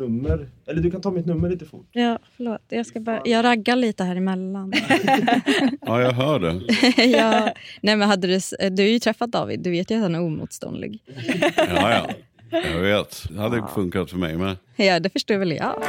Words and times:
nummer. 0.00 0.48
Eller 0.66 0.82
du 0.82 0.90
kan 0.90 1.00
ta 1.00 1.10
mitt 1.10 1.26
nummer 1.26 1.50
lite 1.50 1.64
fort. 1.64 1.88
Ja, 1.92 2.18
förlåt. 2.36 2.60
Jag, 2.68 2.86
ska 2.86 3.00
bara, 3.00 3.22
jag 3.24 3.44
raggar 3.44 3.76
lite 3.76 4.04
här 4.04 4.16
emellan. 4.16 4.72
Ja, 5.80 6.02
jag 6.02 6.12
hör 6.12 6.38
det. 6.38 6.60
ja, 7.04 7.54
nej, 7.80 7.96
men 7.96 8.08
hade 8.08 8.26
du, 8.26 8.40
du 8.70 8.82
har 8.82 8.88
ju 8.88 8.98
träffat 8.98 9.30
David. 9.30 9.60
Du 9.60 9.70
vet 9.70 9.90
ju 9.90 9.94
att 9.94 10.02
han 10.02 10.14
är 10.14 10.20
omotståndlig. 10.20 11.02
Ja, 11.56 11.90
ja. 11.90 12.10
Jag 12.50 12.80
vet. 12.80 13.24
Det 13.30 13.40
hade 13.40 13.64
funkat 13.74 14.10
för 14.10 14.18
mig 14.18 14.36
med. 14.36 14.56
Ja, 14.76 15.00
det 15.00 15.10
förstår 15.10 15.36
väl 15.36 15.52
jag. 15.52 15.82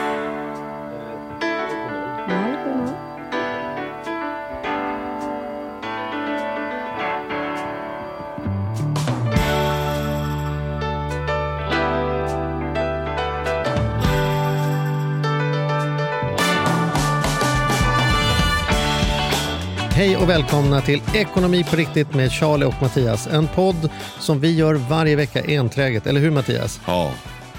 Hej 20.02 20.18
och 20.18 20.30
välkomna 20.30 20.82
till 20.82 21.02
Ekonomi 21.14 21.64
på 21.70 21.76
riktigt 21.76 22.14
med 22.14 22.32
Charlie 22.32 22.66
och 22.66 22.82
Mattias. 22.82 23.28
En 23.28 23.48
podd 23.48 23.90
som 24.20 24.40
vi 24.40 24.56
gör 24.56 24.74
varje 24.74 25.16
vecka 25.16 25.44
enträget. 25.48 26.08
Eller 26.08 26.22
hur 26.22 26.32
Mattias? 26.32 26.82
Ja, 26.88 27.14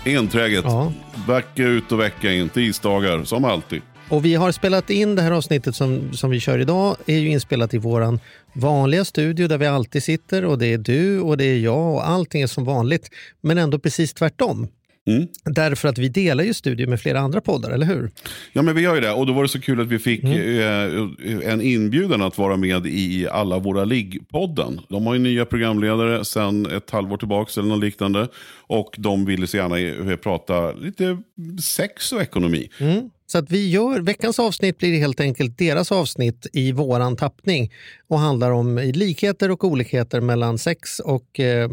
enträget. 0.05 0.65
Ja. 0.65 0.93
Vecka 1.29 1.63
ut 1.63 1.93
och 1.93 2.01
vecka 2.01 2.33
in. 2.33 2.49
Tisdagar, 2.49 3.25
som 3.25 3.45
alltid. 3.45 3.83
Och 4.09 4.25
vi 4.25 4.35
har 4.35 4.53
spelat 4.53 4.91
in 4.91 5.15
det 5.15 5.23
här 5.23 5.31
avsnittet 5.31 5.77
som, 5.77 6.13
som 6.13 6.31
vi 6.31 6.41
kör 6.41 6.59
idag. 6.59 6.97
är 7.07 7.19
ju 7.19 7.29
inspelat 7.29 7.75
i 7.75 7.79
våran 7.79 8.21
vanliga 8.53 9.05
studio 9.05 9.49
där 9.49 9.59
vi 9.59 9.67
alltid 9.67 10.03
sitter 10.03 10.45
och 10.45 10.59
det 10.59 10.67
är 10.67 10.79
du 10.79 11.21
och 11.21 11.37
det 11.37 11.45
är 11.45 11.59
jag 11.59 11.95
och 11.95 12.09
allting 12.09 12.43
är 12.43 12.47
som 12.47 12.65
vanligt. 12.65 13.11
Men 13.41 13.59
ändå 13.59 13.79
precis 13.79 14.15
tvärtom. 14.15 14.69
Mm. 15.07 15.29
Därför 15.45 15.89
att 15.89 15.99
vi 15.99 16.09
delar 16.09 16.45
ju 16.45 16.55
studio 16.55 16.89
med 16.89 17.01
flera 17.01 17.21
andra 17.21 17.41
poddar, 17.41 17.71
eller 17.71 17.87
hur? 17.87 18.11
Ja, 18.53 18.63
men 18.63 18.75
vi 18.75 18.83
gör 18.83 18.95
ju 18.95 19.01
det. 19.01 19.13
Och 19.13 19.27
då 19.27 19.33
var 19.33 19.43
det 19.43 19.49
så 19.49 19.61
kul 19.61 19.81
att 19.81 19.87
vi 19.87 19.99
fick 19.99 20.25
eh, 20.25 21.53
en 21.53 21.61
inbjudan 21.63 22.23
att 22.23 22.39
vara 22.39 22.57
med 22.57 22.87
i 22.87 23.29
alla 23.29 23.59
våra 23.59 23.85
ligg-podden. 23.85 24.81
De 24.89 25.07
har 25.07 25.15
ju 25.15 25.21
nya 25.21 25.45
programledare 25.45 26.25
sedan 26.25 26.67
ett 26.67 26.91
halvår 26.91 27.17
tillbaka 27.17 27.61
eller 27.61 27.69
något 27.69 27.85
liknande. 27.85 28.29
Och 28.67 28.95
de 28.99 29.25
ville 29.25 29.47
så 29.47 29.57
gärna 29.57 29.79
eh, 29.79 30.17
prata 30.17 30.73
lite 30.73 31.19
sex 31.63 32.13
och 32.13 32.23
ekonomi. 32.23 32.69
Mm. 32.79 33.11
Så 33.33 33.39
att 33.39 33.51
vi 33.51 33.69
gör, 33.69 34.01
veckans 34.01 34.39
avsnitt 34.39 34.79
blir 34.79 34.99
helt 34.99 35.21
enkelt 35.21 35.59
deras 35.59 35.93
avsnitt 35.93 36.47
i 36.53 36.73
våran 36.73 37.17
tappning 37.17 37.73
och 38.09 38.19
handlar 38.19 38.51
om 38.51 38.79
likheter 38.79 39.51
och 39.51 39.65
olikheter 39.65 40.21
mellan 40.21 40.59
sex 40.59 40.99
och 40.99 41.41
eh, 41.41 41.71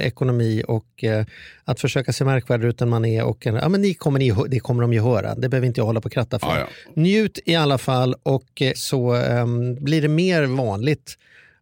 ekonomi 0.00 0.62
och 0.68 1.04
eh, 1.04 1.26
att 1.64 1.80
försöka 1.80 2.12
se 2.12 2.24
märkvärdigare 2.24 2.70
ut 2.70 2.80
än 2.80 2.88
man 2.88 3.04
är. 3.04 3.24
Och, 3.24 3.46
ja, 3.46 3.68
men 3.68 3.80
ni 3.82 3.94
kommer 3.94 4.18
ni, 4.18 4.34
det 4.48 4.60
kommer 4.60 4.82
de 4.82 4.92
ju 4.92 5.00
höra, 5.00 5.34
det 5.34 5.48
behöver 5.48 5.66
inte 5.66 5.80
jag 5.80 5.86
hålla 5.86 6.00
på 6.00 6.06
och 6.06 6.12
kratta 6.12 6.38
för. 6.38 6.48
Ja, 6.48 6.58
ja. 6.58 6.66
Njut 6.94 7.38
i 7.44 7.54
alla 7.54 7.78
fall 7.78 8.14
och 8.22 8.62
eh, 8.62 8.72
så 8.74 9.14
eh, 9.14 9.46
blir 9.80 10.02
det 10.02 10.08
mer 10.08 10.42
vanligt 10.42 11.16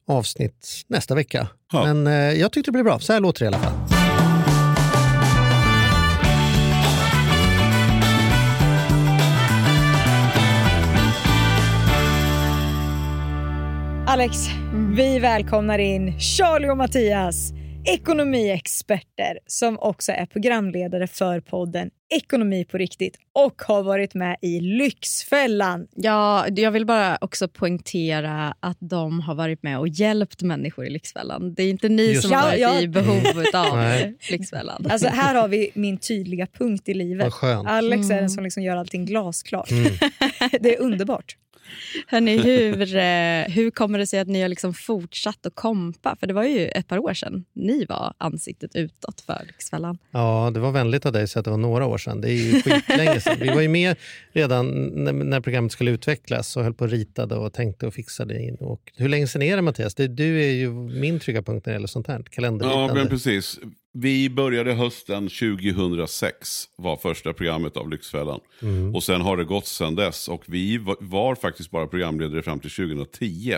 avsnitt 0.08 0.84
nästa 0.86 1.14
vecka. 1.14 1.48
Ja. 1.72 1.94
Men 1.94 2.06
eh, 2.06 2.40
jag 2.40 2.52
tyckte 2.52 2.68
det 2.68 2.72
blev 2.72 2.84
bra, 2.84 2.98
så 2.98 3.12
här 3.12 3.20
låter 3.20 3.40
det 3.40 3.44
i 3.44 3.48
alla 3.48 3.58
fall. 3.58 3.97
Alex, 14.10 14.36
vi 14.96 15.18
välkomnar 15.18 15.78
in 15.78 16.20
Charlie 16.20 16.70
och 16.70 16.76
Mattias, 16.76 17.52
ekonomiexperter 17.84 19.38
som 19.46 19.78
också 19.78 20.12
är 20.12 20.26
programledare 20.26 21.06
för 21.06 21.40
podden 21.40 21.90
Ekonomi 22.10 22.64
på 22.64 22.78
riktigt 22.78 23.18
och 23.32 23.62
har 23.62 23.82
varit 23.82 24.14
med 24.14 24.36
i 24.42 24.60
Lyxfällan. 24.60 25.86
Ja, 25.94 26.46
jag 26.48 26.70
vill 26.70 26.86
bara 26.86 27.18
också 27.20 27.48
poängtera 27.48 28.54
att 28.60 28.76
de 28.80 29.20
har 29.20 29.34
varit 29.34 29.62
med 29.62 29.78
och 29.78 29.88
hjälpt 29.88 30.42
människor 30.42 30.86
i 30.86 30.90
Lyxfällan. 30.90 31.54
Det 31.54 31.62
är 31.62 31.70
inte 31.70 31.88
ni 31.88 32.12
Just 32.12 32.22
som 32.22 32.32
har 32.32 32.42
varit 32.42 32.60
Ja, 32.60 32.80
i 32.80 32.88
behov 32.88 33.22
av. 33.54 33.78
Lyxfällan. 34.30 34.86
Alltså 34.90 35.08
här 35.08 35.34
har 35.34 35.48
vi 35.48 35.70
min 35.74 35.98
tydliga 35.98 36.46
punkt 36.46 36.88
i 36.88 36.94
livet. 36.94 37.24
Vad 37.24 37.32
skönt. 37.32 37.68
Alex 37.68 38.10
är 38.10 38.20
den 38.20 38.30
som 38.30 38.44
liksom 38.44 38.62
gör 38.62 38.76
allting 38.76 39.06
glasklart. 39.06 39.70
Mm. 39.70 39.92
Det 40.60 40.76
är 40.76 40.80
underbart. 40.80 41.36
Hörrni, 42.06 42.36
hur, 42.38 42.96
eh, 42.96 43.54
hur 43.54 43.70
kommer 43.70 43.98
det 43.98 44.06
sig 44.06 44.20
att 44.20 44.28
ni 44.28 44.42
har 44.42 44.48
liksom 44.48 44.74
fortsatt 44.74 45.46
att 45.46 45.54
kompa? 45.54 46.16
För 46.20 46.26
det 46.26 46.34
var 46.34 46.44
ju 46.44 46.68
ett 46.68 46.88
par 46.88 46.98
år 46.98 47.14
sedan 47.14 47.44
ni 47.52 47.84
var 47.84 48.14
ansiktet 48.18 48.76
utåt 48.76 49.20
för 49.20 49.42
Lyxfällan. 49.46 49.98
Ja, 50.10 50.50
det 50.54 50.60
var 50.60 50.72
vänligt 50.72 51.06
av 51.06 51.12
dig 51.12 51.22
att 51.22 51.30
säga 51.30 51.40
att 51.40 51.44
det 51.44 51.50
var 51.50 51.58
några 51.58 51.86
år 51.86 51.98
sedan. 51.98 52.20
Det 52.20 52.30
är 52.30 52.32
ju 52.32 52.62
skitlänge 52.62 53.20
sedan. 53.20 53.36
Vi 53.40 53.48
var 53.48 53.60
ju 53.60 53.68
med 53.68 53.96
redan 54.32 54.86
när, 54.86 55.12
när 55.12 55.40
programmet 55.40 55.72
skulle 55.72 55.90
utvecklas 55.90 56.56
och 56.56 56.62
höll 56.62 56.74
på 56.74 56.88
och 56.88 56.90
ritade 56.90 57.34
och 57.34 57.52
tänkte 57.52 57.86
och 57.86 57.94
fixade 57.94 58.42
in. 58.42 58.54
Och 58.54 58.92
hur 58.96 59.08
länge 59.08 59.26
sedan 59.26 59.42
är 59.42 59.56
det 59.56 59.62
Mattias? 59.62 59.94
Det, 59.94 60.08
du 60.08 60.44
är 60.44 60.52
ju 60.52 60.70
min 60.72 61.20
trygga 61.20 61.42
punkt 61.42 61.66
när 61.66 61.72
det 61.72 61.76
gäller 61.76 61.86
sånt 61.86 62.06
här. 62.06 62.24
Ja, 62.36 62.94
men 62.94 63.08
precis. 63.08 63.60
Vi 63.92 64.30
började 64.30 64.72
hösten 64.72 65.28
2006, 65.28 66.64
var 66.76 66.96
första 66.96 67.32
programmet 67.32 67.76
av 67.76 67.90
Lyxfällan. 67.90 68.40
Mm. 68.62 68.94
Och 68.94 69.02
sen 69.02 69.20
har 69.20 69.36
det 69.36 69.44
gått 69.44 69.66
sedan 69.66 69.94
dess. 69.94 70.28
Och 70.28 70.44
vi 70.46 70.78
var, 70.78 70.96
var 71.00 71.34
faktiskt 71.34 71.70
bara 71.70 71.86
programledare 71.86 72.42
fram 72.42 72.60
till 72.60 72.70
2010. 72.70 73.56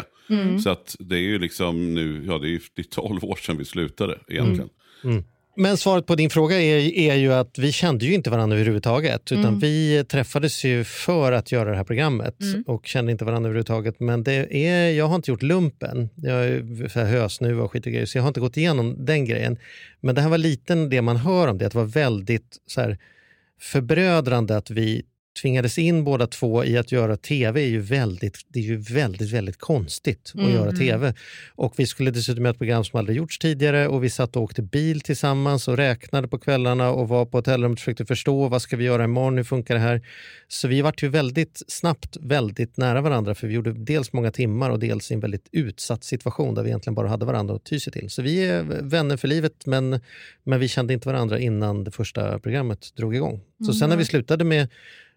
Så 0.62 0.70
att 0.70 0.96
det 0.98 1.16
är 1.16 1.20
ju 1.20 1.38
liksom 1.38 1.94
nu, 1.94 2.24
ja 2.26 2.38
det 2.38 2.46
är 2.46 2.50
ju 2.50 2.60
det 2.74 2.82
är 2.82 2.90
12 2.90 3.24
år 3.24 3.36
sedan 3.36 3.56
vi 3.58 3.64
slutade 3.64 4.19
egentligen. 4.28 4.70
Men 5.56 5.77
svaret 5.77 6.06
på 6.06 6.15
din 6.15 6.31
fråga 6.31 6.61
är, 6.61 6.99
är 6.99 7.15
ju 7.15 7.33
att 7.33 7.59
vi 7.59 7.72
kände 7.72 8.05
ju 8.06 8.15
inte 8.15 8.31
varandra 8.31 8.56
överhuvudtaget. 8.56 9.33
Utan 9.33 9.59
vi 9.59 10.05
träffades 10.05 10.65
ju 10.65 10.84
för 10.84 11.33
att 11.33 11.53
göra 11.53 11.71
det 11.71 11.77
här 11.77 11.84
programmet 11.84 12.37
och 12.66 12.87
kände 12.87 13.12
inte 13.12 13.25
varandra 13.25 13.49
överhuvudtaget. 13.49 14.00
Men 14.00 14.22
det 14.22 14.66
är, 14.66 14.91
jag 14.91 15.06
har 15.06 15.16
inte 15.16 15.31
gjort 15.31 15.43
lumpen. 15.43 16.09
Jag 16.16 16.44
är 16.44 17.05
hösnuva 17.05 17.62
och 17.62 17.72
skit 17.72 17.87
och 17.87 17.93
grejer, 17.93 18.06
så 18.06 18.19
jag 18.19 18.22
har 18.22 18.28
inte 18.28 18.41
gått 18.41 18.56
igenom 18.56 19.05
den 19.05 19.25
grejen. 19.25 19.59
Men 20.00 20.15
det 20.15 20.21
här 20.21 20.28
var 20.28 20.38
lite 20.38 20.75
det 20.75 21.03
man 21.03 21.16
hör 21.16 21.49
om 21.49 21.59
det, 21.59 21.67
att 21.67 21.72
det 21.72 21.78
var 21.78 21.84
väldigt 21.84 22.56
så 22.67 22.81
här, 22.81 22.99
förbrödrande 23.61 24.56
att 24.56 24.71
vi 24.71 25.03
tvingades 25.42 25.78
in 25.78 26.04
båda 26.04 26.26
två 26.26 26.64
i 26.64 26.78
att 26.78 26.92
göra 26.92 27.16
tv 27.16 27.62
är 27.62 27.68
ju 27.68 27.80
väldigt, 27.80 28.38
det 28.48 28.58
är 28.58 28.64
ju 28.64 28.76
väldigt, 28.76 29.30
väldigt 29.30 29.58
konstigt 29.58 30.32
att 30.34 30.52
göra 30.52 30.72
tv. 30.72 31.14
Och 31.54 31.74
vi 31.76 31.86
skulle 31.86 32.10
dessutom 32.10 32.44
göra 32.44 32.50
ett 32.50 32.58
program 32.58 32.84
som 32.84 32.98
aldrig 32.98 33.16
gjorts 33.16 33.38
tidigare 33.38 33.88
och 33.88 34.04
vi 34.04 34.10
satt 34.10 34.36
och 34.36 34.42
åkte 34.42 34.62
bil 34.62 35.00
tillsammans 35.00 35.69
och 35.69 35.76
räknade 35.76 36.28
på 36.28 36.38
kvällarna 36.38 36.90
och 36.90 37.08
var 37.08 37.26
på 37.26 37.38
hotellrummet 37.38 37.76
och 37.76 37.80
försökte 37.80 38.06
förstå 38.06 38.48
vad 38.48 38.62
ska 38.62 38.76
vi 38.76 38.84
göra 38.84 39.04
imorgon, 39.04 39.36
hur 39.36 39.44
funkar 39.44 39.74
det 39.74 39.80
här? 39.80 40.06
Så 40.48 40.69
vi 40.69 40.82
vart 40.82 41.02
ju 41.02 41.08
väldigt 41.08 41.62
snabbt 41.69 42.16
väldigt 42.20 42.76
nära 42.76 43.00
varandra 43.00 43.34
för 43.34 43.46
vi 43.46 43.54
gjorde 43.54 43.72
dels 43.72 44.12
många 44.12 44.30
timmar 44.30 44.70
och 44.70 44.78
dels 44.78 45.10
i 45.10 45.14
en 45.14 45.20
väldigt 45.20 45.48
utsatt 45.52 46.04
situation 46.04 46.54
där 46.54 46.62
vi 46.62 46.69
egentligen 46.69 46.94
bara 46.94 47.08
hade 47.08 47.26
varandra 47.26 47.54
att 47.54 47.64
ty 47.64 47.80
sig 47.80 47.92
till. 47.92 48.10
Så 48.10 48.22
vi 48.22 48.44
är 48.44 48.62
vänner 48.82 49.16
för 49.16 49.28
livet 49.28 49.66
men, 49.66 50.00
men 50.44 50.60
vi 50.60 50.69
kände 50.69 50.92
inte 50.92 51.08
varandra 51.08 51.38
innan 51.38 51.84
det 51.84 51.90
första 51.90 52.38
programmet 52.38 52.96
drog 52.96 53.14
igång. 53.14 53.40
Så 53.66 53.72
sen 53.72 53.90
när 53.90 53.96
vi 53.96 54.04
slutade 54.04 54.44
med 54.44 54.69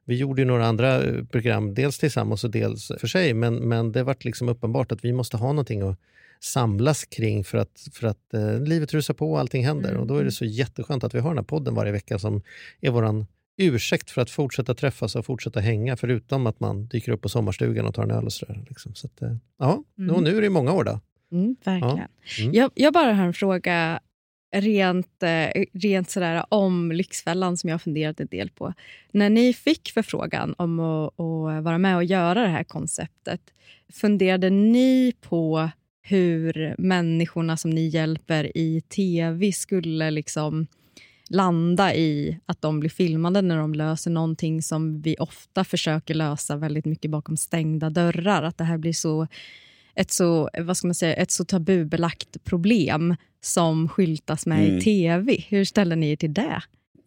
vi 0.05 0.15
gjorde 0.15 0.41
ju 0.41 0.45
några 0.45 0.65
andra 0.65 1.03
eh, 1.03 1.23
program, 1.25 1.73
dels 1.73 1.99
tillsammans 1.99 2.43
och 2.43 2.51
dels 2.51 2.91
för 2.99 3.07
sig, 3.07 3.33
men, 3.33 3.55
men 3.55 3.91
det 3.91 4.03
vart 4.03 4.25
liksom 4.25 4.49
uppenbart 4.49 4.91
att 4.91 5.05
vi 5.05 5.13
måste 5.13 5.37
ha 5.37 5.47
någonting 5.47 5.81
att 5.81 5.99
samlas 6.39 7.05
kring 7.05 7.43
för 7.43 7.57
att, 7.57 7.87
för 7.93 8.07
att 8.07 8.33
eh, 8.33 8.59
livet 8.59 8.93
rusar 8.93 9.13
på 9.13 9.31
och 9.31 9.39
allting 9.39 9.65
händer. 9.65 9.97
Och 9.97 10.07
då 10.07 10.17
är 10.17 10.23
det 10.23 10.31
så 10.31 10.45
jätteskönt 10.45 11.03
att 11.03 11.15
vi 11.15 11.19
har 11.19 11.29
den 11.29 11.37
här 11.37 11.43
podden 11.43 11.75
varje 11.75 11.91
vecka 11.91 12.19
som 12.19 12.41
är 12.81 12.91
våran 12.91 13.25
ursäkt 13.57 14.11
för 14.11 14.21
att 14.21 14.29
fortsätta 14.29 14.73
träffas 14.73 15.15
och 15.15 15.25
fortsätta 15.25 15.59
hänga, 15.59 15.97
förutom 15.97 16.47
att 16.47 16.59
man 16.59 16.87
dyker 16.87 17.11
upp 17.11 17.21
på 17.21 17.29
sommarstugan 17.29 17.85
och 17.85 17.95
tar 17.95 18.03
en 18.03 18.11
öl 18.11 18.25
och 18.25 18.33
sådär. 18.33 18.65
Liksom. 18.69 18.95
Så 18.95 19.07
att, 19.07 19.21
eh, 19.21 19.35
ja, 19.59 19.83
och 20.11 20.23
nu 20.23 20.37
är 20.37 20.41
det 20.41 20.49
många 20.49 20.73
år 20.73 20.83
då. 20.83 20.99
Mm, 21.31 21.55
verkligen. 21.65 21.97
Ja. 21.97 22.07
Mm. 22.39 22.53
Jag, 22.53 22.71
jag 22.75 22.93
bara 22.93 23.13
har 23.13 23.25
en 23.25 23.33
fråga 23.33 23.99
rent, 24.53 25.23
eh, 25.23 25.63
rent 25.73 26.09
sådär 26.09 26.45
om 26.49 26.91
Lyxfällan 26.91 27.57
som 27.57 27.69
jag 27.69 27.73
har 27.73 27.79
funderat 27.79 28.19
en 28.19 28.27
del 28.27 28.49
på. 28.49 28.73
När 29.11 29.29
ni 29.29 29.53
fick 29.53 29.91
förfrågan 29.91 30.55
om 30.57 30.79
att, 30.79 31.19
att 31.19 31.63
vara 31.63 31.77
med 31.77 31.95
och 31.95 32.03
göra 32.03 32.41
det 32.41 32.47
här 32.47 32.63
konceptet, 32.63 33.41
funderade 33.93 34.49
ni 34.49 35.13
på 35.21 35.69
hur 36.01 36.75
människorna 36.77 37.57
som 37.57 37.71
ni 37.71 37.87
hjälper 37.87 38.57
i 38.57 38.81
tv 38.81 39.51
skulle 39.51 40.11
liksom 40.11 40.67
landa 41.29 41.95
i 41.95 42.39
att 42.45 42.61
de 42.61 42.79
blir 42.79 42.89
filmade 42.89 43.41
när 43.41 43.57
de 43.57 43.73
löser 43.73 44.11
någonting 44.11 44.61
som 44.61 45.01
vi 45.01 45.15
ofta 45.19 45.63
försöker 45.63 46.13
lösa 46.13 46.55
väldigt 46.55 46.85
mycket 46.85 47.11
bakom 47.11 47.37
stängda 47.37 47.89
dörrar. 47.89 48.43
Att 48.43 48.57
det 48.57 48.63
här 48.63 48.77
blir 48.77 48.93
så 48.93 49.27
ett 49.95 50.11
så, 50.11 50.49
vad 50.59 50.77
ska 50.77 50.87
man 50.87 50.95
säga, 50.95 51.13
ett 51.13 51.31
så 51.31 51.45
tabubelagt 51.45 52.43
problem 52.43 53.15
som 53.41 53.89
skyltas 53.89 54.45
med 54.45 54.63
Mm. 54.65 54.77
i 54.77 54.81
tv. 54.81 55.43
Hur 55.49 55.63
ställer 55.65 55.95
ni 55.95 56.11
er 56.11 56.15
till 56.15 56.33
det? 56.33 56.61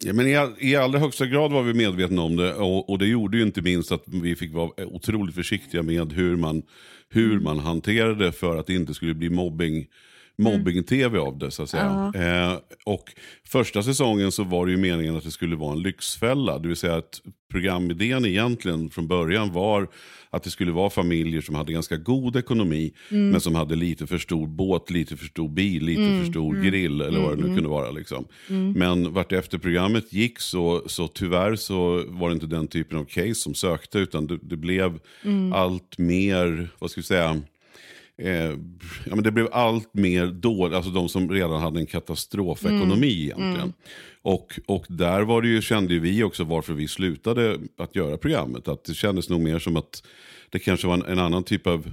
Ja, 0.05 0.13
men 0.13 0.27
i, 0.27 0.37
all, 0.37 0.55
I 0.59 0.77
allra 0.77 0.99
högsta 0.99 1.27
grad 1.27 1.53
var 1.53 1.63
vi 1.63 1.75
medvetna 1.75 2.23
om 2.23 2.37
det 2.37 2.55
och, 2.55 2.91
och 2.91 2.99
det 2.99 3.07
gjorde 3.07 3.37
ju 3.37 3.43
inte 3.43 3.63
minst 3.63 3.93
att 3.93 4.05
vi 4.07 4.37
fick 4.37 4.53
vara 4.53 4.87
otroligt 4.87 5.35
försiktiga 5.35 5.83
med 5.83 6.13
hur 6.13 6.37
man, 6.37 6.63
hur 7.09 7.41
man 7.41 7.59
hanterade 7.59 8.33
för 8.33 8.57
att 8.57 8.67
det 8.67 8.75
inte 8.75 8.95
skulle 8.95 9.15
bli 9.15 9.31
mobbing 9.31 9.87
mobbing-tv 10.39 11.19
av 11.19 11.39
det 11.39 11.51
så 11.51 11.63
att 11.63 11.71
säga. 11.71 12.13
Eh, 12.15 12.59
och 12.85 13.13
första 13.49 13.83
säsongen 13.83 14.33
så 14.33 14.45
var 14.45 14.67
det 14.67 14.73
ju 14.73 14.79
meningen 14.79 15.17
att 15.17 15.25
det 15.25 15.31
skulle 15.31 15.57
vara 15.57 15.73
en 15.73 15.83
lyxfälla. 15.83 16.59
Det 16.59 16.69
vill 16.69 16.77
säga 16.77 16.95
att 16.95 17.21
programidén 17.51 18.25
egentligen 18.27 18.91
från 18.91 19.09
början 19.09 19.53
var 19.53 19.89
att 20.31 20.43
det 20.43 20.51
skulle 20.51 20.73
vara 20.73 20.91
familjer 20.91 21.41
som 21.41 21.55
hade 21.55 21.73
ganska 21.73 21.97
god 21.97 22.37
ekonomi 22.37 22.93
men 23.09 23.41
som 23.41 23.55
hade 23.55 23.77
lite 23.77 24.07
för 24.07 24.19
stor 24.19 24.47
båt, 24.47 24.91
lite 24.91 25.17
för 25.17 25.27
stor 25.27 25.49
bil, 25.49 25.85
lite 25.85 26.03
för 26.03 26.31
stor 26.31 26.55
grill 26.55 27.01
eller 27.01 27.21
vad 27.21 27.39
det 27.39 27.49
nu 27.49 27.55
kunde 27.55 27.69
vara. 27.69 27.91
Liksom. 27.91 28.25
Men 28.75 29.13
vart 29.13 29.33
efter 29.33 29.59
programmet 29.59 30.13
gick 30.13 30.41
så, 30.41 30.83
så 30.87 31.09
tyvärr 31.09 31.57
så 31.57 32.05
var 32.07 32.29
det 32.29 32.35
inte 32.35 32.47
den 32.47 32.69
typen 32.69 32.99
av 32.99 33.05
case 33.05 33.35
som 33.35 33.55
sökte 33.55 33.99
utan 33.99 34.27
det, 34.27 34.39
det 34.43 34.57
blev 34.57 34.99
allt 35.55 35.99
mer, 35.99 36.69
vad 36.79 36.91
ska 36.91 37.01
vi 37.01 37.05
säga, 37.05 37.41
Eh, 38.19 38.51
ja, 39.05 39.15
men 39.15 39.23
det 39.23 39.33
blev 39.33 39.49
allt 39.53 39.95
mer 39.95 40.27
dåligt, 40.27 40.75
alltså 40.77 40.91
de 40.91 41.09
som 41.09 41.31
redan 41.31 41.61
hade 41.61 41.81
en 41.81 41.87
katastrofekonomi 41.87 43.23
egentligen. 43.23 43.73
Och, 44.23 44.61
och 44.67 44.87
där 44.89 45.23
var 45.23 45.43
det 45.43 45.49
ju, 45.49 45.63
kände 45.63 45.95
ju 45.95 46.01
vi 46.01 46.23
också 46.23 46.45
varför 46.45 46.73
vi 46.73 46.89
slutade 46.89 47.59
att 47.79 47.97
göra 47.97 48.17
programmet. 48.17 48.69
Att 48.69 48.85
det 48.85 48.95
kändes 48.95 49.29
nog 49.29 49.41
mer 49.41 49.59
som 49.59 49.77
att 49.77 50.03
det 50.51 50.59
kanske 50.59 50.87
var 50.87 50.95
en, 50.95 51.03
en 51.03 51.19
annan 51.19 51.45
typ 51.45 51.67
av 51.67 51.91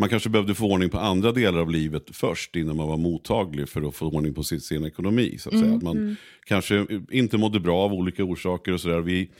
man 0.00 0.08
kanske 0.08 0.28
behövde 0.28 0.54
få 0.54 0.72
ordning 0.72 0.90
på 0.90 0.98
andra 0.98 1.32
delar 1.32 1.60
av 1.60 1.70
livet 1.70 2.02
först 2.12 2.56
innan 2.56 2.76
man 2.76 2.88
var 2.88 2.96
mottaglig 2.96 3.68
för 3.68 3.88
att 3.88 3.94
få 3.94 4.06
ordning 4.06 4.34
på 4.34 4.42
sin, 4.42 4.60
sin 4.60 4.84
ekonomi. 4.84 5.36
Så 5.38 5.48
att 5.48 5.58
säga. 5.58 5.74
Att 5.74 5.82
man 5.82 6.16
kanske 6.44 6.86
inte 7.10 7.38
mådde 7.38 7.60
bra 7.60 7.78
av 7.78 7.92
olika 7.92 8.24
orsaker 8.24 8.72
och 8.72 8.80
sådär. 8.80 9.00
Vi, 9.00 9.30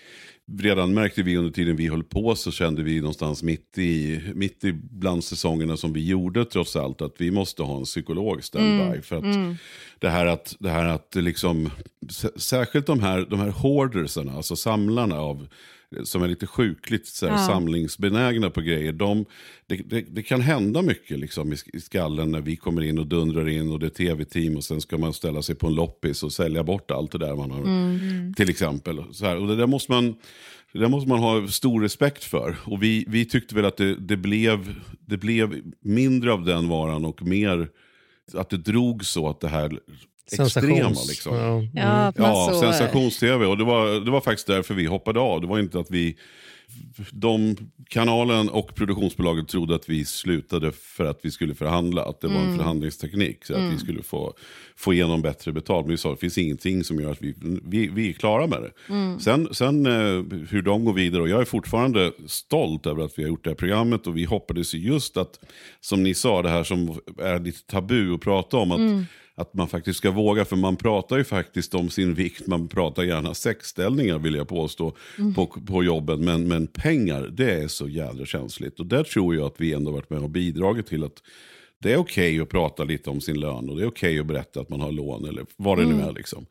redan 0.58 0.94
märkte 0.94 1.22
vi 1.22 1.36
under 1.36 1.50
tiden 1.50 1.76
vi 1.76 1.88
höll 1.88 2.04
på 2.04 2.34
så 2.34 2.50
kände 2.50 2.82
vi 2.82 3.00
någonstans 3.00 3.42
mitt 3.42 3.78
i, 3.78 4.20
mitt 4.34 4.64
i 4.64 4.72
bland 4.72 5.24
säsongerna 5.24 5.76
som 5.76 5.92
vi 5.92 6.06
gjorde 6.06 6.44
trots 6.44 6.76
allt 6.76 7.02
att 7.02 7.14
vi 7.18 7.30
måste 7.30 7.62
ha 7.62 7.76
en 7.76 7.84
psykolog 7.84 8.44
standby. 8.44 9.02
För 9.02 9.16
att 9.16 9.58
det 9.98 10.08
här 10.08 10.26
att, 10.26 10.56
det 10.58 10.70
här 10.70 10.84
att 10.84 11.14
liksom, 11.14 11.70
särskilt 12.36 12.86
de 12.86 13.00
här, 13.00 13.26
de 13.30 13.40
här 13.40 13.50
hoardersarna, 13.50 14.32
alltså 14.32 14.56
samlarna 14.56 15.20
av 15.20 15.46
som 16.04 16.22
är 16.22 16.28
lite 16.28 16.46
sjukligt 16.46 17.06
så 17.06 17.26
här, 17.26 17.32
Ja. 17.34 17.46
samlingsbenägna 17.46 18.50
på 18.50 18.60
grejer. 18.60 18.92
De, 18.92 19.24
det, 19.66 19.76
det, 19.76 20.00
det 20.00 20.22
kan 20.22 20.40
hända 20.40 20.82
mycket 20.82 21.18
liksom, 21.18 21.52
i, 21.52 21.56
sk- 21.56 21.70
i 21.76 21.80
skallen 21.80 22.30
när 22.30 22.40
vi 22.40 22.56
kommer 22.56 22.82
in 22.82 22.98
och 22.98 23.06
dundrar 23.06 23.48
in 23.48 23.70
och 23.70 23.78
det 23.78 23.86
är 23.86 23.90
tv-team 23.90 24.56
och 24.56 24.64
sen 24.64 24.80
ska 24.80 24.98
man 24.98 25.12
ställa 25.12 25.42
sig 25.42 25.54
på 25.54 25.66
en 25.66 25.74
loppis 25.74 26.22
och 26.22 26.32
sälja 26.32 26.64
bort 26.64 26.90
allt 26.90 27.12
det 27.12 27.18
där 27.18 27.36
man 27.36 27.50
har. 27.50 28.34
Till 28.34 28.50
exempel. 28.50 29.02
Så 29.12 29.26
här, 29.26 29.36
och 29.36 29.46
det 29.46 29.56
där 29.56 29.66
måste 29.66 29.92
man... 29.92 30.14
Det 30.72 30.78
där 30.78 30.88
måste 30.88 31.08
man 31.08 31.18
ha 31.18 31.48
stor 31.48 31.80
respekt 31.82 32.24
för. 32.24 32.56
Och 32.64 32.82
vi, 32.82 33.04
vi 33.08 33.24
tyckte 33.24 33.54
väl 33.54 33.64
att 33.64 33.76
det, 33.76 33.94
det, 33.94 34.16
blev, 34.16 34.74
det 35.06 35.16
blev 35.16 35.62
mindre 35.80 36.32
av 36.32 36.44
den 36.44 36.68
varan 36.68 37.04
och 37.04 37.22
mer 37.22 37.68
att 38.34 38.50
det 38.50 38.56
drog 38.56 39.04
så 39.04 39.28
att 39.28 39.40
det 39.40 39.48
här 39.48 39.78
extrema. 40.32 40.88
Liksom. 41.08 41.36
Ja. 41.74 42.12
Man 42.16 42.30
Ja, 42.30 42.60
sensations-tv. 42.60 43.46
Och 43.46 43.58
det 43.58 43.64
var, 43.64 44.04
det 44.04 44.10
var 44.10 44.20
faktiskt 44.20 44.46
därför 44.46 44.74
vi 44.74 44.86
hoppade 44.86 45.20
av. 45.20 45.40
Det 45.40 45.46
var 45.46 45.58
inte 45.58 45.78
att 45.78 45.90
vi... 45.90 46.16
De, 47.10 47.56
kanalen 47.88 48.48
och 48.48 48.74
produktionsbolaget 48.74 49.48
trodde 49.48 49.74
att 49.74 49.88
vi 49.88 50.04
slutade 50.04 50.72
för 50.72 51.04
att 51.04 51.20
vi 51.22 51.30
skulle 51.30 51.54
förhandla. 51.54 52.04
Att 52.04 52.20
det 52.20 52.28
var 52.28 52.40
en 52.40 52.56
förhandlingsteknik. 52.56 53.44
Så 53.44 53.54
att 53.54 53.72
vi 53.72 53.78
skulle 53.78 54.02
få, 54.02 54.34
få 54.76 54.92
igenom 54.92 55.22
bättre 55.22 55.52
betalt. 55.52 55.86
Men 55.86 55.90
vi 55.90 55.96
sa 55.96 56.08
att 56.08 56.16
det 56.16 56.20
finns 56.20 56.38
ingenting 56.38 56.84
som 56.84 57.00
gör 57.00 57.10
att 57.12 57.22
vi, 57.22 57.34
vi, 57.64 57.88
vi 57.88 58.08
är 58.08 58.12
klara 58.12 58.46
med 58.46 58.58
det. 58.62 58.70
Sen, 59.20 59.48
sen 59.52 59.86
eh, 59.86 60.24
hur 60.50 60.62
de 60.62 60.84
går 60.84 60.92
vidare. 60.92 61.22
Och 61.22 61.28
jag 61.28 61.40
är 61.40 61.44
fortfarande 61.44 62.12
stolt 62.26 62.86
över 62.86 63.04
att 63.04 63.18
vi 63.18 63.22
har 63.22 63.28
gjort 63.28 63.44
det 63.44 63.50
här 63.50 63.54
programmet. 63.54 64.06
Och 64.06 64.16
vi 64.16 64.24
hoppades 64.24 64.74
ju 64.74 64.78
just 64.78 65.16
att, 65.16 65.40
som 65.80 66.02
ni 66.02 66.14
sa, 66.14 66.42
det 66.42 66.50
här 66.50 66.64
som 66.64 67.00
är 67.18 67.38
lite 67.38 67.66
tabu 67.66 68.14
att 68.14 68.20
prata 68.20 68.56
om. 68.56 68.72
Att, 68.72 69.06
att 69.40 69.54
man 69.54 69.68
faktiskt 69.68 69.98
ska 69.98 70.10
våga, 70.10 70.44
för 70.44 70.56
man 70.56 70.76
pratar 70.76 71.16
ju 71.16 71.24
faktiskt 71.24 71.74
om 71.74 71.90
sin 71.90 72.14
vikt, 72.14 72.46
man 72.46 72.68
pratar 72.68 73.02
gärna 73.02 73.34
sexställningar 73.34 74.18
vill 74.18 74.34
jag 74.34 74.48
påstå 74.48 74.96
på, 75.34 75.46
på 75.46 75.84
jobben, 75.84 76.24
men, 76.24 76.48
men 76.48 76.66
pengar 76.66 77.28
det 77.32 77.54
är 77.54 77.68
så 77.68 77.88
jävla 77.88 78.26
känsligt. 78.26 78.80
Och 78.80 78.86
där 78.86 79.04
tror 79.04 79.34
jag 79.34 79.46
att 79.46 79.60
vi 79.60 79.72
ändå 79.72 79.90
varit 79.90 80.10
med 80.10 80.22
och 80.22 80.30
bidragit 80.30 80.86
till 80.86 81.04
att 81.04 81.22
det 81.82 81.92
är 81.92 81.96
okej 81.96 82.40
att 82.40 82.48
prata 82.48 82.84
lite 82.84 83.10
om 83.10 83.20
sin 83.20 83.40
lön 83.40 83.70
och 83.70 83.76
det 83.76 83.82
är 83.82 83.88
okej 83.88 84.18
att 84.18 84.26
berätta 84.26 84.60
att 84.60 84.68
man 84.68 84.80
har 84.80 84.92
lån 84.92 85.28
eller 85.28 85.46
vad 85.56 85.78
det 85.78 85.86
nu 85.86 86.02
är. 86.02 86.12
Liksom. 86.12 86.46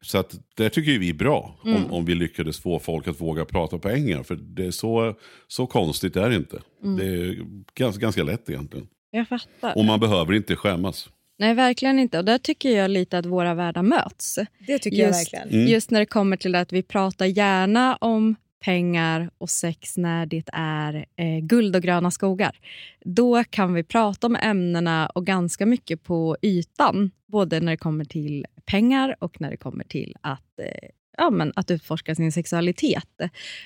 Så 0.00 0.18
att 0.18 0.38
det 0.56 0.70
tycker 0.70 0.98
vi 0.98 1.10
är 1.10 1.14
bra 1.14 1.58
om, 1.62 1.92
om 1.92 2.04
vi 2.04 2.14
lyckades 2.14 2.60
få 2.60 2.78
folk 2.78 3.08
att 3.08 3.20
våga 3.20 3.44
prata 3.44 3.78
pengar. 3.78 4.22
För 4.22 4.34
det 4.34 4.66
är 4.66 4.70
så, 4.70 5.14
så 5.48 5.66
konstigt 5.66 6.16
är 6.16 6.30
det 6.30 6.36
inte. 6.36 6.62
Det 6.98 7.06
är 7.06 7.46
ganska, 7.74 8.00
ganska 8.00 8.22
lätt 8.22 8.50
egentligen. 8.50 8.86
Jag 9.10 9.28
fattar. 9.28 9.76
Och 9.76 9.84
man 9.84 10.00
behöver 10.00 10.32
inte 10.32 10.56
skämmas. 10.56 11.08
Nej, 11.40 11.54
verkligen 11.54 11.98
inte. 11.98 12.18
Och 12.18 12.24
där 12.24 12.38
tycker 12.38 12.76
jag 12.76 12.90
lite 12.90 13.18
att 13.18 13.26
våra 13.26 13.54
världar 13.54 13.82
möts. 13.82 14.38
Det 14.66 14.78
tycker 14.78 14.98
jag 14.98 15.08
Just, 15.08 15.34
verkligen. 15.34 15.68
just 15.68 15.90
när 15.90 16.00
det 16.00 16.06
kommer 16.06 16.36
till 16.36 16.54
att 16.54 16.72
vi 16.72 16.82
pratar 16.82 17.26
gärna 17.26 17.96
om 17.96 18.36
pengar 18.64 19.30
och 19.38 19.50
sex 19.50 19.96
när 19.96 20.26
det 20.26 20.44
är 20.52 21.06
eh, 21.16 21.38
guld 21.42 21.76
och 21.76 21.82
gröna 21.82 22.10
skogar. 22.10 22.56
Då 23.04 23.44
kan 23.44 23.74
vi 23.74 23.82
prata 23.82 24.26
om 24.26 24.36
ämnena 24.36 25.06
och 25.06 25.26
ganska 25.26 25.66
mycket 25.66 26.02
på 26.02 26.36
ytan. 26.42 27.10
Både 27.26 27.60
när 27.60 27.72
det 27.72 27.76
kommer 27.76 28.04
till 28.04 28.46
pengar 28.64 29.16
och 29.18 29.40
när 29.40 29.50
det 29.50 29.56
kommer 29.56 29.84
till 29.84 30.16
att 30.20 30.58
eh, 30.58 30.88
ja, 31.16 31.30
men 31.30 31.52
att 31.56 31.70
utforska 31.70 32.14
sin 32.14 32.32
sexualitet. 32.32 33.20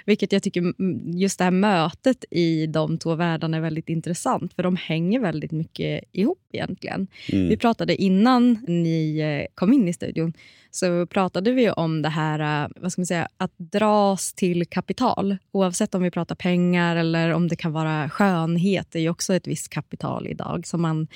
Vilket 0.06 0.32
jag 0.32 0.42
tycker 0.42 0.60
mm, 0.60 1.18
just 1.18 1.38
det 1.38 1.44
här 1.44 1.50
mötet 1.50 2.24
i 2.30 2.66
de 2.66 2.98
två 2.98 3.14
världarna 3.14 3.56
är 3.56 3.60
väldigt 3.60 3.88
intressant. 3.88 4.54
För 4.54 4.62
de 4.62 4.76
hänger 4.76 5.20
väldigt 5.20 5.52
mycket 5.52 6.04
ihop 6.12 6.43
egentligen. 6.54 7.06
Vi 7.48 7.56
pratade 7.56 8.02
innan 8.02 8.58
ni 8.66 9.18
eh, 9.18 9.54
kom 9.54 9.72
in 9.72 9.88
i 9.88 9.92
studion 9.92 10.32
så 10.74 11.06
pratade 11.06 11.52
vi 11.52 11.70
om 11.70 12.02
det 12.02 12.08
här 12.08 12.64
eh, 12.64 12.70
vad 12.76 12.92
ska 12.92 13.00
man 13.00 13.06
säga, 13.06 13.28
att 13.36 13.52
dras 13.56 14.32
till 14.32 14.66
kapital. 14.66 15.36
Oavsett 15.52 15.94
om 15.94 16.02
vi 16.02 16.10
pratar 16.10 16.34
pengar 16.34 16.96
eller 16.96 17.30
om 17.30 17.48
det 17.48 17.56
kan 17.56 17.72
vara 17.72 18.10
skönhet. 18.10 18.88
Det 18.90 18.98
är 18.98 19.02
ju 19.02 19.08
också 19.08 19.34
ett 19.34 19.46
visst 19.46 19.68
kapital 19.68 20.26
idag. 20.26 20.66
Som 20.66 20.82
man, 20.82 21.08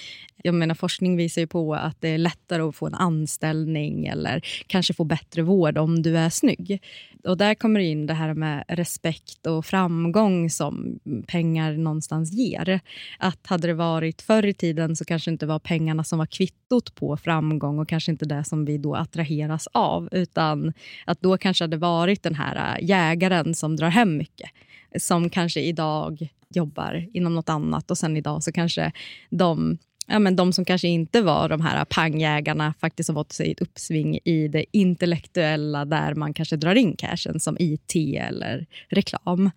jag 0.43 0.55
menar, 0.55 0.75
forskning 0.75 1.17
visar 1.17 1.41
ju 1.41 1.47
på 1.47 1.75
att 1.75 2.01
det 2.01 2.09
är 2.09 2.19
lättare 2.19 2.63
att 2.63 2.77
få 2.77 2.87
en 2.87 2.95
anställning 2.95 4.07
eller 4.07 4.41
kanske 4.67 4.95
få 4.95 5.05
bättre 5.05 5.43
vård 5.43 5.79
om 5.79 6.03
du 6.03 6.19
är 6.19 6.31
snygg. 6.31 6.83
Och 7.25 7.37
där 7.37 7.55
kommer 7.55 7.81
det 7.81 7.87
in 7.87 8.07
det 8.07 8.15
här 8.15 8.35
med 8.35 8.65
respekt 8.69 9.47
och 9.47 9.67
framgång 9.67 10.51
som 10.51 10.99
pengar 11.27 11.73
någonstans 11.73 12.33
ger. 12.33 12.81
Att 13.19 13.47
hade 13.47 13.67
det 13.67 13.75
varit 13.75 14.23
förr 14.23 14.47
i 14.47 14.55
tiden 14.55 14.97
så 14.97 15.05
kanske 15.05 15.31
inte 15.31 15.47
var 15.47 15.59
pengarna 15.59 16.05
som 16.05 16.19
var 16.19 16.27
kvittot 16.27 16.95
på 16.95 17.17
framgång 17.17 17.79
och 17.79 17.89
kanske 17.89 18.13
inte 18.13 18.25
det 18.25 18.45
som 18.45 18.65
vi 18.65 18.79
då 18.79 18.95
attraheras 18.95 19.69
av. 19.73 20.09
Utan 20.13 20.73
att 21.07 21.21
då 21.21 21.39
kanske 21.39 21.65
hade 21.65 21.77
varit 21.77 22.23
den 22.23 22.35
här 22.35 22.77
äh, 22.79 22.89
jägaren 22.89 23.55
som 23.55 23.77
drar 23.77 23.89
hem 23.89 24.17
mycket. 24.17 24.51
Som 24.99 25.31
kanske 25.31 25.61
idag 25.61 26.29
jobbar 26.49 27.07
inom 27.13 27.35
något 27.35 27.49
annat 27.49 27.91
och 27.91 27.99
sen 27.99 28.17
idag 28.17 28.43
så 28.43 28.53
kanske 28.53 28.93
de 29.31 29.79
Ja, 30.11 30.19
men 30.19 30.37
de 30.37 30.53
som 30.53 30.65
kanske 30.65 30.89
inte 30.89 31.23
var 31.23 31.49
de 31.49 31.61
här 31.61 31.85
pangjägarna 31.85 32.75
faktiskt 32.81 33.09
har 33.09 33.15
fått 33.15 33.33
sig 33.33 33.53
ett 33.53 33.61
uppsving 33.61 34.19
i 34.25 34.49
det 34.49 34.65
intellektuella 34.73 35.85
där 35.85 36.15
man 36.15 36.35
kanske 36.35 36.57
drar 36.57 36.75
in 36.75 36.97
cashen 36.97 37.41
som 37.41 37.57
IT 37.61 37.95
eller 38.19 38.67
reklam 38.89 39.51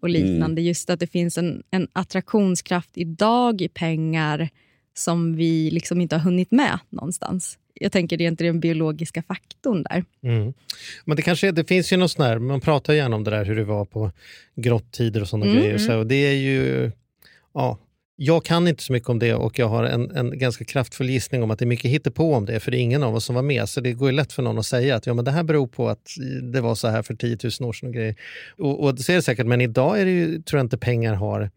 och 0.00 0.08
liknande. 0.08 0.62
Just 0.62 0.90
att 0.90 1.00
det 1.00 1.06
finns 1.06 1.38
en, 1.38 1.62
en 1.70 1.88
attraktionskraft 1.92 2.90
idag 2.94 3.60
i 3.60 3.68
pengar 3.68 4.48
som 4.94 5.36
vi 5.36 5.70
liksom 5.70 6.00
inte 6.00 6.16
har 6.16 6.20
hunnit 6.22 6.50
med 6.50 6.78
någonstans. 6.90 7.58
Jag 7.74 7.92
tänker 7.92 8.16
det 8.16 8.24
är 8.24 8.28
inte 8.28 8.44
den 8.44 8.60
biologiska 8.60 9.22
faktorn 9.22 9.82
där. 9.82 10.04
Mm. 10.22 10.54
Men 11.04 11.16
det 11.16 11.22
kanske 11.22 11.52
det 11.52 11.64
finns 11.64 11.92
ju 11.92 11.96
något 11.96 12.10
sånt 12.10 12.28
där, 12.28 12.38
man 12.38 12.60
pratar 12.60 12.94
gärna 12.94 13.16
om 13.16 13.24
det 13.24 13.30
där 13.30 13.44
hur 13.44 13.56
det 13.56 13.64
var 13.64 13.84
på 13.84 14.10
grottider 14.56 15.20
och 15.20 15.28
sådana 15.28 15.46
Mm, 15.46 15.58
grejer. 15.58 15.78
Så, 15.78 15.96
och 15.96 16.06
det 16.06 16.14
är 16.26 16.34
ju, 16.34 16.92
ja, 17.54 17.78
jag 18.16 18.44
kan 18.44 18.68
inte 18.68 18.82
så 18.82 18.92
mycket 18.92 19.08
om 19.08 19.18
det 19.18 19.34
och 19.34 19.58
jag 19.58 19.68
har 19.68 19.84
en, 19.84 20.10
en 20.10 20.38
ganska 20.38 20.64
kraftfull 20.64 21.10
gissning 21.10 21.42
om 21.42 21.50
att 21.50 21.58
det 21.58 21.64
är 21.64 21.66
mycket 21.66 21.90
hittepå 21.90 22.34
om 22.34 22.46
det, 22.46 22.60
för 22.60 22.70
det 22.70 22.76
är 22.76 22.80
ingen 22.80 23.02
av 23.02 23.14
oss 23.14 23.24
som 23.24 23.34
var 23.34 23.42
med. 23.42 23.68
Så 23.68 23.80
det 23.80 23.92
går 23.92 24.10
ju 24.10 24.16
lätt 24.16 24.32
för 24.32 24.42
någon 24.42 24.58
att 24.58 24.66
säga 24.66 24.96
att 24.96 25.06
ja, 25.06 25.14
men 25.14 25.24
det 25.24 25.30
här 25.30 25.42
beror 25.42 25.66
på 25.66 25.88
att 25.88 26.10
det 26.52 26.60
var 26.60 26.74
så 26.74 26.88
här 26.88 27.02
för 27.02 27.14
10 27.14 27.38
000 27.60 27.68
år 27.68 27.72
sedan. 27.72 27.88
Och 27.88 27.94
grejer. 27.94 28.14
Och, 28.58 28.84
och 28.84 28.94
det 28.94 29.08
är 29.08 29.14
det 29.14 29.22
säkert, 29.22 29.46
men 29.46 29.60
idag 29.60 30.00
är 30.00 30.04
det 30.04 30.10
ju, 30.10 30.42
tror 30.42 30.58
jag 30.58 30.64
inte 30.64 30.78
pengar 30.78 31.14
har 31.14 31.50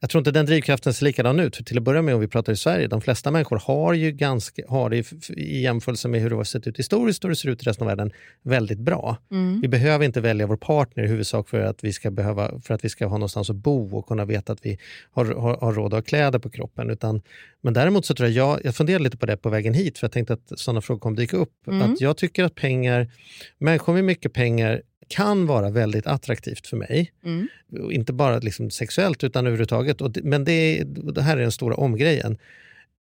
jag 0.00 0.10
tror 0.10 0.20
inte 0.20 0.30
den 0.30 0.46
drivkraften 0.46 0.94
ser 0.94 1.04
likadan 1.04 1.40
ut. 1.40 1.56
För 1.56 1.64
till 1.64 1.78
att 1.78 1.82
börja 1.82 2.02
med, 2.02 2.14
om 2.14 2.20
vi 2.20 2.28
pratar 2.28 2.52
i 2.52 2.56
Sverige, 2.56 2.86
de 2.86 3.00
flesta 3.00 3.30
människor 3.30 3.62
har 3.66 3.94
ju 3.94 4.12
ganska, 4.12 4.62
har 4.68 4.90
det 4.90 5.12
i 5.28 5.62
jämförelse 5.62 6.08
med 6.08 6.20
hur 6.20 6.30
det 6.30 6.36
har 6.36 6.44
sett 6.44 6.66
ut 6.66 6.78
historiskt 6.78 7.24
och 7.24 7.30
det 7.30 7.36
ser 7.36 7.48
ut 7.48 7.62
i 7.62 7.64
resten 7.66 7.82
av 7.82 7.88
världen, 7.88 8.12
väldigt 8.42 8.78
bra. 8.78 9.16
Mm. 9.30 9.60
Vi 9.60 9.68
behöver 9.68 10.04
inte 10.04 10.20
välja 10.20 10.46
vår 10.46 10.56
partner 10.56 11.04
i 11.04 11.06
huvudsak 11.06 11.48
för 11.48 11.60
att 11.60 11.84
vi 11.84 11.92
ska, 11.92 12.10
behöva, 12.10 12.60
för 12.60 12.74
att 12.74 12.84
vi 12.84 12.88
ska 12.88 13.06
ha 13.06 13.16
någonstans 13.16 13.50
att 13.50 13.56
bo 13.56 13.98
och 13.98 14.06
kunna 14.06 14.24
veta 14.24 14.52
att 14.52 14.66
vi 14.66 14.78
har, 15.12 15.24
har, 15.24 15.56
har 15.56 15.72
råd 15.72 15.86
att 15.86 15.92
ha 15.92 16.02
kläder 16.02 16.38
på 16.38 16.50
kroppen. 16.50 16.90
Utan, 16.90 17.22
men 17.60 17.74
däremot 17.74 18.06
så 18.06 18.14
tror 18.14 18.28
jag, 18.28 18.50
jag, 18.50 18.64
jag 18.64 18.76
funderade 18.76 19.04
lite 19.04 19.16
på 19.16 19.26
det 19.26 19.36
på 19.36 19.48
vägen 19.48 19.74
hit, 19.74 19.98
för 19.98 20.04
jag 20.04 20.12
tänkte 20.12 20.32
att 20.32 20.58
sådana 20.58 20.80
frågor 20.80 21.00
kommer 21.00 21.16
dyka 21.16 21.36
upp. 21.36 21.66
Mm. 21.66 21.92
Att 21.92 22.00
jag 22.00 22.16
tycker 22.16 22.44
att 22.44 22.54
pengar, 22.54 23.10
människor 23.58 23.92
med 23.92 24.04
mycket 24.04 24.32
pengar 24.32 24.82
kan 25.10 25.46
vara 25.46 25.70
väldigt 25.70 26.06
attraktivt 26.06 26.66
för 26.66 26.76
mig. 26.76 27.12
Mm. 27.24 27.48
Inte 27.90 28.12
bara 28.12 28.38
liksom 28.38 28.70
sexuellt 28.70 29.24
utan 29.24 29.46
överhuvudtaget. 29.46 30.00
Och 30.00 30.10
det, 30.10 30.22
men 30.22 30.44
det, 30.44 30.84
det 30.86 31.22
här 31.22 31.36
är 31.36 31.40
den 31.42 31.52
stora 31.52 31.74
omgrejen. 31.74 32.38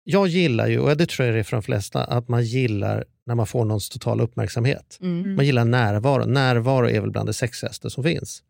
Jag 0.05 0.27
gillar 0.27 0.67
ju, 0.67 0.79
och 0.79 0.97
det 0.97 1.07
tror 1.09 1.27
jag 1.27 1.35
det 1.35 1.39
är 1.39 1.45
för 1.45 1.57
de 1.57 1.63
flesta, 1.63 2.05
att 2.05 2.29
man 2.29 2.45
gillar 2.45 3.05
när 3.27 3.35
man 3.35 3.47
får 3.47 3.65
någons 3.65 3.89
totala 3.89 4.23
uppmärksamhet. 4.23 4.99
Mm. 5.03 5.35
Man 5.35 5.47
gillar 5.47 5.65
närvaro. 5.65 6.25
Närvaro 6.25 6.89
är 6.89 7.01
väl 7.01 7.11
bland 7.11 7.29
det 7.29 7.33
sexigaste 7.33 7.91
som 7.91 8.05
finns. 8.05 8.43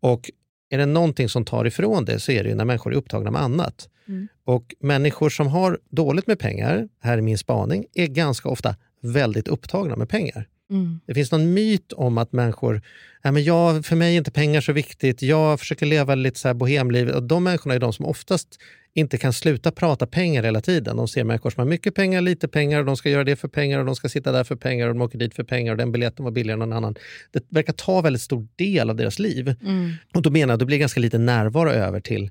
Och 0.00 0.30
är 0.70 0.78
det 0.78 0.86
någonting 0.86 1.28
som 1.28 1.44
tar 1.44 1.64
ifrån 1.64 2.04
det 2.04 2.20
så 2.20 2.32
är 2.32 2.42
det 2.42 2.48
ju 2.48 2.54
när 2.54 2.64
människor 2.64 2.92
är 2.92 2.96
upptagna 2.96 3.30
med 3.30 3.42
annat. 3.42 3.88
Mm. 4.08 4.28
Och 4.44 4.74
människor 4.80 5.30
som 5.30 5.46
har 5.46 5.78
dåligt 5.90 6.26
med 6.26 6.38
pengar, 6.38 6.88
här 7.00 7.18
är 7.18 7.22
min 7.22 7.38
spaning, 7.38 7.86
är 7.94 8.06
ganska 8.06 8.48
ofta 8.48 8.76
väldigt 9.00 9.48
upptagna 9.48 9.96
med 9.96 10.08
pengar. 10.08 10.48
Mm. 10.70 11.00
Det 11.06 11.14
finns 11.14 11.32
någon 11.32 11.54
myt 11.54 11.92
om 11.92 12.18
att 12.18 12.32
människor, 12.32 12.82
Nej, 13.24 13.32
men 13.32 13.44
jag, 13.44 13.86
för 13.86 13.96
mig 13.96 14.14
är 14.14 14.18
inte 14.18 14.30
pengar 14.30 14.60
så 14.60 14.72
viktigt, 14.72 15.22
jag 15.22 15.60
försöker 15.60 15.86
leva 15.86 16.14
lite 16.14 16.38
så 16.38 16.48
här 16.48 16.54
bohemliv. 16.54 17.08
Och 17.08 17.22
de 17.22 17.44
människorna 17.44 17.74
är 17.74 17.78
de 17.78 17.92
som 17.92 18.06
oftast 18.06 18.58
inte 18.94 19.18
kan 19.18 19.32
sluta 19.32 19.72
prata 19.72 20.06
pengar 20.06 20.42
hela 20.42 20.60
tiden. 20.60 20.96
De 20.96 21.08
ser 21.08 21.24
människor 21.24 21.50
som 21.50 21.60
har 21.60 21.66
mycket 21.66 21.94
pengar, 21.94 22.20
lite 22.20 22.48
pengar 22.48 22.80
och 22.80 22.86
de 22.86 22.96
ska 22.96 23.10
göra 23.10 23.24
det 23.24 23.36
för 23.36 23.48
pengar 23.48 23.78
och 23.78 23.86
de 23.86 23.96
ska 23.96 24.08
sitta 24.08 24.32
där 24.32 24.44
för 24.44 24.56
pengar 24.56 24.88
och 24.88 24.94
de 24.94 25.02
åker 25.02 25.18
dit 25.18 25.34
för 25.34 25.44
pengar 25.44 25.72
och 25.72 25.78
den 25.78 25.92
biljetten 25.92 26.24
var 26.24 26.32
billigare 26.32 26.52
än 26.52 26.58
någon 26.58 26.72
annan. 26.72 26.94
Det 27.30 27.44
verkar 27.48 27.72
ta 27.72 28.00
väldigt 28.00 28.22
stor 28.22 28.46
del 28.56 28.90
av 28.90 28.96
deras 28.96 29.18
liv. 29.18 29.54
Mm. 29.62 29.92
Och 30.14 30.22
då 30.22 30.30
menar 30.30 30.48
jag 30.48 30.52
att 30.52 30.58
det 30.58 30.66
blir 30.66 30.78
ganska 30.78 31.00
lite 31.00 31.18
närvaro 31.18 31.70
över 31.70 32.00
till 32.00 32.30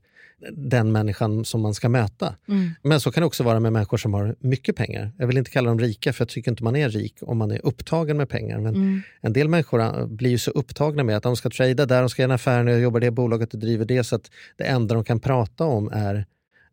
den 0.51 0.91
människan 0.91 1.45
som 1.45 1.61
man 1.61 1.73
ska 1.73 1.89
möta. 1.89 2.35
Mm. 2.47 2.69
Men 2.81 2.99
så 2.99 3.11
kan 3.11 3.21
det 3.21 3.27
också 3.27 3.43
vara 3.43 3.59
med 3.59 3.73
människor 3.73 3.97
som 3.97 4.13
har 4.13 4.35
mycket 4.39 4.75
pengar. 4.75 5.11
Jag 5.17 5.27
vill 5.27 5.37
inte 5.37 5.51
kalla 5.51 5.69
dem 5.69 5.79
rika, 5.79 6.13
för 6.13 6.21
jag 6.21 6.29
tycker 6.29 6.51
inte 6.51 6.63
man 6.63 6.75
är 6.75 6.89
rik 6.89 7.15
om 7.21 7.37
man 7.37 7.51
är 7.51 7.65
upptagen 7.65 8.17
med 8.17 8.29
pengar. 8.29 8.59
Men 8.59 8.75
Mm. 8.75 9.01
en 9.21 9.33
del 9.33 9.49
människor 9.49 9.81
äh, 9.81 10.05
blir 10.05 10.29
ju 10.29 10.37
så 10.37 10.51
upptagna 10.51 11.03
med 11.03 11.17
att 11.17 11.23
de 11.23 11.35
ska 11.35 11.49
trada 11.49 11.85
där, 11.85 11.99
de 11.99 12.09
ska 12.09 12.21
göra 12.21 12.31
en 12.31 12.35
affär, 12.35 12.63
jag 12.63 12.79
jobbar 12.79 12.99
det 12.99 13.11
bolaget 13.11 13.53
och 13.53 13.59
driver 13.59 13.85
det, 13.85 14.03
så 14.03 14.15
att 14.15 14.31
det 14.57 14.63
enda 14.63 14.95
de 14.95 15.03
kan 15.03 15.19
prata 15.19 15.63
om 15.65 15.89
är, 15.93 16.25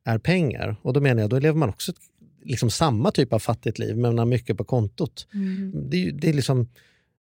är 0.05 0.19
pengar. 0.19 0.77
Och 0.83 0.93
då 0.93 1.01
menar 1.01 1.21
jag, 1.21 1.31
då 1.31 1.39
lever 1.39 1.59
man 1.59 1.69
också 1.69 1.93
liksom 2.45 2.71
samma 2.71 3.11
typ 3.11 3.33
av 3.33 3.39
fattigt 3.39 3.79
liv, 3.79 3.97
men 3.97 4.19
har 4.19 4.27
mycket 4.27 4.57
på 4.57 4.65
kontot. 4.65 5.27
Mm. 5.35 5.91
Det 5.91 6.09
är, 6.09 6.13
det 6.13 6.29
är 6.29 6.33
liksom 6.33 6.69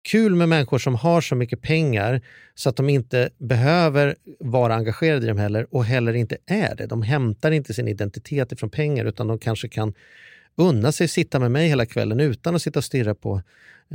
kul 0.02 0.36
med 0.36 0.50
människor 0.50 0.78
som 0.78 0.96
har 0.96 1.22
så 1.22 1.36
mycket 1.36 1.62
pengar 1.62 2.22
så 2.56 2.70
att 2.70 2.76
de 2.76 2.90
inte 2.90 3.30
behöver 3.38 4.16
vara 4.40 4.76
engagerade 4.76 5.26
i 5.26 5.28
dem 5.28 5.38
heller 5.38 5.68
och 5.72 5.86
heller 5.86 6.14
inte 6.14 6.38
är 6.46 6.76
det. 6.76 6.86
De 6.86 7.02
hämtar 7.02 7.52
inte 7.52 7.74
sin 7.74 7.88
identitet 7.88 8.52
ifrån 8.52 8.70
pengar 8.70 9.06
utan 9.06 9.28
de 9.28 9.40
kanske 9.40 9.68
kan 9.68 9.94
unna 10.56 10.92
sig 10.92 11.08
sitta 11.08 11.40
med 11.40 11.52
mig 11.52 11.68
hela 11.68 11.86
kvällen 11.86 12.20
utan 12.20 12.56
att 12.56 12.62
sitta 12.62 12.80
och 12.80 12.84
stirra 12.84 13.16
på 13.16 13.42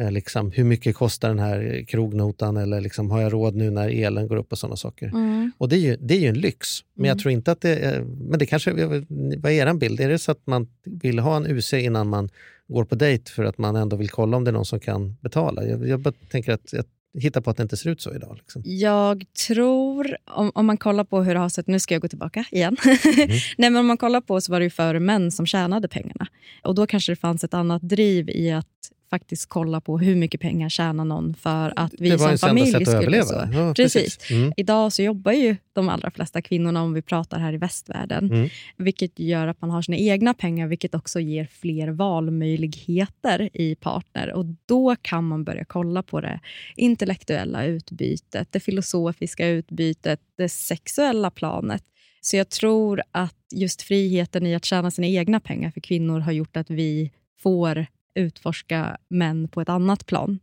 eh, 0.00 0.10
liksom, 0.10 0.50
hur 0.50 0.64
mycket 0.64 0.96
kostar 0.96 1.28
den 1.28 1.38
här 1.38 1.84
krognotan 1.88 2.56
eller 2.56 2.80
liksom, 2.80 3.10
har 3.10 3.20
jag 3.20 3.32
råd 3.32 3.54
nu 3.54 3.70
när 3.70 3.88
elen 3.88 4.28
går 4.28 4.36
upp 4.36 4.52
och 4.52 4.58
sådana 4.58 4.76
saker. 4.76 5.06
Mm. 5.06 5.52
Och 5.58 5.68
det 5.68 5.76
är, 5.76 5.80
ju, 5.80 5.96
det 5.96 6.14
är 6.14 6.20
ju 6.20 6.28
en 6.28 6.38
lyx. 6.38 6.68
Men 6.94 7.08
jag 7.08 7.18
tror 7.18 7.32
inte 7.32 7.52
att 7.52 7.60
det 7.60 7.76
är, 7.76 8.00
men 8.00 8.38
det 8.38 8.46
kanske, 8.46 8.72
vad 8.72 9.52
är 9.52 9.66
er 9.66 9.74
bild? 9.74 10.00
Är 10.00 10.08
det 10.08 10.18
så 10.18 10.32
att 10.32 10.46
man 10.46 10.68
vill 10.84 11.18
ha 11.18 11.36
en 11.36 11.46
UC 11.46 11.72
innan 11.72 12.08
man 12.08 12.28
går 12.68 12.84
på 12.84 12.94
dejt 12.94 13.30
för 13.30 13.44
att 13.44 13.58
man 13.58 13.76
ändå 13.76 13.96
vill 13.96 14.10
kolla 14.10 14.36
om 14.36 14.44
det 14.44 14.50
är 14.50 14.52
någon 14.52 14.64
som 14.64 14.80
kan 14.80 15.16
betala? 15.20 15.64
Jag, 15.64 15.88
jag 15.88 16.00
bara 16.00 16.14
tänker 16.30 16.52
att 16.52 16.72
jag 16.72 16.84
hittar 17.20 17.40
på 17.40 17.50
att 17.50 17.56
det 17.56 17.62
inte 17.62 17.76
ser 17.76 17.90
ut 17.90 18.00
så 18.00 18.14
idag. 18.14 18.36
Liksom. 18.36 18.62
Jag 18.64 19.24
tror, 19.46 20.16
om, 20.24 20.52
om 20.54 20.66
man 20.66 20.76
kollar 20.76 21.04
på 21.04 21.22
hur 21.22 21.34
det 21.34 21.40
har 21.40 21.48
sett... 21.48 21.66
Nu 21.66 21.80
ska 21.80 21.94
jag 21.94 22.02
gå 22.02 22.08
tillbaka 22.08 22.44
igen. 22.50 22.76
Mm. 22.84 22.98
Nej, 23.58 23.70
men 23.70 23.76
om 23.76 23.86
man 23.86 23.96
kollar 23.96 24.20
på 24.20 24.40
så 24.40 24.52
var 24.52 24.60
det 24.60 24.64
ju 24.64 24.70
för 24.70 24.98
män 24.98 25.30
som 25.30 25.46
tjänade 25.46 25.88
pengarna. 25.88 26.26
Och 26.62 26.74
Då 26.74 26.86
kanske 26.86 27.12
det 27.12 27.16
fanns 27.16 27.44
ett 27.44 27.54
annat 27.54 27.82
driv 27.82 28.30
i 28.30 28.52
att 28.52 28.66
faktiskt 29.14 29.48
kolla 29.48 29.80
på 29.80 29.98
hur 29.98 30.16
mycket 30.16 30.40
pengar 30.40 30.68
tjänar 30.68 31.04
någon 31.04 31.34
för 31.34 31.72
att 31.76 31.94
vi 31.98 32.10
det 32.10 32.18
som 32.18 32.26
ens 32.26 32.42
enda 32.42 32.48
familj 32.50 32.70
sätt 32.72 32.82
skulle... 32.82 32.96
överleva. 32.96 33.24
Så. 33.24 33.48
Ja, 33.52 33.74
Precis. 33.74 34.30
Mm. 34.30 34.52
Idag 34.56 34.92
så 34.92 35.02
jobbar 35.02 35.32
ju 35.32 35.56
de 35.72 35.88
allra 35.88 36.10
flesta 36.10 36.42
kvinnorna, 36.42 36.82
om 36.82 36.92
vi 36.94 37.02
pratar 37.02 37.38
här 37.38 37.52
i 37.52 37.56
västvärlden, 37.56 38.24
Mm. 38.32 38.48
vilket 38.76 39.18
gör 39.18 39.46
att 39.46 39.60
man 39.60 39.70
har 39.70 39.82
sina 39.82 39.96
egna 39.96 40.34
pengar, 40.34 40.66
vilket 40.66 40.94
också 40.94 41.20
ger 41.20 41.46
fler 41.46 41.88
valmöjligheter 41.88 43.50
i 43.54 43.74
partner. 43.74 44.32
Och 44.32 44.44
Då 44.66 44.96
kan 45.02 45.24
man 45.24 45.44
börja 45.44 45.64
kolla 45.64 46.02
på 46.02 46.20
det 46.20 46.40
intellektuella 46.76 47.64
utbytet, 47.64 48.48
det 48.52 48.60
filosofiska 48.60 49.48
utbytet, 49.48 50.20
det 50.38 50.48
sexuella 50.48 51.30
planet. 51.30 51.82
Så 52.20 52.36
jag 52.36 52.48
tror 52.50 53.02
att 53.12 53.34
just 53.54 53.82
friheten 53.82 54.46
i 54.46 54.54
att 54.54 54.64
tjäna 54.64 54.90
sina 54.90 55.06
egna 55.06 55.40
pengar 55.40 55.70
för 55.70 55.80
kvinnor 55.80 56.20
har 56.20 56.32
gjort 56.32 56.56
att 56.56 56.70
vi 56.70 57.10
får 57.42 57.86
utforska 58.14 58.96
män 59.08 59.48
på 59.48 59.60
ett 59.60 59.68
annat 59.68 60.06
plan. 60.06 60.38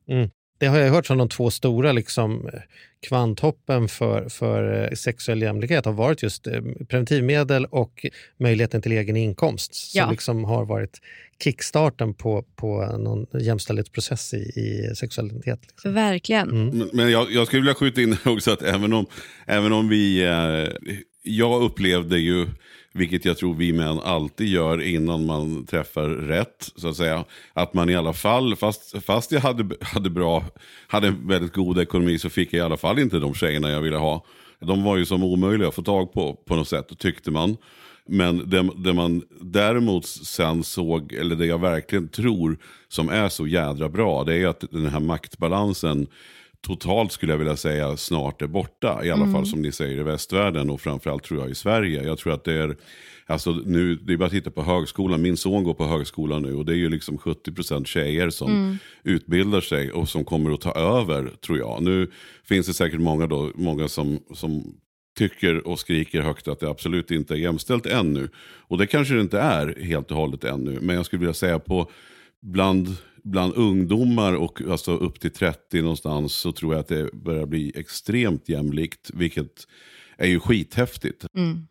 Det 0.60 0.68
har 0.68 0.78
jag 0.80 0.90
hört 0.92 1.06
som 1.06 1.18
de 1.18 1.30
två 1.30 1.52
stora 1.52 1.92
liksom, 1.92 2.50
kvanthoppen 3.08 3.88
för, 3.88 4.30
för 4.30 4.84
eh, 4.84 4.92
sexuell 4.96 5.42
jämlikhet 5.42 5.86
har 5.86 5.94
varit 5.94 6.24
just 6.24 6.48
eh, 6.48 6.62
preventivmedel 6.90 7.66
och 7.66 8.06
möjligheten 8.40 8.82
till 8.82 8.92
egen 8.92 9.18
inkomst 9.18 9.76
som 9.76 10.00
Ja. 10.00 10.12
liksom 10.12 10.44
har 10.44 10.66
varit 10.66 11.02
kickstarten 11.44 12.14
på, 12.14 12.44
på 12.56 12.98
någon 12.98 13.42
jämställdhetsprocess 13.42 14.34
i, 14.34 14.38
i 14.38 14.96
sexualitet. 14.96 15.60
Liksom. 15.68 15.94
Verkligen. 15.94 16.50
Mm. 16.50 16.78
Men- 16.78 16.90
Men 16.94 17.12
jag, 17.12 17.32
jag 17.32 17.48
skulle 17.48 17.62
vilja 17.62 17.76
skjuta 17.76 18.02
in 18.02 18.18
också 18.26 18.52
att 18.52 18.62
även 18.62 18.94
om, 18.94 19.06
även 19.48 19.72
om 19.74 19.90
vi... 19.90 20.24
Eh, 20.24 20.92
jag 21.24 21.62
upplevde 21.64 22.20
ju, 22.20 22.48
vilket 22.94 23.26
jag 23.26 23.38
tror 23.38 23.54
vi 23.54 23.74
män 23.74 24.00
alltid 24.00 24.48
gör 24.48 24.82
innan 24.82 25.26
man 25.26 25.66
träffar 25.66 26.10
rätt, 26.10 26.72
så 26.76 26.90
att 26.90 26.96
säga. 26.96 27.26
Att 27.54 27.74
man 27.74 27.90
i 27.90 27.96
alla 27.96 28.14
fall, 28.14 28.56
fast, 28.56 29.04
fast 29.06 29.32
jag 29.32 29.42
hade, 29.42 29.76
hade, 29.82 30.10
bra, 30.10 30.44
hade 30.88 31.08
en 31.08 31.28
väldigt 31.28 31.54
god 31.54 31.80
ekonomi 31.80 32.20
så 32.20 32.30
fick 32.30 32.54
jag 32.54 32.58
i 32.58 32.62
alla 32.62 32.78
fall 32.78 33.00
inte 33.00 33.20
de 33.20 33.34
tjejerna 33.34 33.70
jag 33.70 33.82
ville 33.82 33.98
ha. 33.98 34.26
De 34.60 34.84
var 34.84 34.98
ju 34.98 35.06
som 35.06 35.24
omöjliga 35.24 35.68
att 35.68 35.76
få 35.76 35.82
tag 35.82 36.14
på, 36.14 36.34
på 36.34 36.56
något 36.56 36.68
sätt, 36.68 37.00
tyckte 37.00 37.32
man. 37.32 37.58
Men 38.06 38.50
det, 38.50 38.70
det 38.76 38.94
man 38.94 39.24
däremot 39.42 40.06
sen 40.06 40.64
såg, 40.64 41.14
eller 41.14 41.36
det 41.36 41.46
jag 41.46 41.60
verkligen 41.60 42.08
tror 42.08 42.58
som 42.88 43.10
är 43.10 43.30
så 43.30 43.48
jädra 43.48 43.90
bra, 43.90 44.24
det 44.24 44.36
är 44.36 44.48
att 44.48 44.64
den 44.72 44.86
här 44.86 45.00
maktbalansen 45.00 46.08
totalt 46.62 47.12
skulle 47.12 47.34
jag 47.34 47.38
vilja 47.38 47.56
säga 47.56 47.98
snart 47.98 48.42
är 48.42 48.48
borta. 48.48 49.02
I 49.04 49.12
alla 49.12 49.32
fall 49.32 49.46
som 49.46 49.62
ni 49.62 49.72
säger 49.72 50.00
i 50.00 50.04
västvärlden 50.04 50.70
och 50.70 50.82
framförallt 50.82 51.24
tror 51.24 51.40
jag 51.40 51.50
i 51.50 51.56
Sverige. 51.56 52.04
Jag 52.04 52.18
tror 52.18 52.34
att 52.34 52.44
det 52.44 52.54
är, 52.54 52.78
alltså 53.26 53.52
nu, 53.52 53.96
det 53.96 54.14
är 54.14 54.18
bara 54.18 54.26
att 54.26 54.32
titta 54.32 54.52
på 54.52 54.64
högskolan. 54.64 55.22
Min 55.22 55.38
son 55.38 55.64
går 55.64 55.74
på 55.74 55.86
högskolan 55.86 56.42
nu 56.42 56.56
och 56.56 56.66
det 56.66 56.74
är 56.74 56.78
ju 56.78 56.90
liksom 56.90 57.18
70% 57.18 57.86
tjejer 57.86 58.30
som 58.30 58.78
utbildar 59.04 59.62
sig 59.62 59.92
och 59.92 60.10
som 60.10 60.26
kommer 60.26 60.52
att 60.52 60.62
ta 60.62 60.72
över 60.72 61.32
tror 61.46 61.58
jag. 61.58 61.84
Nu 61.84 62.12
finns 62.44 62.68
det 62.68 62.74
säkert 62.74 63.00
många, 63.00 63.28
då, 63.28 63.52
många 63.56 63.88
som, 63.88 64.20
som 64.34 64.76
tycker 65.18 65.68
och 65.68 65.80
skriker 65.80 66.22
högt 66.22 66.48
att 66.48 66.60
det 66.60 66.70
absolut 66.70 67.12
inte 67.12 67.34
är 67.34 67.38
jämställt 67.38 67.86
ännu. 67.86 68.30
Och 68.68 68.78
det 68.78 68.88
kanske 68.88 69.14
det 69.14 69.22
inte 69.22 69.40
är 69.40 69.84
helt 69.84 70.12
och 70.12 70.18
hållet 70.18 70.44
ännu. 70.44 70.80
Men 70.82 70.96
jag 70.96 71.06
skulle 71.06 71.20
vilja 71.20 71.34
säga 71.34 71.60
på 71.60 71.92
bland, 72.42 72.96
bland 73.24 73.54
ungdomar 73.56 74.34
och 74.34 74.62
alltså 74.70 74.92
upp 74.92 75.20
till 75.20 75.32
30 75.32 75.82
någonstans 75.82 76.34
så 76.34 76.52
tror 76.52 76.74
jag 76.74 76.80
att 76.80 76.88
det 76.88 77.14
börjar 77.14 77.46
bli 77.46 77.72
extremt 77.76 78.50
jämlikt. 78.50 79.12
Vilket 79.14 79.68
är 80.18 80.28
ju 80.28 80.40
skithäftigt. 80.40 81.26
Mm. 81.38 81.68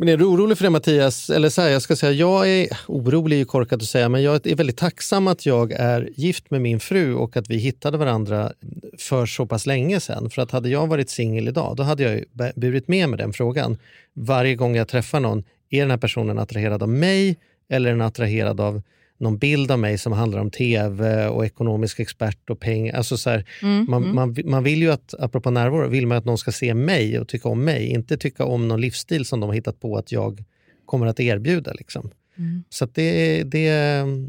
Men 0.00 0.08
är 0.08 0.16
du 0.16 0.24
orolig 0.24 0.58
för 0.58 0.64
det 0.64 0.70
Mattias? 0.70 1.30
Eller 1.30 1.48
så 1.48 1.62
här, 1.62 1.68
jag 1.68 1.82
ska 1.82 1.96
säga, 1.96 2.12
jag 2.12 2.50
är 2.50 2.68
orolig, 2.86 3.36
är 3.36 3.38
ju 3.38 3.44
korkat 3.44 3.82
att 3.82 3.88
säga, 3.88 4.08
men 4.08 4.22
jag 4.22 4.46
är 4.46 4.56
väldigt 4.56 4.76
tacksam 4.76 5.28
att 5.28 5.46
jag 5.46 5.72
är 5.72 6.10
gift 6.14 6.50
med 6.50 6.60
min 6.60 6.80
fru 6.80 7.14
och 7.14 7.36
att 7.36 7.50
vi 7.50 7.56
hittade 7.56 7.98
varandra 7.98 8.52
för 8.98 9.26
så 9.26 9.46
pass 9.46 9.66
länge 9.66 10.00
sedan. 10.00 10.30
För 10.30 10.42
att 10.42 10.50
hade 10.50 10.68
jag 10.68 10.86
varit 10.86 11.10
singel 11.10 11.48
idag, 11.48 11.76
då 11.76 11.82
hade 11.82 12.02
jag 12.02 12.24
burit 12.56 12.88
med 12.88 13.08
mig 13.08 13.18
den 13.18 13.32
frågan. 13.32 13.78
Varje 14.14 14.54
gång 14.54 14.76
jag 14.76 14.88
träffar 14.88 15.20
någon, 15.20 15.44
är 15.70 15.80
den 15.80 15.90
här 15.90 15.98
personen 15.98 16.38
attraherad 16.38 16.82
av 16.82 16.88
mig 16.88 17.36
eller 17.68 17.90
är 17.90 17.94
den 17.94 18.02
attraherad 18.02 18.60
av 18.60 18.82
någon 19.18 19.38
bild 19.38 19.70
av 19.70 19.78
mig 19.78 19.98
som 19.98 20.12
handlar 20.12 20.38
om 20.40 20.50
tv 20.50 21.26
och 21.26 21.46
ekonomisk 21.46 22.00
expert 22.00 22.50
och 22.50 22.60
pengar. 22.60 22.94
Alltså 22.94 23.16
så 23.16 23.30
här, 23.30 23.44
Mm. 23.62 23.86
man, 23.88 24.14
man, 24.14 24.36
man 24.44 24.64
vill 24.64 24.82
ju 24.82 24.90
att, 24.92 25.14
apropå 25.18 25.50
närvaro, 25.50 25.88
vill 25.88 26.06
man 26.06 26.18
att 26.18 26.24
någon 26.24 26.38
ska 26.38 26.52
se 26.52 26.74
mig 26.74 27.18
och 27.20 27.28
tycka 27.28 27.48
om 27.48 27.64
mig, 27.64 27.86
inte 27.86 28.16
tycka 28.16 28.44
om 28.44 28.68
någon 28.68 28.80
livsstil 28.80 29.24
som 29.24 29.40
de 29.40 29.46
har 29.46 29.54
hittat 29.54 29.80
på 29.80 29.96
att 29.96 30.12
jag 30.12 30.44
kommer 30.86 31.06
att 31.06 31.20
erbjuda. 31.20 31.72
Liksom. 31.72 32.10
Mm. 32.38 32.64
Så 32.68 32.86
det, 32.94 33.42
det, 33.42 33.64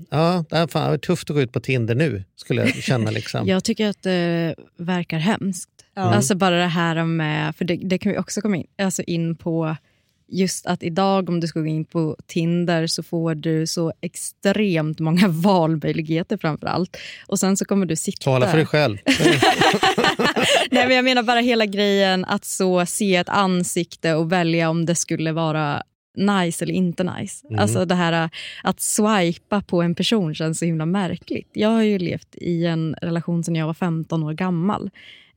ja, 0.10 0.46
det 0.50 0.55
är 0.58 0.67
fan, 0.67 0.89
det 0.89 0.96
är 0.96 0.98
tufft 0.98 1.29
att 1.29 1.36
gå 1.36 1.41
ut 1.41 1.51
på 1.51 1.60
Tinder 1.60 1.96
nu, 1.96 2.24
skulle 2.36 2.62
jag 2.62 2.75
känna. 2.75 3.12
Liksom. 3.12 3.48
Jag 3.48 3.63
tycker 3.63 3.88
att 3.89 4.03
det 4.03 4.55
verkar 4.77 5.17
hemskt. 5.17 5.69
Ja. 5.96 6.01
Alltså 6.01 6.36
bara 6.36 6.58
det 6.58 6.65
här 6.65 7.03
med, 7.03 7.55
för 7.55 7.65
det, 7.65 7.75
det 7.75 7.98
kan 7.98 8.12
vi 8.12 8.17
också 8.17 8.41
komma 8.41 8.58
in, 8.58 8.67
alltså 8.81 9.01
in 9.03 9.36
på 9.36 9.75
just 10.31 10.65
att 10.65 10.83
idag 10.83 11.29
om 11.29 11.39
du 11.39 11.48
ska 11.48 11.59
gå 11.59 11.65
in 11.65 11.86
på 11.86 12.15
Tinder 12.27 12.88
så 12.88 13.03
får 13.03 13.36
du 13.36 13.67
så 13.67 13.93
extremt 14.01 15.00
många 15.00 15.27
valmöjligheter 15.29 16.38
framför 16.38 16.67
allt. 16.67 16.98
Och 17.27 17.39
sen 17.39 17.57
så 17.57 17.65
kommer 17.65 17.86
du 17.86 17.95
sitta... 17.95 18.24
Tala 18.24 18.48
för 18.48 18.57
dig 18.57 18.65
själv. 18.65 18.98
Nej, 20.71 20.88
men 20.88 20.95
jag 20.95 21.05
menar 21.05 21.24
bara 21.24 21.39
hela 21.39 21.65
grejen 21.65 22.25
att 22.25 22.45
så 22.45 22.86
se 22.86 23.15
ett 23.15 23.29
ansikte 23.29 24.13
och 24.13 24.31
välja 24.31 24.69
om 24.69 24.86
det 24.86 24.95
skulle 24.95 25.31
vara 25.31 25.83
nice 26.17 26.65
eller 26.65 26.74
inte 26.74 27.03
nice. 27.03 27.48
Mm. 27.48 27.59
Alltså 27.59 27.86
det 27.86 27.95
här 27.95 28.24
äh, 28.24 28.29
att 28.63 28.81
swipa 28.81 29.62
på 29.62 29.81
en 29.81 29.95
person 29.95 30.36
känns 30.36 30.59
så 30.59 30.65
himla 30.65 30.86
märkligt. 30.86 31.50
Jag 31.53 31.69
har 31.69 31.81
ju 31.81 32.00
levt 32.00 32.36
i 32.36 32.65
en 32.65 32.95
relation 33.01 33.43
sedan 33.43 33.55
jag 33.55 33.65
var 33.65 33.74
15 33.74 34.24
år 34.24 34.33
gammal 34.33 34.89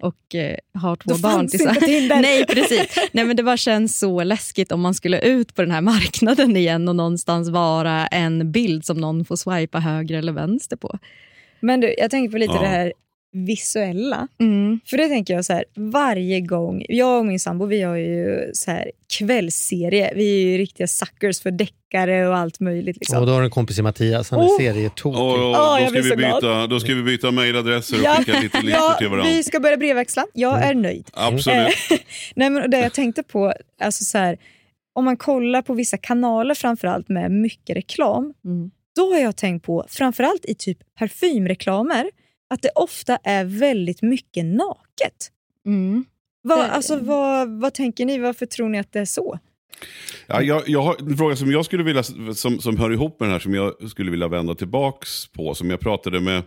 och 0.02 0.34
eh, 0.34 0.56
har 0.74 0.96
två 0.96 1.10
Då 1.12 1.18
barn 1.18 1.48
Tinder. 1.48 2.16
Nej, 2.22 2.46
precis. 2.46 2.98
Nej, 3.12 3.24
men 3.24 3.36
det 3.36 3.42
bara 3.42 3.56
känns 3.56 3.98
så 3.98 4.22
läskigt 4.24 4.72
om 4.72 4.80
man 4.80 4.94
skulle 4.94 5.20
ut 5.20 5.54
på 5.54 5.62
den 5.62 5.70
här 5.70 5.80
marknaden 5.80 6.56
igen 6.56 6.88
och 6.88 6.96
någonstans 6.96 7.48
vara 7.48 8.06
en 8.06 8.52
bild 8.52 8.84
som 8.84 8.96
någon 9.00 9.24
får 9.24 9.36
swipa 9.36 9.78
höger 9.78 10.18
eller 10.18 10.32
vänster 10.32 10.76
på. 10.76 10.98
Men 11.60 11.80
du, 11.80 11.94
jag 11.98 12.10
tänker 12.10 12.32
på 12.32 12.38
lite 12.38 12.54
Ja. 12.54 12.60
det 12.60 12.68
här 12.68 12.92
visuella. 13.32 14.28
Mm. 14.40 14.80
För 14.86 14.96
det 14.96 15.08
tänker 15.08 15.34
jag 15.34 15.44
så 15.44 15.52
här, 15.52 15.64
varje 15.76 16.40
gång, 16.40 16.84
jag 16.88 17.18
och 17.18 17.26
min 17.26 17.40
sambo 17.40 17.66
vi 17.66 17.82
har 17.82 17.96
ju 17.96 18.50
så 18.54 18.70
här 18.70 18.90
kvällsserie. 19.18 20.12
Vi 20.16 20.42
är 20.44 20.50
ju 20.50 20.58
riktiga 20.58 20.86
suckers 20.86 21.40
för 21.40 21.50
deckare 21.50 22.28
och 22.28 22.36
allt 22.36 22.60
möjligt. 22.60 22.96
Liksom. 22.96 23.18
Och 23.20 23.26
då 23.26 23.32
har 23.32 23.40
du 23.40 23.44
en 23.44 23.50
kompis 23.50 23.78
i 23.78 23.82
Mattias, 23.82 24.30
han 24.30 24.40
är 24.40 24.44
Oh. 24.46 24.58
serietokig. 24.58 25.20
Och, 25.20 25.50
Åh, 25.50 25.78
jag 25.80 25.94
då, 25.94 26.02
ska 26.02 26.14
vi 26.16 26.16
byta, 26.16 26.66
då 26.66 26.80
ska 26.80 26.94
vi 26.94 27.02
byta 27.02 27.30
mejladresser 27.30 27.96
och 27.98 28.04
Ja, 28.04 28.14
skicka 28.14 28.40
lite 28.40 28.60
listor 28.62 28.82
ja, 28.90 28.94
till 28.98 29.08
varandra. 29.08 29.30
vi 29.32 29.42
ska 29.42 29.60
börja 29.60 29.76
brevväxla. 29.76 30.26
Jag 30.34 30.62
är 30.62 30.74
nöjd. 30.74 31.08
Absolut. 31.12 31.66
Eh, 31.90 31.98
Nej, 32.34 32.50
men 32.50 32.70
det 32.70 32.78
jag 32.80 32.92
tänkte 32.92 33.22
på, 33.22 33.52
alltså 33.80 34.04
så 34.04 34.18
här, 34.18 34.36
om 34.94 35.04
man 35.04 35.16
kollar 35.16 35.62
på 35.62 35.74
vissa 35.74 35.96
kanaler 35.96 36.54
framförallt 36.54 37.08
med 37.08 37.30
mycket 37.30 37.76
reklam, 37.76 38.34
Mm. 38.44 38.70
då 38.96 39.12
har 39.12 39.18
jag 39.20 39.36
tänkt 39.36 39.64
på, 39.66 39.86
framförallt 39.88 40.44
i 40.44 40.54
typ 40.54 40.78
parfymreklamer, 40.98 42.10
att 42.52 42.62
det 42.62 42.70
ofta 42.74 43.16
är 43.16 43.44
väldigt 43.44 44.02
mycket 44.02 44.44
naket. 44.44 45.30
Mm. 45.66 46.04
Vad, 46.42 46.60
alltså, 46.60 46.96
vad, 46.96 47.48
vad 47.60 47.74
tänker 47.74 48.06
ni? 48.06 48.18
Varför 48.18 48.46
tror 48.46 48.68
ni 48.68 48.78
att 48.78 48.92
det 48.92 49.00
är 49.00 49.04
så? 49.04 49.38
Ja, 50.26 50.42
jag, 50.42 50.62
jag 50.66 50.82
har 50.82 50.96
en 50.98 51.16
fråga 51.16 51.36
som 51.36 51.52
jag 51.52 51.64
skulle 51.64 51.82
vilja, 51.82 52.02
som, 52.34 52.58
som 52.58 52.76
hör 52.76 52.92
ihop 52.92 53.20
med 53.20 53.26
den 53.26 53.32
här, 53.32 53.38
som 53.38 53.54
jag 53.54 53.90
skulle 53.90 54.10
vilja 54.10 54.28
vända 54.28 54.54
tillbaks 54.54 55.26
på. 55.26 55.54
Som 55.54 55.70
jag 55.70 55.80
pratade 55.80 56.20
med, 56.20 56.42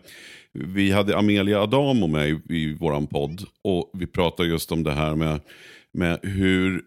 vi 0.54 0.92
hade 0.92 1.18
Amelia 1.18 1.62
Adamo 1.62 2.08
med 2.08 2.30
i, 2.30 2.42
i 2.50 2.74
våran 2.74 3.08
podd. 3.08 3.42
Och 3.64 3.92
vi 3.94 4.08
pratade 4.08 4.50
just 4.50 4.72
om 4.72 4.84
det 4.84 4.92
här 4.92 5.16
med, 5.16 5.40
med 5.94 6.20
hur, 6.24 6.82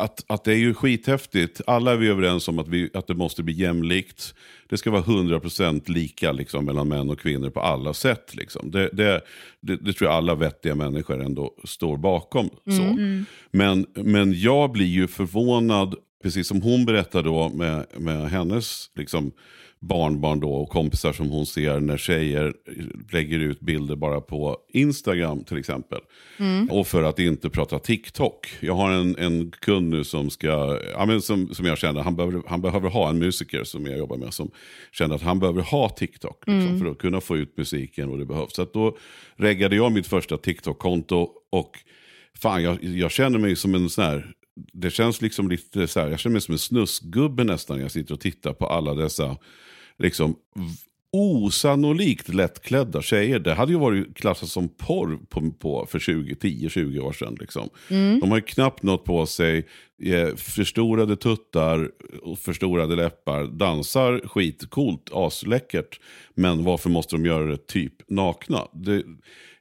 att, 0.00 0.24
att 0.26 0.44
det 0.44 0.52
är 0.52 0.56
ju 0.56 0.74
skithäftigt. 0.74 1.60
Alla 1.66 1.92
är 1.92 1.96
vi 1.96 2.08
överens 2.08 2.48
om 2.48 2.58
att, 2.58 2.68
vi, 2.68 2.90
att 2.94 3.06
det 3.06 3.14
måste 3.14 3.42
bli 3.42 3.54
jämlikt. 3.54 4.34
Det 4.68 4.76
ska 4.76 4.90
vara 4.90 5.02
100% 5.02 5.90
lika 5.90 6.32
liksom, 6.32 6.64
mellan 6.64 6.88
män 6.88 7.10
och 7.10 7.20
kvinnor 7.20 7.50
på 7.50 7.60
alla 7.60 7.94
sätt. 7.94 8.34
Liksom. 8.34 8.70
Det, 8.70 8.90
det, 8.92 9.20
det, 9.60 9.76
det 9.76 9.92
tror 9.92 10.10
jag 10.10 10.16
alla 10.16 10.34
vettiga 10.34 10.74
människor 10.74 11.22
ändå 11.22 11.54
står 11.64 11.96
bakom. 11.96 12.50
så. 12.64 12.96
Men, 13.50 13.86
men 13.94 14.40
jag 14.40 14.72
blir 14.72 14.86
ju 14.86 15.06
förvånad, 15.06 15.94
precis 16.22 16.48
som 16.48 16.62
hon 16.62 16.84
berättade 16.84 17.28
då 17.28 17.48
med, 17.48 17.86
med 17.96 18.30
hennes 18.30 18.90
liksom, 18.94 19.32
barnbarn 19.80 20.40
då 20.40 20.52
och 20.52 20.68
kompisar 20.68 21.12
som 21.12 21.30
hon 21.30 21.46
ser 21.46 21.80
när 21.80 21.96
tjejer 21.96 22.54
lägger 23.12 23.38
ut 23.38 23.60
bilder 23.60 23.96
bara 23.96 24.20
på 24.20 24.56
Instagram 24.68 25.44
till 25.44 25.58
exempel. 25.58 26.00
Och 26.70 26.86
för 26.86 27.02
att 27.02 27.18
inte 27.18 27.50
prata 27.50 27.78
TikTok. 27.78 28.48
Jag 28.60 28.74
har 28.74 28.90
en, 28.90 29.16
en 29.18 29.50
kund 29.50 29.90
nu 29.90 30.04
som 30.04 30.30
ska, 30.30 30.80
ja, 30.92 31.06
men 31.06 31.22
som, 31.22 31.54
som 31.54 31.66
jag 31.66 31.78
känner, 31.78 32.02
han 32.02 32.16
behöver, 32.16 32.42
han 32.46 32.60
behöver 32.60 32.88
ha 32.88 33.08
en 33.08 33.18
musiker 33.18 33.64
som 33.64 33.86
jag 33.86 33.98
jobbar 33.98 34.16
med 34.16 34.34
som 34.34 34.50
känner 34.92 35.14
att 35.14 35.22
han 35.22 35.38
behöver 35.38 35.62
ha 35.62 35.88
TikTok 35.88 36.44
liksom, 36.46 36.80
för 36.80 36.86
att 36.86 36.98
kunna 36.98 37.20
få 37.20 37.36
ut 37.36 37.56
musiken 37.56 38.10
och 38.10 38.18
det 38.18 38.24
behövs. 38.24 38.54
Så 38.54 38.64
då 38.64 38.96
reggade 39.36 39.76
jag 39.76 39.92
mitt 39.92 40.06
första 40.06 40.36
TikTok-konto 40.36 41.28
och 41.50 41.78
fan 42.34 42.62
jag, 42.62 42.84
jag 42.84 43.10
känner 43.10 43.38
mig 43.38 43.56
som 43.56 43.74
en 43.74 43.90
sån 43.90 44.04
här, 44.04 44.32
det 44.72 44.90
känns 44.90 45.22
liksom 45.22 45.48
lite 45.48 45.88
så 45.88 46.00
här, 46.00 46.08
jag 46.08 46.20
känner 46.20 46.32
mig 46.32 46.42
som 46.42 46.52
en 46.52 46.58
snuskgubbe 46.58 47.44
nästan 47.44 47.76
när 47.76 47.84
jag 47.84 47.90
sitter 47.90 48.14
och 48.14 48.20
tittar 48.20 48.52
på 48.52 48.66
alla 48.66 48.94
dessa 48.94 49.36
liksom 50.00 50.36
osannolikt 51.12 52.28
lättklädda 52.28 53.02
tjejer. 53.02 53.38
Det 53.38 53.54
hade 53.54 53.72
ju 53.72 53.78
varit 53.78 54.16
klassat 54.16 54.48
som 54.48 54.68
porr 54.68 55.18
på, 55.28 55.50
på, 55.50 55.86
för 55.90 55.98
20, 55.98 56.34
10-20 56.34 57.00
år 57.00 57.12
sedan. 57.12 57.36
Liksom. 57.40 57.68
De 58.20 58.30
har 58.30 58.36
ju 58.36 58.42
knappt 58.42 58.82
något 58.82 59.04
på 59.04 59.26
sig, 59.26 59.66
eh, 60.02 60.36
förstorade 60.36 61.16
tuttar 61.16 61.90
förstorade 62.36 62.96
läppar, 62.96 63.44
dansar 63.44 64.20
skitcoolt, 64.28 65.10
asläckert. 65.12 66.00
Men 66.34 66.64
varför 66.64 66.90
måste 66.90 67.16
de 67.16 67.26
göra 67.26 67.44
det 67.44 67.66
typ 67.66 68.10
nakna? 68.10 68.68
Det, 68.72 69.02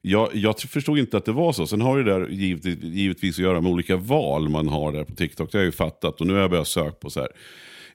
jag, 0.01 0.29
jag 0.33 0.59
förstod 0.59 0.99
inte 0.99 1.17
att 1.17 1.25
det 1.25 1.31
var 1.31 1.53
så. 1.53 1.67
Sen 1.67 1.81
har 1.81 1.97
det 1.97 2.11
där 2.11 2.27
givet, 2.29 2.83
givetvis 2.83 3.35
att 3.35 3.43
göra 3.43 3.61
med 3.61 3.71
olika 3.71 3.97
val 3.97 4.49
man 4.49 4.67
har 4.67 4.91
där 4.91 5.03
på 5.03 5.15
TikTok. 5.15 5.51
Det 5.51 5.57
har 5.57 5.63
jag 5.63 5.67
ju 5.67 5.71
fattat. 5.71 6.21
Och 6.21 6.27
nu 6.27 6.33
har 6.33 6.39
jag 6.39 6.49
börjat 6.49 6.67
söka 6.67 6.91
på 6.91 7.09
så 7.09 7.19
här 7.19 7.29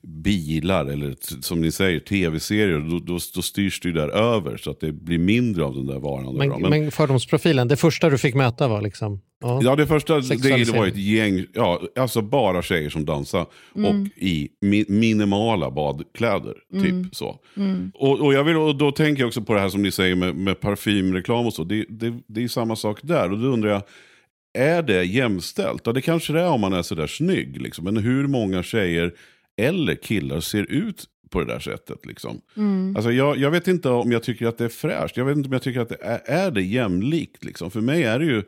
bilar 0.06 0.86
eller 0.86 1.14
som 1.42 1.60
ni 1.60 1.72
säger 1.72 2.00
tv-serier. 2.00 2.78
Då, 2.78 2.98
då, 2.98 3.18
då 3.34 3.42
styrs 3.42 3.80
det 3.80 3.88
ju 3.88 3.94
där 3.94 4.08
över 4.08 4.56
så 4.56 4.70
att 4.70 4.80
det 4.80 4.92
blir 4.92 5.18
mindre 5.18 5.64
av 5.64 5.74
den 5.74 5.86
där 5.86 5.98
varan. 5.98 6.34
Men, 6.34 6.48
bra. 6.48 6.58
men, 6.58 6.90
fördomsprofilen, 6.90 7.68
det 7.68 7.76
första 7.76 8.10
du 8.10 8.18
fick 8.18 8.34
möta 8.34 8.68
var 8.68 8.82
liksom... 8.82 9.20
Ja. 9.40 9.60
Ja, 9.62 9.76
det 9.76 9.86
första 9.86 10.20
det, 10.20 10.72
var 10.72 10.86
ett 10.86 10.96
gäng, 10.96 11.44
ja, 11.52 11.82
alltså 11.96 12.22
bara 12.22 12.62
tjejer 12.62 12.90
som 12.90 13.04
dansar 13.04 13.46
Mm. 13.76 13.90
och 13.90 14.08
i 14.16 14.48
mi, 14.60 14.84
minimala 14.88 15.70
badkläder. 15.70 16.54
Typ 16.72 17.14
så. 17.14 17.40
Mm. 17.56 17.92
Och, 17.94 18.20
och, 18.20 18.34
jag 18.34 18.44
vill, 18.44 18.56
och 18.56 18.76
då 18.76 18.92
tänker 18.92 19.22
jag 19.22 19.26
också 19.26 19.42
på 19.42 19.54
det 19.54 19.60
här 19.60 19.68
som 19.68 19.82
ni 19.82 19.90
säger 19.90 20.14
med, 20.14 20.36
med 20.36 20.60
parfymreklam 20.60 21.46
och 21.46 21.52
så. 21.52 21.64
Det, 21.64 21.84
det, 21.88 22.14
det 22.26 22.40
är 22.40 22.42
ju 22.42 22.48
samma 22.48 22.76
sak 22.76 22.98
där. 23.02 23.32
Och 23.32 23.38
då 23.38 23.46
undrar 23.46 23.70
jag, 23.70 23.82
är 24.58 24.82
det 24.82 25.04
jämställt? 25.04 25.82
Ja, 25.84 25.92
det 25.92 26.00
kanske 26.00 26.32
det 26.32 26.40
är 26.40 26.48
om 26.48 26.60
man 26.60 26.72
är 26.72 26.82
sådär 26.82 27.06
snygg. 27.06 27.62
Liksom. 27.62 27.84
Men 27.84 27.96
hur 27.96 28.26
många 28.26 28.62
tjejer 28.62 29.14
eller 29.56 29.94
killar 29.94 30.40
ser 30.40 30.70
ut 30.70 31.04
på 31.30 31.40
det 31.40 31.46
där 31.46 31.58
sättet? 31.58 32.06
Liksom? 32.06 32.40
Mm. 32.56 32.96
Alltså 32.96 33.12
jag, 33.12 33.36
jag 33.36 33.50
vet 33.50 33.68
inte 33.68 33.88
om 33.88 34.12
jag 34.12 34.22
tycker 34.22 34.46
att 34.46 34.58
det 34.58 34.64
är 34.64 34.68
fräscht. 34.68 35.16
Jag 35.16 35.24
vet 35.24 35.36
inte 35.36 35.46
om 35.46 35.52
jag 35.52 35.62
tycker 35.62 35.80
att 35.80 35.88
det 35.88 35.98
är, 36.00 36.20
är 36.24 36.50
det 36.50 36.62
jämlikt. 36.62 37.44
Liksom. 37.44 37.70
För 37.70 37.80
mig 37.80 38.02
är 38.02 38.18
det 38.18 38.24
ju 38.24 38.42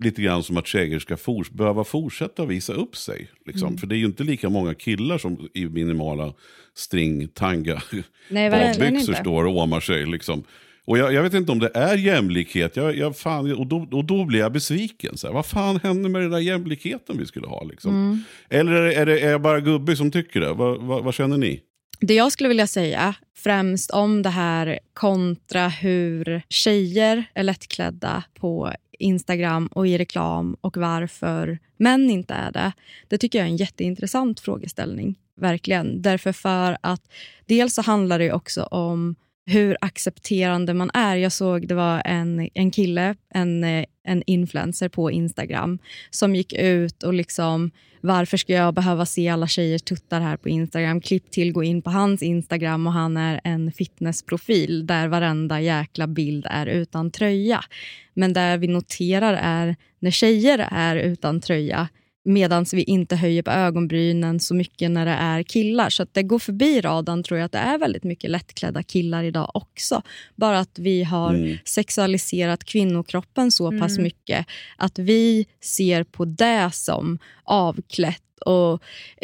lite 0.00 0.22
grann 0.22 0.42
som 0.42 0.56
att 0.56 0.66
tjejer 0.66 0.98
ska 0.98 1.16
fors 1.16 1.50
behöva 1.50 1.84
fortsätta 1.84 2.46
visa 2.46 2.72
upp 2.72 2.96
sig. 2.96 3.30
Liksom. 3.46 3.78
För 3.78 3.86
det 3.86 3.94
är 3.94 3.98
ju 3.98 4.04
inte 4.04 4.24
lika 4.24 4.48
många 4.48 4.74
killar 4.74 5.18
som 5.18 5.48
i 5.54 5.66
minimala 5.66 6.34
string, 6.74 7.28
tanga, 7.28 7.82
badbyxor 8.30 9.12
står 9.12 9.44
och 9.44 9.56
åmar 9.56 9.80
sig. 9.80 10.06
Liksom. 10.06 10.44
Och 10.84 10.98
jag, 10.98 11.12
jag 11.12 11.22
vet 11.22 11.34
inte 11.34 11.52
om 11.52 11.58
det 11.58 11.70
är 11.74 11.96
jämlikhet. 11.96 12.76
Jag, 12.76 12.96
jag, 12.96 13.16
fan, 13.16 13.52
och, 13.52 13.66
då, 13.66 13.88
och 13.92 14.04
då 14.04 14.24
blir 14.24 14.40
jag 14.40 14.52
besviken. 14.52 15.16
Så 15.16 15.26
här, 15.26 15.34
vad 15.34 15.46
fan 15.46 15.80
hände 15.82 16.08
med 16.08 16.22
den 16.22 16.30
där 16.30 16.38
jämlikheten 16.38 17.18
vi 17.18 17.26
skulle 17.26 17.46
ha? 17.46 17.62
Liksom? 17.64 17.90
Mm. 17.90 18.22
Eller 18.50 18.72
är 18.72 18.82
det, 18.82 18.94
är, 18.94 19.06
det, 19.06 19.20
är 19.20 19.30
jag 19.30 19.42
bara 19.42 19.60
gubbig 19.60 19.96
som 19.96 20.10
tycker 20.10 20.40
det? 20.40 20.52
Vad, 20.52 20.82
vad, 20.82 21.04
vad 21.04 21.14
känner 21.14 21.38
ni? 21.38 21.60
Det 22.00 22.14
jag 22.14 22.32
skulle 22.32 22.48
vilja 22.48 22.66
säga 22.66 23.14
främst 23.36 23.90
om 23.90 24.22
det 24.22 24.30
här 24.30 24.78
kontra 24.92 25.68
hur 25.68 26.42
tjejer 26.48 27.24
är 27.34 27.42
lättklädda 27.42 28.24
på 28.34 28.72
Instagram 28.98 29.66
och 29.66 29.86
i 29.86 29.98
reklam 29.98 30.56
och 30.60 30.76
varför 30.76 31.58
män 31.76 32.10
inte 32.10 32.34
är 32.34 32.52
det. 32.52 32.72
Det 33.08 33.18
tycker 33.18 33.38
jag 33.38 33.46
är 33.46 33.50
en 33.50 33.56
jätteintressant 33.56 34.40
frågeställning. 34.40 35.18
Verkligen. 35.36 36.02
Därför 36.02 36.32
för 36.32 36.78
att 36.80 37.02
dels 37.46 37.74
så 37.74 37.82
handlar 37.82 38.18
det 38.18 38.32
också 38.32 38.62
om 38.62 39.16
hur 39.50 39.76
accepterande 39.80 40.74
man 40.74 40.90
är. 40.94 41.16
Jag 41.16 41.32
såg 41.32 41.68
det 41.68 41.74
var 41.74 42.02
en, 42.04 42.48
en 42.54 42.70
kille, 42.70 43.14
en, 43.34 43.64
eh, 43.64 43.84
en 44.04 44.22
influencer 44.26 44.88
på 44.88 45.10
Instagram 45.10 45.78
som 46.10 46.36
gick 46.36 46.52
ut 46.52 47.02
och 47.02 47.14
liksom 47.14 47.70
varför 48.02 48.36
ska 48.36 48.52
jag 48.52 48.74
behöva 48.74 49.06
se 49.06 49.28
alla 49.28 49.46
tjejers 49.46 49.82
tuttar 49.82 50.20
här 50.20 50.36
på 50.36 50.48
Instagram? 50.48 51.00
Klipp 51.00 51.30
till, 51.30 51.52
gå 51.52 51.62
in 51.62 51.82
på 51.82 51.90
hans 51.90 52.22
Instagram 52.22 52.86
och 52.86 52.92
han 52.92 53.16
är 53.16 53.40
en 53.44 53.72
fitnessprofil 53.72 54.86
där 54.86 55.08
varenda 55.08 55.60
jäkla 55.60 56.06
bild 56.06 56.46
är 56.50 56.66
utan 56.66 57.10
tröja. 57.10 57.64
Men 58.14 58.32
där 58.32 58.58
vi 58.58 58.66
noterar 58.66 59.38
är 59.42 59.76
när 59.98 60.10
tjejer 60.10 60.68
är 60.70 60.96
utan 60.96 61.40
tröja 61.40 61.88
medan 62.24 62.66
vi 62.72 62.82
inte 62.82 63.16
höjer 63.16 63.42
på 63.42 63.50
ögonbrynen 63.50 64.40
så 64.40 64.54
mycket 64.54 64.90
när 64.90 65.06
det 65.06 65.12
är 65.12 65.42
killar. 65.42 65.90
Så 65.90 66.02
att 66.02 66.14
det 66.14 66.22
går 66.22 66.38
förbi 66.38 66.80
radarn 66.80 67.22
tror 67.22 67.38
jag 67.38 67.44
att 67.46 67.52
det 67.52 67.58
är 67.58 67.78
väldigt 67.78 68.04
mycket 68.04 68.30
lättklädda 68.30 68.82
killar 68.82 69.24
idag 69.24 69.50
också. 69.54 70.02
Bara 70.34 70.58
att 70.58 70.78
vi 70.78 71.04
har 71.04 71.34
Mm. 71.34 71.58
sexualiserat 71.64 72.64
kvinnokroppen 72.64 73.50
så 73.50 73.70
pass 73.80 73.98
mycket 73.98 74.46
att 74.76 74.98
vi 74.98 75.46
ser 75.60 76.04
på 76.04 76.24
det 76.24 76.70
som 76.72 77.18
avklätt 77.44 78.22
och 78.46 78.82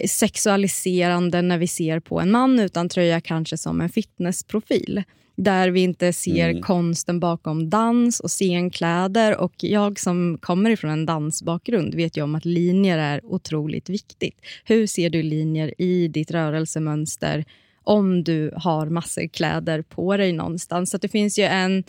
sexualiserande 0.09 1.43
när 1.43 1.59
vi 1.59 1.67
ser 1.67 2.01
på 2.01 2.21
en 2.21 2.31
man 2.31 2.61
utan 2.61 2.89
tröja 2.89 3.21
kanske 3.21 3.59
som 3.59 3.81
en 3.81 3.89
fitnessprofil. 3.89 5.03
Där 5.37 5.69
vi 5.69 5.81
inte 5.81 6.13
ser 6.13 6.49
Mm. 6.51 6.63
konsten 6.63 7.21
bakom 7.21 7.71
dans 7.71 8.21
och 8.21 8.31
scenkläder. 8.31 9.37
Och 9.41 9.55
jag 9.59 9.99
som 10.01 10.39
kommer 10.41 10.71
ifrån 10.71 10.91
en 10.91 11.07
dansbakgrund 11.07 11.95
vet 11.95 12.17
ju 12.17 12.23
om 12.23 12.35
att 12.35 12.45
linjer 12.45 12.99
är 12.99 13.25
otroligt 13.25 13.89
viktigt. 13.89 14.41
Hur 14.65 14.87
ser 14.87 15.11
du 15.11 15.23
linjer 15.23 15.81
i 15.83 16.09
ditt 16.09 16.31
rörelsemönster 16.31 17.45
om 17.83 18.25
du 18.25 18.53
har 18.57 18.87
massor 18.87 19.27
kläder 19.29 19.83
på 19.83 20.17
dig 20.17 20.33
någonstans? 20.33 20.91
Så 20.91 20.99
det 20.99 21.09
finns 21.09 21.39
ju 21.39 21.43
en... 21.45 21.85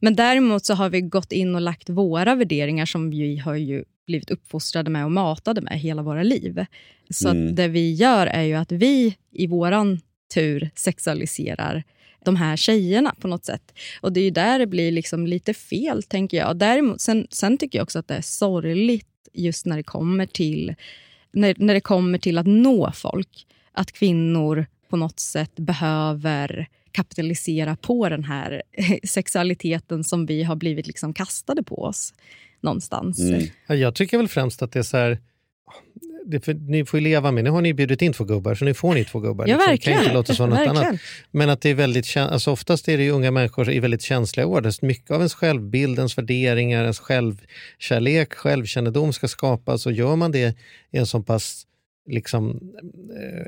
Men 0.00 0.14
däremot 0.14 0.64
så 0.64 0.74
har 0.74 0.88
vi 0.90 1.00
gått 1.00 1.32
in 1.32 1.54
och 1.54 1.60
lagt 1.60 1.88
våra 1.88 2.34
värderingar 2.34 2.86
som 2.86 3.10
vi 3.10 3.36
har 3.38 3.54
ju 3.54 3.84
blivit 4.06 4.30
uppfostrade 4.30 4.90
med 4.90 5.04
och 5.04 5.12
matade 5.12 5.60
med 5.60 5.80
hela 5.80 6.02
våra 6.02 6.22
liv. 6.22 6.64
Så 7.10 7.28
Mm. 7.28 7.54
det 7.54 7.68
vi 7.68 7.92
gör 7.94 8.26
är 8.26 8.42
ju 8.42 8.54
att 8.54 8.72
vi 8.72 9.16
i 9.32 9.46
våran 9.46 10.00
tur 10.34 10.70
sexualiserar 10.74 11.84
de 12.28 12.36
här 12.36 12.56
tjejerna 12.56 13.14
på 13.20 13.28
något 13.28 13.44
sätt. 13.44 13.74
Och 14.00 14.12
Det 14.12 14.20
är 14.20 14.24
ju 14.24 14.30
där 14.30 14.58
det 14.58 14.66
blir 14.66 14.92
liksom 14.92 15.26
lite 15.26 15.54
fel, 15.54 16.02
tänker 16.02 16.36
jag. 16.36 16.56
Däremot, 16.56 17.00
sen, 17.00 17.26
sen 17.30 17.58
tycker 17.58 17.78
jag 17.78 17.82
också 17.82 17.98
att 17.98 18.08
det 18.08 18.14
är 18.14 18.22
sorgligt 18.22 19.06
just 19.32 19.66
när 19.66 19.76
det 19.76 19.82
kommer 19.82 20.26
till, 20.26 20.74
när, 21.32 21.54
när 21.58 21.74
det 21.74 21.80
kommer 21.80 22.18
till 22.18 22.38
att 22.38 22.46
nå 22.46 22.92
folk. 22.94 23.46
Att 23.72 23.92
kvinnor 23.92 24.66
på 24.88 24.96
något 24.96 25.20
sätt 25.20 25.56
behöver 25.56 26.68
kapitalisera 26.92 27.76
på 27.76 28.08
den 28.08 28.24
här 28.24 28.62
sexualiteten 29.04 30.04
som 30.04 30.26
vi 30.26 30.42
har 30.42 30.56
blivit 30.56 30.86
liksom 30.86 31.14
kastade 31.14 31.62
på 31.62 31.82
oss 31.82 32.14
någonstans. 32.60 33.20
Mm. 33.20 33.42
Ja, 33.66 33.74
Jag 33.74 33.94
tycker 33.94 34.16
väl 34.18 34.28
främst 34.28 34.62
att 34.62 34.72
det 34.72 34.78
är 34.78 34.82
så 34.82 34.96
här... 34.96 35.18
Det 36.30 36.40
för, 36.40 36.54
ni 36.54 36.84
får 36.84 37.00
ju 37.00 37.04
leva 37.04 37.30
med, 37.30 37.44
nu 37.44 37.50
har 37.50 37.62
ni 37.62 37.74
bjudit 37.74 38.02
in 38.02 38.12
två 38.12 38.24
gubbar 38.24 38.54
så 38.54 38.64
nu 38.64 38.74
får 38.74 38.94
ni 38.94 39.04
två 39.04 39.20
gubbar. 39.20 39.46
Ja, 39.46 39.56
liksom. 39.56 39.70
verkligen. 39.70 39.98
kan 39.98 40.04
inte 40.04 40.14
låta 40.14 40.34
som 40.34 40.50
något 40.50 40.58
annat. 40.58 41.00
Men 41.30 41.50
att 41.50 41.60
det 41.60 41.70
är 41.70 41.74
väldigt, 41.74 42.16
alltså 42.16 42.50
oftast 42.50 42.88
är 42.88 42.96
det 42.98 43.04
ju 43.04 43.10
unga 43.10 43.30
människor 43.30 43.70
i 43.70 43.80
väldigt 43.80 44.02
känsliga 44.02 44.46
år. 44.46 44.60
där 44.60 44.86
Mycket 44.86 45.10
av 45.10 45.16
ens 45.16 45.34
självbild, 45.34 45.98
ens 45.98 46.18
värderingar, 46.18 46.82
ens 46.82 46.98
självkärlek, 46.98 48.34
självkännedom 48.34 49.12
ska 49.12 49.28
skapas 49.28 49.86
och 49.86 49.92
gör 49.92 50.16
man 50.16 50.32
det 50.32 50.56
i 50.90 50.98
en 50.98 51.06
så 51.06 51.22
pass 51.22 51.64
liksom, 52.08 52.60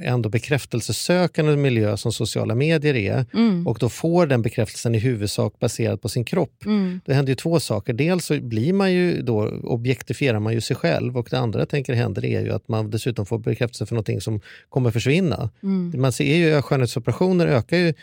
eh, 0.02 0.12
ändå 0.12 0.28
bekräftelsesökande 0.28 1.56
miljö 1.56 1.96
som 1.96 2.12
sociala 2.12 2.54
medier 2.54 2.94
är 2.96 3.26
Mm. 3.34 3.66
och 3.66 3.76
då 3.80 3.88
får 3.88 4.26
den 4.26 4.42
bekräftelsen 4.42 4.94
i 4.94 4.98
huvudsak 4.98 5.58
baserad 5.58 6.00
på 6.02 6.08
sin 6.08 6.24
kropp. 6.24 6.64
Mm. 6.66 7.00
Det 7.06 7.14
händer 7.14 7.30
ju 7.30 7.36
två 7.36 7.60
saker. 7.60 7.92
Dels 7.92 8.24
så 8.24 8.40
blir 8.40 8.72
man 8.72 8.92
ju 8.92 9.22
då, 9.22 9.48
objektifierar 9.62 10.40
man 10.40 10.52
ju 10.52 10.60
sig 10.60 10.76
själv 10.76 11.18
och 11.18 11.28
det 11.30 11.38
andra 11.38 11.58
jag 11.58 11.68
tänker 11.68 11.92
händer 11.94 12.24
är 12.24 12.40
ju 12.40 12.50
att 12.52 12.68
man 12.68 12.90
dessutom 12.90 13.26
får 13.26 13.38
bekräftelse 13.38 13.86
för 13.86 13.94
någonting 13.94 14.20
som 14.20 14.40
kommer 14.68 14.90
försvinna. 14.90 15.50
Mm. 15.62 16.00
Man 16.00 16.12
ser 16.12 16.36
ju 16.36 16.54
att 16.54 16.64
skönhetsoperationer 16.64 17.46
ökar 17.46 17.76
ju 17.76 17.88
eh, 17.88 17.94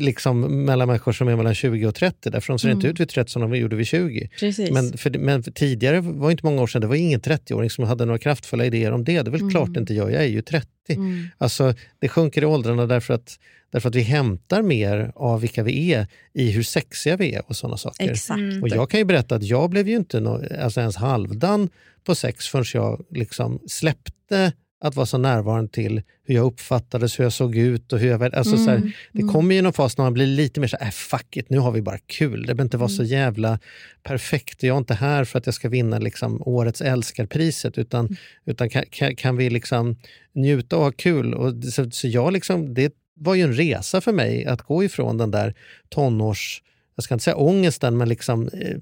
liksom 0.00 0.64
mellan 0.64 0.88
människor 0.88 1.12
som 1.12 1.28
är 1.28 1.36
mellan 1.36 1.54
20 1.54 1.86
och 1.86 1.94
30 1.94 2.30
därför 2.30 2.52
de 2.52 2.58
ser 2.58 2.68
inte 2.70 2.86
Mm. 2.86 2.92
ut 2.94 3.00
vid 3.00 3.08
30 3.08 3.30
som 3.30 3.42
de 3.42 3.54
gjorde 3.56 3.76
vid 3.76 3.86
20. 3.86 4.28
Precis. 4.40 4.70
Men, 4.70 4.98
för, 4.98 5.10
men 5.18 5.42
tidigare 5.42 6.00
var 6.00 6.30
inte 6.30 6.46
många 6.46 6.62
år 6.62 6.66
sedan, 6.66 6.80
det 6.80 6.86
var 6.86 6.94
ingen 6.94 7.20
30-åring 7.20 7.70
som 7.70 7.84
hade 7.84 8.04
några 8.04 8.18
kraftfulla 8.18 8.64
idéer 8.66 8.92
om 8.92 9.04
det. 9.04 9.12
Det 9.12 9.18
är 9.28 9.30
väl 9.30 9.40
Mm. 9.40 9.50
klart 9.50 9.76
inte 9.88 9.94
jag, 9.94 10.12
jag 10.12 10.22
är 10.22 10.28
ju 10.28 10.42
30. 10.42 10.68
Mm. 10.88 11.28
Alltså, 11.38 11.74
det 11.98 12.08
sjunker 12.08 12.42
i 12.42 12.46
åldrarna 12.46 12.86
därför 12.86 13.14
att, 13.14 13.38
därför 13.70 13.88
att 13.88 13.94
vi 13.94 14.00
hämtar 14.00 14.62
mer 14.62 15.12
av 15.14 15.40
vilka 15.40 15.62
vi 15.62 15.92
är 15.92 16.06
i 16.32 16.50
hur 16.50 16.62
sexiga 16.62 17.16
vi 17.16 17.34
är 17.34 17.42
och 17.46 17.56
sådana 17.56 17.76
saker. 17.76 18.10
Exakt. 18.10 18.38
Mm. 18.38 18.62
Och 18.62 18.68
jag 18.68 18.90
kan 18.90 19.00
ju 19.00 19.04
berätta 19.04 19.34
att 19.34 19.42
jag 19.42 19.70
blev 19.70 19.88
ju 19.88 19.96
inte 19.96 20.20
nå, 20.20 20.44
alltså 20.60 20.80
ens 20.80 20.96
halvdan 20.96 21.68
på 22.04 22.14
sex 22.14 22.48
förrän 22.48 22.64
jag 22.74 23.04
liksom 23.10 23.60
släppte 23.66 24.52
att 24.80 24.96
vara 24.96 25.06
så 25.06 25.18
närvarande 25.18 25.70
till 25.70 26.02
hur 26.24 26.34
jag 26.34 26.44
uppfattades, 26.46 27.18
hur 27.18 27.24
jag 27.24 27.32
såg 27.32 27.56
ut 27.56 27.92
och 27.92 27.98
hur 27.98 28.08
jag... 28.08 28.34
Alltså 28.34 28.56
så 28.56 28.70
här, 28.70 28.76
Mm, 28.76 28.90
det 29.12 29.20
mm. 29.22 29.34
kommer 29.34 29.54
ju 29.54 29.62
någon 29.62 29.72
fas 29.72 29.98
när 29.98 30.04
man 30.04 30.12
blir 30.14 30.26
lite 30.26 30.60
mer 30.60 30.68
så 30.68 30.76
här, 30.80 30.86
äh, 30.86 30.90
fuck 30.90 31.36
it, 31.36 31.50
nu 31.50 31.58
har 31.58 31.72
vi 31.72 31.82
bara 31.82 31.98
kul. 31.98 32.40
Det 32.40 32.46
behöver 32.54 32.62
inte 32.62 32.76
vara 32.76 32.88
så 32.88 33.02
Mm. 33.02 33.12
jävla 33.12 33.58
perfekt. 34.02 34.62
Jag 34.62 34.74
är 34.74 34.78
inte 34.78 34.94
här 34.94 35.24
för 35.24 35.38
att 35.38 35.46
jag 35.46 35.54
ska 35.54 35.68
vinna 35.68 35.98
liksom 35.98 36.42
årets 36.42 36.80
älskarpriset 36.80 37.78
utan, 37.78 38.06
Mm. 38.06 38.16
utan 38.44 38.70
kan, 38.70 38.84
kan, 38.90 39.16
kan 39.16 39.36
vi 39.36 39.50
liksom 39.50 39.96
njuta 40.34 40.76
och 40.76 40.82
ha 40.84 40.92
kul. 40.92 41.34
Och 41.34 41.64
så, 41.64 41.90
så 41.90 42.08
jag 42.08 42.32
liksom, 42.32 42.74
det 42.74 42.92
var 43.14 43.34
ju 43.34 43.42
en 43.42 43.54
resa 43.54 44.00
för 44.00 44.12
mig 44.12 44.44
att 44.46 44.62
gå 44.62 44.84
ifrån 44.84 45.18
den 45.18 45.30
där 45.30 45.54
tonårs 45.88 46.62
jag 46.96 47.02
ska 47.04 47.14
inte 47.14 47.24
säga 47.24 47.36
ångesten, 47.36 47.96
men 47.96 48.08
liksom 48.08 48.48
eh, 48.48 48.76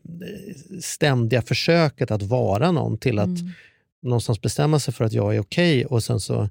ständiga 0.83 1.43
försöket 1.43 2.11
att 2.11 2.23
vara 2.23 2.73
någon 2.73 2.99
till 2.99 3.19
att 3.19 3.27
Mm. 3.27 3.51
Någonstans 4.07 4.41
bestämma 4.41 4.79
sig 4.79 4.95
för 4.95 5.05
att 5.05 5.13
jag 5.13 5.35
är 5.35 5.41
okej 5.41 5.87
och 5.87 6.03
sen 6.03 6.21
så 6.21 6.49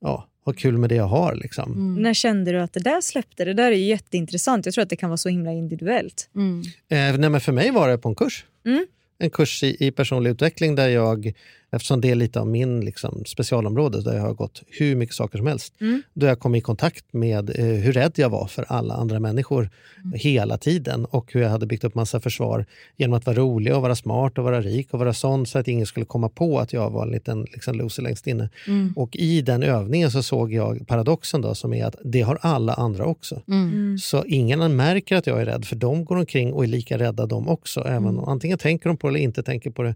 ja, 0.00 0.28
ha 0.44 0.52
kul 0.52 0.78
med 0.78 0.88
det 0.88 0.94
jag 0.94 1.06
har. 1.06 1.34
Liksom. 1.34 1.72
Mm. 1.72 2.02
När 2.02 2.14
kände 2.14 2.52
du 2.52 2.60
att 2.60 2.72
det 2.72 2.80
där 2.80 3.00
släppte? 3.00 3.44
Det 3.44 3.54
där 3.54 3.72
är 3.72 3.76
ju 3.76 3.84
jätteintressant. 3.84 4.66
Jag 4.66 4.74
tror 4.74 4.82
att 4.82 4.88
det 4.88 4.96
kan 4.96 5.10
vara 5.10 5.16
så 5.16 5.28
himla 5.28 5.52
individuellt. 5.52 6.30
Mm. 6.34 6.62
Eh, 6.88 7.18
nej, 7.18 7.30
men 7.30 7.40
för 7.40 7.52
mig 7.52 7.70
var 7.70 7.88
det 7.88 7.98
på 7.98 8.08
en 8.08 8.14
kurs. 8.14 8.44
Mm. 8.66 8.86
En 9.18 9.30
kurs 9.30 9.62
i, 9.62 9.86
i 9.86 9.90
personlig 9.90 10.30
utveckling 10.30 10.74
där 10.74 10.88
jag, 10.88 11.32
eftersom 11.74 12.00
det 12.00 12.10
är 12.10 12.14
lite 12.14 12.40
av 12.40 12.46
min 12.46 12.80
liksom, 12.80 13.24
specialområde, 13.26 14.02
där 14.02 14.14
jag 14.14 14.22
har 14.22 14.34
gått 14.34 14.62
hur 14.66 14.96
mycket 14.96 15.14
saker 15.14 15.38
som 15.38 15.46
helst, 15.46 15.74
Mm. 15.80 16.02
då 16.14 16.26
jag 16.26 16.38
kom 16.38 16.54
i 16.54 16.60
kontakt 16.60 17.04
med 17.10 17.50
eh, 17.50 17.64
hur 17.64 17.92
rädd 17.92 18.12
jag 18.16 18.30
var 18.30 18.46
för 18.46 18.64
alla 18.68 18.94
andra 18.94 19.20
människor 19.20 19.70
hela 20.14 20.58
tiden 20.58 21.04
och 21.04 21.32
hur 21.32 21.40
jag 21.40 21.50
hade 21.50 21.66
byggt 21.66 21.84
upp 21.84 21.94
massa 21.94 22.20
försvar 22.20 22.66
genom 22.96 23.16
att 23.16 23.26
vara 23.26 23.36
rolig 23.36 23.74
och 23.74 23.82
vara 23.82 23.94
smart 23.94 24.38
och 24.38 24.44
vara 24.44 24.60
rik 24.60 24.88
och 24.90 24.98
vara 24.98 25.14
sån 25.14 25.46
så 25.46 25.58
att 25.58 25.68
ingen 25.68 25.86
skulle 25.86 26.06
komma 26.06 26.28
på 26.28 26.58
att 26.58 26.72
jag 26.72 26.90
var 26.90 27.02
en 27.02 27.10
liten 27.12 27.42
liksom, 27.42 27.76
loser 27.76 28.02
längst 28.02 28.26
inne. 28.26 28.48
Mm. 28.66 28.92
Och 28.96 29.16
i 29.16 29.42
den 29.42 29.62
övningen 29.62 30.10
så 30.10 30.22
såg 30.22 30.52
jag 30.52 30.86
paradoxen 30.86 31.40
då 31.40 31.54
som 31.54 31.74
är 31.74 31.84
att 31.84 31.96
det 32.04 32.20
har 32.22 32.38
alla 32.40 32.74
andra 32.74 33.04
också. 33.04 33.42
Mm. 33.48 33.98
Så 33.98 34.24
ingen 34.24 34.76
märker 34.76 35.16
att 35.16 35.26
jag 35.26 35.40
är 35.40 35.44
rädd, 35.44 35.64
för 35.64 35.76
de 35.76 36.04
går 36.04 36.16
omkring 36.16 36.52
och 36.52 36.64
är 36.64 36.68
lika 36.68 36.98
rädda 36.98 37.26
de 37.26 37.48
också. 37.48 37.80
Även 37.80 38.18
om 38.18 38.24
antingen 38.24 38.58
tänker 38.58 38.88
de 38.88 38.96
på 38.96 39.06
det 39.06 39.10
eller 39.10 39.20
inte 39.20 39.42
tänker 39.42 39.70
på 39.70 39.82
det. 39.82 39.94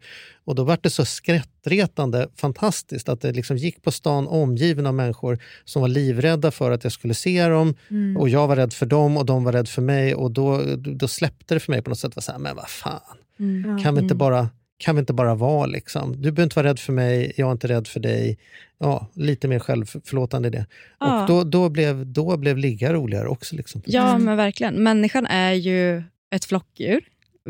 Och 0.48 0.54
då 0.54 0.64
var 0.64 0.78
det 0.82 0.90
så 0.90 1.04
skrattretande 1.04 2.28
fantastiskt 2.37 3.08
att 3.08 3.20
det 3.20 3.32
liksom 3.32 3.56
gick 3.56 3.82
på 3.82 3.90
stan 3.90 4.28
omgiven 4.28 4.87
av 4.87 4.94
människor 4.94 5.38
som 5.64 5.82
var 5.82 5.88
livrädda 5.88 6.50
för 6.50 6.70
att 6.70 6.84
jag 6.84 6.92
skulle 6.92 7.14
se 7.14 7.48
dem. 7.48 7.74
Och 8.18 8.28
jag 8.28 8.48
var 8.48 8.56
rädd 8.56 8.72
för 8.72 8.87
dem 8.87 9.16
och 9.16 9.26
de 9.26 9.44
var 9.44 9.52
rädda 9.52 9.66
för 9.66 9.82
mig. 9.82 10.14
Och 10.14 10.30
då, 10.30 10.62
då 10.76 11.08
släppte 11.08 11.54
det 11.54 11.61
för 11.61 11.72
mig 11.72 11.82
på 11.82 11.90
något 11.90 11.98
sätt. 11.98 12.16
Var 12.16 12.20
så 12.20 12.32
här, 12.32 12.38
men 12.38 12.56
vad 12.56 12.68
fan, 12.68 13.00
Mm. 13.40 13.82
kan 13.82 13.94
vi 13.94 14.00
inte 14.00 14.14
bara 14.14 14.48
kan 14.78 14.94
vi 14.96 15.00
inte 15.00 15.12
bara 15.12 15.34
vara 15.34 15.66
liksom? 15.66 16.12
Du 16.12 16.18
behöver 16.30 16.42
inte 16.42 16.56
vara 16.56 16.68
rädd 16.68 16.78
för 16.78 16.92
mig, 16.92 17.32
jag 17.37 17.48
är 17.48 17.52
inte 17.52 17.68
rädd 17.68 17.88
för 17.88 18.00
dig. 18.00 18.38
Ja, 18.78 19.06
lite 19.14 19.48
mer 19.48 19.58
självförlåtande 19.58 20.48
i 20.48 20.50
det. 20.50 20.66
Ja. 21.00 21.22
Och 21.22 21.28
då, 21.28 21.44
då, 21.44 21.68
blev, 21.68 22.06
då 22.06 22.37
blev 22.37 22.58
ligga 22.58 22.92
roligare 22.92 23.28
också. 23.28 23.56
Liksom. 23.56 23.82
Ja, 23.84 24.18
men 24.18 24.37
verkligen. 24.37 24.74
Människan 24.82 25.26
är 25.26 25.52
ju 25.52 26.02
ett 26.30 26.44
flockdjur, 26.44 27.00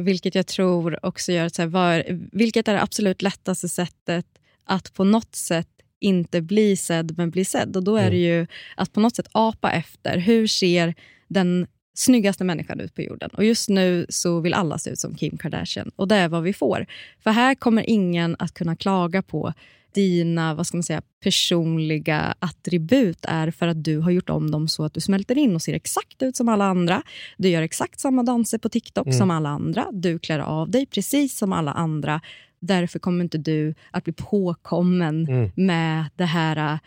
vilket 0.05 0.35
jag 0.35 0.47
tror 0.47 1.07
också 1.07 1.33
gör 1.33 1.47
att 1.47 1.55
så 1.55 1.63
här, 1.63 1.69
var, 1.69 2.05
vilket 2.33 2.69
är 2.69 2.75
det 2.75 2.83
absolut 2.83 3.23
lättaste 3.23 3.69
sättet 3.69 4.27
att 4.65 4.95
på 4.95 5.05
något 5.05 5.35
sätt 5.35 5.69
inte 6.01 6.41
bli 6.41 6.77
sedd, 6.77 7.15
men 7.17 7.31
bli 7.31 7.45
sedd. 7.45 7.77
Och 7.77 7.85
då 7.85 7.97
är 7.97 8.11
det 8.11 8.17
ju 8.17 8.47
att 8.77 8.93
på 8.93 9.01
något 9.01 9.17
sätt 9.17 9.29
apa 9.33 9.71
efter. 9.71 10.19
Hur 10.19 10.47
ser 10.47 10.95
den 11.29 11.67
snyggaste 11.99 12.45
människan 12.45 12.81
ut 12.81 12.95
på 12.95 13.03
jorden? 13.03 13.31
Och 13.33 13.45
just 13.45 13.69
nu 13.69 14.07
så 14.09 14.41
vill 14.41 14.55
alla 14.55 14.79
se 14.79 14.91
ut 14.91 14.99
som 14.99 15.15
Kim 15.15 15.37
Kardashian. 15.39 15.91
Och 15.97 16.09
det 16.09 16.17
är 16.17 16.29
vad 16.29 16.43
vi 16.43 16.53
får. 16.53 16.87
För 17.21 17.31
här 17.31 17.55
kommer 17.55 17.91
ingen 17.91 18.37
att 18.39 18.55
kunna 18.55 18.77
klaga 18.77 19.23
på 19.23 19.53
dina 19.95 20.55
vad 20.55 20.67
ska 20.67 20.77
man 20.77 20.83
säga, 20.83 21.03
personliga 21.23 22.35
attribut 22.39 23.19
är 23.29 23.51
för 23.51 23.67
att 23.67 23.85
du 23.85 23.99
har 23.99 24.11
gjort 24.11 24.31
om 24.31 24.51
dem 24.51 24.69
så 24.69 24.85
att 24.85 24.95
du 24.95 25.01
smälter 25.01 25.39
in 25.39 25.55
och 25.55 25.63
ser 25.63 25.75
exakt 25.75 26.23
ut 26.23 26.37
som 26.37 26.49
alla 26.49 26.65
andra. 26.65 27.03
Du 27.37 27.49
gör 27.49 27.63
exakt 27.63 28.01
samma 28.01 28.23
danser 28.23 28.59
på 28.59 28.69
TikTok 28.69 29.07
Mm. 29.07 29.19
som 29.19 29.31
alla 29.31 29.49
andra. 29.49 29.87
Du 29.93 30.19
klär 30.19 30.39
av 30.39 30.71
dig 30.71 30.87
precis 30.87 31.39
som 31.39 31.53
alla 31.53 31.73
andra. 31.73 32.21
Därför 32.61 32.99
kommer 32.99 33.25
inte 33.25 33.39
du 33.39 33.75
att 33.91 34.05
bli 34.05 34.13
påkommen 34.13 35.27
Mm. 35.29 35.51
med 35.55 36.05
det 36.17 36.25
här 36.25 36.79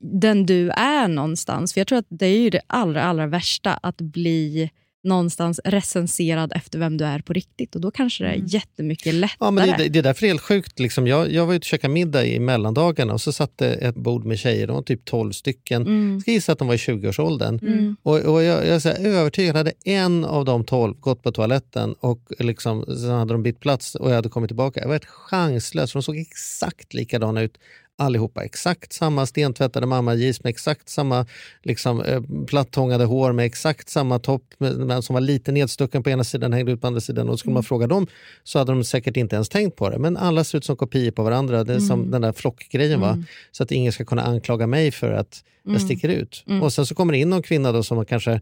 den 0.00 0.46
du 0.46 0.70
är 0.70 1.08
någonstans. 1.08 1.72
För 1.72 1.80
Jag 1.80 1.88
tror 1.88 1.98
att 1.98 2.06
det 2.08 2.26
är 2.26 2.38
ju 2.38 2.50
det 2.50 2.60
allra, 2.66 3.04
allra 3.04 3.26
värsta, 3.26 3.72
att 3.72 4.00
bli 4.00 4.70
någonstans 5.02 5.60
recenserad 5.64 6.52
efter 6.54 6.78
vem 6.78 6.96
du 6.96 7.04
är 7.04 7.18
på 7.18 7.32
riktigt. 7.32 7.74
Och 7.74 7.80
Då 7.80 7.90
kanske 7.90 8.24
det 8.24 8.30
är 8.30 8.42
jättemycket 8.46 9.14
lättare. 9.14 9.36
Ja, 9.40 9.50
men 9.50 9.68
det, 9.78 9.88
det 9.88 9.98
är 9.98 10.02
därför 10.02 10.20
det 10.20 10.26
är 10.26 10.28
helt 10.28 10.40
sjukt. 10.40 10.78
Liksom. 10.78 11.06
Jag, 11.06 11.32
jag 11.32 11.46
var 11.46 11.54
ute 11.54 11.62
och 11.62 11.64
käkade 11.64 11.94
middag 11.94 12.26
i 12.26 12.40
mellandagarna 12.40 13.12
och 13.12 13.20
så 13.20 13.32
satt 13.32 13.58
det 13.58 13.74
ett 13.74 13.94
bord 13.94 14.24
med 14.24 14.38
tjejer, 14.38 14.66
de 14.66 14.76
var 14.76 14.82
typ 14.82 15.04
12 15.04 15.32
stycken. 15.32 15.82
Mm. 15.82 16.12
Jag 16.12 16.22
ska 16.22 16.30
gissa 16.30 16.52
att 16.52 16.58
de 16.58 16.68
var 16.68 16.74
i 16.74 16.78
20-årsåldern. 16.78 17.58
Mm. 17.62 17.96
Och, 18.02 18.18
och 18.18 18.42
jag, 18.42 18.66
jag 18.66 18.86
är 18.86 19.06
övertygad, 19.06 19.56
hade 19.56 19.72
en 19.84 20.24
av 20.24 20.44
de 20.44 20.64
12 20.64 20.94
gått 21.00 21.22
på 21.22 21.32
toaletten 21.32 21.94
och 22.00 22.20
liksom, 22.38 22.84
sen 22.84 23.10
hade 23.10 23.34
de 23.34 23.42
bytt 23.42 23.60
plats 23.60 23.94
och 23.94 24.10
jag 24.10 24.14
hade 24.14 24.28
kommit 24.28 24.48
tillbaka. 24.48 24.80
Jag 24.80 24.86
var 24.86 24.94
helt 24.94 25.04
chanslös, 25.04 25.92
för 25.92 25.98
de 25.98 26.02
såg 26.02 26.16
exakt 26.16 26.94
likadana 26.94 27.42
ut 27.42 27.58
allihopa. 28.00 28.44
Exakt 28.44 28.92
samma 28.92 29.26
stentvättade 29.26 29.86
mamma-jeans 29.86 30.44
med 30.44 30.50
exakt 30.50 30.88
samma 30.88 31.26
liksom, 31.62 32.02
eh, 32.02 32.22
plattångade 32.46 33.04
hår 33.04 33.32
med 33.32 33.46
exakt 33.46 33.88
samma 33.88 34.18
topp 34.18 34.44
med, 34.58 34.76
med, 34.76 35.04
som 35.04 35.14
var 35.14 35.20
lite 35.20 35.52
nedstucken 35.52 36.02
på 36.02 36.10
ena 36.10 36.24
sidan 36.24 36.52
hängde 36.52 36.72
ut 36.72 36.80
på 36.80 36.86
andra 36.86 37.00
sidan. 37.00 37.28
Och 37.28 37.38
skulle 37.38 37.54
man 37.54 37.62
fråga 37.62 37.86
dem 37.86 38.06
så 38.44 38.58
hade 38.58 38.72
de 38.72 38.84
säkert 38.84 39.16
inte 39.16 39.36
ens 39.36 39.48
tänkt 39.48 39.76
på 39.76 39.90
det. 39.90 39.98
Men 39.98 40.16
alla 40.16 40.44
ser 40.44 40.58
ut 40.58 40.64
som 40.64 40.76
kopior 40.76 41.10
på 41.10 41.22
varandra. 41.22 41.64
Det 41.64 41.74
är 41.74 41.78
som 41.78 42.10
den 42.10 42.22
där 42.22 42.32
flockgrejen. 42.32 43.00
Va? 43.00 43.24
Så 43.50 43.62
att 43.62 43.72
ingen 43.72 43.92
ska 43.92 44.04
kunna 44.04 44.22
anklaga 44.22 44.66
mig 44.66 44.90
för 44.90 45.12
att 45.12 45.44
jag 45.62 45.80
sticker 45.80 46.08
ut. 46.08 46.44
Och 46.62 46.72
sen 46.72 46.86
så 46.86 46.94
kommer 46.94 47.12
det 47.12 47.18
in 47.18 47.30
någon 47.30 47.42
kvinna 47.42 47.72
då 47.72 47.82
som 47.82 47.96
har 47.96 48.04
kanske 48.04 48.40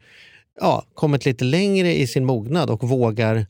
ja, 0.60 0.84
kommit 0.94 1.24
lite 1.24 1.44
längre 1.44 1.94
i 1.94 2.06
sin 2.06 2.24
mognad 2.24 2.70
och 2.70 2.88
vågar, 2.88 3.46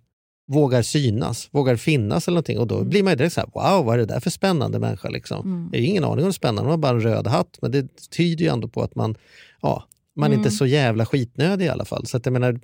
vågar 0.48 0.82
synas, 0.82 1.48
vågar 1.50 1.76
finnas 1.76 2.28
eller 2.28 2.34
någonting. 2.34 2.58
Och 2.58 2.66
då 2.66 2.84
blir 2.84 3.02
man 3.02 3.12
ju 3.12 3.16
direkt 3.16 3.34
så 3.34 3.40
här, 3.40 3.50
wow, 3.54 3.84
vad 3.84 3.94
är 3.94 3.98
det 3.98 4.04
där 4.04 4.20
för 4.20 4.30
spännande 4.30 4.78
människa? 4.78 5.08
Liksom. 5.08 5.70
Jag 5.72 5.80
har 5.80 5.86
ingen 5.86 6.04
aning 6.04 6.18
om 6.18 6.22
det 6.22 6.28
är 6.28 6.32
spännande, 6.32 6.62
hon 6.62 6.70
har 6.70 6.78
bara 6.78 6.96
en 6.96 7.00
röd 7.00 7.26
hatt. 7.26 7.58
Men 7.62 7.70
det 7.70 8.10
tyder 8.10 8.44
ju 8.44 8.50
ändå 8.50 8.68
på 8.68 8.82
att 8.82 8.94
man, 8.94 9.14
ja, 9.62 9.84
man 10.16 10.32
är 10.32 10.36
inte 10.36 10.48
är 10.48 10.50
så 10.50 10.66
jävla 10.66 11.06
skitnödig 11.06 11.64
i 11.64 11.68
alla 11.68 11.84
fall. 11.84 12.06
Så 12.06 12.16
att 12.16 12.26
jag 12.26 12.32
menar, 12.32 12.60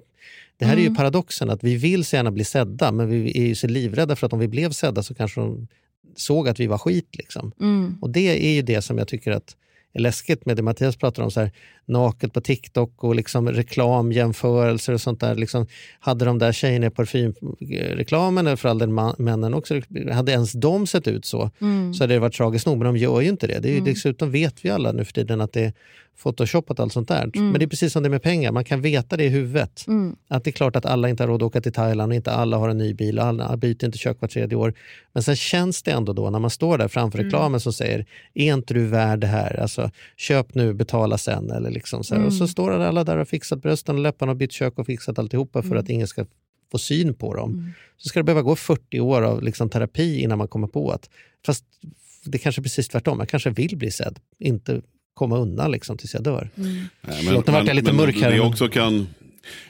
det 0.57 0.65
här 0.65 0.77
är 0.77 0.81
ju 0.81 0.95
paradoxen, 0.95 1.51
att 1.51 1.65
vi 1.65 1.77
vill 1.77 2.05
så 2.05 2.17
gärna 2.17 2.31
bli 2.31 2.45
sedda, 2.45 2.93
men 2.93 3.09
vi 3.09 3.39
är 3.39 3.47
ju 3.47 3.55
så 3.55 3.67
livrädda 3.67 4.17
för 4.17 4.27
att 4.27 4.33
om 4.33 4.39
vi 4.39 4.49
blev 4.49 4.71
sedda 4.71 5.03
så 5.03 5.15
kanske 5.15 5.41
de 5.41 5.69
såg 6.17 6.49
att 6.49 6.61
vi 6.61 6.67
var 6.67 6.79
skit. 6.79 7.09
Liksom. 7.13 7.53
Och 8.01 8.11
det 8.11 8.49
är 8.49 8.55
ju 8.55 8.63
det 8.63 8.83
som 8.83 8.99
jag 8.99 9.09
tycker 9.09 9.33
att 9.33 9.57
är 9.95 10.01
läskigt 10.01 10.47
med 10.47 10.57
det 10.57 10.63
Mattias 10.63 10.97
pratar 10.97 11.23
om, 11.23 11.31
så 11.31 11.41
här, 11.41 11.51
naket 11.87 12.33
på 12.33 12.41
TikTok 12.41 13.05
och 13.05 13.15
liksom 13.15 13.49
reklamjämförelser 13.49 14.93
och 14.93 15.01
sånt 15.01 15.21
där. 15.21 15.35
Liksom, 15.35 15.67
hade 16.01 16.25
de 16.25 16.39
där 16.39 16.53
tjejerna 16.53 16.87
i 16.87 16.91
parfymreklamen, 16.91 18.47
eller 18.47 18.57
för 18.57 18.69
all 18.69 18.79
del 18.79 18.91
männen 19.19 19.55
också, 19.55 19.81
hade 20.13 20.33
ens 20.33 20.53
de 20.53 20.87
sett 20.87 21.09
ut 21.09 21.25
så, 21.25 21.51
så 21.95 22.05
hade 22.05 22.15
det 22.15 22.21
varit 22.21 22.35
tragiskt 22.35 22.67
nog. 22.67 22.79
Men 22.79 22.87
de 22.87 22.97
gör 22.97 23.21
ju 23.21 23.29
inte 23.29 23.47
det. 23.47 23.59
det 23.59 23.69
är 23.69 23.75
ju, 23.75 23.81
Dessutom 23.81 24.31
vet 24.31 24.65
vi 24.65 24.71
alla 24.71 24.93
nu 24.93 25.05
för 25.05 25.13
tiden 25.13 25.41
att 25.41 25.53
det 25.53 25.73
är 26.15 26.23
photoshopat 26.23 26.81
allt 26.81 26.93
sånt 26.93 27.09
där. 27.09 27.31
Men 27.35 27.53
det 27.53 27.65
är 27.65 27.67
precis 27.67 27.93
som 27.93 28.03
det 28.03 28.09
med 28.09 28.23
pengar, 28.23 28.53
man 28.53 28.65
kan 28.65 28.81
veta 28.81 29.17
det 29.17 29.25
i 29.25 29.29
huvudet. 29.29 29.87
Att 30.29 30.45
det 30.45 30.51
är 30.51 30.53
klart 30.53 30.77
att 30.77 30.87
alla 30.87 31.09
inte 31.09 31.23
har 31.23 31.29
råd 31.29 31.43
att 31.43 31.47
åka 31.47 31.61
till 31.61 31.73
Thailand 31.73 32.13
och 32.13 32.17
inte 32.17 32.33
alla 32.33 32.57
har 32.57 32.69
en 32.69 32.79
ny 32.79 32.95
bil 32.95 33.19
och 33.19 33.25
alla 33.25 33.57
byter 33.57 33.85
inte 33.85 33.99
kök 33.99 34.21
var 34.21 34.29
tredje 34.29 34.57
år. 34.57 34.75
Men 35.13 35.23
sen 35.23 35.37
känns 35.37 35.83
det 35.83 35.91
ändå 35.91 36.13
då 36.13 36.31
när 36.31 36.39
man 36.39 36.51
står 36.51 36.79
där 36.79 36.89
framför 36.89 37.19
reklamen 37.19 37.61
som 37.61 37.73
säger, 37.73 38.07
är 38.35 38.55
inte 38.55 38.75
du 38.75 38.87
värd 38.87 39.21
det 39.21 39.27
här? 39.27 39.61
Alltså, 39.61 39.91
köp 40.17 40.55
nu, 40.55 40.75
betala 40.75 41.19
sen. 41.19 41.51
Eller 41.51 41.71
liksom 41.71 42.05
så. 42.05 42.17
Och 42.17 42.33
så 42.33 42.49
står 42.49 42.71
alla 42.71 43.05
där 43.05 43.17
och 43.17 43.29
fixat 43.29 43.63
brösten 43.63 43.95
och 43.95 44.03
läpparna 44.03 44.33
och 44.33 44.37
bytt 44.37 44.53
kök 44.53 44.79
och 44.79 44.87
fixat 44.87 45.19
alltihopa 45.19 45.63
för 45.63 45.77
att 45.77 45.89
ingen 45.89 46.07
ska 46.07 46.27
få 46.73 46.79
syn 46.79 47.15
på 47.15 47.35
dem. 47.35 47.73
Så 47.97 48.09
ska 48.09 48.19
det 48.21 48.25
behöva 48.25 48.43
gå 48.43 48.57
40 48.57 49.01
år 49.01 49.23
av 49.23 49.43
liksom 49.43 49.71
terapi 49.71 50.21
innan 50.21 50.39
man 50.39 50.49
kommer 50.49 50.67
på 50.67 50.91
att, 50.91 51.11
fast 51.47 51.65
det 52.25 52.39
kanske 52.39 52.61
är 52.61 52.63
precis 52.63 52.89
tvärtom, 52.89 53.19
jag 53.19 53.29
kanske 53.29 53.51
vill 53.51 53.77
bli 53.77 53.91
sedd, 53.91 54.19
inte 54.39 54.83
komma 55.15 55.39
undan 55.39 55.71
liksom 55.71 55.97
tills 55.97 56.15
jag 56.15 56.23
dör. 56.23 56.51
Nej, 56.55 56.89
Förlåt, 57.03 57.47
nu 57.47 57.53
vart 57.53 57.67
jag 57.67 57.77
lite 57.77 57.93
men 57.93 57.97
mörk 57.97 58.15
här, 58.23 58.31
Det 58.31 58.39
men- 58.39 58.47
också 58.47 58.69
kan... 58.69 59.07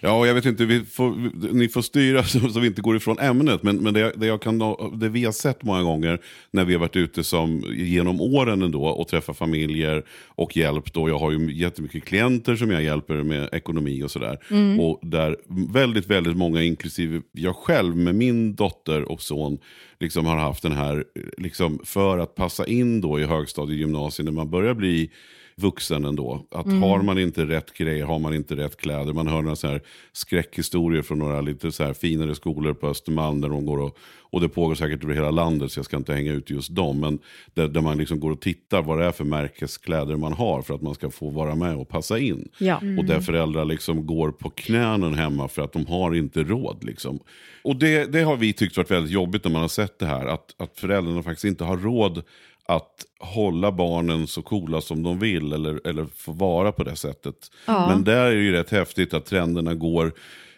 Ja, 0.01 0.27
jag 0.27 0.35
vet 0.35 0.47
inte, 0.47 0.65
vi 0.65 0.85
får, 0.85 1.15
ni 1.55 1.69
får 1.69 1.83
styra 1.83 2.23
så, 2.25 2.49
så 2.49 2.61
vi 2.61 2.67
inte 2.67 2.83
går 2.83 2.97
ifrån 2.97 3.19
ämnet. 3.19 3.63
Men, 3.63 3.77
men 3.77 3.95
det, 3.95 4.13
det, 4.17 4.27
jag 4.27 4.43
kan, 4.43 4.59
det 4.99 5.09
vi 5.09 5.25
har 5.25 5.33
sett 5.33 5.63
många 5.63 5.83
gånger 5.83 6.21
när 6.51 6.65
vi 6.65 6.73
har 6.73 6.81
varit 6.81 6.97
ute 6.97 7.25
som, 7.25 7.65
genom 7.77 8.21
åren 8.21 8.63
ändå 8.63 8.85
och 8.85 9.09
träffat 9.09 9.39
familjer 9.39 10.05
och 10.27 10.57
hjälpt. 10.57 10.97
Och 10.97 11.11
jag 11.11 11.19
har 11.19 11.31
ju 11.31 11.53
jättemycket 11.53 12.05
klienter 12.05 12.57
som 12.57 12.71
jag 12.71 12.83
hjälper 12.83 13.23
med 13.23 13.49
ekonomi 13.53 14.03
och 14.03 14.11
sådär. 14.11 14.39
Och 14.81 15.01
där 15.03 15.37
väldigt, 15.73 16.07
väldigt 16.07 16.37
många, 16.37 16.63
inklusive 16.63 17.23
jag 17.33 17.57
själv 17.57 17.97
med 17.97 18.15
min 18.15 18.55
dotter 18.55 19.13
och 19.13 19.23
son, 19.23 19.59
liksom 20.01 20.27
har 20.27 20.37
haft 20.37 20.63
den 20.63 20.73
här, 20.73 21.05
liksom, 21.39 21.79
för 21.85 22.19
att 22.19 22.35
passa 22.35 22.67
in 22.67 23.01
då 23.01 23.21
i 23.21 23.25
högstadiet, 23.25 23.79
gymnasiet, 23.79 24.25
när 24.25 24.33
man 24.33 24.51
börjar 24.51 24.75
bli 24.75 25.11
vuxen 25.57 26.05
ändå. 26.05 26.47
Att 26.51 26.67
har 26.67 27.03
man 27.03 27.19
inte 27.19 27.45
rätt 27.45 27.75
grejer, 27.75 28.05
har 28.05 28.19
man 28.19 28.35
inte 28.35 28.57
rätt 28.57 28.77
kläder. 28.77 29.13
Man 29.13 29.29
hör 29.29 29.43
några 29.43 29.57
så 29.57 29.69
här 29.69 29.83
skräckhistorier 30.13 31.03
från 31.03 31.19
några 31.19 31.41
lite 31.41 31.73
så 31.73 31.85
här 31.85 31.93
finare 31.93 32.35
skolor 32.35 32.75
på 32.75 32.89
Östermalm. 32.89 33.41
Där 33.41 33.49
de 33.49 33.67
går 33.67 33.79
och, 33.79 33.99
och 34.31 34.41
det 34.41 34.49
pågår 34.49 34.75
säkert 34.75 35.05
över 35.05 35.15
hela 35.15 35.31
landet 35.31 35.73
så 35.73 35.79
jag 35.79 35.85
ska 35.85 35.97
inte 35.97 36.15
hänga 36.15 36.33
ut 36.33 36.51
just 36.51 36.75
dem. 36.75 37.01
Men 37.01 37.19
där, 37.55 37.69
där 37.69 37.81
man 37.81 37.99
liksom 37.99 38.21
går 38.21 38.31
och 38.31 38.41
tittar 38.41 38.83
vad 38.83 38.99
det 38.99 39.05
är 39.05 39.13
för 39.13 39.25
märkeskläder 39.25 40.17
man 40.17 40.33
har 40.33 40.63
för 40.63 40.75
att 40.75 40.83
man 40.83 40.95
ska 40.95 41.11
få 41.11 41.31
vara 41.31 41.55
med 41.55 41.77
och 41.77 41.89
passa 41.89 42.19
in. 42.19 42.49
Ja. 42.59 42.77
Och 42.99 43.05
där 43.05 43.21
föräldrar 43.21 43.65
liksom 43.65 44.07
går 44.07 44.31
på 44.31 44.51
knäna 44.51 45.11
hemma 45.11 45.49
för 45.49 45.63
att 45.63 45.73
de 45.73 45.87
har 45.87 46.15
inte 46.15 46.43
råd. 46.43 46.85
Liksom. 46.85 47.21
Och 47.63 47.77
det, 47.77 48.13
det 48.13 48.23
har 48.23 48.37
vi 48.37 48.53
tyckt 48.53 48.77
varit 48.77 48.91
väldigt 48.91 49.13
jobbigt 49.13 49.45
när 49.45 49.53
man 49.53 49.61
har 49.61 49.69
sett 49.69 49.99
det 49.99 50.07
här. 50.07 50.27
Att, 50.27 50.55
att 50.57 50.79
föräldrarna 50.79 51.23
faktiskt 51.23 51.45
inte 51.45 51.65
har 51.65 51.77
råd 51.77 52.23
att 52.69 53.05
hålla 53.21 53.73
barnen 53.73 54.27
så 54.27 54.43
coola 54.43 54.81
som 54.81 55.03
de 55.03 55.19
vill 55.19 55.53
eller, 55.53 55.87
eller 55.89 56.07
få 56.17 56.33
vara 56.33 56.73
på 56.73 56.85
det 56.85 56.97
sättet. 56.97 57.51
Men 57.67 58.05
där 58.05 58.27
är 58.27 58.35
det 58.35 58.43
ju 58.43 58.53
rätt 58.53 58.71
häftigt 58.71 59.15
att 59.15 59.27
trenderna 59.27 59.75
går. 59.75 60.13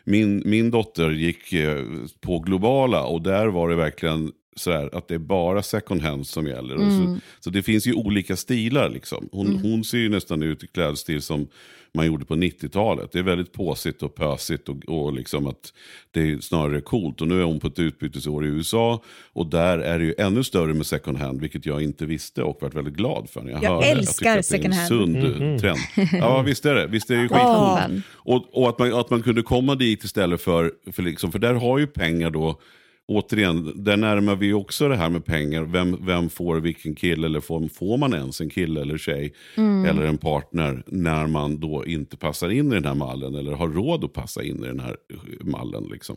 Min, 0.04 0.42
min 0.44 0.70
dotter 0.70 1.10
gick 1.10 1.52
eh, 1.52 1.84
på 2.20 2.38
globala 2.38 3.04
och 3.04 3.22
där 3.22 3.46
var 3.46 3.68
det 3.68 3.76
verkligen 3.76 4.32
sådär 4.56 4.90
att 4.92 5.08
det 5.08 5.14
är 5.14 5.18
bara 5.18 5.62
second 5.62 6.02
hand 6.02 6.26
som 6.26 6.46
gäller. 6.46 6.74
Och 6.74 6.92
Så, 6.92 7.18
så 7.40 7.50
det 7.50 7.62
finns 7.62 7.86
ju 7.86 7.94
olika 7.94 8.36
stilar 8.36 8.88
liksom. 8.88 9.28
Hon, 9.32 9.58
hon 9.58 9.84
ser 9.84 9.98
ju 9.98 10.08
nästan 10.08 10.42
ut 10.42 10.64
i 10.64 10.66
klädstil 10.66 11.22
som 11.22 11.48
man 11.96 12.06
gjorde 12.06 12.24
på 12.24 12.34
90-talet. 12.34 13.12
Det 13.12 13.18
är 13.18 13.22
väldigt 13.22 13.52
påsigt 13.52 14.02
och 14.02 14.14
pösigt 14.14 14.68
och, 14.68 14.76
och 14.88 15.12
liksom 15.12 15.46
att 15.46 15.72
det 16.10 16.20
är 16.20 16.38
snarare 16.38 16.80
coolt. 16.80 17.20
Och 17.20 17.28
nu 17.28 17.40
är 17.40 17.44
hon 17.44 17.60
på 17.60 17.66
ett 17.66 17.78
utbytesår 17.78 18.44
i 18.44 18.48
USA 18.48 19.02
och 19.32 19.46
där 19.46 19.78
är 19.78 19.98
det 19.98 20.04
ju 20.04 20.14
ännu 20.18 20.44
större 20.44 20.74
med 20.74 20.86
second 20.86 21.18
hand, 21.18 21.40
vilket 21.40 21.66
jag 21.66 21.82
inte 21.82 22.06
visste 22.06 22.42
och 22.42 22.58
varit 22.62 22.74
väldigt 22.74 22.94
glad 22.94 23.30
för 23.30 23.42
när 23.42 23.50
jag, 23.50 23.62
Jag 23.64 23.70
hörde. 23.70 23.86
älskar 23.86 24.42
tycker 24.42 24.58
att 24.58 24.62
det 24.62 24.66
är 24.66 24.68
en 24.68 24.72
second 24.74 24.74
hand. 24.74 24.88
sund 24.88 25.60
trend. 25.60 25.78
Ja, 26.12 26.42
visst 26.42 26.66
är 26.66 26.74
det. 26.74 26.86
Visst 26.86 27.10
är 27.10 27.14
det 27.16 27.28
skitcoolt. 27.28 28.04
Och, 28.14 28.62
och 28.62 28.68
att, 28.68 28.78
man, 28.78 28.94
att 28.94 29.10
man 29.10 29.22
kunde 29.22 29.42
komma 29.42 29.74
dit 29.74 30.04
istället 30.04 30.40
för, 30.40 30.72
för, 30.92 31.02
liksom, 31.02 31.32
för 31.32 31.38
där 31.38 31.54
har 31.54 31.78
ju 31.78 31.86
pengar 31.86 32.30
då, 32.30 32.60
återigen, 33.08 33.84
där 33.84 33.96
närmar 33.96 34.36
vi 34.36 34.52
också 34.52 34.88
det 34.88 34.96
här 34.96 35.10
med 35.10 35.24
pengar. 35.24 35.62
Vem, 35.62 36.06
vem 36.06 36.30
får 36.30 36.56
vilken 36.56 36.94
kille 36.94 37.26
eller 37.26 37.40
får, 37.40 37.68
får 37.68 37.96
man 37.96 38.14
ens 38.14 38.40
en 38.40 38.50
kille 38.50 38.80
eller 38.80 38.98
tjej 38.98 39.34
eller 39.56 40.02
en 40.02 40.18
partner 40.18 40.82
när 40.86 41.26
man 41.26 41.60
då 41.60 41.86
inte 41.86 42.16
passar 42.16 42.48
in 42.48 42.72
i 42.72 42.74
den 42.74 42.84
här 42.84 42.94
mallen 42.94 43.34
eller 43.34 43.52
har 43.52 43.68
råd 43.68 44.04
att 44.04 44.12
passa 44.12 44.42
in 44.42 44.64
i 44.64 44.66
den 44.66 44.80
här 44.80 44.96
mallen. 45.40 45.84
Liksom. 45.92 46.16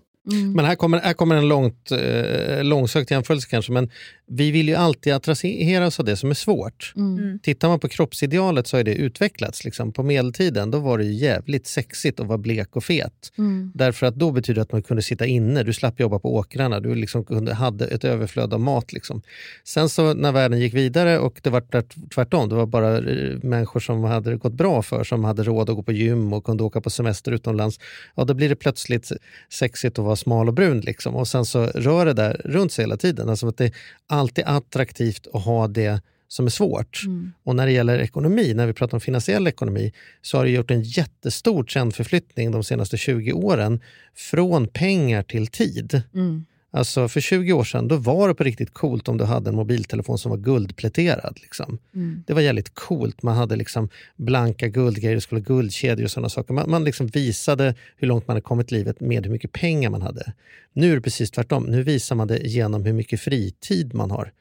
Men 0.56 0.66
här 0.66 0.76
kommer, 0.76 1.00
här 1.00 1.14
kommer 1.14 1.36
en 1.36 1.48
långt, 1.48 1.92
eh, 1.92 2.64
långsökt 2.64 3.12
jämförelse 3.12 3.48
kanske, 3.50 3.72
men 3.72 3.90
vi 4.30 4.52
vill 4.52 4.68
ju 4.68 4.76
alltid 4.76 5.14
attraheras 5.14 6.00
av 6.00 6.06
det 6.06 6.16
som 6.18 6.30
är 6.30 6.34
svårt. 6.34 6.94
Tittar 7.42 7.68
man 7.68 7.80
på 7.80 7.88
kroppsidealet 7.88 8.68
så 8.68 8.78
har 8.78 8.84
det 8.84 8.96
utvecklats. 8.96 9.64
Liksom. 9.66 9.92
På 9.92 10.04
medeltiden 10.04 10.72
då 10.72 10.80
var 10.80 10.98
det 10.98 11.04
ju 11.04 11.14
jävligt 11.14 11.68
sexigt 11.68 12.20
att 12.20 12.28
vara 12.28 12.38
blek 12.38 12.76
och 12.76 12.84
fet. 12.84 13.32
Därför 13.74 14.06
att 14.08 14.16
då 14.16 14.32
betyder 14.32 14.56
det 14.56 14.62
att 14.62 14.72
man 14.72 14.84
kunde 14.84 15.04
sitta 15.04 15.26
inne, 15.26 15.64
du 15.64 15.74
slapp 15.74 16.00
jobba 16.00 16.20
på 16.20 16.36
åkrarna, 16.36 16.80
du 16.80 16.96
liksom 16.96 17.26
kunde, 17.26 17.54
hade 17.54 17.88
ett 17.88 18.04
överflöd 18.04 18.54
av 18.54 18.60
mat. 18.60 18.94
Liksom. 18.94 19.22
Sen 19.64 19.90
så 19.90 20.14
när 20.14 20.32
världen 20.32 20.60
gick 20.60 20.74
vidare 20.74 21.20
och 21.20 21.40
det 21.44 21.50
var 21.50 21.62
tvärt- 21.62 21.96
tvärtom, 22.16 22.50
det 22.50 22.56
var 22.56 22.66
bara 22.66 22.98
eh, 22.98 23.38
människor 23.44 23.80
som 23.80 24.04
hade 24.04 24.36
gått 24.36 24.54
bra 24.54 24.82
för, 24.82 25.04
som 25.04 25.24
hade 25.24 25.44
råd 25.44 25.70
att 25.70 25.76
gå 25.76 25.84
på 25.84 25.92
gym 25.92 26.34
och 26.34 26.44
kunde 26.44 26.64
åka 26.64 26.82
på 26.82 26.90
semester 26.90 27.32
utomlands, 27.32 27.80
ja 28.16 28.24
då 28.24 28.34
blir 28.34 28.50
det 28.50 28.56
plötsligt 28.56 29.12
sexigt 29.50 30.00
att 30.00 30.06
vara 30.06 30.16
smal 30.16 30.48
och 30.48 30.54
brun. 30.54 30.80
Liksom. 30.80 31.16
Och 31.16 31.28
sen 31.28 31.46
så 31.46 31.66
rör 31.66 32.06
det 32.06 32.14
där 32.14 32.42
runt 32.46 32.72
sig 32.72 32.84
hela 32.84 32.98
tiden. 32.98 33.30
Alltså 33.30 33.48
att 33.48 33.58
det 33.58 33.72
alltid 34.20 34.44
attraktivt 34.48 35.28
att 35.34 35.46
ha 35.46 35.68
det 35.68 36.02
som 36.28 36.46
är 36.46 36.50
svårt. 36.50 37.02
Och 37.44 37.56
när 37.56 37.66
det 37.66 37.72
gäller 37.72 38.00
ekonomi, 38.00 38.54
när 38.54 38.68
vi 38.68 38.74
pratar 38.74 38.98
om 38.98 39.02
finansiell 39.02 39.48
ekonomi, 39.48 39.94
så 40.22 40.38
har 40.38 40.46
det 40.46 40.52
gjort 40.52 40.72
en 40.72 40.82
jättestor 40.82 41.64
trendförflyttning 41.64 42.52
de 42.52 42.64
senaste 42.64 42.98
20 42.98 43.34
åren 43.34 43.80
från 44.16 44.68
pengar 44.68 45.24
till 45.24 45.48
tid. 45.48 46.02
Alltså 46.72 47.08
för 47.08 47.22
20 47.22 47.54
år 47.54 47.64
sedan 47.64 47.88
då 47.88 47.96
var 47.96 48.28
det 48.28 48.34
på 48.34 48.44
riktigt 48.44 48.74
coolt 48.74 49.08
om 49.08 49.18
du 49.18 49.24
hade 49.24 49.50
en 49.50 49.56
mobiltelefon 49.56 50.18
som 50.18 50.32
var 50.32 50.38
guldpläterad. 50.38 51.38
Liksom. 51.42 51.78
Det 52.28 52.34
var 52.34 52.42
jävligt 52.42 52.76
coolt. 52.76 53.24
Man 53.24 53.38
hade 53.38 53.56
liksom 53.56 53.90
blanka 54.16 54.68
guldgrejer, 54.68 55.16
det 55.16 55.22
skulle 55.22 55.42
guldkedjor 55.42 56.04
och 56.04 56.12
sådana 56.12 56.30
saker. 56.30 56.54
Man, 56.54 56.70
man 56.70 56.84
liksom 56.84 57.08
visade 57.08 57.76
hur 57.98 58.08
långt 58.08 58.28
man 58.28 58.36
hade 58.36 58.42
kommit 58.42 58.72
i 58.72 58.76
livet 58.76 59.00
med 59.00 59.26
hur 59.26 59.32
mycket 59.32 59.52
pengar 59.52 59.90
man 59.90 60.02
hade. 60.02 60.34
Nu 60.74 60.92
är 60.92 60.96
det 60.96 61.02
precis 61.02 61.32
tvärtom. 61.32 61.64
Nu 61.64 61.84
visar 61.84 62.16
man 62.16 62.28
det 62.28 62.38
genom 62.38 62.86
hur 62.86 62.94
mycket 62.94 63.22
fritid 63.22 63.94
man 63.94 64.12
har. 64.12 64.32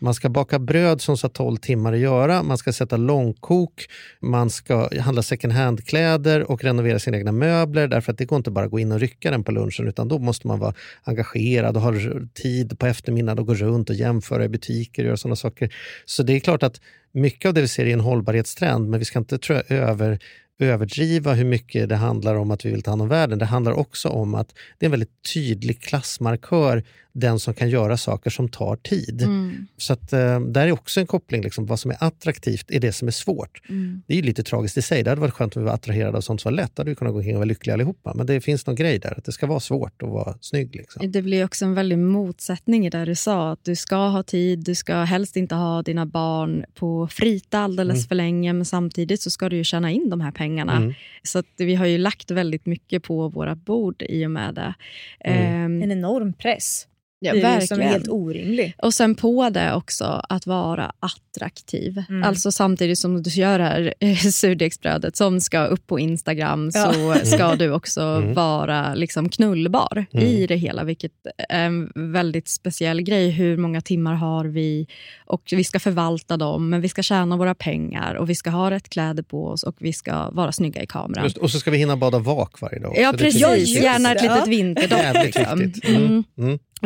Man 0.00 0.14
ska 0.14 0.28
baka 0.28 0.58
bröd 0.58 1.00
som 1.00 1.16
tar 1.16 1.28
12 1.28 1.56
timmar 1.56 1.92
att 1.92 1.98
göra, 1.98 2.42
man 2.42 2.58
ska 2.58 2.72
sätta 2.72 2.96
långkok, 2.96 3.86
man 4.20 4.50
ska 4.50 5.00
handla 5.00 5.22
second 5.22 5.52
hand-kläder 5.52 6.50
och 6.50 6.64
renovera 6.64 6.98
sina 6.98 7.16
egna 7.16 7.32
möbler 7.32 7.88
därför 7.88 8.12
att 8.12 8.18
det 8.18 8.24
går 8.24 8.36
inte 8.36 8.50
bara 8.50 8.64
att 8.64 8.70
gå 8.70 8.78
in 8.78 8.92
och 8.92 9.00
rycka 9.00 9.30
den 9.30 9.44
på 9.44 9.52
lunchen 9.52 9.88
utan 9.88 10.08
då 10.08 10.18
måste 10.18 10.46
man 10.46 10.58
vara 10.58 10.74
engagerad 11.02 11.73
och 11.76 11.82
har 11.82 12.28
tid 12.34 12.78
på 12.78 12.86
eftermiddagen 12.86 13.38
att 13.38 13.46
gå 13.46 13.54
runt 13.54 13.90
och 13.90 13.96
jämföra 13.96 14.44
i 14.44 14.48
butiker 14.48 15.02
och 15.02 15.06
göra 15.06 15.16
sådana 15.16 15.36
saker. 15.36 15.74
Så 16.04 16.22
det 16.22 16.32
är 16.32 16.40
klart 16.40 16.62
att 16.62 16.80
mycket 17.12 17.48
av 17.48 17.54
det 17.54 17.60
vi 17.60 17.68
ser 17.68 17.86
är 17.86 17.92
en 17.92 18.00
hållbarhetstrend 18.00 18.88
men 18.88 18.98
vi 18.98 19.04
ska 19.04 19.18
inte 19.18 19.38
tror 19.38 19.62
jag, 19.68 19.78
över 19.78 20.18
överdriva 20.58 21.32
hur 21.32 21.44
mycket 21.44 21.88
det 21.88 21.96
handlar 21.96 22.34
om 22.34 22.50
att 22.50 22.64
vi 22.64 22.70
vill 22.70 22.82
ta 22.82 22.90
hand 22.90 23.02
om 23.02 23.08
världen. 23.08 23.38
Det 23.38 23.44
handlar 23.44 23.72
också 23.72 24.08
om 24.08 24.34
att 24.34 24.54
det 24.78 24.84
är 24.84 24.88
en 24.88 24.90
väldigt 24.90 25.32
tydlig 25.34 25.82
klassmarkör, 25.82 26.84
den 27.14 27.38
som 27.38 27.54
kan 27.54 27.68
göra 27.68 27.96
saker 27.96 28.30
som 28.30 28.48
tar 28.48 28.76
tid. 28.76 29.28
Så 29.76 29.92
att, 29.92 30.12
eh, 30.12 30.40
där 30.40 30.66
är 30.66 30.72
också 30.72 31.00
en 31.00 31.06
koppling, 31.06 31.42
liksom, 31.42 31.66
vad 31.66 31.80
som 31.80 31.90
är 31.90 31.96
attraktivt 32.00 32.70
är 32.70 32.80
det 32.80 32.92
som 32.92 33.08
är 33.08 33.12
svårt. 33.12 33.60
Det 34.06 34.12
är 34.14 34.16
ju 34.16 34.22
lite 34.22 34.42
tragiskt 34.42 34.76
i 34.76 34.82
sig. 34.82 35.02
Det 35.02 35.10
hade 35.10 35.20
varit 35.20 35.34
skönt 35.34 35.56
om 35.56 35.62
vi 35.62 35.66
var 35.66 35.74
attraherade 35.74 36.16
av 36.16 36.20
sånt 36.20 36.40
som 36.40 36.50
var 36.52 36.56
lätt. 36.56 36.76
Då 36.76 36.80
hade 36.80 36.90
vi 36.90 36.94
kunnat 36.96 37.12
gå 37.12 37.18
omkring 37.18 37.34
och 37.34 37.38
vara 37.40 37.44
lyckliga 37.48 37.74
allihopa. 37.74 38.12
Men 38.14 38.26
det 38.26 38.40
finns 38.40 38.66
någon 38.66 38.76
grej 38.76 38.98
där, 38.98 39.14
att 39.18 39.24
det 39.24 39.32
ska 39.32 39.46
vara 39.46 39.60
svårt 39.60 40.02
att 40.02 40.08
vara 40.08 40.34
snygg. 40.40 40.74
Liksom. 40.76 41.10
Det 41.12 41.22
blir 41.22 41.44
också 41.44 41.64
en 41.64 41.74
väldig 41.74 41.98
motsättning 41.98 42.86
i 42.86 42.90
det 42.90 43.04
du 43.04 43.14
sa. 43.14 43.52
Att 43.52 43.64
du 43.64 43.76
ska 43.76 43.96
ha 43.96 44.22
tid, 44.22 44.58
du 44.64 44.74
ska 44.74 44.94
helst 45.02 45.36
inte 45.36 45.54
ha 45.54 45.82
dina 45.82 46.06
barn 46.06 46.64
på 46.74 47.08
frita 47.08 47.58
alldeles 47.58 47.96
Mm. 47.96 48.08
för 48.08 48.14
länge, 48.14 48.52
men 48.52 48.64
samtidigt 48.64 49.20
så 49.20 49.30
ska 49.30 49.48
du 49.48 49.56
ju 49.56 49.64
tjäna 49.64 49.90
in 49.90 50.10
de 50.10 50.20
här 50.20 50.30
pengarna. 50.32 50.76
Mm. 50.76 50.94
Så 51.22 51.38
att 51.38 51.46
vi 51.56 51.74
har 51.74 51.86
ju 51.86 51.98
lagt 51.98 52.30
väldigt 52.30 52.66
mycket 52.66 53.02
på 53.02 53.28
våra 53.28 53.54
bord 53.54 54.02
i 54.08 54.26
och 54.26 54.30
med 54.30 54.54
det. 54.54 54.74
Mm. 55.20 55.64
Ehm, 55.64 55.82
En 55.82 55.92
enorm 55.92 56.32
press. 56.32 56.86
Ja, 57.28 57.34
det 57.34 57.40
som 57.40 57.48
är 57.50 57.58
verkligen. 57.78 57.92
helt 57.92 58.08
orimlig. 58.08 58.74
Och 58.82 58.94
sen 58.94 59.14
på 59.14 59.50
det 59.50 59.74
också 59.74 60.04
att 60.28 60.46
vara 60.46 60.92
attraktiv. 61.00 62.02
Mm. 62.08 62.22
Alltså 62.24 62.52
samtidigt 62.52 62.98
som 62.98 63.22
du 63.22 63.30
gör 63.30 63.58
det 63.58 63.64
här 63.64 63.94
eh, 64.00 64.16
surdegsbrödet 64.16 65.16
som 65.16 65.40
ska 65.40 65.64
upp 65.64 65.86
på 65.86 65.98
Instagram 65.98 66.70
Ja. 66.74 66.92
så 66.92 67.26
ska 67.26 67.54
du 67.56 67.70
också 67.72 68.00
Mm. 68.24 68.34
vara 68.34 68.94
liksom 68.94 69.28
knullbar 69.28 70.06
Mm. 70.12 70.26
i 70.26 70.46
det 70.46 70.56
hela, 70.56 70.84
vilket 70.84 71.12
är 71.48 71.64
en 71.66 71.90
väldigt 72.12 72.48
speciell 72.48 73.02
grej. 73.02 73.30
Hur 73.30 73.56
många 73.56 73.80
timmar 73.80 74.14
har 74.14 74.44
vi? 74.44 74.86
Och 75.26 75.42
Vi 75.52 75.64
ska 75.64 75.80
förvalta 75.80 76.36
dem, 76.36 76.68
men 76.70 76.80
vi 76.80 76.88
ska 76.88 77.02
tjäna 77.02 77.36
våra 77.36 77.54
pengar 77.54 78.14
och 78.14 78.30
vi 78.30 78.34
ska 78.34 78.50
ha 78.50 78.70
rätt 78.70 78.88
kläder 78.88 79.22
på 79.22 79.46
oss 79.48 79.62
och 79.62 79.76
vi 79.78 79.92
ska 79.92 80.30
vara 80.30 80.52
snygga 80.52 80.82
i 80.82 80.86
kameran. 80.86 81.24
Just, 81.24 81.36
och 81.36 81.50
så 81.50 81.58
ska 81.58 81.70
vi 81.70 81.78
hinna 81.78 81.96
bada 81.96 82.18
vak 82.18 82.60
varje 82.60 82.78
dag. 82.78 82.94
Ja, 82.98 83.12
precis. 83.18 83.68
Gärna 83.82 84.08
det. 84.08 84.14
ett 84.14 84.22
litet 84.22 84.46
vinterdopp. 84.48 84.98
Jävligt 84.98 85.36
Liksom. 85.38 85.58
viktigt. 85.58 86.26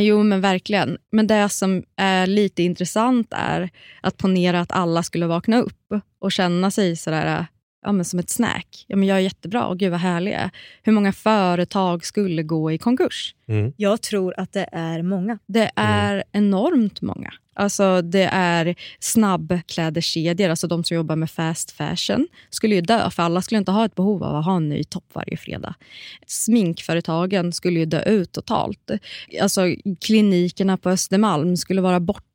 Jo, 0.01 0.23
men 0.23 0.41
verkligen. 0.41 0.99
Men 1.13 1.27
det 1.27 1.49
som 1.49 1.83
är 1.97 2.27
lite 2.27 2.63
intressant 2.63 3.29
är 3.31 3.71
att 4.01 4.17
ponera 4.17 4.61
att 4.61 4.73
alla 4.73 5.03
skulle 5.03 5.27
vakna 5.27 5.59
upp 5.61 5.93
och 6.21 6.33
känna 6.33 6.71
sig 6.71 6.97
sådär, 6.97 7.47
ja, 7.83 7.93
men 7.93 8.05
som 8.05 8.19
ett 8.19 8.31
snack. 8.31 8.85
Ja, 8.87 8.97
men 8.97 9.09
jag 9.09 9.17
är 9.17 9.23
jättebra 9.23 9.67
och 9.67 9.79
gud 9.79 9.91
vad 9.91 10.01
härlig 10.01 10.33
jag 10.33 10.41
är. 10.41 10.51
Hur 10.83 10.93
många 10.93 11.13
företag 11.13 12.05
skulle 12.05 12.43
gå 12.43 12.73
i 12.73 12.79
konkurs? 12.79 13.35
Mm. 13.49 13.73
Jag 13.77 14.03
tror 14.03 14.35
att 14.41 14.53
det 14.53 14.69
är 14.73 15.03
många. 15.03 15.39
Det 15.47 15.71
är 15.77 16.25
enormt 16.33 17.01
många. 17.01 17.33
Alltså 17.59 18.03
det 18.03 18.29
är 18.33 18.75
snabbklädeskedjor, 19.01 20.49
alltså 20.49 20.67
de 20.67 20.85
som 20.85 20.95
jobbar 20.95 21.17
med 21.17 21.31
fast 21.31 21.71
fashion, 21.71 22.29
skulle 22.51 22.75
ju 22.75 22.81
dö 22.81 23.11
för 23.11 23.23
alla 23.23 23.43
skulle 23.43 23.59
inte 23.59 23.73
ha 23.73 23.85
ett 23.85 23.95
behov 23.95 24.23
av 24.23 24.37
att 24.37 24.45
ha 24.45 24.57
en 24.57 24.69
ny 24.69 24.85
topp 24.85 25.05
varje 25.13 25.37
fredag. 25.37 25.75
Sminkföretagen 26.27 27.53
skulle 27.53 27.79
ju 27.79 27.87
dö 27.87 28.03
ut 28.03 28.33
totalt. 28.33 28.91
Alltså 29.43 29.63
klinikerna 30.01 30.77
på 30.77 30.91
Östermalm 30.91 31.57
skulle 31.57 31.81
vara 31.81 32.01
borta. 32.01 32.28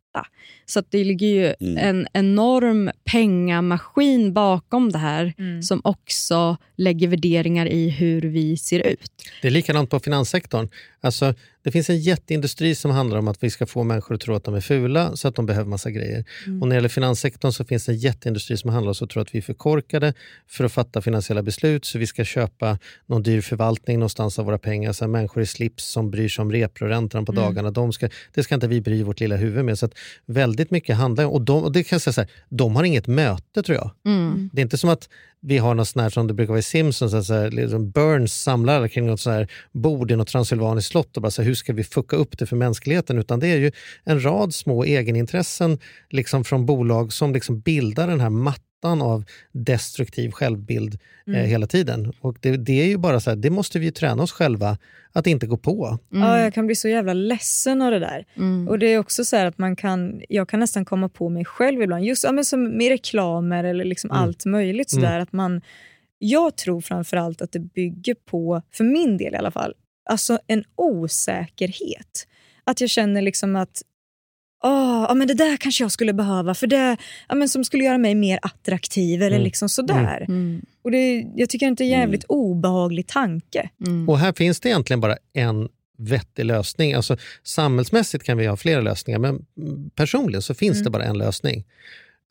Så 0.65 0.79
att 0.79 0.91
det 0.91 1.03
ligger 1.03 1.27
ju 1.27 1.53
Mm. 1.59 1.77
en 1.77 2.07
enorm 2.13 2.91
pengamaskin 3.11 4.33
bakom 4.33 4.91
det 4.91 4.97
här 4.97 5.33
Mm. 5.37 5.63
som 5.63 5.81
också 5.83 6.57
lägger 6.77 7.07
värderingar 7.07 7.65
i 7.65 7.89
hur 7.89 8.21
vi 8.21 8.57
ser 8.57 8.79
ut. 8.87 9.11
Det 9.41 9.47
är 9.47 9.51
likadant 9.51 9.89
på 9.89 9.99
finanssektorn. 9.99 10.69
Alltså, 11.01 11.33
det 11.63 11.71
finns 11.71 11.89
en 11.89 11.99
jätteindustri 11.99 12.75
som 12.75 12.91
handlar 12.91 13.17
om 13.17 13.27
att 13.27 13.43
vi 13.43 13.49
ska 13.49 13.65
få 13.65 13.83
människor 13.83 14.15
att 14.15 14.21
tro 14.21 14.35
att 14.35 14.43
de 14.43 14.55
är 14.55 14.61
fula 14.61 15.15
så 15.15 15.27
att 15.27 15.35
de 15.35 15.45
behöver 15.45 15.69
massa 15.69 15.91
grejer. 15.91 16.25
Mm. 16.45 16.61
Och 16.61 16.67
när 16.67 16.75
det 16.75 16.77
gäller 16.77 16.89
finanssektorn 16.89 17.51
så 17.51 17.65
finns 17.65 17.85
det 17.85 17.91
en 17.91 17.97
jätteindustri 17.97 18.57
som 18.57 18.69
handlar 18.69 18.89
om 18.89 19.05
att 19.05 19.09
tro 19.09 19.21
att 19.21 19.35
vi 19.35 19.37
är 19.37 19.41
för 19.41 19.53
korkade 19.53 20.13
för 20.47 20.63
att 20.63 20.71
fatta 20.71 21.01
finansiella 21.01 21.41
beslut 21.41 21.85
så 21.85 21.99
vi 21.99 22.07
ska 22.07 22.23
köpa 22.23 22.79
någon 23.05 23.23
dyr 23.23 23.41
förvaltning 23.41 23.99
någonstans 23.99 24.39
av 24.39 24.45
våra 24.45 24.57
pengar. 24.57 24.93
Så 24.93 25.07
människor 25.07 25.43
i 25.43 25.45
slips 25.45 25.83
som 25.85 26.11
bryr 26.11 26.29
sig 26.29 26.41
om 26.41 26.51
reproräntan 26.51 27.25
på 27.25 27.31
Mm. 27.31 27.43
dagarna, 27.43 27.71
de 27.71 27.93
ska, 27.93 28.09
det 28.33 28.43
ska 28.43 28.55
inte 28.55 28.67
vi 28.67 28.81
bry 28.81 29.03
vårt 29.03 29.19
lilla 29.19 29.35
huvud 29.35 29.65
med. 29.65 29.79
Så 29.79 29.85
att 29.85 29.93
väldigt 30.25 30.71
mycket 30.71 30.95
handlar 30.95 31.25
om, 31.25 31.31
och, 31.31 31.41
de, 31.41 31.63
och 31.63 31.71
det 31.71 31.83
kan 31.83 31.99
säga 31.99 32.13
så 32.13 32.21
här, 32.21 32.29
de 32.49 32.75
har 32.75 32.83
inget 32.83 33.07
möte 33.07 33.63
tror 33.63 33.75
jag. 33.77 33.91
Mm. 34.05 34.49
Det 34.53 34.61
är 34.61 34.63
inte 34.63 34.77
som 34.77 34.89
att 34.89 35.09
vi 35.45 35.57
har 35.57 35.75
något 35.75 35.87
sånt 35.87 36.03
här 36.03 36.09
som 36.09 36.27
det 36.27 36.33
brukar 36.33 36.49
vara 36.49 36.59
i 36.59 36.63
Simpsons, 36.63 37.13
att 37.13 37.25
så 37.25 37.33
här, 37.33 37.51
liksom 37.51 37.91
Burns 37.91 38.41
samlar 38.41 38.87
kring 38.87 39.07
något 39.07 39.25
här 39.25 39.51
bord 39.71 40.11
i 40.11 40.15
något 40.15 40.27
transylvaniskt 40.27 40.91
slott 40.91 41.15
och 41.17 41.21
bara 41.21 41.31
så 41.31 41.41
här, 41.41 41.47
hur 41.47 41.55
ska 41.55 41.73
vi 41.73 41.83
fucka 41.83 42.15
upp 42.15 42.37
det 42.37 42.45
för 42.45 42.55
mänskligheten? 42.55 43.17
Utan 43.17 43.39
det 43.39 43.47
är 43.47 43.57
ju 43.57 43.71
en 44.03 44.23
rad 44.23 44.53
små 44.53 44.83
egenintressen 44.83 45.79
liksom 46.09 46.43
från 46.43 46.65
bolag 46.65 47.13
som 47.13 47.33
liksom 47.33 47.59
bildar 47.59 48.07
den 48.07 48.19
här 48.19 48.29
mattan 48.29 48.72
av 48.85 49.23
destruktiv 49.51 50.31
självbild 50.31 50.99
eh, 51.27 51.33
hela 51.33 51.67
tiden. 51.67 52.13
Och 52.21 52.37
det, 52.41 52.57
det 52.57 52.81
är 52.81 52.85
ju 52.87 52.97
bara 52.97 53.19
så 53.19 53.29
här, 53.29 53.37
det 53.37 53.49
måste 53.49 53.79
vi 53.79 53.85
ju 53.85 53.91
träna 53.91 54.23
oss 54.23 54.31
själva 54.31 54.77
att 55.11 55.27
inte 55.27 55.47
gå 55.47 55.57
på. 55.57 55.99
Ja, 56.09 56.39
jag 56.39 56.53
kan 56.53 56.65
bli 56.65 56.75
så 56.75 56.87
jävla 56.87 57.13
ledsen 57.13 57.81
av 57.81 57.91
det 57.91 57.99
där. 57.99 58.25
Mm. 58.37 58.67
Och 58.67 58.79
det 58.79 58.87
är 58.87 58.99
också 58.99 59.25
så 59.25 59.35
här 59.35 59.45
att 59.45 59.57
man 59.57 59.75
kan, 59.75 60.21
jag 60.29 60.49
kan 60.49 60.59
nästan 60.59 60.85
komma 60.85 61.09
på 61.09 61.29
mig 61.29 61.45
själv 61.45 61.81
ibland, 61.81 62.05
just 62.05 62.23
ja, 62.23 62.31
men 62.31 62.45
som 62.45 62.63
med 62.77 62.89
reklamer 62.89 63.63
eller 63.63 63.85
liksom 63.85 64.09
Mm. 64.11 64.23
allt 64.23 64.45
möjligt. 64.45 64.89
Så 64.89 64.97
Mm. 64.97 65.11
där, 65.11 65.19
att 65.19 65.33
man, 65.33 65.61
jag 66.19 66.57
tror 66.57 66.81
framförallt 66.81 67.41
att 67.41 67.51
det 67.51 67.59
bygger 67.59 68.15
på, 68.25 68.61
för 68.73 68.83
min 68.83 69.17
del 69.17 69.33
i 69.33 69.37
alla 69.37 69.51
fall, 69.51 69.73
alltså 70.09 70.39
en 70.47 70.63
osäkerhet. 70.75 72.27
Att 72.63 72.81
jag 72.81 72.89
känner 72.89 73.21
liksom 73.21 73.55
att 73.55 73.81
Åh, 74.63 75.05
ja, 75.09 75.13
men 75.13 75.27
det 75.27 75.33
där 75.33 75.57
kanske 75.57 75.83
jag 75.83 75.91
skulle 75.91 76.13
behöva, 76.13 76.53
för 76.53 76.67
det 76.67 76.97
ja, 77.29 77.35
men 77.35 77.49
som 77.49 77.63
skulle 77.63 77.83
göra 77.83 77.97
mig 77.97 78.15
mer 78.15 78.39
attraktiv. 78.41 79.21
eller 79.21 79.35
Mm. 79.35 79.43
liksom 79.43 79.69
sådär. 79.69 80.25
Mm. 80.27 80.61
Och 80.83 80.91
det, 80.91 81.25
jag 81.35 81.49
tycker 81.49 81.67
inte 81.67 81.83
det 81.83 81.89
är 81.89 81.93
en 81.93 81.99
jävligt 81.99 82.23
obehaglig 82.27 83.07
tanke. 83.07 83.69
Mm. 83.87 84.09
Och 84.09 84.19
här 84.19 84.33
finns 84.33 84.59
det 84.59 84.69
egentligen 84.69 84.99
bara 85.01 85.17
en 85.33 85.69
vettig 85.97 86.45
lösning. 86.45 86.93
Alltså, 86.93 87.17
samhällsmässigt 87.43 88.23
kan 88.23 88.37
vi 88.37 88.45
ha 88.45 88.57
flera 88.57 88.81
lösningar, 88.81 89.19
men 89.19 89.45
mm, 89.57 89.89
personligen 89.95 90.41
så 90.41 90.53
finns 90.53 90.75
Mm. 90.77 90.83
det 90.83 90.89
bara 90.89 91.03
en 91.03 91.17
lösning. 91.17 91.63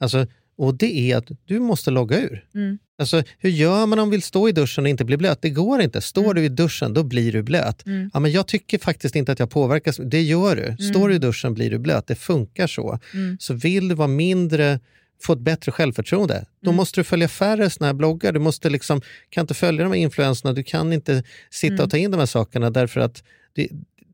Alltså, 0.00 0.26
och 0.56 0.74
det 0.74 1.10
är 1.12 1.16
att 1.16 1.28
du 1.44 1.58
måste 1.58 1.90
logga 1.90 2.18
ur. 2.20 2.44
Mm. 2.54 2.78
Alltså, 2.98 3.22
hur 3.38 3.50
gör 3.50 3.86
man 3.86 3.92
om 3.92 3.98
man 3.98 4.10
vill 4.10 4.22
stå 4.22 4.48
i 4.48 4.52
duschen 4.52 4.84
och 4.84 4.90
inte 4.90 5.04
bli 5.04 5.16
blöt? 5.16 5.38
Det 5.42 5.50
går 5.50 5.80
inte. 5.80 6.00
Står 6.00 6.22
Mm. 6.24 6.34
du 6.36 6.44
i 6.44 6.48
duschen, 6.48 6.94
då 6.94 7.02
blir 7.02 7.32
du 7.32 7.42
blöt. 7.42 7.86
Mm. 7.86 8.10
Ja, 8.14 8.20
men 8.20 8.30
jag 8.32 8.46
tycker 8.46 8.78
faktiskt 8.78 9.16
inte 9.16 9.32
att 9.32 9.38
jag 9.38 9.50
påverkas. 9.50 9.96
Det 10.04 10.22
gör 10.22 10.56
du. 10.56 10.84
Står 10.84 11.08
du 11.08 11.14
i 11.14 11.18
duschen 11.18 11.54
blir 11.54 11.70
du 11.70 11.78
blöt. 11.78 12.06
Det 12.06 12.14
funkar 12.14 12.66
så. 12.66 12.98
Mm. 13.14 13.36
Så 13.40 13.54
vill 13.54 13.88
du 13.88 13.94
vara 13.94 14.08
mindre 14.08 14.80
få 15.22 15.32
ett 15.32 15.38
bättre 15.38 15.72
självförtroende, 15.72 16.44
då 16.62 16.70
Mm. 16.70 16.76
måste 16.76 17.00
du 17.00 17.04
följa 17.04 17.28
färre 17.28 17.70
såna 17.70 17.86
här 17.86 17.94
bloggar. 17.94 18.32
Du 18.32 18.38
måste 18.40 18.70
liksom, 18.70 19.00
kan 19.30 19.40
inte 19.42 19.54
följa 19.54 19.82
de 19.82 19.88
här 19.92 20.00
influenserna. 20.00 20.52
Du 20.52 20.62
kan 20.62 20.92
inte 20.92 21.22
sitta 21.50 21.72
Mm. 21.74 21.84
och 21.84 21.90
ta 21.90 21.96
in 21.96 22.10
de 22.10 22.16
här 22.18 22.26
sakerna 22.26 22.70
därför 22.70 23.00
att 23.00 23.22
det, 23.54 23.68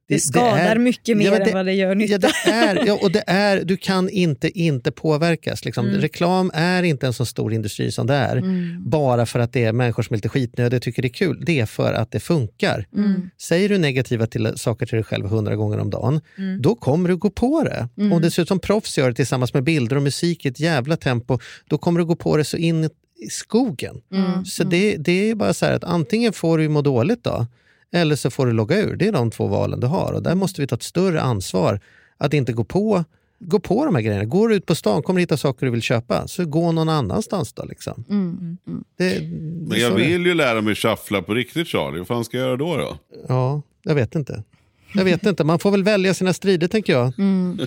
Det, 0.09 0.21
skadar 0.21 0.59
är- 0.59 0.79
mycket 0.79 1.16
mer 1.16 1.25
Ja, 1.25 1.31
men 1.33 1.42
än 1.42 1.53
vad 1.53 1.66
det 1.66 1.73
gör 1.73 1.94
nytta. 1.94 2.12
Ja, 2.12 2.18
det 2.44 2.51
är, 2.53 2.87
ja, 2.87 2.99
och 3.03 3.12
det 3.12 3.25
är, 3.27 3.64
du 3.64 3.77
kan 3.77 4.09
inte 4.11 4.59
inte 4.61 4.90
påverkas. 4.92 5.64
Liksom. 5.64 5.87
Mm. 5.88 6.01
Reklam 6.01 6.51
är 6.55 6.83
inte 6.83 7.07
en 7.07 7.12
så 7.12 7.25
stor 7.27 7.53
industri 7.53 7.92
som 7.92 8.07
det 8.07 8.14
är. 8.14 8.37
Mm. 8.37 8.90
Bara 8.90 9.27
för 9.27 9.38
att 9.38 9.53
det 9.53 9.64
är 9.64 9.73
människor 9.73 10.03
som 10.03 10.14
är 10.14 10.16
lite 10.18 10.29
skitnödiga 10.29 10.77
och 10.77 10.83
tycker 10.83 11.03
det 11.03 11.09
är 11.09 11.12
kul. 11.12 11.42
Det 11.47 11.61
är 11.61 11.66
för 11.66 11.92
att 11.92 12.11
det 12.11 12.21
funkar. 12.21 12.87
Mm. 12.97 13.31
Säger 13.40 13.68
du 13.68 13.79
negativa 13.79 14.27
till 14.27 14.53
saker 14.57 14.87
till 14.87 14.97
dig 14.97 15.05
själv 15.05 15.27
hundra 15.27 15.57
gånger 15.57 15.79
om 15.79 15.90
dagen, 15.90 16.21
Mm. 16.38 16.62
då 16.62 16.75
kommer 16.75 17.09
du 17.09 17.16
gå 17.16 17.31
på 17.31 17.62
det. 17.64 17.88
Mm. 17.99 18.12
Om 18.12 18.23
dessutom 18.23 18.59
proffs 18.61 18.99
gör 18.99 19.09
det 19.09 19.14
tillsammans 19.14 19.55
med 19.55 19.62
bilder 19.64 19.97
och 19.97 20.03
musik 20.03 20.44
i 20.44 20.49
ett 20.49 20.61
jävla 20.61 20.97
tempo, 20.97 21.38
då 21.68 21.79
kommer 21.79 22.01
du 22.01 22.07
gå 22.07 22.16
på 22.16 22.37
det 22.37 22.44
så 22.44 22.57
in 22.57 22.85
i 22.85 23.31
skogen. 23.31 24.01
Mm. 24.12 24.44
Så 24.44 24.64
det, 24.64 24.97
det 24.97 25.31
är 25.31 25.35
bara 25.35 25.55
så 25.55 25.66
här 25.66 25.73
att 25.73 25.85
antingen 25.85 26.33
får 26.33 26.59
du 26.59 26.68
må 26.68 26.83
dåligt 26.83 27.25
då, 27.25 27.47
eller 27.92 28.16
så 28.16 28.31
får 28.31 28.46
du 28.46 28.53
logga 28.53 28.81
ur. 28.81 28.96
Det 28.96 29.09
är 29.09 29.12
de 29.12 29.31
två 29.31 29.46
valen 29.46 29.81
du 29.81 29.87
har 29.87 30.12
och 30.12 30.22
där 30.22 30.35
måste 30.35 30.61
vi 30.61 30.66
ta 30.66 30.74
ett 30.74 30.83
större 30.83 31.20
ansvar 31.20 31.81
att 32.16 32.35
inte 32.35 32.53
gå 32.53 32.64
på, 32.64 33.05
gå 33.38 33.61
på 33.61 33.85
de 33.85 33.94
här 33.94 34.03
grejerna. 34.03 34.24
Går 34.24 34.48
du 34.48 34.55
ut 34.55 34.66
på 34.66 34.74
stan, 34.74 35.03
kommer 35.03 35.18
du 35.18 35.22
hitta 35.22 35.37
saker 35.37 35.66
du 35.66 35.72
vill 35.72 35.83
köpa, 35.83 36.29
så 36.29 36.44
gå 36.44 36.72
någon 36.72 36.88
annanstans 36.88 37.53
då. 37.53 37.64
Liksom. 37.64 38.05
Mm. 38.11 38.59
Det, 38.98 39.22
Men 39.68 39.81
jag 39.81 39.90
vill 39.90 40.27
ju 40.27 40.35
lära 40.35 40.61
mig 40.61 40.74
shuffla 40.74 41.22
på 41.22 41.35
riktigt 41.35 41.68
Charlie. 41.68 41.98
Vad 41.98 42.07
fan 42.07 42.24
ska 42.24 42.37
jag 42.37 42.46
göra 42.46 42.57
då? 42.57 42.77
då? 42.77 42.98
Ja, 43.29 43.62
jag 43.83 43.94
vet 43.94 44.14
inte. 44.14 44.44
Jag 44.92 45.05
vet 45.05 45.27
inte, 45.27 45.44
man 45.44 45.59
får 45.59 45.70
väl 45.70 45.83
välja 45.83 46.14
sina 46.14 46.33
strider 46.33 46.68
tänker 46.68 46.92
jag. 46.92 47.18
Mm. 47.18 47.59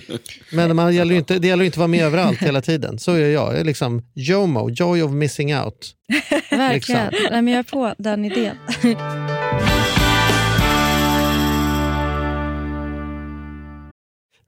Men 0.52 0.76
man 0.76 0.94
gäller 0.94 1.12
ju 1.12 1.18
inte, 1.18 1.38
det 1.38 1.48
gäller 1.48 1.62
ju 1.62 1.66
inte 1.66 1.74
att 1.74 1.78
vara 1.78 1.88
med 1.88 2.04
överallt 2.04 2.38
hela 2.38 2.60
tiden. 2.60 2.98
Så 2.98 3.18
gör 3.18 3.28
jag. 3.28 3.52
jag 3.52 3.60
är 3.60 3.64
liksom 3.64 4.02
JOMO, 4.14 4.70
joy 4.70 5.02
of 5.02 5.12
missing 5.12 5.56
out. 5.56 5.94
Verkligen. 6.50 7.10
Liksom. 7.10 7.28
Nej, 7.30 7.42
men 7.42 7.48
jag 7.48 7.58
är 7.58 7.62
på 7.62 7.94
den 7.98 8.24
idén. 8.24 8.56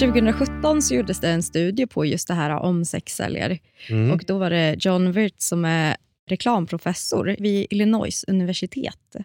2017 0.00 0.82
så 0.82 0.94
gjordes 0.94 1.20
det 1.20 1.28
en 1.28 1.42
studie 1.42 1.86
på 1.86 2.04
just 2.06 2.28
det 2.28 2.34
här 2.34 2.50
om 2.50 2.84
sexsäljare. 2.84 3.58
Mm. 3.88 4.12
Och 4.12 4.24
då 4.26 4.38
var 4.38 4.50
det 4.50 4.76
John 4.78 5.12
Wirtz 5.12 5.48
som 5.48 5.64
är 5.64 5.96
reklamprofessor 6.32 7.36
vid 7.38 7.66
Illinois 7.70 8.24
universitet. 8.28 9.16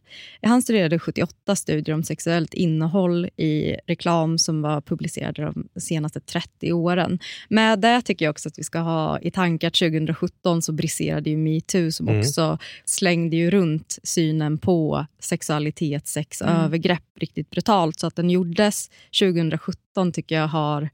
Han 0.41 0.61
studerade 0.61 0.99
78 0.99 1.55
studier 1.55 1.95
om 1.95 2.03
sexuellt 2.03 2.53
innehåll 2.53 3.29
i 3.37 3.75
reklam 3.87 4.37
som 4.37 4.61
var 4.61 4.81
publicerade 4.81 5.41
de 5.41 5.79
senaste 5.79 6.19
30 6.19 6.73
åren. 6.73 7.19
Med 7.49 7.79
det 7.79 8.01
tycker 8.01 8.25
jag 8.25 8.31
också 8.31 8.49
att 8.49 8.59
vi 8.59 8.63
ska 8.63 8.79
ha 8.79 9.19
i 9.19 9.31
tanke 9.31 9.67
att 9.67 9.73
2017 9.73 10.61
så 10.61 10.71
briserade 10.71 11.29
ju 11.29 11.37
metoo 11.37 11.91
som 11.91 12.07
Mm. 12.07 12.19
också 12.19 12.57
slängde 12.85 13.35
ju 13.35 13.51
runt 13.51 13.99
synen 14.03 14.57
på 14.57 15.05
sexualitet, 15.19 16.07
sex 16.07 16.41
och 16.41 16.49
Mm. 16.49 16.61
övergrepp 16.61 17.03
riktigt 17.19 17.49
brutalt. 17.49 17.99
Så 17.99 18.07
att 18.07 18.15
den 18.15 18.29
gjordes 18.29 18.89
2017 19.19 20.11
tycker 20.11 20.35
jag 20.35 20.47
har, 20.47 20.89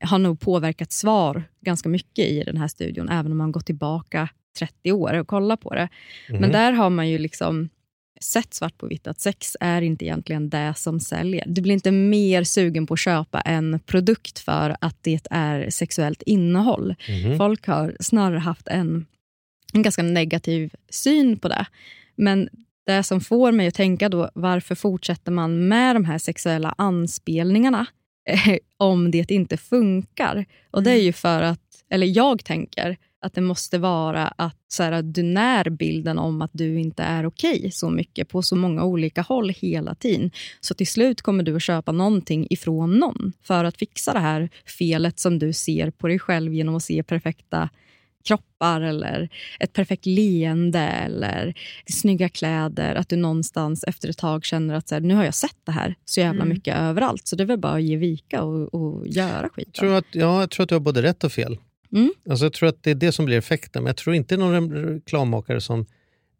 har 0.00 0.18
nog 0.18 0.40
påverkat 0.40 0.92
svar 0.92 1.42
ganska 1.60 1.88
mycket 1.88 2.28
i 2.28 2.42
den 2.44 2.56
här 2.56 2.68
studion, 2.68 3.08
även 3.08 3.32
om 3.32 3.38
man 3.38 3.52
går 3.52 3.60
tillbaka 3.60 4.28
30 4.58 4.92
år 4.92 5.14
och 5.14 5.28
kollar 5.28 5.56
på 5.56 5.74
det. 5.74 5.88
Mhm. 6.28 6.40
Men 6.40 6.52
där 6.52 6.72
har 6.72 6.90
man 6.90 7.08
ju 7.08 7.18
liksom 7.18 7.68
sett 8.20 8.54
svart 8.54 8.78
på 8.78 8.86
vitt 8.86 9.06
att 9.06 9.20
sex 9.20 9.56
är 9.60 9.82
inte 9.82 10.04
egentligen 10.04 10.50
det 10.50 10.74
som 10.76 11.00
säljer. 11.00 11.44
Du 11.46 11.62
blir 11.62 11.74
inte 11.74 11.90
mer 11.90 12.44
sugen 12.44 12.86
på 12.86 12.94
att 12.94 13.00
köpa 13.00 13.40
en 13.40 13.80
produkt 13.86 14.38
för 14.38 14.76
att 14.80 14.96
det 15.00 15.26
är 15.30 15.70
sexuellt 15.70 16.22
innehåll. 16.22 16.94
Mhm. 17.08 17.38
Folk 17.38 17.66
har 17.66 17.96
snarare 18.00 18.38
haft 18.38 18.68
en, 18.68 19.06
en 19.72 19.82
ganska 19.82 20.02
negativ 20.02 20.74
syn 20.90 21.38
på 21.38 21.48
det. 21.48 21.66
Men 22.16 22.48
det 22.86 23.02
som 23.02 23.20
får 23.20 23.52
mig 23.52 23.66
att 23.66 23.74
tänka 23.74 24.08
då, 24.08 24.30
varför 24.34 24.74
fortsätter 24.74 25.32
man 25.32 25.68
med 25.68 25.96
de 25.96 26.04
här 26.04 26.18
sexuella 26.18 26.74
anspelningarna 26.78 27.86
om 28.76 29.10
det 29.10 29.30
inte 29.30 29.56
funkar? 29.56 30.44
Och 30.70 30.82
det 30.82 30.90
är 30.90 31.02
ju 31.02 31.12
för 31.12 31.42
att, 31.42 31.60
eller 31.90 32.06
jag 32.06 32.44
tänker, 32.44 32.96
att 33.24 33.34
det 33.34 33.40
måste 33.40 33.78
vara 33.78 34.28
att 34.28 34.56
så 34.68 34.82
här, 34.82 35.02
du 35.02 35.22
när 35.22 35.70
bilden 35.70 36.18
om 36.18 36.42
att 36.42 36.50
du 36.52 36.80
inte 36.80 37.02
är 37.02 37.26
okej 37.26 37.70
så 37.72 37.90
mycket 37.90 38.28
på 38.28 38.42
så 38.42 38.56
många 38.56 38.84
olika 38.84 39.22
håll 39.22 39.50
hela 39.50 39.94
tiden. 39.94 40.30
Så 40.60 40.74
till 40.74 40.86
slut 40.86 41.22
kommer 41.22 41.42
du 41.44 41.56
att 41.56 41.62
köpa 41.62 41.92
någonting 41.92 42.46
ifrån 42.50 42.98
någon 42.98 43.32
för 43.42 43.64
att 43.64 43.76
fixa 43.76 44.12
det 44.12 44.18
här 44.18 44.48
felet 44.78 45.18
som 45.18 45.38
du 45.38 45.52
ser 45.52 45.90
på 45.90 46.08
dig 46.08 46.18
själv 46.18 46.54
genom 46.54 46.74
att 46.74 46.82
se 46.82 47.02
perfekta 47.02 47.68
kroppar 48.28 48.80
eller 48.80 49.28
ett 49.60 49.72
perfekt 49.72 50.06
leende 50.06 50.78
eller 50.78 51.54
snygga 51.86 52.28
kläder. 52.28 52.94
Att 52.94 53.08
du 53.08 53.16
någonstans 53.16 53.84
efter 53.84 54.08
ett 54.08 54.18
tag 54.18 54.44
känner 54.44 54.74
att 54.74 54.88
så 54.88 54.94
här, 54.94 55.02
nu 55.02 55.14
har 55.14 55.24
jag 55.24 55.34
sett 55.34 55.56
det 55.64 55.72
här 55.72 55.94
så 56.04 56.20
jävla 56.20 56.42
Mm. 56.42 56.54
mycket 56.54 56.76
överallt. 56.76 57.26
Så 57.26 57.36
det 57.36 57.42
är 57.42 57.46
väl 57.46 57.58
bara 57.58 57.72
att 57.72 57.82
ge 57.82 57.96
vika 57.96 58.42
och, 58.42 58.74
och 58.74 59.06
göra 59.08 59.48
skiten. 59.48 59.72
Jag 59.74 59.74
tror, 59.74 59.94
att, 59.94 60.04
ja, 60.12 60.40
jag 60.40 60.50
tror 60.50 60.62
att 60.64 60.68
du 60.68 60.74
har 60.74 60.80
både 60.80 61.02
rätt 61.02 61.24
och 61.24 61.32
fel. 61.32 61.58
Mm. 61.94 62.12
Alltså 62.30 62.44
jag 62.44 62.52
tror 62.52 62.68
att 62.68 62.82
det 62.82 62.90
är 62.90 62.94
det 62.94 63.12
som 63.12 63.24
blir 63.24 63.38
effekten. 63.38 63.82
Men 63.82 63.88
jag 63.90 63.96
tror 63.96 64.14
inte 64.16 64.36
någon 64.36 64.72
reklammakare 64.72 65.60
som 65.60 65.86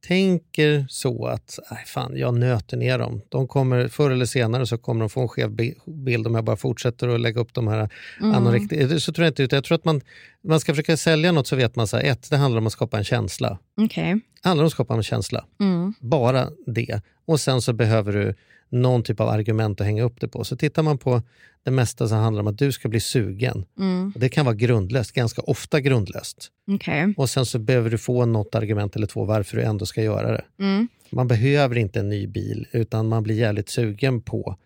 tänker 0.08 0.86
så 0.88 1.26
att 1.26 1.58
nej 1.70 1.84
fan, 1.86 2.16
jag 2.16 2.34
nöter 2.38 2.76
ner 2.76 2.98
dem. 2.98 3.20
De 3.28 3.48
kommer, 3.48 3.88
förr 3.88 4.10
eller 4.10 4.26
senare 4.26 4.66
så 4.66 4.78
kommer 4.78 5.00
de 5.00 5.10
få 5.10 5.20
en 5.20 5.28
skev 5.28 5.50
bi- 5.50 5.74
bild 5.86 6.26
om 6.26 6.34
jag 6.34 6.44
bara 6.44 6.56
fortsätter 6.56 7.08
att 7.08 7.20
lägga 7.20 7.40
upp 7.40 7.54
de 7.54 7.68
här 7.68 7.88
Mm. 8.20 8.34
anorekti- 8.34 8.98
Så 8.98 9.12
tror 9.12 9.24
jag 9.24 9.30
inte. 9.30 9.42
utan 9.42 9.56
Jag 9.56 9.64
tror 9.64 9.74
att 9.78 9.84
man, 9.84 10.00
man 10.48 10.60
ska 10.60 10.72
försöka 10.72 10.96
sälja 10.96 11.32
något 11.32 11.46
så 11.46 11.56
vet 11.56 11.76
man 11.76 11.86
så 11.86 11.96
här, 11.96 12.04
ett, 12.04 12.30
det 12.30 12.36
handlar 12.36 12.58
om 12.60 12.66
att 12.66 12.72
skapa 12.72 12.98
en 12.98 13.04
känsla. 13.04 13.58
Okej. 13.80 14.20
Det 14.42 14.48
handlar 14.48 14.62
om 14.64 14.66
att 14.66 14.72
skapa 14.72 14.94
en 14.94 15.02
känsla. 15.02 15.44
Mm. 15.60 15.94
Bara 16.00 16.48
det. 16.66 17.00
Och 17.26 17.40
sen 17.40 17.62
så 17.62 17.72
behöver 17.72 18.12
du 18.12 18.34
någon 18.74 19.02
typ 19.02 19.20
av 19.20 19.28
argument 19.28 19.80
att 19.80 19.86
hänga 19.86 20.02
upp 20.02 20.20
det 20.20 20.28
på. 20.28 20.44
Så 20.44 20.56
tittar 20.56 20.82
man 20.82 20.98
på 20.98 21.22
det 21.64 21.70
mesta 21.70 22.08
så 22.08 22.14
handlar 22.14 22.42
det 22.42 22.48
om 22.48 22.52
att 22.54 22.58
du 22.58 22.72
ska 22.72 22.88
bli 22.88 23.00
sugen. 23.00 23.64
Mm. 23.78 24.12
Det 24.16 24.28
kan 24.28 24.44
vara 24.44 24.54
grundlöst, 24.54 25.12
ganska 25.12 25.42
ofta 25.42 25.80
grundlöst. 25.80 26.50
Okej. 26.70 27.14
Och 27.16 27.30
sen 27.30 27.46
så 27.46 27.58
behöver 27.58 27.90
du 27.90 27.98
få 27.98 28.26
något 28.26 28.54
argument 28.54 28.96
eller 28.96 29.06
två 29.06 29.24
varför 29.24 29.56
du 29.56 29.62
ändå 29.62 29.86
ska 29.86 30.02
göra 30.02 30.32
det. 30.32 30.44
Mm. 30.58 30.88
Man 31.10 31.28
behöver 31.28 31.76
inte 31.76 32.00
en 32.00 32.08
ny 32.08 32.26
bil 32.26 32.66
utan 32.72 33.08
man 33.08 33.22
blir 33.22 33.34
jävligt 33.34 33.68
sugen 33.68 34.20
på 34.20 34.56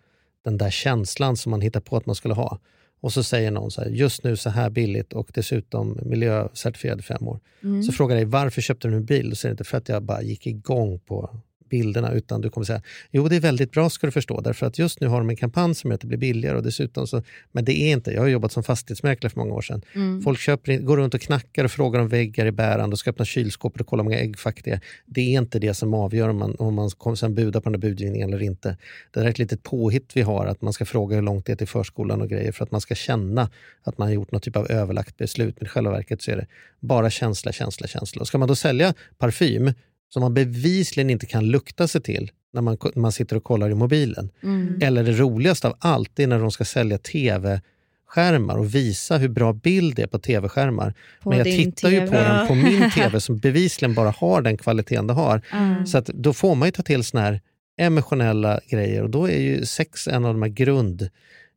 den 0.43 0.57
där 0.57 0.69
känslan 0.69 1.37
som 1.37 1.49
man 1.49 1.61
hittar 1.61 1.79
på 1.79 1.97
att 1.97 2.05
man 2.05 2.15
skulle 2.15 2.33
ha. 2.33 2.59
Och 3.01 3.13
så 3.13 3.23
säger 3.23 3.51
någon 3.51 3.71
så 3.71 3.81
här, 3.81 3.89
just 3.89 4.23
nu 4.23 4.37
så 4.37 4.49
här 4.49 4.69
billigt 4.69 5.13
och 5.13 5.29
dessutom 5.33 5.99
miljöcertifierad 6.03 6.99
i 6.99 7.03
fem 7.03 7.27
år. 7.27 7.39
Mm. 7.63 7.83
Så 7.83 7.91
frågar 7.91 8.15
dig 8.15 8.25
varför 8.25 8.61
köpte 8.61 8.87
du 8.87 8.95
en 8.95 9.05
bil? 9.05 9.29
Då 9.29 9.35
säger 9.35 9.51
du 9.51 9.53
inte 9.53 9.63
för 9.63 9.77
att 9.77 9.89
jag 9.89 10.03
bara 10.03 10.21
gick 10.21 10.47
igång 10.47 10.99
på 10.99 11.39
bilderna 11.69 12.11
utan 12.11 12.41
du 12.41 12.49
kommer 12.49 12.65
säga 12.65 12.81
jo 13.11 13.27
det 13.27 13.35
är 13.35 13.39
väldigt 13.39 13.71
bra 13.71 13.89
ska 13.89 14.07
du 14.07 14.11
förstå 14.11 14.41
därför 14.41 14.65
att 14.65 14.79
just 14.79 15.01
nu 15.01 15.07
har 15.07 15.17
de 15.17 15.29
en 15.29 15.35
kampanj 15.35 15.75
som 15.75 15.89
gör 15.89 15.95
att 15.95 16.01
det 16.01 16.07
blir 16.07 16.17
billigare 16.17 16.57
och 16.57 16.63
dessutom 16.63 17.07
så, 17.07 17.23
men 17.51 17.65
det 17.65 17.79
är 17.79 17.91
inte, 17.91 18.11
jag 18.11 18.21
har 18.21 18.27
jobbat 18.27 18.51
som 18.51 18.63
fastighetsmäklare 18.63 19.29
för 19.29 19.39
många 19.39 19.53
år 19.53 19.61
sedan. 19.61 19.81
Mm. 19.95 20.21
Folk 20.21 20.39
köper, 20.39 20.77
går 20.77 20.97
runt 20.97 21.13
och 21.13 21.21
knackar 21.21 21.63
och 21.63 21.71
frågar 21.71 21.99
om 21.99 22.07
väggar 22.07 22.45
är 22.45 22.51
bärande 22.51 22.93
och 22.93 22.99
ska 22.99 23.09
öppna 23.09 23.25
kylskåpet 23.25 23.81
och 23.81 23.87
kolla 23.87 24.03
hur 24.03 24.09
många 24.09 24.19
äggfack 24.19 24.61
det 24.63 24.71
är. 24.71 24.79
Det 25.05 25.21
är 25.21 25.41
inte 25.41 25.59
det 25.59 25.73
som 25.73 25.93
avgör 25.93 26.29
om 26.29 26.37
man, 26.37 26.55
om 26.55 26.73
man 26.73 26.89
kommer 26.89 27.15
sen 27.15 27.35
budar 27.35 27.59
på 27.61 27.69
den 27.69 27.81
där 27.81 27.89
budgivningen 27.89 28.29
eller 28.29 28.43
inte. 28.43 28.77
Det 29.11 29.19
är 29.19 29.25
ett 29.25 29.39
litet 29.39 29.63
påhitt 29.63 30.11
vi 30.13 30.21
har 30.21 30.45
att 30.45 30.61
man 30.61 30.73
ska 30.73 30.85
fråga 30.85 31.15
hur 31.15 31.23
långt 31.23 31.45
det 31.45 31.51
är 31.51 31.55
till 31.55 31.67
förskolan 31.67 32.21
och 32.21 32.29
grejer 32.29 32.51
för 32.51 32.63
att 32.63 32.71
man 32.71 32.81
ska 32.81 32.95
känna 32.95 33.49
att 33.83 33.97
man 33.97 34.07
har 34.07 34.13
gjort 34.13 34.31
något 34.31 34.43
typ 34.43 34.55
av 34.55 34.71
överlagt 34.71 35.17
beslut. 35.17 35.55
Men 35.59 35.65
i 35.65 35.69
själva 35.69 35.91
verket 35.91 36.21
så 36.21 36.31
är 36.31 36.37
det 36.37 36.47
bara 36.79 37.09
känsla, 37.09 37.51
känsla, 37.51 37.87
känsla. 37.87 38.21
Och 38.21 38.27
ska 38.27 38.37
man 38.37 38.47
då 38.47 38.55
sälja 38.55 38.93
parfym 39.17 39.73
som 40.09 40.21
man 40.21 40.33
bevisligen 40.33 41.09
inte 41.09 41.25
kan 41.25 41.45
lukta 41.45 41.87
sig 41.87 42.01
till 42.01 42.31
när 42.53 42.61
man, 42.61 42.77
när 42.95 43.01
man 43.01 43.11
sitter 43.11 43.35
och 43.35 43.43
kollar 43.43 43.69
i 43.69 43.75
mobilen. 43.75 44.29
Mm. 44.43 44.79
Eller 44.81 45.03
det 45.03 45.11
roligaste 45.11 45.67
av 45.67 45.75
allt 45.79 46.11
det 46.13 46.23
är 46.23 46.27
när 46.27 46.39
de 46.39 46.51
ska 46.51 46.65
sälja 46.65 46.97
tv-skärmar 46.97 48.57
och 48.57 48.75
visa 48.75 49.17
hur 49.17 49.29
bra 49.29 49.53
bild 49.53 49.95
det 49.95 50.01
är 50.01 50.07
på 50.07 50.19
tv-skärmar. 50.19 50.93
Men 51.23 51.37
jag 51.37 51.45
tittar 51.45 51.89
ju 51.89 52.01
på 52.01 52.07
TV. 52.07 52.27
dem 52.27 52.47
på 52.47 52.55
min 52.55 52.91
tv 52.95 53.21
som 53.21 53.37
bevisligen 53.37 53.95
bara 53.95 54.13
har 54.17 54.41
den 54.41 54.57
kvaliteten 54.57 55.07
det 55.07 55.13
har. 55.13 55.41
Mm. 55.51 55.85
Så 55.87 55.97
att 55.97 56.05
då 56.05 56.33
får 56.33 56.55
man 56.55 56.67
ju 56.67 56.71
ta 56.71 56.83
till 56.83 57.03
såna 57.03 57.23
här 57.23 57.41
emotionella 57.77 58.59
grejer 58.69 59.03
och 59.03 59.09
då 59.09 59.29
är 59.29 59.39
ju 59.39 59.65
sex 59.65 60.07
en 60.07 60.25
av 60.25 60.33
de 60.33 60.41
här 60.41 60.49
grund, 60.49 61.09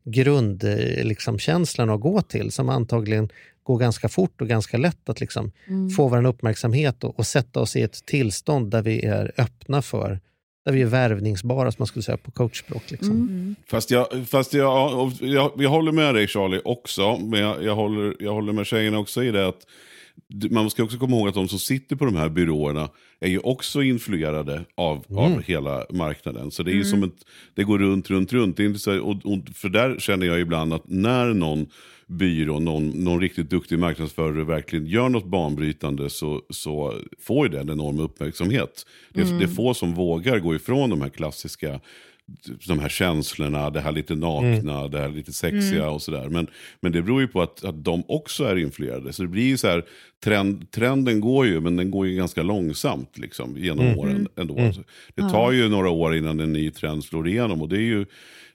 grund 0.05 0.65
eh, 0.65 1.05
liksom, 1.05 1.39
att 1.77 2.01
gå 2.01 2.23
till 2.23 2.53
som 2.53 2.69
antagligen 2.69 3.29
går 3.65 3.79
ganska 3.79 4.09
fort 4.09 4.41
och 4.41 4.49
ganska 4.49 4.77
lätt 4.79 5.09
att 5.09 5.21
liksom 5.21 5.53
Mm. 5.69 5.91
få 5.91 6.09
vår 6.09 6.27
uppmärksamhet 6.27 7.05
och, 7.05 7.19
och 7.19 7.27
sätta 7.27 7.61
oss 7.61 7.77
i 7.77 7.83
ett 7.83 8.07
tillstånd 8.07 8.71
där 8.71 8.83
vi 8.83 9.05
är 9.05 9.33
öppna 9.39 9.83
för, 9.83 10.21
där 10.65 10.73
vi 10.73 10.83
är 10.83 10.87
värvningsbara 10.87 11.73
som 11.73 11.77
man 11.81 11.87
skulle 11.87 12.03
säga 12.03 12.17
på 12.17 12.31
coachspråk. 12.31 12.91
Liksom. 12.91 13.11
Mm. 13.11 13.55
Fast, 13.67 13.91
jag, 13.91 14.07
fast 14.29 14.55
jag, 14.55 15.13
jag, 15.21 15.53
jag 15.59 15.71
håller 15.71 15.93
med 15.93 16.15
dig 16.15 16.27
Charlie 16.27 16.61
också, 16.65 17.19
men 17.19 17.41
jag, 17.41 17.65
jag, 17.65 17.75
håller, 17.77 18.17
jag 18.21 18.33
håller 18.35 18.53
med 18.53 18.67
tjejerna 18.67 18.99
också 18.99 19.23
i 19.25 19.31
det 19.31 19.49
att 19.49 19.67
man 20.51 20.71
ska 20.71 20.83
också 20.83 20.99
komma 20.99 21.17
ihåg 21.17 21.29
att 21.29 21.35
de 21.35 21.49
som 21.49 21.59
sitter 21.59 21.97
på 21.97 22.05
de 22.05 22.17
här 22.17 22.29
byråerna 22.29 22.89
är 23.21 23.29
ju 23.29 23.39
också 23.39 23.83
influerade 23.83 24.65
av, 24.75 25.05
Mm. 25.11 25.19
av 25.25 25.43
hela 25.43 25.87
marknaden. 25.91 26.51
Så 26.51 26.63
det 26.63 26.71
är 26.71 26.75
ju 26.75 26.79
Mm. 26.81 26.91
som 26.91 27.03
ett, 27.03 27.15
det 27.55 27.65
går 27.65 27.79
runt, 27.79 28.11
runt, 28.11 28.33
runt. 28.33 28.57
Det 28.57 28.63
är 28.63 28.67
inte 28.67 28.79
så, 28.81 29.01
och, 29.01 29.17
och, 29.25 29.39
för 29.55 29.69
där 29.69 29.97
känner 29.99 30.27
jag 30.27 30.41
ibland 30.41 30.73
att 30.75 30.83
när 30.89 31.27
någon 31.35 31.67
byrå, 32.13 32.59
någon, 32.59 32.89
någon 32.89 33.21
riktigt 33.21 33.51
duktig 33.51 33.79
marknadsförare 33.79 34.45
verkligen 34.45 34.87
gör 34.87 35.09
något 35.09 35.27
banbrytande 35.27 36.11
så, 36.11 36.43
så 36.51 36.95
får 37.21 37.49
ju 37.53 37.59
en 37.59 37.71
enorm 37.71 38.01
uppmärksamhet. 38.01 38.87
Det, 39.11 39.21
är- 39.21 39.25
Mm. 39.25 39.39
det 39.39 39.45
är 39.45 39.49
få 39.49 39.75
som 39.75 39.95
vågar 39.95 40.39
gå 40.39 40.55
ifrån 40.55 40.91
de 40.91 41.01
här 41.03 41.09
klassiska 41.09 41.81
de 42.69 42.79
här 42.79 42.89
känslorna, 42.89 43.71
det 43.71 43.81
här 43.81 43.93
lite 43.93 44.15
nakna, 44.15 44.89
det 44.89 44.99
här 44.99 45.09
lite 45.09 45.33
sexiga 45.33 45.83
Mm. 45.83 45.95
och 45.95 46.03
sådär. 46.03 46.29
Men, 46.29 46.47
men 46.81 46.93
det 46.93 47.03
beror 47.03 47.21
ju 47.21 47.29
på 47.29 47.43
att, 47.43 47.65
att 47.65 47.85
de 47.85 48.03
också 48.09 48.45
är 48.45 48.57
influerade. 48.57 49.13
Så 49.13 49.23
det 49.23 49.29
blir 49.29 49.45
ju 49.47 49.57
så 49.57 49.69
här, 49.69 49.85
trend, 50.25 50.71
trenden 50.71 51.21
går 51.21 51.47
ju, 51.47 51.61
men 51.61 51.77
den 51.77 51.91
går 51.91 52.07
ju 52.07 52.17
ganska 52.17 52.43
långsamt 52.43 53.19
liksom, 53.19 53.57
genom 53.59 53.87
Mm. 53.87 53.99
åren 53.99 54.29
ändå. 54.37 54.59
Mm. 54.59 54.73
Det 55.15 55.23
tar 55.23 55.53
ju 55.53 55.69
några 55.69 55.91
år 55.91 56.17
innan 56.17 56.41
en 56.41 56.53
ny 56.53 56.71
trend 56.71 57.05
slår 57.05 57.29
igenom. 57.29 57.63
Och 57.63 57.69
det 57.69 57.77
är 57.77 57.81
ju, 57.81 58.07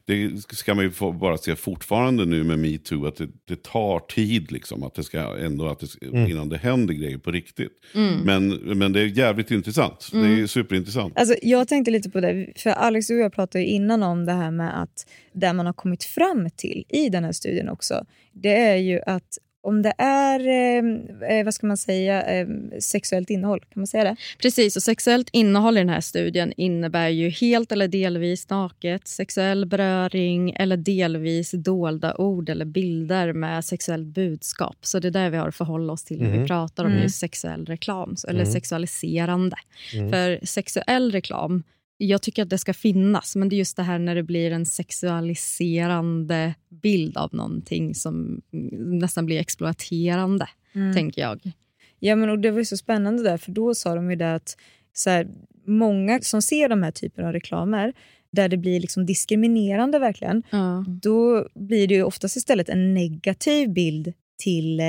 det 0.08 0.42
ska 0.56 0.76
man 0.76 0.84
ju 0.86 0.92
få 0.92 1.12
bara 1.12 1.38
se 1.38 1.56
fortfarande 1.56 2.26
nu 2.26 2.44
med 2.44 2.60
metoo, 2.60 3.06
att 3.06 3.16
det, 3.16 3.28
det 3.46 3.64
tar 3.64 4.00
tid 4.00 4.52
liksom, 4.52 4.84
att 4.84 4.94
det 4.96 5.04
ska 5.04 5.38
ändå, 5.40 5.68
att 5.68 5.80
det, 5.80 5.88
ska- 5.88 6.06
Mm. 6.06 6.32
innan 6.32 6.50
det 6.50 6.58
händer 6.58 6.94
grejer 6.94 7.18
på 7.18 7.32
riktigt. 7.32 7.72
Mm. 7.96 8.20
Men, 8.22 8.50
men 8.78 8.94
det 8.94 9.02
är 9.02 9.06
jävligt 9.06 9.52
intressant. 9.52 10.10
Det 10.12 10.18
är 10.18 10.24
Mm. 10.26 10.48
superintressant. 10.48 11.18
Alltså, 11.18 11.36
jag 11.42 11.68
tänkte 11.68 11.92
lite 11.92 12.10
på 12.10 12.20
det, 12.22 12.48
för 12.56 12.70
Alex 12.70 13.10
och 13.10 13.16
jag 13.16 13.34
pratade 13.34 13.64
ju 13.64 13.70
innan 13.70 14.04
om 14.04 14.26
det 14.26 14.34
här 14.34 14.52
med 14.52 14.82
att 14.82 15.08
det 15.34 15.54
man 15.54 15.66
har 15.66 15.74
kommit 15.74 16.04
fram 16.04 16.50
till 16.56 16.86
i 16.90 17.10
den 17.10 17.24
här 17.24 17.32
studien 17.32 17.70
också, 17.70 18.06
det 18.32 18.56
är 18.56 18.76
ju 18.76 19.00
att 19.06 19.38
om 19.68 19.82
det 19.82 19.94
är, 19.98 20.40
eh, 20.48 21.38
eh, 21.38 21.46
vad 21.46 21.54
ska 21.54 21.68
man 21.68 21.78
säga, 21.78 22.24
eh, 22.24 22.48
sexuellt 22.80 23.30
innehåll, 23.30 23.60
kan 23.60 23.70
man 23.82 23.88
säga 23.88 24.04
det? 24.04 24.16
Precis, 24.42 24.76
och 24.76 24.84
sexuellt 24.84 25.30
innehåll 25.34 25.78
i 25.78 25.80
den 25.80 25.90
här 25.90 26.02
studien 26.02 26.54
innebär 26.58 27.10
ju 27.10 27.30
helt 27.30 27.72
eller 27.72 27.88
delvis 27.88 28.50
naket, 28.50 29.08
sexuell 29.08 29.66
beröring 29.66 30.50
eller 30.52 30.78
delvis 30.78 31.52
dolda 31.52 32.16
ord 32.18 32.50
eller 32.50 32.66
bilder 32.66 33.34
med 33.34 33.66
sexuellt 33.66 34.08
budskap. 34.08 34.78
Så 34.82 35.00
det 35.00 35.08
är 35.08 35.12
där 35.12 35.30
vi 35.30 35.38
har 35.38 35.48
att 35.48 35.56
förhålla 35.56 35.94
oss 35.94 36.04
till 36.04 36.22
när 36.22 36.30
Mhm. 36.30 36.42
vi 36.42 36.48
pratar 36.48 36.86
om 36.86 36.92
Mm. 36.92 37.04
just 37.04 37.20
sexuell 37.20 37.66
reklam, 37.66 38.16
eller 38.28 38.42
Mm. 38.42 38.54
sexualiserande. 38.54 39.56
Mm. 39.94 40.10
För 40.12 40.46
sexuell 40.46 41.12
reklam, 41.12 41.64
jag 41.98 42.22
tycker 42.22 42.44
att 42.44 42.50
det 42.50 42.58
ska 42.58 42.74
finnas, 42.74 43.36
men 43.36 43.50
det 43.50 43.56
är 43.56 43.58
just 43.58 43.78
det 43.78 43.84
här 43.84 44.00
när 44.00 44.16
det 44.16 44.24
blir 44.24 44.52
en 44.52 44.66
sexualiserande 44.66 46.56
bild 46.70 47.18
av 47.18 47.34
någonting 47.34 47.96
som 47.96 48.42
mm, 48.54 49.00
nästan 49.00 49.26
blir 49.26 49.40
exploaterande, 49.40 50.48
Mm. 50.76 50.94
tänker 50.94 51.22
jag. 51.22 51.52
Ja, 52.00 52.16
men 52.16 52.30
och 52.30 52.40
det 52.40 52.52
var 52.52 52.60
ju 52.60 52.66
så 52.66 52.78
spännande 52.78 53.24
där, 53.24 53.38
för 53.38 53.52
då 53.52 53.76
sa 53.76 53.96
de 53.96 54.10
ju 54.10 54.16
det 54.16 54.36
att 54.36 54.58
så 54.94 55.10
här, 55.10 55.28
många 55.66 56.22
som 56.22 56.42
ser 56.42 56.70
de 56.70 56.84
här 56.84 56.92
typen 56.92 57.26
av 57.26 57.34
reklamer, 57.34 57.94
där 58.32 58.50
det 58.50 58.58
blir 58.58 58.80
liksom 58.80 59.06
diskriminerande 59.06 60.00
verkligen, 60.00 60.44
då 61.02 61.48
blir 61.56 61.88
det 61.88 61.94
ju 61.96 62.04
oftast 62.04 62.36
istället 62.38 62.70
en 62.70 62.94
negativ 62.94 63.70
bild 63.74 64.14
till 64.44 64.80
eh, 64.80 64.86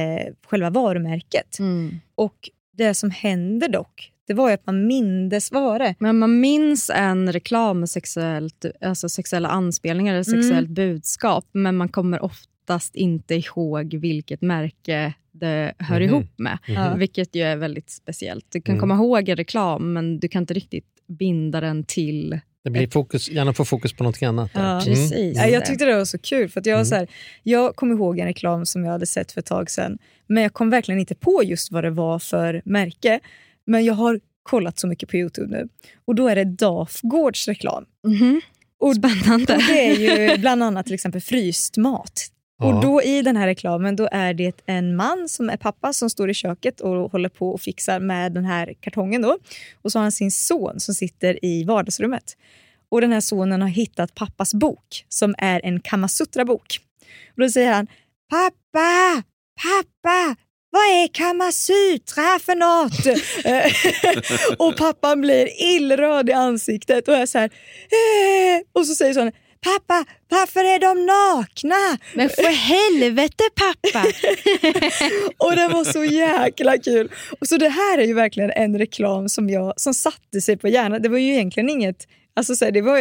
själva 0.46 0.70
varumärket. 0.70 1.58
Mm. 1.58 1.94
Och 2.14 2.50
det 2.72 2.94
som 2.94 3.10
händer 3.10 3.68
dock, 3.68 4.12
det 4.28 4.34
var 4.34 4.48
ju 4.48 4.54
att 4.54 4.66
man 4.66 4.86
mindes, 4.86 5.52
vad 5.52 5.80
det? 5.80 5.94
Men 5.98 6.18
man 6.18 6.40
minns 6.40 6.90
en 6.94 7.32
reklam 7.32 7.80
med 7.80 7.90
sexuellt, 7.90 8.64
alltså 8.80 9.08
sexuella 9.08 9.48
anspelningar 9.48 10.14
eller 10.14 10.28
Mm. 10.32 10.42
sexuellt 10.42 10.68
budskap 10.70 11.46
men 11.52 11.76
man 11.76 11.88
kommer 11.88 12.22
oftast 12.24 12.94
inte 12.96 13.34
ihåg 13.34 13.94
vilket 13.94 14.40
märke 14.42 15.14
det 15.32 15.72
hör 15.78 16.00
Mhm. 16.00 16.08
ihop 16.08 16.38
med. 16.38 16.58
Mhm. 16.68 16.98
Vilket 16.98 17.34
ju 17.34 17.42
är 17.42 17.56
väldigt 17.56 17.90
speciellt. 17.90 18.46
Du 18.48 18.60
kan 18.60 18.72
Mm. 18.74 18.80
komma 18.80 18.94
ihåg 18.94 19.28
en 19.28 19.36
reklam 19.36 19.92
men 19.92 20.18
du 20.20 20.28
kan 20.28 20.42
inte 20.42 20.54
riktigt 20.54 20.86
binda 21.06 21.60
den 21.60 21.84
till... 21.84 22.40
Det 22.64 22.70
blir 22.70 22.86
fokus, 22.86 23.30
gärna 23.30 23.52
få 23.52 23.64
fokus 23.64 23.92
på 23.92 24.04
något 24.04 24.22
annat. 24.22 24.50
Ja. 24.54 24.82
Mm. 24.86 25.32
Ja, 25.34 25.46
jag 25.46 25.66
tyckte 25.66 25.84
det 25.84 25.94
var 25.96 26.04
så 26.04 26.18
kul. 26.18 26.48
För 26.48 26.60
att 26.60 26.66
jag, 26.66 26.74
Mm. 26.74 26.84
så 26.84 26.94
här, 26.94 27.08
jag 27.42 27.76
kom 27.76 27.92
ihåg 27.92 28.18
en 28.18 28.26
reklam 28.26 28.66
som 28.66 28.84
jag 28.84 28.92
hade 28.92 29.06
sett 29.06 29.32
för 29.32 29.40
ett 29.40 29.46
tag 29.46 29.70
sedan. 29.70 29.98
Men 30.26 30.42
jag 30.42 30.52
kom 30.52 30.70
verkligen 30.70 31.00
inte 31.00 31.14
på 31.14 31.42
just 31.44 31.72
vad 31.72 31.84
det 31.84 31.90
var 31.90 32.18
för 32.18 32.62
märke. 32.64 33.20
Men 33.68 33.84
jag 33.84 33.94
har 33.94 34.20
kollat 34.42 34.78
så 34.78 34.86
mycket 34.86 35.08
på 35.08 35.16
Youtube 35.16 35.50
nu. 35.50 35.68
Och 36.04 36.14
då 36.14 36.28
är 36.28 36.36
det 36.36 36.44
Dafgårds 36.44 37.48
reklam. 37.48 37.84
Och, 38.80 38.96
Spännande. 38.96 39.54
Och 39.54 39.62
det 39.62 39.86
är 39.86 39.96
ju 39.96 40.38
bland 40.38 40.62
annat 40.62 40.86
till 40.86 40.94
exempel 40.94 41.20
fryst 41.20 41.76
mat. 41.76 42.26
Ja. 42.58 42.66
Och 42.66 42.82
då 42.82 43.02
i 43.02 43.22
den 43.22 43.36
här 43.36 43.46
reklamen 43.46 43.96
då 43.96 44.08
är 44.12 44.34
det 44.34 44.60
en 44.66 44.96
man 44.96 45.28
som 45.28 45.50
är 45.50 45.56
pappa 45.56 45.92
som 45.92 46.10
står 46.10 46.30
i 46.30 46.34
köket 46.34 46.80
och 46.80 47.12
håller 47.12 47.28
på 47.28 47.50
och 47.50 47.60
fixar 47.60 48.00
med 48.00 48.32
den 48.32 48.44
här 48.44 48.74
kartongen. 48.80 49.22
Då. 49.22 49.38
Och 49.82 49.92
så 49.92 49.98
har 49.98 50.02
han 50.02 50.12
sin 50.12 50.30
son 50.30 50.80
som 50.80 50.94
sitter 50.94 51.44
i 51.44 51.64
vardagsrummet. 51.64 52.36
Och 52.88 53.00
den 53.00 53.12
här 53.12 53.20
sonen 53.20 53.62
har 53.62 53.68
hittat 53.68 54.14
pappas 54.14 54.54
bok 54.54 55.04
som 55.08 55.34
är 55.38 55.60
en 55.64 55.80
Kamasutra-bok. 55.80 56.80
Och 57.28 57.40
då 57.40 57.48
säger 57.48 57.72
han 57.72 57.86
Pappa! 58.30 59.22
Pappa! 59.62 60.36
Vad 60.70 60.82
är 60.82 61.08
Kamasutra 61.14 62.38
för 62.38 62.54
något? 62.54 63.06
Och 64.58 64.76
pappan 64.76 65.20
blir 65.20 65.48
illröd 65.76 66.28
i 66.28 66.32
ansiktet 66.32 67.08
och 67.08 67.14
är 67.14 67.26
så 67.26 67.38
här... 67.38 67.44
Eh, 67.46 68.60
och 68.72 68.86
så 68.86 68.94
säger 68.94 69.14
sonen 69.14 69.32
Pappa, 69.60 70.04
varför 70.28 70.60
är 70.64 70.78
de 70.78 71.06
nakna? 71.06 71.98
Men 72.14 72.28
för 72.28 72.52
helvete 72.52 73.44
pappa! 73.54 74.06
och 75.46 75.56
det 75.56 75.68
var 75.68 75.84
så 75.84 76.04
jäkla 76.04 76.78
kul. 76.78 77.10
Och 77.40 77.46
så 77.46 77.56
det 77.56 77.68
här 77.68 77.98
är 77.98 78.04
ju 78.06 78.14
verkligen 78.14 78.50
en 78.50 78.78
reklam 78.78 79.28
som, 79.28 79.50
jag, 79.50 79.72
som 79.76 79.94
satte 79.94 80.40
sig 80.40 80.56
på 80.56 80.68
hjärnan. 80.68 81.02
Det 81.02 81.08
var 81.08 81.18
ju 81.18 81.32
egentligen 81.32 81.68
inget... 81.70 81.96
Alltså 82.36 82.54
så 82.56 82.64
här, 82.64 82.72
det, 82.72 82.80
var, 82.80 83.00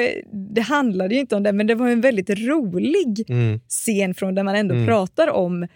det 0.56 0.62
handlade 0.62 1.14
ju 1.16 1.20
inte 1.22 1.36
om 1.36 1.44
det, 1.44 1.54
men 1.54 1.68
det 1.68 1.76
var 1.76 1.88
en 1.88 2.02
väldigt 2.02 2.30
rolig 2.30 3.26
Mm. 3.30 3.60
scen 3.70 4.14
från 4.14 4.36
där 4.36 4.44
man 4.44 4.56
ändå 4.56 4.76
Mm. 4.76 4.88
pratar 4.88 5.28
om 5.28 5.68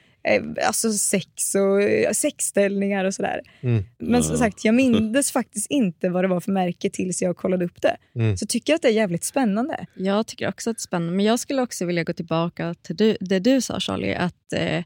alltså 0.65 0.93
sex 0.93 1.55
och 1.55 1.81
eh, 1.81 2.11
sexställningar 2.11 3.05
och 3.05 3.13
sådär. 3.13 3.41
Mm. 3.61 3.83
Men 3.97 4.23
som 4.23 4.37
sagt, 4.37 4.65
jag 4.65 4.75
mindes 4.75 5.31
faktiskt 5.31 5.71
inte 5.71 6.09
vad 6.09 6.23
det 6.23 6.27
var 6.27 6.39
för 6.39 6.51
märke 6.51 6.89
tills 6.89 7.21
jag 7.21 7.37
kollade 7.37 7.65
upp 7.65 7.81
det. 7.81 7.97
Mm. 8.15 8.37
Så 8.37 8.45
tycker 8.45 8.73
jag 8.73 8.75
att 8.75 8.81
det 8.81 8.87
är 8.87 8.93
jävligt 8.93 9.23
spännande. 9.23 9.85
Jag 9.95 10.27
tycker 10.27 10.49
också 10.49 10.69
att 10.69 10.77
det 10.77 10.79
är 10.79 10.81
spännande. 10.81 11.15
Men 11.15 11.25
jag 11.25 11.39
skulle 11.39 11.61
också 11.61 11.85
vilja 11.85 12.03
gå 12.03 12.13
tillbaka 12.13 12.75
till 12.81 12.95
du, 12.95 13.17
det 13.19 13.39
du 13.39 13.61
sa 13.61 13.79
Charlie. 13.79 14.13
Att, 14.13 14.53
eh, 14.53 14.83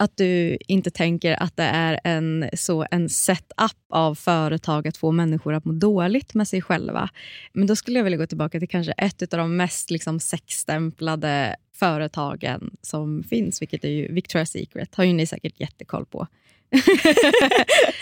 att 0.00 0.16
du 0.16 0.58
inte 0.68 0.90
tänker 0.90 1.42
att 1.42 1.56
det 1.56 1.62
är 1.62 2.00
en, 2.04 2.50
så 2.54 2.86
en 2.90 3.08
setup 3.08 3.76
av 3.92 4.14
företag 4.14 4.88
att 4.88 4.96
få 4.96 5.12
människor 5.12 5.54
att 5.54 5.64
må 5.64 5.72
dåligt 5.72 6.34
med 6.34 6.48
sig 6.48 6.62
själva. 6.62 7.08
Men 7.52 7.66
då 7.66 7.76
skulle 7.76 7.98
jag 7.98 8.04
vilja 8.04 8.16
gå 8.16 8.26
tillbaka 8.26 8.58
till 8.58 8.68
kanske 8.68 8.92
ett 8.92 9.32
av 9.34 9.38
de 9.38 9.56
mest 9.56 9.90
liksom, 9.90 10.20
sexstämplade 10.20 11.56
företagen 11.76 12.70
som 12.82 13.22
finns, 13.22 13.62
vilket 13.62 13.84
är 13.84 13.88
ju 13.88 14.08
Victoria's 14.08 14.44
Secret. 14.44 14.94
har 14.94 15.04
ju 15.04 15.12
ni 15.12 15.26
säkert 15.26 15.60
jättekoll 15.60 16.06
på. 16.06 16.26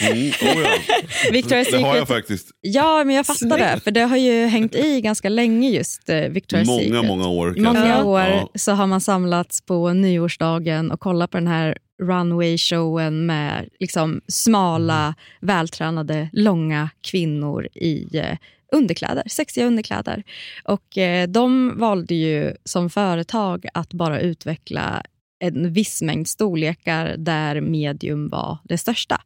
Mm, 0.01 0.19
oh 0.29 0.63
ja. 0.63 0.69
Victoria's 1.33 1.71
det 1.71 1.77
har 1.83 1.97
jag 1.97 2.07
Secret- 2.07 2.09
faktiskt. 2.09 2.51
Ja, 2.61 3.05
men 3.05 3.17
jag 3.17 3.27
fattar 3.27 3.59
det. 3.59 3.81
För 3.85 3.91
det 3.91 4.01
har 4.01 4.17
ju 4.17 4.47
hängt 4.47 4.75
i 4.75 5.01
ganska 5.01 5.29
länge 5.29 5.71
just 5.71 6.09
eh, 6.09 6.15
Victoria's 6.15 6.67
Många, 6.67 6.81
Secret. 6.83 7.05
många 7.07 7.29
år, 7.29 7.59
I 7.59 7.61
många 7.61 8.05
år 8.05 8.21
Ja. 8.21 8.49
så 8.55 8.73
har 8.73 8.87
man 8.87 9.01
samlats 9.01 9.61
på 9.61 9.93
nyårsdagen 9.93 10.91
och 10.91 11.01
kollat 11.01 11.31
på 11.31 11.37
den 11.39 11.47
här 11.47 11.79
runway-showen 12.03 13.27
med 13.27 13.69
liksom 13.81 14.21
smala, 14.29 15.15
vältränade, 15.41 16.31
långa 16.33 16.91
kvinnor 17.01 17.69
i 17.75 18.17
eh, 18.19 18.37
underkläder, 18.73 19.23
sexiga 19.27 19.67
underkläder. 19.67 20.23
Och 20.65 20.99
eh, 20.99 21.29
de 21.29 21.79
valde 21.79 22.15
ju 22.15 22.55
som 22.65 22.91
företag 22.91 23.67
att 23.75 23.93
bara 23.93 24.21
utveckla 24.21 25.03
en 25.41 25.73
viss 25.73 26.03
mängd 26.03 26.29
storlekar 26.29 27.17
där 27.19 27.61
medium 27.61 28.29
var 28.29 28.59
det 28.65 28.79
största. 28.79 29.23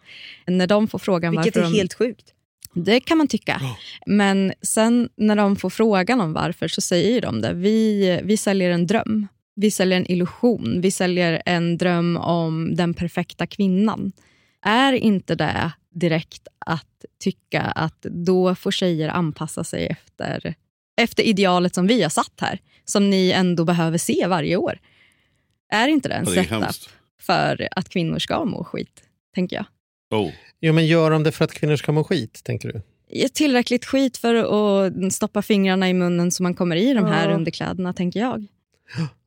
När 0.47 0.67
de 0.67 0.89
får 0.89 0.99
frågan 0.99 1.31
Vilket 1.31 1.57
varför 1.57 1.69
är 1.69 1.73
de, 1.73 1.79
helt 1.79 1.95
sjukt. 1.95 2.33
det 2.75 3.01
kan 3.01 3.19
man 3.19 3.29
tycka. 3.29 3.61
Men 4.07 4.53
sen 4.63 5.09
när 5.17 5.37
de 5.37 5.57
får 5.57 5.71
frågan 5.71 6.21
om 6.21 6.33
varför 6.33 6.69
så 6.69 6.81
säger 6.81 7.21
de 7.21 7.41
det. 7.41 7.53
Vi, 7.53 8.21
vi 8.25 8.37
säljer 8.37 8.71
en 8.71 8.87
dröm. 8.87 9.29
Vi 9.55 9.71
säljer 9.71 9.99
en 9.99 10.11
illusion. 10.11 10.81
Vi 10.81 10.91
säljer 10.91 11.43
en 11.47 11.79
dröm 11.79 12.17
om 12.17 12.75
den 12.77 12.95
perfekta 12.95 13.47
kvinnan. 13.47 14.13
Är 14.65 14.93
inte 14.93 15.35
det 15.35 15.73
direkt 15.95 16.49
att 16.67 17.05
tycka 17.21 17.61
att 17.61 18.03
då 18.03 18.55
får 18.55 18.71
tjejer 18.71 19.09
anpassa 19.09 19.65
sig 19.65 19.87
efter, 19.87 20.55
efter 21.01 21.23
idealet 21.23 21.75
som 21.75 21.87
vi 21.87 22.03
har 22.03 22.11
satt 22.11 22.35
här? 22.41 22.59
Som 22.85 23.11
ni 23.11 23.31
ändå 23.31 23.65
behöver 23.65 23.99
se 23.99 24.27
varje 24.27 24.57
år. 24.57 24.79
Är 25.73 25.89
inte 25.89 26.09
det 26.09 26.15
en 26.15 26.25
det 26.25 26.31
setup 26.31 26.51
hemskt. 26.51 26.91
för 27.21 27.69
att 27.71 27.89
kvinnor 27.89 28.19
ska 28.19 28.45
må 28.45 28.65
skit? 28.65 29.03
Tänker 29.35 29.57
jag. 29.57 29.67
Oh. 30.21 30.31
Jo, 30.61 30.73
men 30.73 30.87
gör 30.87 31.11
de 31.11 31.23
det 31.23 31.33
för 31.33 31.45
att 31.45 31.53
kvinnor 31.53 31.77
ska 31.77 31.93
må 31.93 32.05
skit, 32.05 32.41
tänker 32.45 32.73
du? 32.73 32.83
tillräckligt 33.29 33.85
skit 33.85 34.17
för 34.17 34.35
att 34.35 35.13
stoppa 35.13 35.43
fingrarna 35.43 35.89
i 35.89 35.95
munnen 35.95 36.31
så 36.31 36.43
man 36.43 36.55
kommer 36.55 36.77
i 36.77 36.95
de 36.95 37.05
här 37.05 37.29
Ja. 37.29 37.35
underkläderna, 37.35 37.93
tänker 37.93 38.21
jag. 38.21 38.47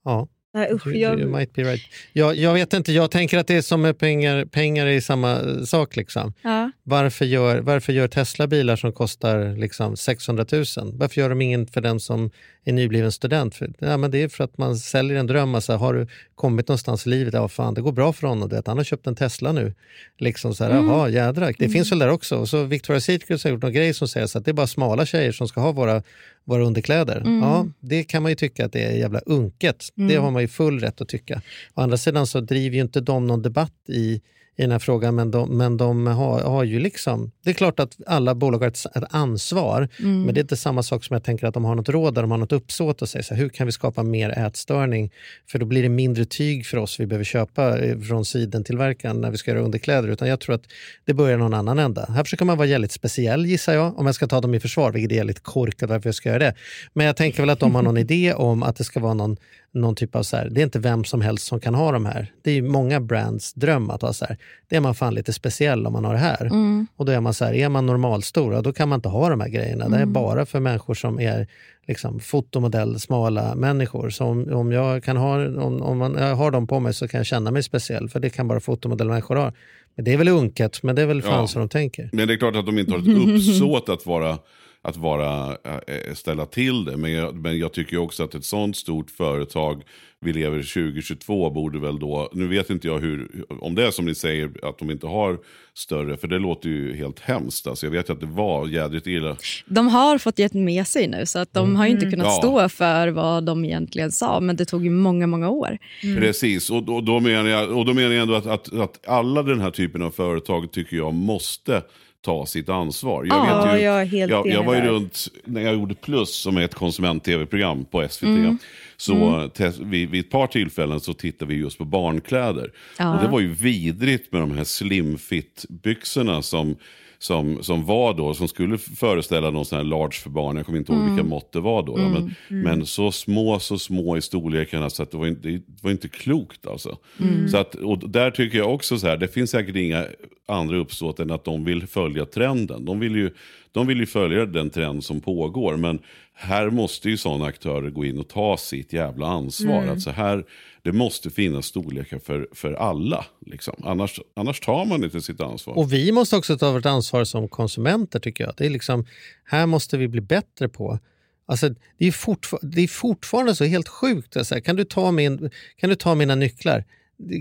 Ja. 0.05 0.27
Nej, 0.53 0.73
usch, 0.73 0.87
jag, 0.87 1.19
you 1.19 1.37
might 1.37 1.53
be 1.53 1.63
right. 1.63 1.81
Jag, 2.13 2.35
jag 2.35 2.53
vet 2.53 2.73
inte, 2.73 2.91
jag 2.91 3.11
tänker 3.11 3.37
att 3.37 3.47
det 3.47 3.55
är 3.55 3.61
som 3.61 3.81
med 3.81 3.97
pengar, 3.97 4.45
pengar 4.45 4.85
är 4.85 5.01
samma 5.01 5.39
sak. 5.65 5.95
Liksom. 5.95 6.33
Ja. 6.41 6.71
Varför, 6.83 7.25
gör, 7.25 7.59
varför 7.59 7.93
gör 7.93 8.07
Tesla 8.07 8.47
bilar 8.47 8.75
som 8.75 8.93
kostar 8.93 9.57
liksom 9.57 9.97
600 9.97 10.45
000? 10.51 10.63
Varför 10.93 11.21
gör 11.21 11.29
de 11.29 11.41
ingen 11.41 11.67
för 11.67 11.81
den 11.81 11.99
som 11.99 12.31
är 12.65 12.73
nybliven 12.73 13.11
student? 13.11 13.55
För, 13.55 13.73
ja, 13.79 13.97
men 13.97 14.11
det 14.11 14.23
är 14.23 14.27
för 14.27 14.43
att 14.43 14.57
man 14.57 14.75
säljer 14.77 15.17
en 15.17 15.27
dröm. 15.27 15.55
Alltså, 15.55 15.73
har 15.73 15.93
du 15.93 16.07
kommit 16.35 16.67
någonstans 16.67 17.07
i 17.07 17.09
livet? 17.09 17.33
Ja, 17.33 17.47
fan, 17.47 17.73
det 17.73 17.81
går 17.81 17.91
bra 17.91 18.13
för 18.13 18.27
honom. 18.27 18.49
Det. 18.49 18.67
Han 18.67 18.77
har 18.77 18.83
köpt 18.83 19.07
en 19.07 19.15
Tesla 19.15 19.51
nu. 19.51 19.73
Liksom 20.17 20.55
så 20.55 20.63
här, 20.63 20.71
Mm. 20.71 20.87
Jaha, 20.87 21.09
jädrar. 21.09 21.45
Det 21.57 21.65
Mm. 21.65 21.71
finns 21.73 21.91
väl 21.91 21.99
där 21.99 22.09
också. 22.09 22.37
Och 22.37 22.49
så 22.49 22.57
Victoria's 22.65 22.99
Secret 22.99 23.43
har 23.43 23.49
gjort 23.51 23.61
någon 23.61 23.73
grej 23.73 23.93
som 23.93 24.07
säger 24.07 24.27
så 24.27 24.37
att 24.37 24.45
det 24.45 24.51
är 24.51 24.53
bara 24.53 24.67
smala 24.67 25.05
tjejer 25.05 25.31
som 25.31 25.47
ska 25.47 25.61
ha 25.61 25.71
våra, 25.71 26.03
våra 26.43 26.63
underkläder. 26.63 27.17
Mm. 27.17 27.39
Ja, 27.39 27.67
det 27.79 28.03
kan 28.03 28.23
man 28.23 28.31
ju 28.31 28.35
tycka 28.35 28.65
att 28.65 28.71
det 28.73 28.83
är 28.83 28.91
jävla 28.91 29.19
unket. 29.19 29.85
Det 29.95 30.01
Mm. 30.03 30.23
har 30.23 30.31
man 30.31 30.41
ju 30.41 30.47
full 30.47 30.79
rätt 30.79 31.01
att 31.01 31.07
tycka. 31.09 31.41
Å 31.75 31.81
andra 31.81 31.97
sidan 31.97 32.27
så 32.27 32.39
driver 32.39 32.75
ju 32.75 32.81
inte 32.81 33.01
de 33.01 33.27
någon 33.27 33.41
debatt 33.41 33.73
i, 33.89 34.21
i 34.57 34.61
den 34.61 34.71
här 34.71 34.79
frågan, 34.79 35.15
men 35.15 35.31
de, 35.31 35.57
men 35.57 35.77
de 35.77 36.07
har, 36.07 36.39
har 36.41 36.63
ju 36.63 36.79
liksom... 36.79 37.31
Det 37.43 37.49
är 37.49 37.53
klart 37.53 37.79
att 37.79 37.97
alla 38.07 38.35
bolag 38.35 38.59
har 38.59 38.67
ett, 38.67 38.85
ett 38.95 39.03
ansvar, 39.09 39.89
Mm. 39.99 40.23
men 40.23 40.33
det 40.33 40.39
är 40.39 40.41
inte 40.41 40.57
samma 40.57 40.83
sak 40.83 41.03
som 41.03 41.13
jag 41.13 41.23
tänker 41.23 41.47
att 41.47 41.53
de 41.53 41.65
har 41.65 41.75
något 41.75 41.89
råd 41.89 42.15
där 42.15 42.21
de 42.21 42.31
har 42.31 42.37
något 42.37 42.51
uppsåt 42.51 43.01
och 43.01 43.09
säger 43.09 43.23
så 43.23 43.33
här, 43.33 43.41
hur 43.41 43.49
kan 43.49 43.65
vi 43.65 43.71
skapa 43.71 44.03
mer 44.03 44.29
ätstörning? 44.29 45.11
För 45.47 45.59
då 45.59 45.65
blir 45.65 45.83
det 45.83 45.89
mindre 45.89 46.25
tyg 46.25 46.65
för 46.65 46.77
oss 46.77 46.99
vi 46.99 47.05
behöver 47.05 47.23
köpa 47.23 47.79
eh, 47.79 47.99
från 47.99 48.25
sidentillverkaren 48.25 49.21
när 49.21 49.31
vi 49.31 49.37
ska 49.37 49.51
göra 49.51 49.61
underkläder. 49.61 50.09
Utan 50.09 50.27
jag 50.27 50.39
tror 50.39 50.55
att 50.55 50.63
det 51.05 51.13
börjar 51.13 51.37
någon 51.37 51.53
annan 51.53 51.79
ända. 51.79 52.05
Här 52.09 52.23
försöker 52.23 52.45
man 52.45 52.57
vara 52.57 52.67
jävligt 52.67 52.91
speciell 52.91 53.45
gissar 53.45 53.73
jag, 53.73 53.99
om 53.99 54.05
jag 54.05 54.15
ska 54.15 54.27
ta 54.27 54.41
dem 54.41 54.53
i 54.53 54.59
försvar, 54.59 54.91
vilket 54.91 55.11
är 55.11 55.15
jävligt 55.15 55.43
korkat 55.43 55.89
varför 55.89 56.07
jag 56.07 56.15
ska 56.15 56.29
göra 56.29 56.39
det. 56.39 56.55
Men 56.93 57.05
jag 57.05 57.15
tänker 57.15 57.41
väl 57.41 57.49
att 57.49 57.59
de 57.59 57.75
har 57.75 57.81
någon 57.81 57.97
idé 58.05 58.33
om 58.33 58.63
att 58.63 58.75
det 58.75 58.83
ska 58.83 58.99
vara 58.99 59.13
någon, 59.13 59.37
någon 59.75 59.95
typ 59.95 60.15
av 60.15 60.23
så 60.23 60.37
här, 60.37 60.49
det 60.51 60.61
är 60.61 60.63
inte 60.63 60.79
vem 60.79 61.03
som 61.03 61.21
helst 61.21 61.47
som 61.47 61.59
kan 61.59 61.75
ha 61.75 61.91
de 61.91 62.05
här. 62.05 62.31
Det 62.41 62.51
är 62.51 62.55
ju 62.55 62.61
många 62.61 62.99
brands 62.99 63.53
dröm 63.53 63.89
att 63.89 64.01
ha 64.01 64.13
så 64.13 64.25
här, 64.25 64.37
det 64.69 64.75
är 64.75 64.79
man 64.81 64.95
fan 64.95 65.13
lite 65.13 65.33
speciell 65.33 65.87
om 65.87 65.93
man 65.93 66.05
har 66.05 66.13
det 66.13 66.19
här. 66.19 66.45
Mm. 66.45 66.87
Och 66.95 67.05
då 67.05 67.11
är 67.11 67.19
man 67.21 67.33
så 67.33 67.45
här, 67.45 67.53
är 67.53 67.69
man 67.69 67.85
normalstor, 67.85 68.53
ja, 68.53 68.61
då 68.61 68.73
kan 68.73 68.89
man 68.89 68.97
inte 68.97 69.09
ha 69.09 69.29
de 69.29 69.39
här 69.41 69.49
grejerna. 69.49 69.89
Det 69.89 69.95
är 69.95 70.01
Mm. 70.01 70.13
bara 70.13 70.45
för 70.45 70.59
människor 70.59 70.93
som 70.93 71.19
är 71.19 71.47
liksom, 71.87 72.19
fotomodell, 72.19 72.99
smala 72.99 73.55
människor. 73.55 74.09
Så 74.09 74.25
om, 74.25 74.53
om, 74.53 74.71
jag 74.71 75.03
kan 75.03 75.17
ha, 75.17 75.45
om, 75.47 75.81
om 75.81 75.97
man, 75.97 76.15
jag 76.15 76.35
har 76.35 76.51
dem 76.51 76.67
på 76.67 76.79
mig 76.79 76.93
så 76.93 77.07
kan 77.07 77.17
jag 77.17 77.25
känna 77.25 77.51
mig 77.51 77.63
speciell, 77.63 78.09
för 78.09 78.19
det 78.19 78.29
kan 78.29 78.47
bara 78.47 78.59
fotomodellmänniskor 78.59 79.35
ha. 79.35 79.51
Men 79.95 80.05
det 80.05 80.13
är 80.13 80.17
väl 80.17 80.27
unket, 80.27 80.83
men 80.83 80.95
det 80.95 81.01
är 81.01 81.05
väl 81.05 81.21
fan 81.21 81.31
Ja. 81.39 81.47
så 81.47 81.59
de 81.59 81.69
tänker. 81.69 82.09
Men 82.13 82.27
det 82.27 82.33
är 82.33 82.37
klart 82.37 82.55
att 82.55 82.65
de 82.65 82.79
inte 82.79 82.91
har 82.91 82.99
ett 82.99 83.07
uppsåt 83.35 83.89
att 83.89 84.05
vara 84.05 84.37
att 84.85 84.97
vara, 84.97 85.57
äh, 85.63 86.13
ställa 86.13 86.45
till 86.45 86.85
det. 86.85 86.97
Men 86.97 87.11
jag, 87.11 87.35
men 87.35 87.57
jag 87.57 87.73
tycker 87.73 87.97
också 87.97 88.23
att 88.23 88.35
ett 88.35 88.45
sånt 88.45 88.77
stort 88.77 89.11
företag, 89.11 89.83
vi 90.21 90.33
lever 90.33 90.57
2022, 90.57 91.49
borde 91.49 91.79
väl 91.79 91.99
då, 91.99 92.29
nu 92.33 92.47
vet 92.47 92.69
inte 92.69 92.87
jag 92.87 92.99
hur, 92.99 93.45
om 93.61 93.75
det 93.75 93.87
är 93.87 93.91
som 93.91 94.05
ni 94.05 94.15
säger 94.15 94.51
att 94.63 94.77
de 94.77 94.91
inte 94.91 95.07
har 95.07 95.37
större, 95.73 96.17
för 96.17 96.27
det 96.27 96.39
låter 96.39 96.69
ju 96.69 96.95
helt 96.95 97.19
hemskt. 97.19 97.67
Alltså 97.67 97.85
jag 97.85 97.91
vet 97.91 98.09
ju 98.09 98.13
att 98.13 98.19
det 98.19 98.25
var 98.25 98.67
jädrigt 98.67 99.07
illa. 99.07 99.37
De 99.65 99.87
har 99.87 100.17
fått 100.17 100.39
gett 100.39 100.53
med 100.53 100.87
sig 100.87 101.07
nu 101.07 101.25
så 101.25 101.39
att 101.39 101.53
de 101.53 101.75
har 101.75 101.85
ju 101.85 101.91
inte 101.91 102.09
kunnat 102.09 102.27
Ja. 102.27 102.31
stå 102.31 102.69
för 102.69 103.07
vad 103.07 103.43
de 103.43 103.65
egentligen 103.65 104.11
sa 104.11 104.39
men 104.39 104.55
det 104.55 104.65
tog 104.65 104.83
ju 104.83 104.89
många, 104.89 105.27
många 105.27 105.49
år. 105.49 105.77
Precis, 106.01 106.69
och, 106.69 106.89
och, 106.89 107.03
då 107.03 107.19
menar 107.19 107.49
jag, 107.49 107.77
och 107.77 107.85
då 107.85 107.93
menar 107.93 108.11
jag 108.11 108.21
ändå 108.21 108.35
att, 108.35 108.45
att, 108.45 108.73
att 108.73 109.07
alla 109.07 109.43
den 109.43 109.61
här 109.61 109.71
typen 109.71 110.01
av 110.01 110.11
företag 110.11 110.71
tycker 110.71 110.97
jag 110.97 111.13
måste 111.13 111.83
ta 112.25 112.45
sitt 112.45 112.69
ansvar. 112.69 113.25
Jag 113.25 113.37
Ja, 113.47 113.65
vet 113.65 113.75
ju, 113.75 113.83
jag 113.85 114.05
helt 114.05 114.31
jag, 114.31 114.47
jag 114.47 114.63
var 114.63 114.75
ju 114.75 114.81
runt, 114.81 115.27
när 115.45 115.61
jag 115.61 115.73
gjorde 115.73 115.95
Plus 115.95 116.35
som 116.35 116.57
är 116.57 116.61
ett 116.61 116.75
konsument-tv-program 116.75 117.85
på 117.85 118.07
SVT, 118.09 118.23
Mm. 118.27 118.57
så 118.97 119.13
Mm. 119.15 119.49
te- 119.49 119.71
vid, 119.79 120.09
vid 120.09 120.25
ett 120.25 120.31
par 120.31 120.47
tillfällen 120.47 120.99
så 120.99 121.13
tittade 121.13 121.53
vi 121.53 121.59
just 121.59 121.77
på 121.77 121.85
barnkläder. 121.85 122.71
Ja. 122.99 123.15
Och 123.15 123.23
det 123.23 123.29
var 123.31 123.39
ju 123.39 123.53
vidrigt 123.53 124.31
med 124.31 124.41
de 124.41 124.51
här 124.51 124.63
slimfit-byxorna 124.63 126.41
som, 126.41 126.75
som, 127.19 127.63
som 127.63 127.85
var 127.85 128.13
då, 128.13 128.33
som 128.33 128.47
skulle 128.47 128.77
föreställa 128.77 129.49
någon 129.49 129.65
sån 129.65 129.77
här 129.77 129.83
large 129.83 130.11
för 130.23 130.29
barn. 130.29 130.55
Jag 130.57 130.65
kommer 130.65 130.79
inte 130.79 130.91
ihåg 130.91 131.01
Mm. 131.01 131.15
vilka 131.15 131.29
mått 131.29 131.51
det 131.51 131.59
var 131.59 131.83
då. 131.83 131.97
Mm. 131.97 132.11
Men, 132.11 132.35
Mm. 132.49 132.63
men 132.63 132.85
så 132.85 133.11
små, 133.11 133.59
så 133.59 133.79
små 133.79 134.17
i 134.17 134.21
storlekarna 134.21 134.89
så 134.89 135.03
att 135.03 135.11
det 135.11 135.17
var 135.17 135.27
inte, 135.27 135.49
det 135.49 135.61
var 135.83 135.91
inte 135.91 136.07
klokt 136.07 136.67
alltså. 136.67 136.97
Mm. 137.19 137.47
Så 137.49 137.57
att, 137.57 137.75
och 137.75 138.09
där 138.09 138.31
tycker 138.31 138.57
jag 138.57 138.73
också 138.73 138.97
så 138.97 139.07
här, 139.07 139.17
det 139.17 139.27
finns 139.27 139.51
säkert 139.51 139.75
inga 139.75 140.05
andra 140.47 140.77
uppsåt 140.77 141.19
än 141.19 141.31
att 141.31 141.43
de 141.43 141.65
vill 141.65 141.87
följa 141.87 142.25
trenden. 142.25 142.85
De 142.85 142.99
vill 142.99 143.15
ju, 143.15 143.31
de 143.71 143.87
vill 143.87 143.99
ju 143.99 144.05
följa 144.05 144.45
den 144.45 144.69
trend 144.69 145.03
som 145.03 145.21
pågår. 145.21 145.77
Men 145.77 145.99
här 146.33 146.69
måste 146.69 147.09
ju 147.09 147.17
sådana 147.17 147.45
aktörer 147.45 147.89
gå 147.89 148.05
in 148.05 148.19
och 148.19 148.27
ta 148.27 148.57
sitt 148.57 148.93
jävla 148.93 149.27
ansvar. 149.27 149.77
Mm. 149.81 149.89
Att 149.93 150.01
så 150.01 150.09
här, 150.09 150.43
det 150.85 150.91
måste 150.91 151.29
finnas 151.29 151.65
storlekar 151.65 152.19
för, 152.19 152.47
för 152.51 152.73
alla. 152.73 153.25
Liksom. 153.45 153.75
Annars, 153.83 154.19
annars 154.35 154.59
tar 154.59 154.85
man 154.85 155.03
inte 155.03 155.21
sitt 155.21 155.41
ansvar. 155.41 155.77
Och 155.77 155.93
vi 155.93 156.11
måste 156.11 156.35
också 156.35 156.57
ta 156.57 156.71
vårt 156.71 156.85
ansvar 156.85 157.23
som 157.23 157.47
konsumenter 157.47 158.19
tycker 158.19 158.43
jag. 158.43 158.53
Det 158.57 158.65
är 158.65 158.69
liksom, 158.69 159.05
här 159.45 159.65
måste 159.65 159.97
vi 159.97 160.07
bli 160.07 160.21
bättre 160.21 160.69
på. 160.69 160.99
Alltså, 161.45 161.69
det, 161.69 162.07
är 162.07 162.65
det 162.65 162.81
är 162.81 162.87
fortfarande 162.87 163.55
så 163.55 163.63
helt 163.63 163.87
sjukt. 163.87 164.37
Alltså, 164.37 164.61
kan, 164.61 164.75
du 164.75 164.83
ta 164.83 165.11
min, 165.11 165.49
kan 165.77 165.89
du 165.89 165.95
ta 165.95 166.15
mina 166.15 166.35
nycklar? 166.35 166.83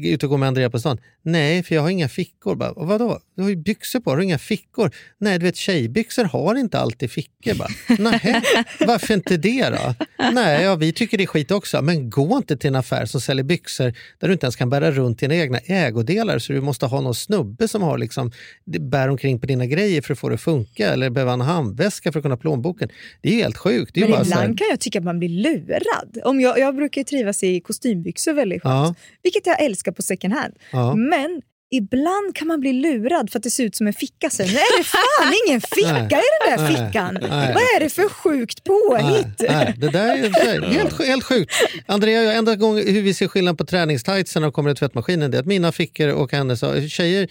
Ut 0.04 0.22
och 0.22 0.30
gå 0.30 0.36
med 0.36 0.46
Andrea 0.48 0.70
på 0.70 0.78
stan? 0.78 0.98
Nej, 1.22 1.62
för 1.62 1.74
jag 1.74 1.82
har 1.82 1.90
inga 1.90 2.08
fickor. 2.08 2.54
Bara, 2.56 2.70
"Och 2.70 2.86
vadå? 2.86 3.20
Du 3.36 3.42
har 3.42 3.50
ju 3.50 3.56
byxor 3.56 4.00
på, 4.00 4.10
har 4.10 4.16
du 4.16 4.24
inga 4.24 4.38
fickor? 4.38 4.90
Nej, 5.18 5.38
du 5.38 5.44
vet 5.46 5.56
tjejbyxor 5.56 6.24
har 6.24 6.54
inte 6.54 6.78
alltid 6.78 7.10
fickor. 7.10 7.54
Bara, 7.58 7.68
Nej, 7.98 8.42
varför 8.86 9.14
inte 9.14 9.36
det 9.36 9.68
då? 9.70 9.94
Nej, 10.32 10.62
ja, 10.64 10.74
vi 10.76 10.92
tycker 10.92 11.18
det 11.18 11.24
är 11.24 11.26
skit 11.26 11.50
också. 11.50 11.82
Men 11.82 12.10
gå 12.10 12.36
inte 12.36 12.56
till 12.56 12.68
en 12.68 12.74
affär 12.76 13.06
som 13.06 13.20
säljer 13.20 13.44
byxor 13.44 13.94
där 14.18 14.28
du 14.28 14.32
inte 14.32 14.46
ens 14.46 14.56
kan 14.56 14.70
bära 14.70 14.90
runt 14.90 15.18
dina 15.18 15.34
egna 15.34 15.58
ägodelar 15.58 16.38
så 16.38 16.52
du 16.52 16.60
måste 16.60 16.86
ha 16.86 17.00
någon 17.00 17.14
snubbe 17.14 17.68
som 17.68 17.82
har 17.82 17.98
liksom, 17.98 18.32
bär 18.80 19.08
omkring 19.08 19.40
på 19.40 19.46
dina 19.46 19.66
grejer 19.66 20.02
för 20.02 20.12
att 20.12 20.18
få 20.18 20.28
det 20.28 20.34
att 20.34 20.40
funka 20.40 20.88
eller 20.92 21.10
behöva 21.10 21.32
en 21.32 21.40
handväska 21.40 22.12
för 22.12 22.18
att 22.18 22.22
kunna 22.22 22.36
plånboken. 22.36 22.88
Det 23.22 23.28
är 23.28 23.34
helt 23.36 23.56
sjukt. 23.56 23.94
Det 23.94 24.00
är 24.00 24.08
Men 24.08 24.24
så 24.24 24.34
här, 24.34 24.42
ibland 24.42 24.58
kan 24.58 24.66
jag 24.70 24.80
tycka 24.80 24.98
att 24.98 25.04
man 25.04 25.18
blir 25.18 25.28
lurad. 25.28 26.18
Om 26.24 26.40
jag, 26.40 26.58
jag 26.58 26.76
brukar 26.76 27.02
trivas 27.04 27.42
i 27.42 27.60
kostymbyxor 27.60 28.32
väldigt 28.32 28.62
skönt, 28.62 28.74
Ja. 28.88 28.94
vilket 29.22 29.46
jag 29.46 29.63
älskar 29.64 29.92
på 29.92 30.02
second 30.02 30.34
hand. 30.34 30.54
Ja. 30.70 30.94
Men 30.94 31.42
ibland 31.76 32.34
kan 32.34 32.46
man 32.48 32.60
bli 32.60 32.72
lurad 32.72 33.30
för 33.30 33.38
att 33.38 33.42
det 33.42 33.50
ser 33.50 33.64
ut 33.64 33.76
som 33.76 33.86
en 33.86 33.92
ficka 33.92 34.30
sen. 34.30 34.46
Är 34.46 34.78
det 34.78 34.84
fan 34.84 35.34
ingen 35.48 35.60
ficka 35.60 36.18
i 36.20 36.24
den 36.46 36.58
där 36.58 36.66
fickan. 36.68 37.14
Nej. 37.20 37.54
Vad 37.54 37.62
är 37.62 37.80
det 37.80 37.90
för 37.90 38.08
sjukt 38.08 38.64
påhitt? 38.64 39.26
Nej, 39.38 39.48
nej, 39.50 39.74
det 39.78 39.88
där 39.88 40.16
är 40.16 40.70
helt, 40.72 41.06
helt 41.06 41.24
sjukt. 41.24 41.52
Andrea, 41.86 42.32
enda 42.32 42.56
gång 42.56 42.76
hur 42.76 43.02
vi 43.02 43.14
ser 43.14 43.28
skillnad 43.28 43.58
på 43.58 43.64
träningstightsen 43.66 44.42
när 44.42 44.46
de 44.48 44.52
kommer 44.52 44.70
i 44.70 44.74
tvättmaskinen 44.74 45.30
det 45.30 45.36
är 45.36 45.40
att 45.40 45.46
mina 45.46 45.72
fickor 45.72 46.08
och 46.08 46.32
hennes, 46.32 46.60
tjejer, 46.92 47.28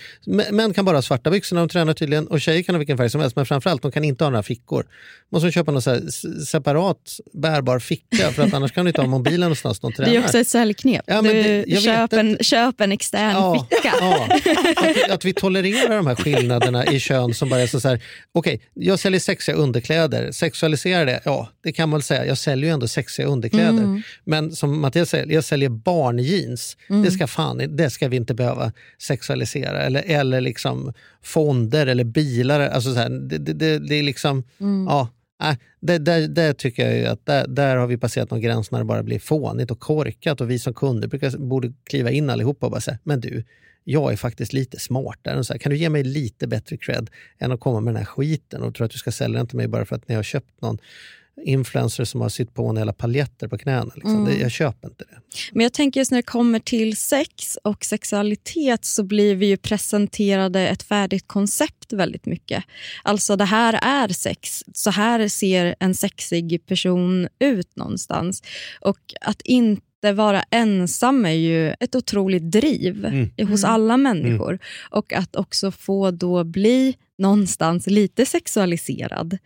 män 0.52 0.74
kan 0.74 0.86
bara 0.86 0.98
ha 0.98 1.02
svarta 1.02 1.30
byxor 1.30 1.56
när 1.56 1.62
de 1.62 1.70
tränar 1.70 1.94
tydligen 1.94 2.28
och 2.28 2.42
tjejer 2.42 2.64
kan 2.64 2.76
ha 2.76 2.78
vilken 2.80 2.98
färg 2.98 3.10
som 3.10 3.22
helst 3.22 3.36
men 3.36 3.46
framförallt 3.46 3.82
de 3.82 3.92
kan 3.92 4.04
inte 4.04 4.24
ha 4.24 4.30
några 4.30 4.44
fickor. 4.44 4.86
Måste 5.32 5.48
de 5.48 5.52
köpa 5.52 5.72
någon 5.72 5.82
så 5.82 5.90
här 5.90 6.02
s- 6.08 6.50
separat 6.50 7.20
bärbar 7.34 7.80
ficka 7.80 8.32
för 8.32 8.44
att 8.44 8.54
annars 8.54 8.72
kan 8.72 8.86
du 8.86 8.90
inte 8.90 9.02
ha 9.02 9.08
mobilen 9.08 9.40
någonstans 9.40 9.80
de 9.80 9.92
Det 9.92 9.98
tränar. 9.98 10.14
är 10.14 10.20
också 10.20 10.38
ett 10.38 10.48
säljknep. 10.48 11.02
Ja, 11.08 11.22
det- 11.22 11.64
jag 11.68 11.82
vet 11.82 11.84
köp, 11.84 12.14
en, 12.14 12.38
köp 12.42 12.82
en 12.82 12.92
extern 12.92 13.32
Ja, 13.32 13.68
ficka. 13.72 13.94
ja. 14.00 14.33
Att, 14.78 14.96
vi- 14.96 15.12
att 15.12 15.26
vi 15.26 15.34
tolererar 15.34 15.96
de 15.96 16.08
här 16.08 16.16
skillnaderna 16.16 16.86
i 16.86 17.00
kön 17.00 17.34
som 17.34 17.50
bara 17.50 17.60
är 17.62 17.68
så 17.68 17.88
här, 17.88 18.04
okej, 18.32 18.62
jag 18.74 19.00
säljer 19.00 19.20
sexiga 19.20 19.56
underkläder, 19.56 20.32
sexualiserar 20.32 21.06
det? 21.06 21.22
Ja, 21.26 21.50
det 21.64 21.72
kan 21.72 21.90
man 21.90 21.98
väl 21.98 22.04
säga. 22.04 22.26
Jag 22.26 22.38
säljer 22.38 22.70
ju 22.70 22.74
ändå 22.74 22.88
sexiga 22.88 23.26
underkläder. 23.28 23.70
Mm. 23.70 24.02
Men 24.24 24.52
som 24.52 24.82
Mattias 24.82 25.10
säger, 25.10 25.28
jag 25.34 25.44
säljer 25.44 25.70
barnjeans. 25.70 26.78
Mm. 26.90 27.04
Det, 27.04 27.12
ska 27.12 27.28
fan, 27.28 27.76
det 27.78 27.90
ska 27.90 28.08
vi 28.08 28.18
inte 28.18 28.34
behöva 28.34 28.72
sexualisera. 29.02 29.82
Eller, 29.84 30.04
eller 30.08 30.42
liksom 30.42 30.94
fonder 31.24 31.88
eller 31.88 32.04
bilar. 32.04 32.60
Alltså 32.70 32.94
så 32.94 33.00
här, 33.00 33.10
det, 33.10 33.38
det, 33.38 33.54
det, 33.54 33.80
det 33.80 33.96
är 33.96 34.04
liksom, 34.04 34.44
Mm. 34.60 34.86
ja. 34.88 35.08
Nej, 35.44 35.58
det, 35.82 35.98
där, 35.98 36.28
där 36.28 36.54
tycker 36.54 36.92
jag 36.92 37.06
att 37.12 37.26
där, 37.26 37.48
där 37.48 37.76
har 37.76 37.88
vi 37.88 37.98
passerat 37.98 38.32
någon 38.32 38.42
gräns 38.42 38.72
när 38.72 38.80
det 38.80 38.86
bara 38.86 39.04
blir 39.04 39.20
fånigt 39.20 39.72
och 39.72 39.80
korkat 39.80 40.42
och 40.42 40.50
vi 40.50 40.60
som 40.60 40.74
kunder 40.74 41.08
brukar, 41.08 41.38
borde 41.38 41.74
kliva 41.90 42.12
in 42.12 42.30
allihopa 42.30 42.66
och 42.66 42.72
bara 42.72 42.82
säga, 42.82 42.98
men 43.04 43.20
du, 43.22 43.44
jag 43.84 44.12
är 44.12 44.18
faktiskt 44.18 44.54
lite 44.54 44.80
smartare. 44.80 45.40
Och 45.40 45.46
så 45.46 45.54
här, 45.54 45.60
kan 45.60 45.70
du 45.70 45.78
ge 45.78 45.90
mig 45.90 46.04
lite 46.04 46.48
bättre 46.48 46.78
cred 46.78 47.10
än 47.40 47.52
att 47.52 47.60
komma 47.60 47.80
med 47.80 47.94
den 47.94 48.00
här 48.00 48.06
skiten 48.06 48.64
och 48.64 48.76
tro 48.76 48.86
att 48.86 48.92
du 48.92 48.98
ska 48.98 49.12
sälja 49.12 49.38
den 49.38 49.48
till 49.48 49.58
mig 49.58 49.68
bara 49.68 49.86
för 49.86 49.96
att 49.96 50.08
ni 50.08 50.16
har 50.16 50.24
köpt 50.24 50.62
någon 50.62 50.78
influencer 51.42 52.04
som 52.04 52.22
har 52.22 52.30
sytt 52.30 52.54
på 52.54 52.68
en 52.68 52.76
jävla 52.76 52.94
paljetter 52.94 53.48
på 53.48 53.58
knäna. 53.58 53.92
Liksom. 53.96 54.16
Mm. 54.16 54.26
Det, 54.26 54.36
jag 54.36 54.52
köper 54.52 54.88
inte 54.88 55.04
det. 55.04 55.18
Men 55.52 55.64
jag 55.64 55.74
tänker 55.74 56.00
just 56.00 56.12
när 56.12 56.18
det 56.18 56.24
kommer 56.24 56.60
till 56.60 56.98
sex 56.98 57.58
och 57.64 57.86
sexualitet 57.86 58.86
så 58.86 59.04
blir 59.04 59.36
vi 59.36 59.46
ju 59.46 59.58
presenterade 59.58 60.68
ett 60.68 60.84
färdigt 60.84 61.28
koncept 61.28 61.94
väldigt 61.94 62.26
mycket. 62.26 62.64
Alltså 63.04 63.36
det 63.36 63.46
här 63.46 63.80
är 63.82 64.08
sex, 64.08 64.64
så 64.74 64.90
här 64.90 65.28
ser 65.28 65.76
en 65.80 65.96
sexig 65.96 66.66
person 66.66 67.28
ut 67.40 67.76
någonstans. 67.76 68.44
Och 68.82 69.00
att 69.22 69.42
inte 69.42 69.93
vara 70.12 70.44
ensam 70.52 71.26
är 71.26 71.30
ju 71.32 71.70
ett 71.80 71.96
otroligt 71.96 72.52
driv 72.52 73.06
Mm. 73.06 73.30
hos 73.50 73.64
Mm. 73.64 73.74
alla 73.74 73.98
människor. 73.98 74.60
Och 74.90 75.14
att 75.14 75.36
också 75.36 75.72
få 75.72 76.12
då 76.12 76.44
bli 76.44 76.96
någonstans 77.18 77.88
lite 77.88 78.26
sexualiserad 78.26 79.38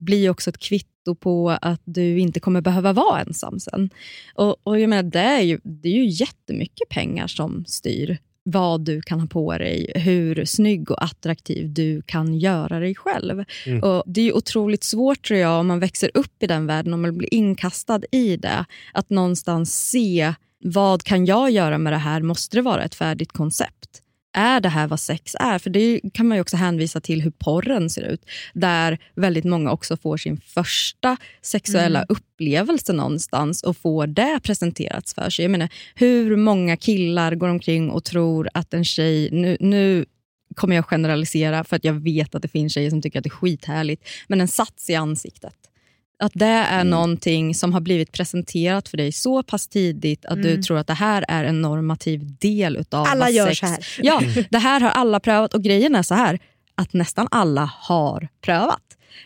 blir 0.00 0.30
också 0.30 0.50
ett 0.50 0.58
kvitto 0.58 0.88
kvitto 1.02 1.14
på 1.14 1.50
att 1.62 1.80
du 1.84 2.18
inte 2.18 2.40
kommer 2.40 2.60
behöva 2.60 2.92
vara 2.92 3.20
ensam 3.20 3.60
sen. 3.60 3.90
Och, 4.34 4.56
och 4.66 4.80
jag 4.80 4.88
menar, 4.90 5.10
det, 5.10 5.18
är 5.20 5.40
ju, 5.40 5.60
det 5.64 5.88
är 5.88 5.92
ju 5.92 6.06
jättemycket 6.06 6.88
pengar 6.88 7.26
som 7.26 7.64
styr 7.66 8.18
vad 8.44 8.84
du 8.84 9.02
kan 9.02 9.20
ha 9.20 9.26
på 9.26 9.58
dig, 9.58 9.92
hur 9.94 10.44
snygg 10.44 10.90
och 10.90 11.04
attraktiv 11.04 11.72
du 11.72 12.02
kan 12.06 12.34
göra 12.34 12.80
dig 12.80 12.94
själv. 12.94 13.44
Mm. 13.66 13.82
Och 13.82 14.02
Det 14.06 14.28
är 14.28 14.36
otroligt 14.36 14.84
svårt 14.84 15.26
tror 15.26 15.40
jag 15.40 15.60
om 15.60 15.66
man 15.66 15.80
växer 15.80 16.10
upp 16.14 16.42
i 16.42 16.46
den 16.46 16.66
världen, 16.66 16.94
om 16.94 17.02
man 17.02 17.18
blir 17.18 17.34
inkastad 17.34 18.00
i 18.10 18.36
det, 18.36 18.64
att 18.92 19.10
någonstans 19.10 19.88
se 19.88 20.34
vad 20.64 21.02
kan 21.02 21.26
jag 21.26 21.50
göra 21.50 21.78
med 21.78 21.92
det 21.92 21.96
här? 21.96 22.22
Måste 22.22 22.56
det 22.56 22.62
vara 22.62 22.84
ett 22.84 22.94
färdigt 22.94 23.32
koncept? 23.32 24.02
Är 24.32 24.60
det 24.60 24.68
här 24.68 24.86
vad 24.86 25.00
sex 25.00 25.36
är? 25.40 25.58
För 25.58 25.70
Det 25.70 26.00
kan 26.14 26.28
man 26.28 26.36
ju 26.36 26.40
också 26.40 26.56
hänvisa 26.56 27.00
till 27.00 27.22
hur 27.22 27.30
porren 27.30 27.90
ser 27.90 28.02
ut. 28.02 28.24
Där 28.54 28.98
väldigt 29.14 29.44
många 29.44 29.70
också 29.72 29.96
får 29.96 30.16
sin 30.16 30.40
första 30.40 31.16
sexuella 31.42 31.98
Mm. 31.98 32.06
upplevelse 32.08 32.92
någonstans 32.92 33.62
och 33.62 33.76
får 33.76 34.06
det 34.06 34.40
presenterats 34.42 35.14
för 35.14 35.30
sig. 35.30 35.44
Jag 35.44 35.50
menar, 35.50 35.68
hur 35.94 36.36
många 36.36 36.76
killar 36.76 37.34
går 37.34 37.48
omkring 37.48 37.90
och 37.90 38.04
tror 38.04 38.48
att 38.54 38.74
en 38.74 38.84
tjej... 38.84 39.28
Nu, 39.32 39.56
nu 39.60 40.04
kommer 40.54 40.76
jag 40.76 40.84
generalisera 40.84 41.64
för 41.64 41.76
att 41.76 41.84
jag 41.84 41.94
vet 41.94 42.34
att 42.34 42.42
det 42.42 42.48
finns 42.48 42.72
tjejer 42.74 42.90
som 42.90 43.02
tycker 43.02 43.18
att 43.18 43.24
det 43.24 43.28
är 43.28 43.30
skithärligt. 43.30 44.08
Men 44.28 44.40
en 44.40 44.48
sats 44.48 44.90
i 44.90 44.94
ansiktet. 44.94 45.54
Att 46.22 46.32
det 46.34 46.46
är 46.46 46.74
Mm. 46.80 46.90
någonting 46.90 47.54
som 47.54 47.72
har 47.72 47.80
blivit 47.80 48.12
presenterat 48.12 48.88
för 48.88 48.96
dig 48.96 49.12
så 49.12 49.42
pass 49.42 49.68
tidigt 49.68 50.24
att 50.24 50.42
du 50.42 50.50
Mm. 50.50 50.62
tror 50.62 50.78
att 50.78 50.86
det 50.86 50.94
här 50.94 51.24
är 51.28 51.44
en 51.44 51.62
normativ 51.62 52.36
del 52.40 52.76
utav 52.76 53.06
Alla 53.06 53.24
vad 53.24 53.32
gör 53.32 53.46
sex... 53.46 53.58
så 53.58 53.66
här. 53.66 53.78
Ja, 54.02 54.22
det 54.50 54.58
här 54.58 54.80
har 54.80 54.90
alla 54.90 55.20
prövat 55.20 55.54
och 55.54 55.62
grejen 55.62 55.94
är 55.94 56.02
så 56.02 56.14
här 56.14 56.38
att 56.74 56.92
nästan 56.92 57.28
alla 57.30 57.70
har 57.78 58.28
prövat. 58.40 58.82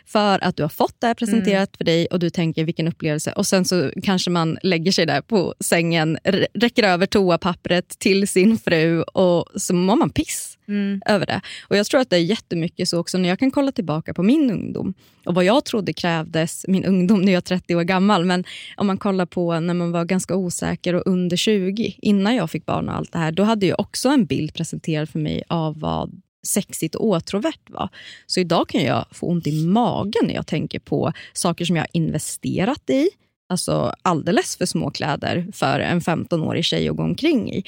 För 0.06 0.44
att 0.44 0.56
du 0.56 0.62
har 0.62 0.68
fått 0.70 0.94
det 0.98 1.06
här 1.06 1.14
presenterat 1.14 1.68
Mm. 1.68 1.76
för 1.78 1.84
dig 1.84 2.06
och 2.06 2.18
du 2.18 2.30
tänker 2.30 2.64
vilken 2.64 2.88
upplevelse. 2.88 3.32
Och 3.32 3.46
sen 3.46 3.64
så 3.64 3.90
kanske 4.02 4.30
man 4.30 4.58
lägger 4.62 4.92
sig 4.92 5.06
där 5.06 5.20
på 5.20 5.54
sängen, 5.60 6.18
räcker 6.54 6.82
över 6.82 7.06
toapappret 7.06 7.88
till 7.98 8.28
sin 8.28 8.58
fru 8.58 9.02
och 9.02 9.46
så 9.56 9.74
mår 9.74 9.96
man 9.96 10.10
piss 10.10 10.55
Mm. 10.68 11.02
över 11.06 11.26
det. 11.26 11.40
Och 11.68 11.76
Jag 11.76 11.86
tror 11.86 12.00
att 12.00 12.10
det 12.10 12.16
är 12.16 12.20
jättemycket 12.20 12.88
så 12.88 12.98
också 12.98 13.18
när 13.18 13.28
jag 13.28 13.38
kan 13.38 13.50
kolla 13.50 13.72
tillbaka 13.72 14.14
på 14.14 14.22
min 14.22 14.50
ungdom 14.50 14.94
och 15.24 15.34
vad 15.34 15.44
jag 15.44 15.64
trodde 15.64 15.92
krävdes, 15.92 16.64
min 16.68 16.84
ungdom, 16.84 17.22
nu 17.22 17.30
är 17.30 17.34
jag 17.34 17.44
30 17.44 17.74
år 17.76 17.82
gammal, 17.82 18.24
men 18.24 18.44
om 18.76 18.86
man 18.86 18.98
kollar 18.98 19.26
på 19.26 19.60
när 19.60 19.74
man 19.74 19.92
var 19.92 20.04
ganska 20.04 20.36
osäker 20.36 20.94
och 20.94 21.02
under 21.06 21.36
20, 21.36 21.96
innan 21.98 22.36
jag 22.36 22.50
fick 22.50 22.66
barn 22.66 22.88
och 22.88 22.94
allt 22.94 23.12
det 23.12 23.18
här, 23.18 23.32
då 23.32 23.42
hade 23.42 23.66
jag 23.66 23.80
också 23.80 24.08
en 24.08 24.26
bild 24.26 24.54
presenterad 24.54 25.08
för 25.08 25.18
mig 25.18 25.42
av 25.48 25.80
vad 25.80 26.22
sexigt 26.46 26.94
och 26.94 27.06
åtråvärt 27.06 27.70
var. 27.70 27.88
Så 28.26 28.40
idag 28.40 28.68
kan 28.68 28.82
jag 28.82 29.06
få 29.10 29.26
ont 29.26 29.46
i 29.46 29.66
magen 29.66 30.22
när 30.26 30.34
jag 30.34 30.46
tänker 30.46 30.78
på 30.78 31.12
saker 31.32 31.64
som 31.64 31.76
jag 31.76 31.82
har 31.82 31.88
investerat 31.92 32.90
i, 32.90 33.08
alltså 33.46 33.94
alldeles 34.02 34.56
för 34.56 34.66
små 34.66 34.90
kläder 34.90 35.46
för 35.52 35.80
en 35.80 36.00
15-årig 36.00 36.64
tjej 36.64 36.88
att 36.88 36.96
gå 36.96 37.02
omkring 37.02 37.52
i. 37.52 37.64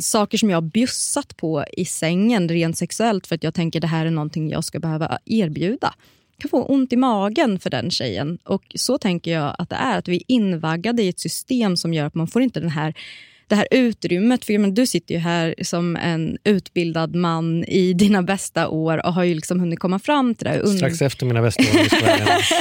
Saker 0.00 0.38
som 0.38 0.50
jag 0.50 0.56
har 0.56 0.70
bjussat 0.70 1.36
på 1.36 1.64
i 1.72 1.84
sängen 1.84 2.48
rent 2.48 2.78
sexuellt 2.78 3.26
för 3.26 3.34
att 3.34 3.44
jag 3.44 3.54
tänker 3.54 3.80
det 3.80 3.86
här 3.86 4.06
är 4.06 4.10
någonting 4.10 4.50
jag 4.50 4.64
ska 4.64 4.78
behöva 4.78 5.18
erbjuda. 5.24 5.94
Jag 6.36 6.42
kan 6.42 6.48
få 6.48 6.64
ont 6.64 6.92
i 6.92 6.96
magen 6.96 7.58
för 7.58 7.70
den 7.70 7.90
tjejen. 7.90 8.38
Och 8.44 8.64
Så 8.74 8.98
tänker 8.98 9.30
jag 9.30 9.54
att 9.58 9.70
det 9.70 9.76
är. 9.76 9.98
Att 9.98 10.08
vi 10.08 10.16
är 10.16 10.22
invaggade 10.26 11.02
i 11.02 11.08
ett 11.08 11.20
system 11.20 11.76
som 11.76 11.94
gör 11.94 12.06
att 12.06 12.14
man 12.14 12.28
får 12.28 12.42
inte 12.42 12.60
den 12.60 12.70
här 12.70 12.94
det 13.48 13.56
här 13.56 13.68
utrymmet. 13.70 14.44
För 14.44 14.58
menar, 14.58 14.74
du 14.74 14.86
sitter 14.86 15.14
ju 15.14 15.20
här 15.20 15.54
som 15.62 15.96
en 15.96 16.38
utbildad 16.44 17.14
man 17.14 17.64
i 17.64 17.92
dina 17.92 18.22
bästa 18.22 18.68
år 18.68 19.06
och 19.06 19.14
har 19.14 19.24
ju 19.24 19.34
liksom 19.34 19.60
hunnit 19.60 19.78
komma 19.78 19.98
fram 19.98 20.34
till 20.34 20.44
det. 20.44 20.50
här. 20.50 20.66
Strax 20.66 21.02
efter 21.02 21.26
mina 21.26 21.42
bästa 21.42 21.62
år. 21.62 21.68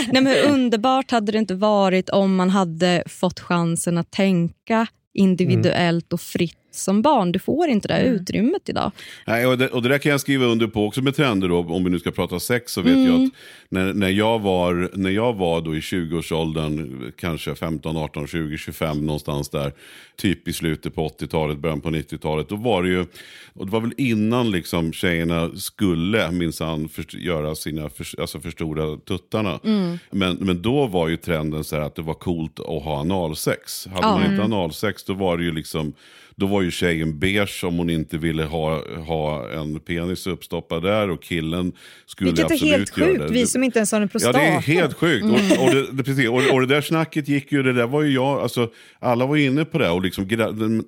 Nej, 0.13 0.23
men 0.23 0.27
hur 0.27 0.43
underbart 0.43 1.11
hade 1.11 1.31
det 1.31 1.37
inte 1.37 1.55
varit 1.55 2.09
om 2.09 2.35
man 2.35 2.49
hade 2.49 3.03
fått 3.07 3.39
chansen 3.39 3.97
att 3.97 4.11
tänka 4.11 4.87
individuellt 5.13 6.13
och 6.13 6.21
fritt 6.21 6.66
som 6.71 7.01
barn. 7.01 7.31
Du 7.31 7.39
får 7.39 7.67
inte 7.67 7.87
det 7.87 7.93
här 7.93 8.03
utrymmet 8.03 8.69
idag. 8.69 8.91
Nej, 9.27 9.45
och, 9.47 9.57
det, 9.57 9.67
och 9.69 9.81
det 9.81 9.89
där 9.89 9.97
kan 9.97 10.11
jag 10.11 10.21
skriva 10.21 10.45
under 10.45 10.67
på 10.67 10.85
också 10.85 11.01
med 11.01 11.15
trender 11.15 11.47
då, 11.47 11.59
om 11.59 11.83
vi 11.83 11.89
nu 11.89 11.99
ska 11.99 12.11
prata 12.11 12.39
sex 12.39 12.71
så 12.71 12.81
vet 12.81 12.93
Mm. 12.95 13.05
jag 13.11 13.23
att 13.23 13.31
när, 13.69 13.93
när 13.93 14.09
jag 14.09 14.39
var, 14.39 14.91
när 14.93 15.09
jag 15.09 15.33
var 15.35 15.61
då 15.61 15.75
i 15.75 15.79
20-årsåldern, 15.79 17.11
kanske 17.17 17.55
15, 17.55 17.97
18, 17.97 18.27
20, 18.27 18.57
25 18.57 19.05
någonstans 19.05 19.49
där, 19.49 19.71
typ 20.15 20.47
i 20.47 20.53
slutet 20.53 20.95
på 20.95 21.07
80-talet, 21.07 21.57
början 21.57 21.81
på 21.81 21.89
90-talet, 21.89 22.49
då 22.49 22.55
var 22.55 22.83
det 22.83 22.89
ju, 22.89 23.05
och 23.53 23.65
det 23.65 23.71
var 23.71 23.81
väl 23.81 23.93
innan 23.97 24.51
liksom 24.51 24.93
tjejerna 24.93 25.51
skulle 25.55 26.31
minsann 26.31 26.89
göra 27.09 27.55
sina, 27.55 27.89
för, 27.89 28.21
alltså 28.21 28.39
förstora 28.39 28.97
tuttarna. 28.97 29.59
Mm. 29.63 29.99
Men, 30.11 30.35
men 30.39 30.61
då 30.61 30.87
var 30.87 31.07
ju 31.07 31.17
trenden 31.17 31.63
så 31.63 31.75
här 31.75 31.83
att 31.83 31.95
det 31.95 32.01
var 32.01 32.13
coolt 32.13 32.59
att 32.59 32.83
ha 32.83 32.99
analsex. 32.99 33.87
Hade 33.87 34.07
man 34.07 34.21
inte 34.21 34.33
Mm. 34.35 34.53
analsex 34.53 35.03
då 35.03 35.13
var 35.13 35.37
det 35.37 35.43
ju 35.43 35.51
liksom 35.51 35.93
då 36.39 36.47
var 36.47 36.61
ju 36.61 36.71
tjejen 36.71 37.19
beige 37.19 37.63
om 37.63 37.77
hon 37.77 37.89
inte 37.89 38.17
ville 38.17 38.43
ha, 38.43 38.81
ha 39.05 39.49
en 39.49 39.79
penis 39.79 40.27
uppstoppad 40.27 40.83
där 40.83 41.09
och 41.09 41.23
killen 41.23 41.71
skulle 42.05 42.29
Vilket 42.31 42.51
är 42.51 42.53
absolut 42.53 42.71
helt 42.73 42.97
göra 42.97 43.07
sjukt, 43.09 43.21
det. 43.27 43.33
vi 43.33 43.45
som 43.47 43.63
inte 43.63 43.79
ens 43.79 43.91
har 43.91 44.01
en 44.01 44.03
Ja, 44.03 44.09
prostata. 44.11 44.39
det 44.39 44.45
är 44.45 44.59
helt 44.61 44.93
sjukt. 44.93 45.23
Mm. 45.23 45.35
Och, 45.35 45.67
och, 45.67 45.95
det, 45.95 46.03
precis, 46.03 46.29
och, 46.29 46.53
och 46.53 46.59
det 46.61 46.65
där 46.67 46.81
snacket 46.81 47.27
gick 47.27 47.51
ju, 47.51 47.63
det 47.63 47.73
där 47.73 47.87
var 47.87 48.01
ju 48.01 48.13
jag, 48.13 48.39
alltså, 48.39 48.69
alla 48.99 49.25
var 49.25 49.37
inne 49.37 49.65
på 49.65 49.77
det. 49.77 49.89
Och 49.89 50.01
liksom, 50.01 50.23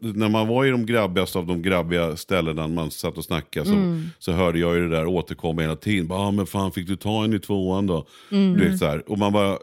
när 0.02 0.30
man 0.30 0.48
var 0.48 0.66
i 0.66 0.70
de 0.70 0.86
grabbigaste 0.86 1.38
av 1.38 1.46
de 1.48 1.62
grabbiga 1.62 2.16
ställena 2.18 2.68
man 2.68 2.92
satt 2.92 3.18
och 3.18 3.24
snackade 3.24 3.66
så, 3.66 3.72
Mm. 3.74 4.10
så 4.20 4.32
hörde 4.32 4.60
jag 4.60 4.76
ju 4.76 4.90
det 4.90 4.96
där 4.96 5.06
återkomma 5.06 5.62
hela 5.62 5.76
tiden. 5.76 6.08
Bara, 6.08 6.20
ah, 6.20 6.32
men 6.32 6.46
fan 6.46 6.72
fick 6.72 6.88
du 6.88 6.96
ta 6.96 7.24
en 7.24 7.34
i 7.34 7.40
tvåan 7.40 7.88
då? 7.88 8.06
Mm. 8.32 8.54
Du 8.58 8.70
vet, 8.70 8.80
så 8.80 8.86
här. 8.86 9.12
Och 9.12 9.18
man 9.18 9.34
bara... 9.34 9.58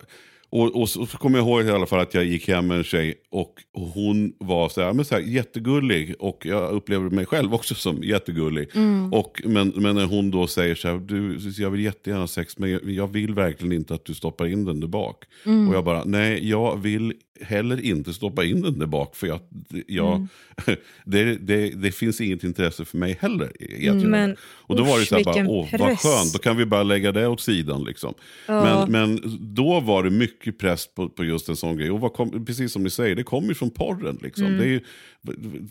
Och, 0.50 0.80
och 0.80 0.88
så, 0.88 1.06
kommer 1.06 1.38
jag 1.38 1.48
ihåg 1.48 1.64
i 1.64 1.70
alla 1.70 1.86
fall 1.86 2.00
att 2.00 2.14
jag 2.14 2.24
gick 2.24 2.48
hem 2.48 2.66
med 2.66 2.76
en 2.76 2.84
tjej 2.84 3.14
och, 3.30 3.52
och 3.72 3.86
hon 3.86 4.32
var 4.38 4.68
så 4.68 4.82
här, 4.82 4.92
men 4.92 5.04
så 5.04 5.14
här, 5.14 5.22
jättegullig 5.22 6.14
och 6.18 6.46
jag 6.46 6.72
upplever 6.72 7.10
mig 7.10 7.26
själv 7.26 7.54
också 7.54 7.74
som 7.74 8.02
jättegullig. 8.02 8.68
Mm. 8.74 9.12
Och, 9.12 9.42
men, 9.44 9.72
men 9.76 9.94
när 9.94 10.04
hon 10.04 10.30
då 10.30 10.46
säger 10.46 10.74
så 10.74 10.88
här, 10.88 10.98
du, 10.98 11.38
jag 11.62 11.70
vill 11.70 11.80
jättegärna 11.80 12.22
ha 12.22 12.28
sex 12.28 12.58
men 12.58 12.70
jag, 12.70 12.90
jag 12.90 13.12
vill 13.12 13.34
verkligen 13.34 13.72
inte 13.72 13.94
att 13.94 14.04
du 14.04 14.14
stoppar 14.14 14.46
in 14.46 14.64
den 14.64 14.80
där 14.80 14.88
bak. 14.88 15.24
Mm. 15.46 15.68
Och 15.68 15.74
jag 15.74 15.84
bara, 15.84 16.04
nej 16.04 16.48
jag 16.48 16.76
vill 16.82 17.12
heller 17.40 17.84
inte 17.84 18.12
stoppa 18.14 18.44
in 18.44 18.62
den 18.62 18.78
där 18.78 18.86
bak 18.86 19.16
för 19.16 19.26
jag, 19.26 19.40
jag, 19.86 20.14
Mm. 20.16 20.28
det, 21.04 21.36
det, 21.36 21.70
det 21.70 21.92
finns 21.92 22.20
inget 22.20 22.44
intresse 22.44 22.84
för 22.84 22.98
mig 22.98 23.18
heller. 23.20 23.52
det. 23.58 24.08
Men 24.08 24.36
och 24.42 24.76
då 24.76 24.84
var 24.84 24.96
det 24.96 25.02
usch, 25.02 25.08
så 25.08 25.16
här, 25.16 25.24
bara, 25.24 25.48
åh 25.48 25.68
vad 25.72 25.80
press. 25.80 26.02
skönt, 26.02 26.32
då 26.32 26.38
kan 26.38 26.56
vi 26.56 26.66
bara 26.66 26.82
lägga 26.82 27.12
det 27.12 27.26
åt 27.26 27.40
sidan. 27.40 27.84
Liksom. 27.84 28.14
Ja. 28.46 28.86
Men, 28.88 28.92
men 28.92 29.38
då 29.54 29.80
var 29.80 30.02
det 30.04 30.10
mycket 30.10 30.58
press 30.58 30.86
på, 30.94 31.08
på 31.08 31.24
just 31.24 31.48
en 31.48 31.56
sån 31.56 31.76
grej. 31.76 31.90
Och 31.90 32.00
vad 32.00 32.12
kom, 32.12 32.44
precis 32.44 32.72
som 32.72 32.82
ni 32.82 32.90
säger, 32.90 33.14
det 33.16 33.22
kommer 33.22 33.48
ju 33.48 33.54
från 33.54 33.70
porren. 33.70 34.18
Liksom. 34.22 34.46
Mm. 34.46 34.58
Det 34.58 34.74
är 34.74 34.80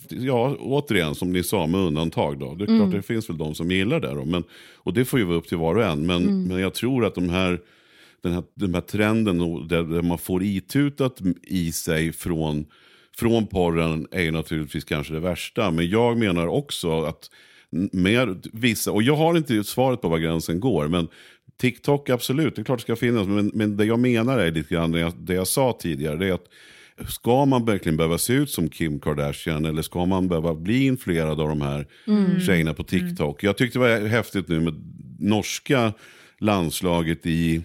ja, 0.10 0.56
återigen 0.60 1.16
som 1.16 1.32
ni 1.34 1.44
sa 1.44 1.68
med 1.68 1.80
undantag. 1.82 2.40
Då. 2.40 2.56
Det 2.56 2.64
är 2.64 2.68
Mm. 2.68 2.80
klart 2.82 2.92
det 2.96 3.02
finns 3.08 3.30
väl 3.30 3.38
de 3.38 3.56
som 3.56 3.72
gillar 3.72 4.00
det. 4.00 4.08
Då, 4.16 4.26
men, 4.26 4.44
och 4.76 4.94
det 4.94 5.06
får 5.06 5.20
ju 5.20 5.26
vara 5.26 5.38
upp 5.38 5.48
till 5.48 5.58
var 5.58 5.76
och 5.76 5.84
en. 5.84 6.06
Men, 6.06 6.22
Mm. 6.24 6.44
men 6.44 6.60
jag 6.60 6.74
tror 6.74 7.06
att 7.06 7.16
de 7.16 7.30
här, 7.30 7.60
den, 8.26 8.34
här, 8.34 8.44
den 8.54 8.74
här 8.74 8.82
trenden 8.82 9.68
där, 9.68 9.84
där 9.84 10.02
man 10.02 10.18
får 10.18 10.44
itutat 10.44 11.22
i 11.44 11.72
sig 11.72 12.14
från, 12.14 12.66
från 13.18 13.48
porren 13.48 14.08
är 14.12 14.22
ju 14.22 14.32
naturligtvis 14.32 14.84
kanske 14.84 15.14
det 15.14 15.20
värsta. 15.20 15.72
Men 15.72 15.90
jag 15.90 16.18
menar 16.18 16.48
också 16.48 17.02
att 17.04 17.30
med 17.92 18.48
vissa, 18.54 18.92
och 18.92 19.04
jag 19.04 19.16
har 19.16 19.38
inte 19.38 19.64
svaret 19.64 20.02
på 20.02 20.10
var 20.10 20.18
gränsen 20.18 20.60
går, 20.60 20.88
men 20.88 21.08
TikTok 21.58 22.10
absolut, 22.10 22.56
det 22.56 22.62
är 22.62 22.64
klart 22.64 22.80
det 22.80 22.84
ska 22.84 22.96
finnas. 22.96 23.28
Men, 23.28 23.52
men 23.54 23.78
det 23.78 23.86
jag 23.86 24.00
menar 24.00 24.40
är 24.40 24.52
lite 24.52 24.74
grann 24.74 24.92
det 24.92 25.00
jag, 25.00 25.14
det 25.18 25.34
jag 25.34 25.48
sa 25.48 25.78
tidigare, 25.80 26.16
det 26.16 26.28
är 26.28 26.34
att 26.34 26.48
Ska 27.08 27.46
man 27.46 27.66
verkligen 27.66 27.98
behöva 27.98 28.18
se 28.18 28.34
ut 28.34 28.50
som 28.50 28.70
Kim 28.70 29.00
Kardashian 29.00 29.66
eller 29.66 29.82
ska 29.82 30.06
man 30.06 30.28
behöva 30.28 30.56
bli 30.56 30.86
influerad 30.86 31.42
av 31.42 31.50
de 31.50 31.62
här 31.62 31.88
Mm. 32.08 32.40
tjejerna 32.40 32.74
på 32.74 32.84
TikTok? 32.84 33.44
Jag 33.44 33.58
tyckte 33.58 33.80
det 33.80 34.00
var 34.00 34.08
häftigt 34.08 34.48
nu 34.48 34.60
med 34.60 34.74
norska 35.20 35.94
landslaget 36.40 37.26
i, 37.26 37.64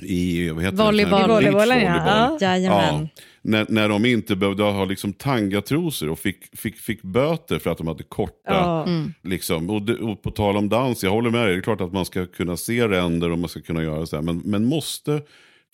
i 0.00 0.48
vad 0.48 0.64
heter 0.64 0.76
Volleyboll. 0.76 1.20
det? 1.20 1.26
I 1.26 1.28
volleybollen, 1.28 1.82
ja. 1.82 2.02
Ja. 2.06 2.38
Jajamän. 2.40 3.08
När, 3.42 3.66
när 3.68 3.88
de 3.88 4.04
inte 4.04 4.36
behövde 4.36 4.62
ha 4.62 4.84
liksom 4.84 5.12
tangatrosor 5.12 6.10
och 6.10 6.18
fick, 6.18 6.56
fick, 6.56 6.76
fick 6.76 7.02
böter 7.02 7.58
för 7.58 7.70
att 7.70 7.78
de 7.78 7.86
hade 7.86 8.02
korta. 8.02 8.34
Ja. 8.44 8.84
Mm. 8.86 9.14
Liksom. 9.22 9.70
Och, 9.70 9.82
det, 9.82 9.94
och 9.94 10.22
på 10.22 10.30
tal 10.30 10.56
om 10.56 10.68
dans, 10.68 11.04
jag 11.04 11.10
håller 11.10 11.30
med 11.30 11.46
dig, 11.46 11.54
det 11.54 11.60
är 11.60 11.62
klart 11.62 11.80
att 11.80 11.92
man 11.92 12.04
ska 12.04 12.26
kunna 12.26 12.56
se 12.56 12.88
ränder 12.88 13.30
och 13.30 13.38
man 13.38 13.48
ska 13.48 13.60
kunna 13.60 13.82
göra 13.82 14.06
så 14.06 14.16
här. 14.16 14.22
Men, 14.22 14.38
men 14.44 14.64
måste, 14.64 15.22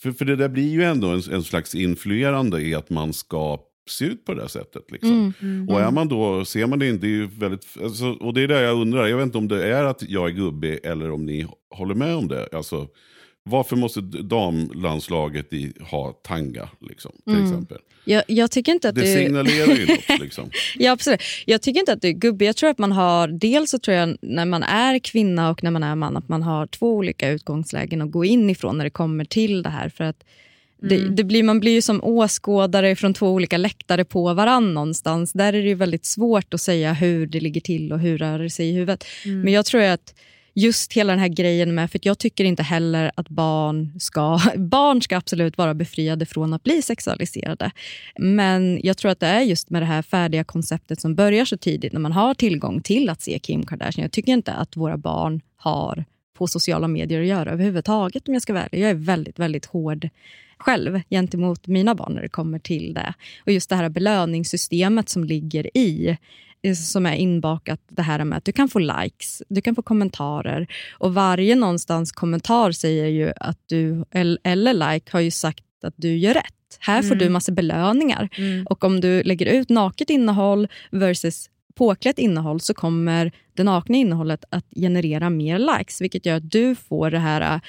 för, 0.02 0.12
för 0.12 0.24
det 0.24 0.36
där 0.36 0.48
blir 0.48 0.68
ju 0.68 0.82
ändå 0.82 1.08
en, 1.08 1.22
en 1.32 1.42
slags 1.42 1.74
influerande 1.74 2.60
i 2.60 2.74
att 2.74 2.90
man 2.90 3.12
ska 3.12 3.58
se 3.90 4.04
ut 4.04 4.24
på 4.24 4.34
det 4.34 4.40
där 4.40 4.48
sättet. 4.48 4.90
Liksom. 4.90 5.10
Mm, 5.10 5.32
mm. 5.40 5.68
Och 5.68 5.80
är 5.80 5.90
man 5.90 6.08
då, 6.08 6.44
ser 6.44 6.66
man 6.66 6.78
det 6.78 6.88
inte, 6.88 7.06
det 7.06 7.12
är 7.12 7.16
ju 7.16 7.26
väldigt, 7.26 7.66
alltså, 7.82 8.06
och 8.06 8.34
det 8.34 8.42
är 8.42 8.48
det 8.48 8.60
jag 8.60 8.80
undrar, 8.80 9.06
jag 9.06 9.16
vet 9.16 9.26
inte 9.26 9.38
om 9.38 9.48
det 9.48 9.66
är 9.66 9.84
att 9.84 10.02
jag 10.08 10.28
är 10.28 10.32
gubbig 10.32 10.78
eller 10.84 11.10
om 11.10 11.26
ni 11.26 11.46
håller 11.70 11.94
med 11.94 12.14
om 12.14 12.28
det. 12.28 12.48
Alltså, 12.52 12.88
Varför 13.48 13.76
måste 13.76 14.00
damlandslaget 14.00 15.52
i, 15.52 15.72
ha 15.90 16.12
tanga, 16.12 16.68
liksom, 16.80 17.12
till 17.24 17.32
Mm. 17.34 17.44
exempel? 17.46 17.78
Jag, 18.04 18.22
jag 18.26 18.50
tycker 18.50 18.72
inte 18.72 18.88
att 18.88 18.94
Det 18.94 19.00
det... 19.00 19.14
signalerar 19.14 19.74
ju 19.76 19.86
något. 19.86 20.20
Liksom. 20.20 20.50
Ja, 20.78 20.92
absolut. 20.92 21.20
Jag 21.46 21.62
tycker 21.62 21.80
inte 21.80 21.92
att 21.92 22.02
det 22.02 22.08
är 22.08 22.12
gubbigt. 22.12 22.46
Jag 22.46 22.56
tror 22.56 22.70
att 22.70 22.78
man 22.78 22.92
har, 22.92 23.28
dels 23.28 23.70
så 23.70 23.78
tror 23.78 23.96
jag 23.96 24.16
när 24.22 24.44
man 24.46 24.62
är 24.62 24.98
kvinna 24.98 25.50
och 25.50 25.62
när 25.64 25.70
man 25.70 25.82
är 25.82 25.94
man, 25.94 26.16
att 26.16 26.28
man 26.28 26.42
har 26.42 26.66
två 26.66 26.94
olika 26.96 27.28
utgångslägen 27.30 28.02
att 28.02 28.10
gå 28.10 28.24
in 28.24 28.50
ifrån 28.50 28.78
när 28.78 28.84
det 28.84 28.90
kommer 28.90 29.24
till 29.24 29.62
det 29.62 29.68
här. 29.70 29.88
För 29.88 30.04
att 30.04 30.24
det, 30.82 30.96
Mm. 30.96 31.16
det 31.16 31.24
blir, 31.24 31.42
man 31.42 31.60
blir 31.60 31.72
ju 31.72 31.82
som 31.82 32.04
åskådare 32.04 32.96
från 32.96 33.14
två 33.14 33.28
olika 33.28 33.56
läktare 33.56 34.04
på 34.04 34.34
varann 34.34 34.74
någonstans. 34.74 35.32
Där 35.32 35.52
är 35.52 35.62
det 35.62 35.68
ju 35.68 35.74
väldigt 35.74 36.04
svårt 36.06 36.54
att 36.54 36.60
säga 36.60 36.92
hur 36.92 37.26
det 37.26 37.40
ligger 37.40 37.60
till 37.60 37.92
och 37.92 37.98
hur 38.00 38.18
rör 38.18 38.38
det 38.38 38.50
sig 38.50 38.68
i 38.68 38.72
huvudet. 38.72 39.04
Mm. 39.24 39.40
Men 39.40 39.52
jag 39.52 39.66
tror 39.66 39.82
att 39.82 40.14
just 40.58 40.92
hela 40.92 41.12
den 41.12 41.20
här 41.20 41.28
grejen 41.28 41.74
med, 41.74 41.90
för 41.90 42.00
jag 42.02 42.18
tycker 42.18 42.44
inte 42.44 42.62
heller 42.62 43.10
att 43.14 43.28
barn 43.28 43.92
ska, 44.00 44.40
barn 44.56 45.02
ska 45.02 45.16
absolut 45.16 45.58
vara 45.58 45.74
befriade 45.74 46.26
från 46.26 46.52
att 46.52 46.62
bli 46.62 46.82
sexualiserade. 46.82 47.70
Men 48.18 48.80
jag 48.82 48.96
tror 48.96 49.10
att 49.10 49.20
det 49.20 49.26
är 49.26 49.40
just 49.40 49.70
med 49.70 49.82
det 49.82 49.86
här 49.86 50.02
färdiga 50.02 50.44
konceptet 50.44 51.00
som 51.00 51.14
börjar 51.14 51.44
så 51.44 51.56
tidigt 51.56 51.92
när 51.92 52.00
man 52.00 52.12
har 52.12 52.34
tillgång 52.34 52.80
till 52.80 53.08
att 53.08 53.22
se 53.22 53.38
Kim 53.38 53.66
Kardashian. 53.66 54.02
Jag 54.02 54.12
tycker 54.12 54.32
inte 54.32 54.52
att 54.52 54.76
våra 54.76 54.96
barn 54.96 55.40
har 55.56 56.04
på 56.38 56.46
sociala 56.46 56.88
medier 56.88 57.20
att 57.20 57.26
göra 57.26 57.50
överhuvudtaget 57.50 58.28
om 58.28 58.34
jag 58.34 58.42
ska 58.42 58.52
vara 58.52 58.64
ärlig. 58.64 58.82
Jag 58.82 58.90
är 58.90 58.94
väldigt, 58.94 59.38
väldigt 59.38 59.66
hård 59.66 60.08
själv 60.58 61.00
gentemot 61.10 61.66
mina 61.66 61.94
barn 61.94 62.12
när 62.14 62.22
det 62.22 62.28
kommer 62.28 62.58
till 62.58 62.94
det. 62.94 63.14
Och 63.46 63.52
just 63.52 63.70
det 63.70 63.76
här 63.76 63.88
belöningssystemet 63.88 65.08
som 65.08 65.24
ligger 65.24 65.76
i 65.76 66.16
som 66.92 67.06
är 67.06 67.14
inbakat 67.14 67.80
det 67.88 68.02
här 68.02 68.24
med 68.24 68.38
att 68.38 68.44
du 68.44 68.52
kan 68.52 68.68
få 68.68 68.78
likes, 68.78 69.42
du 69.48 69.60
kan 69.60 69.74
få 69.74 69.82
kommentarer 69.82 70.66
och 70.98 71.14
varje 71.14 71.54
någonstans 71.54 72.12
kommentar 72.12 72.72
säger 72.72 73.06
ju 73.06 73.32
att 73.36 73.58
du, 73.66 74.04
eller- 74.10 74.92
like 74.92 75.12
har 75.12 75.20
ju 75.20 75.30
sagt 75.30 75.64
att 75.82 75.94
du 75.96 76.16
gör 76.16 76.34
rätt. 76.34 76.44
Här 76.80 77.02
får 77.02 77.14
Mm. 77.14 77.18
du 77.18 77.28
massa 77.28 77.52
belöningar. 77.52 78.28
Mm. 78.38 78.66
Och 78.66 78.84
om 78.84 79.00
du 79.00 79.22
lägger 79.22 79.46
ut 79.46 79.68
naket 79.68 80.10
innehåll 80.10 80.68
versus 80.90 81.50
påklätt 81.74 82.18
innehåll 82.18 82.60
så 82.60 82.74
kommer 82.74 83.32
det 83.58 83.64
nakna 83.64 83.96
innehållet 83.96 84.44
att 84.50 84.64
generera 84.76 85.30
mer 85.30 85.58
likes 85.58 86.00
vilket 86.00 86.26
gör 86.26 86.36
att 86.36 86.50
du 86.50 86.74
får 86.74 87.10
det 87.10 87.18
här 87.18 87.40
eh, 87.54 87.60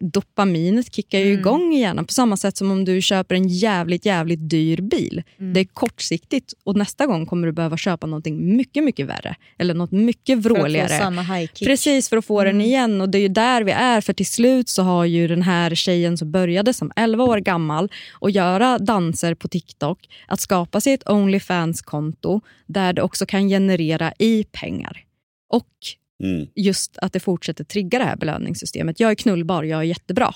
dopaminet 0.00 0.94
kickar 0.94 1.18
ju 1.18 1.24
Mm. 1.28 1.38
igång 1.40 1.74
i 1.74 1.80
hjärnan 1.80 2.04
på 2.04 2.12
samma 2.12 2.36
sätt 2.36 2.56
som 2.56 2.70
om 2.70 2.84
du 2.84 3.02
köper 3.02 3.34
en 3.34 3.48
jävligt 3.48 4.06
jävligt 4.06 4.50
dyr 4.50 4.80
bil. 4.80 5.22
Mm. 5.40 5.52
Det 5.52 5.60
är 5.60 5.64
kortsiktigt 5.64 6.54
och 6.64 6.76
nästa 6.76 7.06
gång 7.06 7.26
kommer 7.26 7.46
du 7.46 7.52
behöva 7.52 7.76
köpa 7.76 8.06
någonting 8.06 8.56
mycket 8.56 8.84
mycket 8.84 9.06
värre 9.06 9.34
eller 9.58 9.74
något 9.74 9.90
mycket 9.92 10.42
För 10.42 10.50
att 10.50 10.56
få 10.56 10.62
vråligare. 10.62 10.88
samma 10.98 11.22
high 11.22 11.50
kick. 11.54 11.68
Precis, 11.68 12.08
för 12.08 12.16
att 12.16 12.24
få 12.24 12.44
den 12.44 12.54
Mm. 12.54 12.66
igen. 12.66 13.00
Och 13.00 13.08
Det 13.08 13.18
är 13.18 13.22
ju 13.22 13.28
där 13.28 13.62
vi 13.64 13.72
är. 13.72 14.00
För 14.00 14.12
till 14.12 14.26
slut 14.26 14.68
så 14.68 14.82
har 14.82 15.04
ju 15.04 15.28
den 15.28 15.42
här 15.42 15.74
tjejen 15.74 16.18
som 16.18 16.30
började 16.30 16.74
som 16.74 16.92
11 16.96 17.24
år 17.24 17.38
gammal 17.38 17.88
och 18.12 18.30
göra 18.30 18.78
danser 18.78 19.34
på 19.34 19.48
TikTok, 19.48 20.08
att 20.28 20.40
skapa 20.40 20.80
sig 20.80 20.92
ett 20.92 21.08
Onlyfans-konto 21.08 22.40
där 22.66 22.92
det 22.92 23.02
också 23.02 23.26
kan 23.26 23.48
generera 23.48 24.12
i 24.18 24.44
pengar. 24.52 25.04
Och 25.48 25.68
Mm. 26.24 26.46
just 26.54 26.98
att 26.98 27.12
det 27.12 27.20
fortsätter 27.20 27.64
trigga 27.64 27.98
det 27.98 28.04
här 28.04 28.16
belöningssystemet. 28.16 29.00
Jag 29.00 29.10
är 29.10 29.14
knullbar, 29.14 29.62
jag 29.62 29.80
är 29.80 29.84
jättebra. 29.84 30.34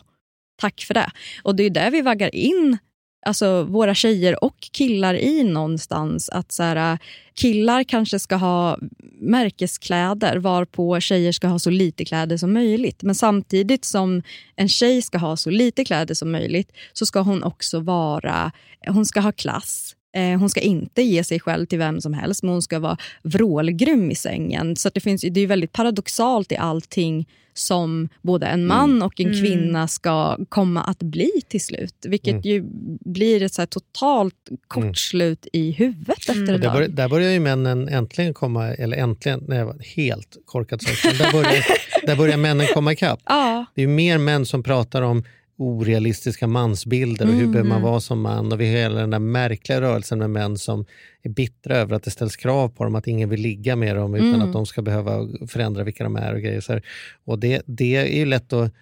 Tack 0.61 0.85
för 0.87 0.95
det. 0.95 1.11
Och 1.43 1.57
det 1.57 1.63
är 1.63 1.71
där 1.71 1.91
vi 1.91 2.03
vaggar 2.03 2.35
in 2.35 2.79
alltså, 3.27 3.63
våra 3.65 3.95
tjejer 3.95 4.45
och 4.45 4.57
killar 4.73 5.15
i 5.15 5.45
någonstans. 5.45 6.29
Att 6.29 6.53
så 6.53 6.63
här, 6.63 6.99
Killar 7.35 7.85
kanske 7.85 8.19
ska 8.19 8.37
ha 8.37 8.79
märkeskläder 9.21 10.37
varpå 10.37 11.01
tjejer 11.01 11.33
ska 11.33 11.49
ha 11.49 11.59
så 11.59 11.71
lite 11.71 12.05
kläder 12.05 12.37
som 12.37 12.53
möjligt. 12.53 13.03
Men 13.03 13.15
samtidigt 13.15 13.85
som 13.85 14.23
en 14.57 14.69
tjej 14.69 15.03
ska 15.03 15.19
ha 15.19 15.37
så 15.37 15.51
lite 15.51 15.85
kläder 15.85 16.15
som 16.15 16.33
möjligt 16.33 16.73
så 16.93 17.07
ska 17.07 17.21
hon 17.21 17.43
också 17.43 17.81
vara, 17.81 18.53
hon 18.87 19.07
ska 19.07 19.21
ha 19.21 19.33
klass. 19.33 19.97
Eh, 20.15 20.39
Hon 20.39 20.51
ska 20.51 20.61
inte 20.61 21.03
ge 21.03 21.25
sig 21.25 21.41
själv 21.41 21.67
till 21.67 21.79
vem 21.79 22.01
som 22.01 22.15
helst, 22.15 22.43
men 22.43 22.53
hon 22.53 22.63
ska 22.63 22.79
vara 22.79 22.97
vrålgrym 23.23 24.11
i 24.11 24.15
sängen. 24.15 24.77
Så 24.77 24.91
det, 24.95 25.01
finns, 25.01 25.21
det 25.31 25.41
är 25.41 25.47
väldigt 25.47 25.73
paradoxalt 25.73 26.53
i 26.53 26.57
allting 26.57 27.29
som 27.55 28.09
både 28.23 28.47
en 28.47 28.67
man 28.67 29.03
och 29.03 29.21
en 29.21 29.27
Mm. 29.27 29.41
kvinna 29.43 29.89
ska 29.89 30.39
komma 30.49 30.83
att 30.83 30.99
bli 31.03 31.31
till 31.49 31.61
slut. 31.61 31.95
Vilket 32.09 32.31
Mm. 32.33 32.43
ju 32.43 32.63
blir 33.01 33.43
ett 33.43 33.55
så 33.55 33.67
totalt 33.67 34.35
kortslut 34.69 35.47
i 35.53 35.71
huvudet 35.71 36.19
efter 36.19 36.33
Mm. 36.33 36.55
ett 36.55 36.63
Där, 36.63 36.71
tag. 36.73 36.91
där 36.95 37.09
börjar 37.09 37.31
ju 37.31 37.41
männen 37.41 37.89
äntligen 37.89 38.35
komma, 38.35 38.75
eller 38.75 38.97
äntligen, 38.97 39.45
nej, 39.49 39.67
helt 39.97 40.37
korkat 40.45 40.83
sagt, 40.83 41.19
där 41.19 41.33
börjar, 41.33 41.65
där 42.07 42.17
börjar 42.17 42.37
männen 42.37 42.67
komma 42.75 42.93
ikapp. 42.93 43.21
Ja. 43.27 43.65
Det 43.75 43.81
är 43.83 43.87
ju 43.87 43.93
mer 43.93 44.19
män 44.19 44.47
som 44.47 44.63
pratar 44.63 45.03
om 45.03 45.25
orealistiska 45.63 46.47
mansbilder 46.47 47.27
och 47.27 47.33
hur 47.33 47.41
Mm. 47.41 47.53
behöver 47.53 47.69
man 47.69 47.83
vara 47.83 48.01
som 48.01 48.21
man 48.21 48.53
och 48.53 48.61
vi 48.61 48.67
har 48.67 48.77
hela 48.77 49.01
den 49.01 49.11
där 49.11 49.19
märkliga 49.19 49.81
rörelsen 49.81 50.19
med 50.19 50.31
män 50.31 50.59
som 50.59 50.85
är 51.23 51.31
bittra 51.31 51.77
över 51.77 51.97
att 51.97 52.03
det 52.03 52.11
ställs 52.11 52.37
krav 52.37 52.69
på 52.69 52.85
dem, 52.85 52.95
att 52.95 53.07
ingen 53.07 53.29
vill 53.29 53.41
ligga 53.41 53.77
med 53.77 53.97
dem 53.97 54.15
utan 54.15 54.29
Mm. 54.29 54.43
att 54.43 54.53
de 54.53 54.67
ska 54.67 54.83
behöva 54.83 55.29
förändra 55.49 55.85
vilka 55.85 56.05
de 56.05 56.17
är 56.17 56.35
och 56.35 56.41
grejer. 56.41 56.83
Och 57.25 57.39
det, 57.39 57.63
det 57.67 57.97
är 57.97 58.17
ju 58.19 58.25
lätt 58.25 58.53
att 58.53 58.73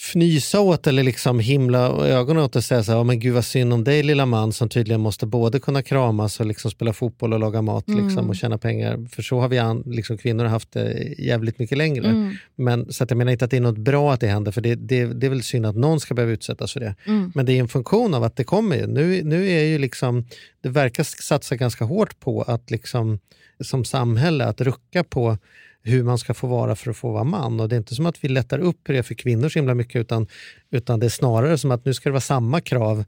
fnysa 0.00 0.60
åt 0.60 0.86
eller 0.86 1.02
liksom 1.02 1.40
himla 1.40 1.78
ögonen 2.06 2.42
åt 2.42 2.56
och 2.56 2.64
säga 2.64 2.82
så 2.82 2.92
här, 2.92 2.98
"Ja, 2.98 3.04
men 3.04 3.20
gud 3.20 3.34
vad 3.34 3.44
synd 3.44 3.72
om 3.72 3.84
dig 3.84 4.02
lilla 4.02 4.26
man 4.26 4.52
som 4.52 4.68
tydligen 4.68 5.00
måste 5.00 5.26
både 5.26 5.60
kunna 5.60 5.82
kramas 5.82 6.40
och 6.40 6.46
liksom 6.46 6.70
spela 6.70 6.92
fotboll 6.92 7.32
och 7.32 7.40
laga 7.40 7.62
mat 7.62 7.88
Mm. 7.88 8.06
liksom, 8.06 8.28
och 8.28 8.36
tjäna 8.36 8.58
pengar. 8.58 9.08
För 9.12 9.22
så 9.22 9.40
har 9.40 9.48
vi 9.48 9.58
an, 9.58 9.82
liksom, 9.86 10.18
kvinnor 10.18 10.44
haft 10.44 10.72
det 10.72 11.14
jävligt 11.18 11.58
mycket 11.58 11.78
längre. 11.78 12.06
Mm. 12.06 12.34
Men, 12.56 12.92
så 12.92 13.04
att 13.04 13.10
jag 13.10 13.16
menar 13.18 13.32
inte 13.32 13.44
att 13.44 13.50
det 13.50 13.56
är 13.56 13.60
något 13.60 13.78
bra 13.78 14.12
att 14.12 14.20
det 14.20 14.26
händer, 14.26 14.52
för 14.52 14.60
det, 14.60 14.74
det, 14.74 15.04
det 15.06 15.26
är 15.26 15.30
väl 15.30 15.42
synd 15.42 15.66
att 15.66 15.76
någon 15.76 16.00
ska 16.00 16.14
behöva 16.14 16.32
utsättas 16.32 16.72
för 16.72 16.80
det. 16.80 16.94
Mm. 17.06 17.32
Men 17.34 17.46
det 17.46 17.52
är 17.52 17.60
en 17.60 17.68
funktion 17.68 18.14
av 18.14 18.24
att 18.24 18.36
det 18.36 18.44
kommer. 18.44 18.86
Nu, 18.86 19.22
nu 19.24 19.50
är 19.50 19.64
ju 19.64 19.78
liksom, 19.78 20.24
det 20.62 20.68
verkar 20.68 21.04
satsa 21.22 21.56
ganska 21.56 21.84
hårt 21.84 22.20
på 22.20 22.42
att 22.42 22.70
liksom, 22.70 23.18
som 23.60 23.84
samhälle 23.84 24.44
att 24.44 24.60
rucka 24.60 25.04
på 25.04 25.38
hur 25.82 26.02
man 26.02 26.18
ska 26.18 26.34
få 26.34 26.46
vara 26.46 26.76
för 26.76 26.90
att 26.90 26.96
få 26.96 27.12
vara 27.12 27.24
man. 27.24 27.60
Och 27.60 27.68
Det 27.68 27.74
är 27.74 27.78
inte 27.78 27.94
som 27.94 28.06
att 28.06 28.24
vi 28.24 28.28
lättar 28.28 28.58
upp 28.58 28.80
det 28.82 29.02
för 29.02 29.14
kvinnor 29.14 29.48
så 29.48 29.58
himla 29.58 29.74
mycket 29.74 29.96
utan, 30.00 30.26
utan 30.70 31.00
det 31.00 31.06
är 31.06 31.10
snarare 31.10 31.58
som 31.58 31.70
att 31.70 31.84
nu 31.84 31.94
ska 31.94 32.08
det 32.08 32.12
vara 32.12 32.20
samma 32.20 32.60
krav 32.60 33.04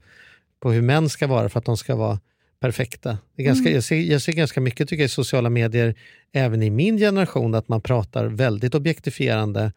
på 0.59 0.71
hur 0.71 0.81
män 0.81 1.09
ska 1.09 1.27
vara 1.27 1.49
för 1.49 1.59
att 1.59 1.65
de 1.65 1.77
ska 1.77 1.95
vara 1.95 2.19
perfekta. 2.59 3.17
Det 3.35 3.41
är 3.41 3.45
ganska, 3.45 3.61
Mm. 3.69 3.73
jag, 3.73 3.83
ser, 3.83 3.95
jag 3.95 4.21
ser 4.21 4.33
ganska 4.33 4.61
mycket 4.61 4.89
tycker 4.89 5.03
jag, 5.03 5.07
i 5.07 5.09
sociala 5.09 5.49
medier, 5.49 5.95
även 6.33 6.63
i 6.63 6.69
min 6.69 6.97
generation, 6.97 7.55
att 7.55 7.67
man 7.67 7.81
pratar 7.81 8.25
väldigt 8.25 8.75
objektifierande 8.75 9.71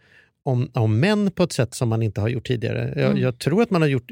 om, 0.47 0.71
om 0.73 1.01
män 1.01 1.31
på 1.31 1.43
ett 1.43 1.53
sätt 1.53 1.75
som 1.75 1.89
man 1.89 2.03
inte 2.03 2.21
har 2.21 2.29
gjort 2.29 2.47
tidigare. 2.47 2.93
Jag, 2.97 3.11
Mm. 3.11 3.23
jag 3.23 3.39
tror 3.39 3.63
att 3.63 3.71
man 3.71 3.83
har 3.83 3.89
gjort, 3.89 4.11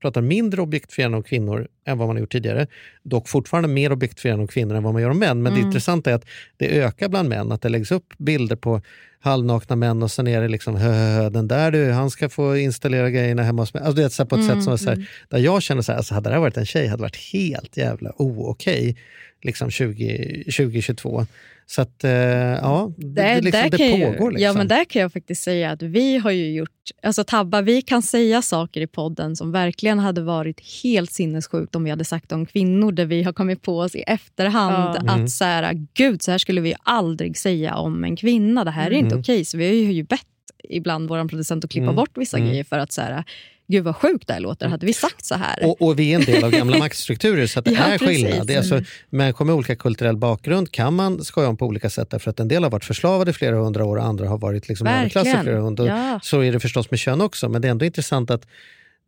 pratar 0.00 0.20
mindre 0.22 0.60
objektifierande 0.62 1.16
om 1.16 1.22
kvinnor 1.22 1.68
än 1.86 1.98
vad 1.98 2.08
man 2.08 2.16
har 2.16 2.20
gjort 2.20 2.32
tidigare. 2.32 2.66
Dock 3.02 3.28
fortfarande 3.28 3.68
mer 3.68 3.92
objektifierande 3.92 4.42
om 4.42 4.48
kvinnor 4.48 4.74
än 4.76 4.82
vad 4.82 4.92
man 4.92 5.02
gör 5.02 5.10
om 5.10 5.18
män. 5.18 5.42
Men 5.42 5.52
det 5.52 5.58
Mm. 5.58 5.66
intressanta 5.68 6.10
är 6.10 6.14
att 6.14 6.24
det 6.56 6.80
ökar 6.82 7.08
bland 7.08 7.28
män, 7.28 7.52
att 7.52 7.62
det 7.62 7.68
läggs 7.68 7.92
upp 7.92 8.06
bilder 8.18 8.56
på 8.56 8.82
halvnakna 9.22 9.76
män 9.76 10.02
och 10.02 10.10
sen 10.10 10.26
är 10.28 10.40
det 10.42 10.48
liksom 10.48 10.76
"Hö, 10.76 10.92
hö, 10.92 11.22
hö, 11.22 11.30
den 11.30 11.48
där 11.48 11.70
du, 11.70 11.90
han 11.90 12.10
ska 12.10 12.28
få 12.28 12.56
installera 12.56 13.10
grejerna 13.10 13.42
hemma 13.42 13.62
hos 13.62 13.74
mig. 13.74 13.82
Alltså 13.82 14.02
det 14.02 14.20
är 14.20 14.24
på 14.24 14.34
ett 14.36 14.42
Mm, 14.42 14.54
sätt 14.56 14.64
som 14.64 14.72
är 14.72 14.76
så 14.76 14.84
här, 14.88 14.92
mm. 14.92 15.06
där 15.28 15.38
jag 15.38 15.62
känner 15.62 15.82
så 15.82 15.92
här, 15.92 15.96
alltså 15.96 16.14
hade 16.14 16.30
det 16.30 16.34
här 16.34 16.40
varit 16.40 16.56
en 16.56 16.66
tjej 16.66 16.86
hade 16.86 16.96
det 16.98 17.02
varit 17.02 17.32
helt 17.32 17.76
jävla 17.76 18.12
o-okej 18.16 18.96
liksom 19.42 19.70
20, 19.70 20.44
2022. 20.44 21.26
Så 21.66 21.82
att 21.82 22.04
eh, 22.04 22.10
ja, 22.10 22.92
det, 22.96 23.40
liksom, 23.40 23.50
där 23.62 23.70
det 23.70 23.76
kan 23.78 23.90
pågår. 23.90 24.04
ju, 24.06 24.30
liksom. 24.30 24.38
Ja, 24.38 24.52
men 24.52 24.68
där 24.68 24.84
kan 24.84 25.02
jag 25.02 25.12
faktiskt 25.12 25.42
säga 25.42 25.70
att 25.70 25.82
vi 25.82 26.18
har 26.18 26.30
ju 26.30 26.52
gjort... 26.52 26.70
Alltså 27.02 27.24
Tabba, 27.24 27.60
vi 27.62 27.82
kan 27.82 28.02
säga 28.02 28.42
saker 28.42 28.80
i 28.80 28.86
podden 28.86 29.36
som 29.36 29.52
verkligen 29.52 29.98
hade 29.98 30.20
varit 30.22 30.82
helt 30.82 31.12
sinnessjukt 31.12 31.74
om 31.76 31.84
vi 31.84 31.90
hade 31.90 32.04
sagt 32.04 32.32
om 32.32 32.46
kvinnor 32.46 32.92
där 32.92 33.04
vi 33.06 33.22
har 33.22 33.32
kommit 33.32 33.62
på 33.62 33.78
oss 33.78 33.94
i 33.94 34.00
efterhand 34.06 34.74
Ja. 34.96 35.00
att 35.00 35.14
Mm. 35.16 35.28
så 35.28 35.44
här, 35.44 35.86
gud, 35.94 36.22
så 36.22 36.30
här 36.30 36.38
skulle 36.38 36.60
vi 36.60 36.74
aldrig 36.82 37.38
säga 37.38 37.74
om 37.76 38.04
en 38.04 38.16
kvinna. 38.16 38.64
Det 38.64 38.70
här 38.70 38.86
är 38.90 38.94
inte 38.94 39.06
Mm. 39.14 39.20
okej. 39.20 39.44
Så 39.44 39.56
vi 39.58 39.84
har 39.86 39.92
ju 39.92 40.02
bett 40.02 40.20
ibland 40.68 41.08
vår 41.08 41.28
producent 41.28 41.64
att 41.64 41.70
klippa 41.70 41.84
Mm. 41.84 41.96
bort 41.96 42.10
vissa 42.14 42.36
Mm. 42.36 42.48
grejer 42.48 42.64
för 42.64 42.78
att 42.78 42.92
så 42.92 43.00
här, 43.00 43.24
gud 43.70 43.84
vad 43.84 43.96
sjukt 43.96 44.26
det 44.26 44.32
här 44.32 44.40
låter. 44.40 44.68
Hade 44.68 44.86
vi 44.86 44.92
sagt 44.92 45.24
så 45.24 45.34
här? 45.34 45.66
Och, 45.66 45.82
och 45.82 45.98
vi 45.98 46.12
är 46.12 46.18
en 46.18 46.24
del 46.24 46.44
av 46.44 46.50
gamla 46.50 46.78
maktstrukturer 46.86 47.46
så 47.46 47.58
att 47.58 47.64
det 47.64 47.70
Ja, 47.70 47.78
är 47.82 47.98
skillnad. 47.98 48.46
Det 48.46 48.54
är 48.54 48.58
alltså, 48.58 48.74
Mm. 48.74 48.84
människor 49.10 49.44
med 49.44 49.54
olika 49.54 49.76
kulturell 49.76 50.16
bakgrund 50.16 50.70
kan 50.70 50.94
man 50.94 51.24
skoja 51.24 51.48
om 51.48 51.56
på 51.56 51.66
olika 51.66 51.90
sätt 51.90 52.10
därför 52.10 52.30
att 52.30 52.40
en 52.40 52.48
del 52.48 52.62
har 52.62 52.70
varit 52.70 52.84
förslavade 52.84 53.30
i 53.30 53.34
flera 53.34 53.56
hundra 53.56 53.84
år 53.84 53.96
och 53.96 54.04
andra 54.04 54.28
har 54.28 54.38
varit 54.38 54.68
liksom 54.68 54.86
överklass 54.86 55.26
i 55.28 55.34
flera 55.42 55.60
hundra 55.60 55.84
år. 55.84 55.88
Ja. 55.90 56.20
Så 56.22 56.40
är 56.40 56.52
det 56.52 56.60
förstås 56.60 56.90
med 56.90 57.00
kön 57.00 57.20
också 57.20 57.48
men 57.48 57.62
det 57.62 57.68
är 57.68 57.70
ändå 57.70 57.84
intressant 57.84 58.30
att 58.30 58.46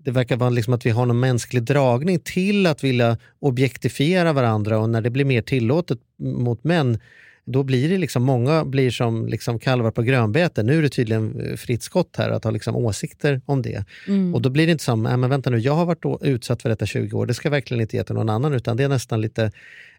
det 0.04 0.10
verkar 0.10 0.36
vara 0.36 0.50
liksom 0.50 0.72
att 0.74 0.86
vi 0.86 0.90
har 0.90 1.06
någon 1.06 1.20
mänsklig 1.20 1.62
dragning 1.62 2.18
till 2.18 2.66
att 2.66 2.84
vilja 2.84 3.18
objektifiera 3.40 4.32
varandra 4.32 4.78
och 4.78 4.90
när 4.90 5.00
det 5.00 5.10
blir 5.10 5.24
mer 5.24 5.42
tillåtet 5.42 5.98
mot 6.18 6.64
män 6.64 6.98
då 7.44 7.62
blir 7.62 7.88
det 7.88 7.98
liksom, 7.98 8.22
många 8.22 8.64
blir 8.64 8.90
som 8.90 9.26
liksom 9.26 9.58
kalvar 9.58 9.90
på 9.90 10.02
grönbete. 10.02 10.62
Nu 10.62 10.78
är 10.78 10.82
det 10.82 10.88
tydligen 10.88 11.40
eh, 11.40 11.56
fritt 11.56 11.82
skott 11.82 12.16
här 12.18 12.30
att 12.30 12.44
ha 12.44 12.50
liksom 12.50 12.76
åsikter 12.76 13.40
om 13.46 13.62
det. 13.62 13.84
Mm. 14.08 14.34
Och 14.34 14.42
då 14.42 14.50
blir 14.50 14.66
det 14.66 14.72
inte 14.72 14.84
som, 14.84 15.02
"Nej, 15.02 15.16
men 15.16 15.30
vänta 15.30 15.50
nu, 15.50 15.58
jag 15.58 15.74
har 15.74 15.86
varit 15.86 16.22
utsatt 16.22 16.62
för 16.62 16.68
detta 16.68 16.86
20 16.86 17.18
år, 17.18 17.26
det 17.26 17.34
ska 17.34 17.46
jag 17.46 17.50
verkligen 17.50 17.80
inte 17.80 17.96
ge 17.96 18.04
till 18.04 18.14
någon 18.14 18.28
annan, 18.28 18.52
utan 18.52 18.76
det 18.76 18.84
är 18.84 18.88
nästan 18.88 19.20
lite, 19.20 19.52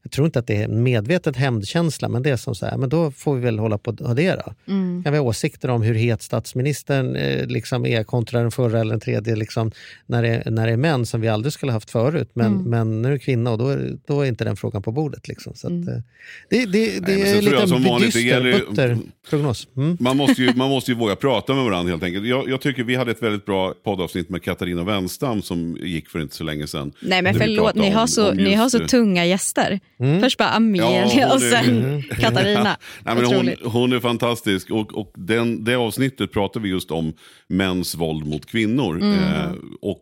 jag 0.03 0.11
tror 0.11 0.25
inte 0.25 0.39
att 0.39 0.47
det 0.47 0.55
är 0.55 0.63
en 0.63 0.83
medvetet 0.83 1.35
hämndkänsla, 1.35 2.09
men 2.09 2.23
det 2.23 2.29
är 2.29 2.37
som 2.37 2.55
så 2.55 2.65
här, 2.65 2.77
men 2.77 2.89
då 2.89 3.11
får 3.11 3.35
vi 3.35 3.41
väl 3.41 3.59
hålla 3.59 3.77
på 3.77 3.95
och 3.99 4.15
det 4.15 4.31
då. 4.35 4.53
Mm. 4.73 5.03
Kan 5.03 5.13
vi 5.13 5.19
ha 5.19 5.25
åsikter 5.25 5.69
om 5.69 5.81
hur 5.81 5.93
het 5.95 6.21
statsministern 6.21 7.15
eh, 7.15 7.45
liksom 7.47 7.85
är 7.85 8.03
kontra 8.03 8.41
den 8.41 8.51
förra 8.51 8.79
eller 8.79 8.91
den 8.91 8.99
tredje, 8.99 9.35
liksom, 9.35 9.71
när, 10.05 10.23
det, 10.23 10.43
när 10.51 10.67
det 10.67 10.73
är 10.73 10.77
män 10.77 11.05
som 11.05 11.21
vi 11.21 11.27
aldrig 11.27 11.53
skulle 11.53 11.71
haft 11.71 11.91
förut. 11.91 12.29
Men, 12.33 12.45
Mm. 12.53 12.69
men 12.69 13.01
nu 13.01 13.07
är 13.07 13.11
det 13.11 13.19
kvinna 13.19 13.51
och 13.51 13.57
då 13.57 13.67
är, 13.69 13.97
då 14.07 14.21
är 14.21 14.25
inte 14.25 14.43
den 14.43 14.55
frågan 14.55 14.81
på 14.83 14.91
bordet. 14.91 15.27
Liksom. 15.27 15.53
Så 15.55 15.67
att, 15.67 15.71
Mm. 15.71 15.87
eh, 15.87 16.01
det, 16.49 16.65
det, 16.65 16.99
det 17.05 17.15
Nej, 17.15 17.21
är 17.21 17.41
tror 17.41 17.53
jag 17.53 17.61
lite 17.61 17.67
som 17.67 17.83
vanligt, 17.83 18.13
det 18.13 18.19
dyster, 18.19 18.35
gäller- 18.35 18.65
butter 18.69 18.97
prognos. 19.29 19.67
Mm. 19.77 19.97
Man 19.99 20.17
måste, 20.17 20.41
ju, 20.41 20.53
man 20.55 20.69
måste 20.69 20.91
ju 20.91 20.97
våga 20.97 21.15
prata 21.15 21.53
med 21.53 21.63
varandra 21.63 21.91
helt 21.91 22.03
enkelt. 22.03 22.25
Jag, 22.27 22.49
jag 22.49 22.61
tycker 22.61 22.83
vi 22.83 22.95
hade 22.95 23.11
ett 23.11 23.23
väldigt 23.23 23.45
bra 23.45 23.73
poddavsnitt 23.83 24.29
med 24.29 24.43
Katarina 24.43 24.83
Wenstam 24.83 25.41
som 25.41 25.77
gick 25.81 26.09
för 26.09 26.21
inte 26.21 26.35
så 26.35 26.43
länge 26.43 26.67
sedan. 26.67 26.91
Nej 27.01 27.21
men 27.21 27.33
förlåt, 27.35 27.75
ni 27.75 27.89
har 27.89 28.01
om- 28.01 28.07
så, 28.07 28.29
om 28.31 28.37
ni 28.37 28.53
har 28.53 28.69
så 28.69 28.77
det. 28.77 28.87
tunga 28.87 29.25
gäster. 29.25 29.79
Först 30.21 30.37
bara 30.37 30.49
Amelia 30.49 31.05
Ja, 31.15 31.33
och 31.33 31.41
sen 31.41 31.83
är- 31.85 32.15
Katarina. 32.21 32.63
Nej, 33.05 33.15
men 33.15 33.25
hon, 33.25 33.71
hon 33.71 33.93
är 33.93 33.99
fantastisk 33.99 34.71
och, 34.71 34.93
och 34.93 35.11
den, 35.15 35.63
det 35.63 35.75
avsnittet 35.75 36.31
pratar 36.33 36.59
vi 36.59 36.69
just 36.69 36.91
om 36.91 37.13
mäns 37.47 37.95
våld 37.95 38.27
mot 38.27 38.45
kvinnor. 38.45 38.95
Mm. 39.01 39.19
Eh, 39.19 39.51
och, 39.81 40.01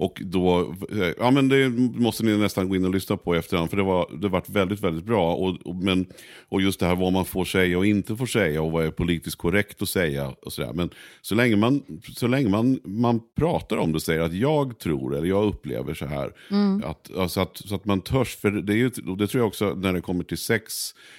och 0.00 0.22
då, 0.24 0.74
eh, 0.92 1.12
ja 1.18 1.30
men 1.30 1.48
det 1.48 1.68
måste 2.00 2.24
ni 2.24 2.36
nästan 2.36 2.68
gå 2.68 2.76
in 2.76 2.84
och 2.84 2.94
lyssna 2.94 3.16
på 3.16 3.34
i 3.34 3.38
efterhand 3.38 3.70
för 3.70 3.76
det 3.76 3.82
var 3.82 4.18
det 4.20 4.28
varit 4.28 4.48
väldigt, 4.48 4.80
väldigt 4.80 5.04
bra. 5.04 5.34
Och, 5.34 5.66
och, 5.66 5.76
men, 5.76 6.06
och 6.48 6.62
just 6.62 6.80
det 6.80 6.86
här 6.86 6.96
vad 6.96 7.12
man 7.12 7.24
får 7.24 7.44
säga 7.44 7.78
och 7.78 7.86
inte 7.86 8.16
får 8.16 8.26
säga 8.26 8.62
och 8.62 8.72
vad 8.72 8.84
är 8.84 8.90
politiskt 8.90 9.38
korrekt 9.38 9.82
att 9.82 9.88
säga. 9.88 10.34
Och 10.42 10.52
så 10.52 10.62
där. 10.62 10.72
Men 10.72 10.90
så 11.20 11.34
länge, 11.34 11.56
man, 11.56 11.82
så 12.16 12.26
länge 12.26 12.48
man, 12.48 12.80
man 12.84 13.20
pratar 13.36 13.76
om 13.76 13.92
det 13.92 13.96
och 13.96 14.02
säger 14.02 14.20
att 14.20 14.34
jag 14.34 14.78
tror 14.78 15.16
eller 15.16 15.28
jag 15.28 15.44
upplever 15.44 15.94
så 15.94 16.06
här. 16.06 16.32
Mm. 16.50 16.82
Att, 16.84 17.16
alltså 17.16 17.40
att, 17.40 17.56
så 17.56 17.74
att 17.74 17.84
man 17.84 18.00
törs, 18.00 18.36
för 18.36 18.50
det, 18.50 18.72
är 18.72 18.76
ju, 18.76 18.88
det 19.18 19.26
tror 19.26 19.40
jag 19.40 19.46
också 19.46 19.74
när 19.74 19.92
det 19.92 20.00
kommer 20.00 20.24
till 20.24 20.38
sex. 20.38 20.74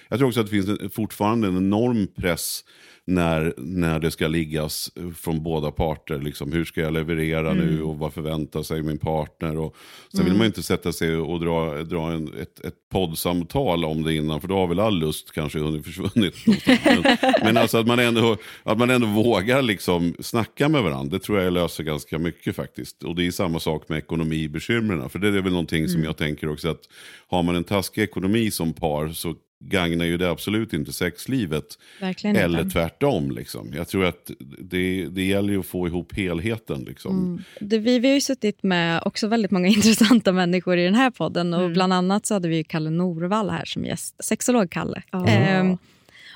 Jag 0.08 0.18
tror 0.18 0.28
också 0.28 0.40
att 0.40 0.46
det 0.46 0.62
finns 0.62 0.80
en, 0.80 0.90
fortfarande 0.90 1.48
en 1.48 1.56
enorm 1.56 2.06
press 2.06 2.64
när, 3.06 3.54
när 3.56 3.98
det 3.98 4.10
ska 4.10 4.28
liggas 4.28 4.90
från 5.16 5.42
båda 5.42 5.70
parter. 5.70 6.18
Liksom, 6.18 6.52
hur 6.52 6.64
ska 6.64 6.80
jag 6.80 6.92
leverera 6.92 7.50
Mm. 7.50 7.66
nu 7.66 7.82
och 7.82 7.98
vad 7.98 8.12
förväntar 8.12 8.62
sig 8.62 8.82
min 8.82 8.98
partner? 8.98 9.58
Och, 9.58 9.76
sen 10.12 10.18
vill 10.20 10.26
Mm. 10.26 10.38
man 10.38 10.44
ju 10.44 10.46
inte 10.46 10.62
sätta 10.62 10.92
sig 10.92 11.16
och 11.16 11.40
dra, 11.40 11.82
dra 11.84 12.12
en, 12.12 12.28
ett, 12.40 12.60
ett 12.64 12.74
poddsamtal 12.92 13.84
om 13.84 14.02
det 14.02 14.14
innan, 14.14 14.40
för 14.40 14.48
då 14.48 14.54
har 14.56 14.66
väl 14.66 14.80
all 14.80 14.98
lust 14.98 15.32
kanske 15.32 15.58
hunnit 15.58 15.84
försvunnit. 15.86 16.34
men, 16.84 17.02
men 17.42 17.56
alltså 17.56 17.78
att 17.78 17.86
man 17.86 17.98
ändå, 17.98 18.36
att 18.62 18.78
man 18.78 18.90
ändå 18.90 19.06
vågar 19.06 19.62
liksom 19.62 20.14
snacka 20.20 20.68
med 20.68 20.82
varandra, 20.82 21.18
det 21.18 21.24
tror 21.24 21.40
jag 21.40 21.52
löser 21.52 21.84
ganska 21.84 22.18
mycket 22.18 22.56
faktiskt. 22.56 23.02
Och 23.02 23.14
det 23.14 23.26
är 23.26 23.30
samma 23.30 23.60
sak 23.60 23.88
med 23.88 23.98
ekonomibekymren, 23.98 25.08
för 25.08 25.18
det 25.18 25.28
är 25.28 25.32
väl 25.42 25.52
någonting 25.52 25.88
som 25.88 25.96
Mm. 25.96 26.04
jag 26.06 26.16
tänker 26.16 26.48
också 26.52 26.68
att 26.68 26.80
har 27.28 27.42
man 27.42 27.56
en 27.56 27.64
taskig 27.64 28.02
ekonomi 28.02 28.50
som 28.50 28.72
par 28.72 29.08
så 29.08 29.34
gagnar 29.68 30.04
ju 30.04 30.16
det 30.16 30.30
absolut 30.30 30.72
inte 30.72 30.92
sexlivet. 30.92 31.78
Verkligen 32.00 32.36
Eller 32.36 32.60
inte. 32.60 32.72
tvärtom. 32.72 33.30
Liksom. 33.30 33.72
Jag 33.74 33.88
tror 33.88 34.04
att 34.04 34.30
det, 34.58 35.06
det 35.06 35.24
gäller 35.24 35.52
ju 35.52 35.60
att 35.60 35.66
få 35.66 35.86
ihop 35.86 36.16
helheten. 36.16 36.84
Liksom. 36.84 37.18
Mm. 37.18 37.42
Det, 37.60 37.78
vi, 37.78 37.98
vi 37.98 38.08
har 38.08 38.14
ju 38.14 38.20
suttit 38.20 38.62
med 38.62 39.02
också 39.04 39.26
väldigt 39.28 39.50
många 39.50 39.68
intressanta 39.76 40.32
människor 40.32 40.78
i 40.78 40.84
den 40.84 40.94
här 40.94 41.10
podden. 41.10 41.54
Och 41.54 41.62
Mm. 41.62 41.72
Bland 41.72 41.92
annat 41.92 42.26
så 42.26 42.34
hade 42.34 42.48
vi 42.48 42.64
Kalle 42.64 42.90
Norvall 42.90 43.50
här 43.50 43.64
som 43.64 43.84
gäst, 43.84 44.24
sexolog 44.24 44.70
Kalle. 44.70 45.02
Ja. 45.10 45.26
Ehm, 45.26 45.78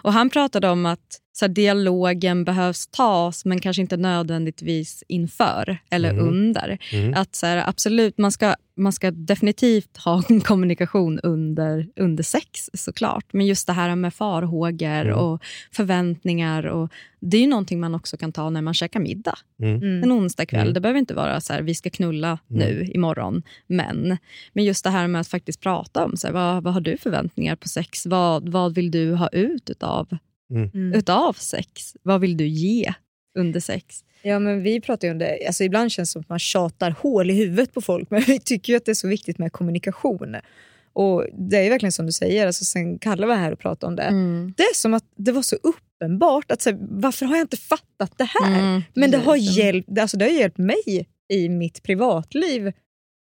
och 0.02 0.12
han 0.12 0.30
pratade 0.30 0.68
om 0.68 0.86
att 0.86 1.20
så 1.38 1.44
här, 1.44 1.52
dialogen 1.52 2.44
behövs 2.44 2.86
tas 2.86 3.44
men 3.44 3.60
kanske 3.60 3.82
inte 3.82 3.96
nödvändigtvis 3.96 5.04
inför 5.08 5.78
eller 5.90 6.10
Mm. 6.10 6.28
under. 6.28 6.78
Mm. 6.92 7.14
Att 7.14 7.34
så 7.34 7.46
här, 7.46 7.68
Absolut, 7.68 8.18
man 8.18 8.32
ska, 8.32 8.54
man 8.76 8.92
ska 8.92 9.10
definitivt 9.10 9.96
ha 9.96 10.22
en 10.28 10.40
kommunikation 10.40 11.20
under, 11.20 11.86
under 11.96 12.22
sex 12.24 12.70
såklart. 12.74 13.24
Men 13.32 13.46
just 13.46 13.66
det 13.66 13.72
här 13.72 13.96
med 13.96 14.14
farhågor 14.14 14.86
Mm. 15.06 15.18
och 15.18 15.42
förväntningar. 15.72 16.66
Och, 16.66 16.92
det 17.20 17.36
är 17.36 17.40
ju 17.40 17.46
någonting 17.46 17.80
man 17.80 17.94
också 17.94 18.16
kan 18.16 18.32
ta 18.32 18.50
när 18.50 18.62
man 18.62 18.74
käkar 18.74 19.00
middag. 19.00 19.38
Mm. 19.62 19.76
Mm. 19.76 20.02
En 20.02 20.12
onsdag 20.12 20.46
kväll. 20.46 20.60
Mm. 20.62 20.74
Det 20.74 20.80
behöver 20.80 20.98
inte 21.00 21.14
vara 21.14 21.40
så 21.40 21.52
här, 21.52 21.62
vi 21.62 21.74
ska 21.74 21.90
knulla 21.90 22.38
Mm. 22.50 22.62
nu 22.68 22.84
imorgon. 22.94 23.42
Men, 23.66 24.16
men 24.52 24.64
just 24.64 24.84
det 24.84 24.90
här 24.90 25.06
med 25.08 25.20
att 25.20 25.28
faktiskt 25.28 25.60
prata 25.60 26.04
om 26.04 26.16
så 26.16 26.26
här, 26.26 26.34
vad, 26.34 26.62
vad 26.62 26.74
har 26.74 26.80
du 26.80 26.96
förväntningar 26.96 27.56
på 27.56 27.68
sex? 27.68 28.06
Vad, 28.06 28.48
vad 28.48 28.74
vill 28.74 28.90
du 28.90 29.14
ha 29.14 29.28
ut 29.28 29.70
utav, 29.70 30.18
Mm. 30.50 30.92
utav 30.92 31.32
sex? 31.32 31.96
Vad 32.02 32.20
vill 32.20 32.36
du 32.36 32.46
ge 32.46 32.94
under 33.38 33.60
sex? 33.60 34.04
Ja, 34.22 34.38
men 34.38 34.62
vi 34.62 34.80
pratar 34.80 35.08
ju 35.08 35.12
om 35.12 35.18
det. 35.18 35.46
Alltså, 35.46 35.64
ibland 35.64 35.92
känns 35.92 36.08
det 36.08 36.12
som 36.12 36.20
att 36.20 36.28
man 36.28 36.38
tjatar 36.38 36.90
hål 36.90 37.30
i 37.30 37.34
huvudet 37.34 37.74
på 37.74 37.80
folk, 37.80 38.10
men 38.10 38.20
vi 38.20 38.40
tycker 38.40 38.72
ju 38.72 38.76
att 38.76 38.84
det 38.84 38.92
är 38.92 38.94
så 38.94 39.08
viktigt 39.08 39.38
med 39.38 39.52
kommunikation. 39.52 40.36
Och 40.92 41.26
Det 41.32 41.56
är 41.56 41.70
verkligen 41.70 41.92
som 41.92 42.06
du 42.06 42.12
säger, 42.12 42.46
alltså, 42.46 42.64
sen 42.64 42.98
Kalle 42.98 43.26
var 43.26 43.36
här 43.36 43.52
och 43.52 43.58
pratade 43.58 43.90
om 43.90 43.96
det. 43.96 44.02
Mm. 44.02 44.54
Det 44.56 44.62
är 44.62 44.74
som 44.74 44.94
att 44.94 45.04
det 45.16 45.32
var 45.32 45.42
så 45.42 45.56
uppenbart. 45.56 46.50
att 46.50 46.62
så 46.62 46.70
här, 46.70 46.78
Varför 46.80 47.26
har 47.26 47.36
jag 47.36 47.44
inte 47.44 47.56
fattat 47.56 48.12
det 48.18 48.28
här? 48.40 48.60
Mm, 48.60 48.82
men 48.94 49.10
det 49.10 49.18
har, 49.18 49.36
hjälpt, 49.36 49.98
alltså, 49.98 50.16
det 50.16 50.24
har 50.24 50.32
hjälpt 50.32 50.58
mig 50.58 51.08
i 51.32 51.48
mitt 51.48 51.82
privatliv 51.82 52.72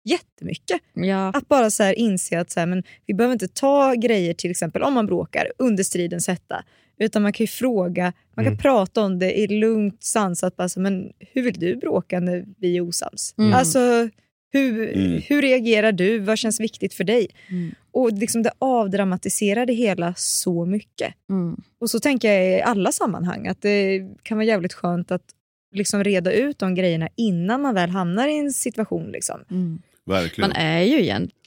jättemycket. 0.05 0.81
Ja. 0.93 1.31
Att 1.33 1.47
bara 1.47 1.69
så 1.69 1.83
här 1.83 1.93
inse 1.93 2.39
att 2.39 2.51
så 2.51 2.59
här, 2.59 2.67
men 2.67 2.83
vi 3.05 3.13
behöver 3.13 3.33
inte 3.33 3.47
ta 3.47 3.93
grejer, 3.93 4.33
till 4.33 4.51
exempel 4.51 4.83
om 4.83 4.93
man 4.93 5.05
bråkar, 5.05 5.51
under 5.57 5.83
stridens 5.83 6.27
hetta. 6.27 6.63
Utan 6.99 7.21
man 7.21 7.33
kan 7.33 7.43
ju 7.43 7.47
fråga, 7.47 8.13
man 8.35 8.45
kan 8.45 8.53
Mm. 8.53 8.57
prata 8.61 9.01
om 9.01 9.19
det 9.19 9.39
i 9.39 9.47
lugnt 9.47 10.03
sansat. 10.03 10.55
Bara 10.55 10.69
så, 10.69 10.79
men 10.79 11.11
hur 11.19 11.41
vill 11.41 11.59
du 11.59 11.75
bråka 11.75 12.19
när 12.19 12.45
vi 12.57 12.77
är 12.77 12.81
osams? 12.81 13.33
Mm. 13.37 13.53
Alltså, 13.53 14.09
hur, 14.53 14.93
Mm. 14.97 15.21
hur 15.27 15.41
reagerar 15.41 15.91
du? 15.91 16.19
Vad 16.19 16.37
känns 16.37 16.59
viktigt 16.59 16.93
för 16.93 17.03
dig? 17.03 17.27
Mm. 17.49 17.71
Och 17.91 18.11
liksom 18.13 18.43
Det 18.43 18.51
avdramatiserar 18.59 19.65
det 19.65 19.73
hela 19.73 20.13
så 20.17 20.65
mycket. 20.65 21.13
Mm. 21.29 21.57
Och 21.79 21.89
så 21.89 21.99
tänker 21.99 22.31
jag 22.33 22.57
i 22.59 22.61
alla 22.61 22.91
sammanhang 22.91 23.47
att 23.47 23.61
det 23.61 24.01
kan 24.23 24.37
vara 24.37 24.45
jävligt 24.45 24.73
skönt 24.73 25.11
att 25.11 25.23
liksom 25.75 26.03
reda 26.03 26.31
ut 26.31 26.59
de 26.59 26.75
grejerna 26.75 27.09
innan 27.15 27.61
man 27.61 27.75
väl 27.75 27.89
hamnar 27.89 28.27
i 28.27 28.37
en 28.39 28.51
situation. 28.51 29.11
Liksom. 29.11 29.39
Mm. 29.51 29.81
Verkligen. 30.05 30.49
Man 30.49 30.57
är 30.57 30.81
ju 30.81 31.01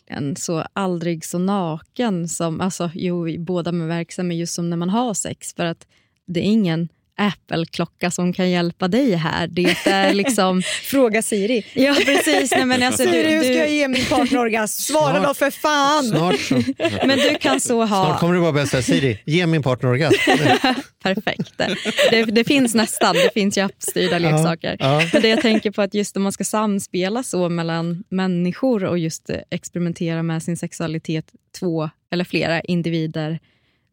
egentligen 0.09 0.37
så 0.37 0.65
aldrig 0.73 1.25
så 1.25 1.39
naken 1.39 2.29
som, 2.29 2.61
alltså 2.61 2.91
jo, 2.95 3.29
i 3.29 3.39
båda 3.39 3.73
är 3.73 3.87
verksamma 3.87 4.35
just 4.35 4.55
som 4.55 4.71
när 4.71 4.77
man 4.77 4.91
har 4.91 5.15
sex. 5.15 5.55
För 5.55 5.65
att 5.65 5.87
det 6.27 6.41
är 6.41 6.45
ingen 6.45 6.89
Apple-klocka 7.19 8.11
som 8.11 8.33
kan 8.33 8.51
hjälpa 8.51 8.89
dig 8.89 9.15
här. 9.15 9.47
Det 9.47 9.77
är 9.87 10.15
liksom... 10.15 10.63
Fråga 10.83 11.23
Siri. 11.23 11.67
Ja, 11.75 11.95
precis. 12.05 12.51
Nej, 12.51 12.65
men 12.65 12.83
alltså, 12.83 13.03
Siri, 13.03 13.23
du, 13.23 13.29
hur 13.29 13.39
du... 13.39 13.45
ska 13.45 13.55
jag 13.55 13.71
ge 13.71 13.89
min 13.89 14.05
partner 14.05 14.39
orgasm? 14.39 14.83
Svara 14.83 15.21
då 15.21 15.35
för 15.35 15.51
fan! 15.51 16.05
Snart 16.05 16.41
så. 16.41 16.63
Men 17.07 17.19
du 17.19 17.39
kan 17.41 17.61
så 17.61 17.85
ha... 17.85 18.05
Snart 18.07 18.21
kommer 18.21 18.35
du 18.35 18.41
bara 18.41 18.53
börja 18.53 18.67
säga 18.67 18.83
Siri, 18.83 19.19
ge 19.27 19.47
min 19.47 19.63
partner 19.63 19.91
orgasm. 19.91 20.17
Perfekt. 21.03 21.53
Det, 22.11 22.25
det 22.25 22.45
finns 22.45 22.75
nästan, 22.75 23.15
det 23.15 23.31
finns 23.35 23.59
ju 23.59 23.63
appstyrda 23.63 24.19
Ja, 24.19 24.31
leksaker. 24.31 24.77
ja. 24.79 25.03
Men 25.13 25.23
det 25.23 25.29
jag 25.29 25.41
tänker 25.41 25.71
på 25.71 25.83
att 25.83 25.95
just 25.95 26.17
om 26.17 26.23
man 26.23 26.33
ska 26.33 26.45
samspela 26.45 27.23
så 27.23 27.49
mellan 27.49 28.05
människor 28.09 28.85
och 28.85 28.99
just 28.99 29.31
eh, 29.31 29.37
experimentera 29.51 30.23
med 30.23 30.43
sin 30.43 30.57
sexualitet, 30.57 31.25
två 31.61 31.91
eller 32.13 32.25
flera 32.25 32.61
individer, 32.61 33.39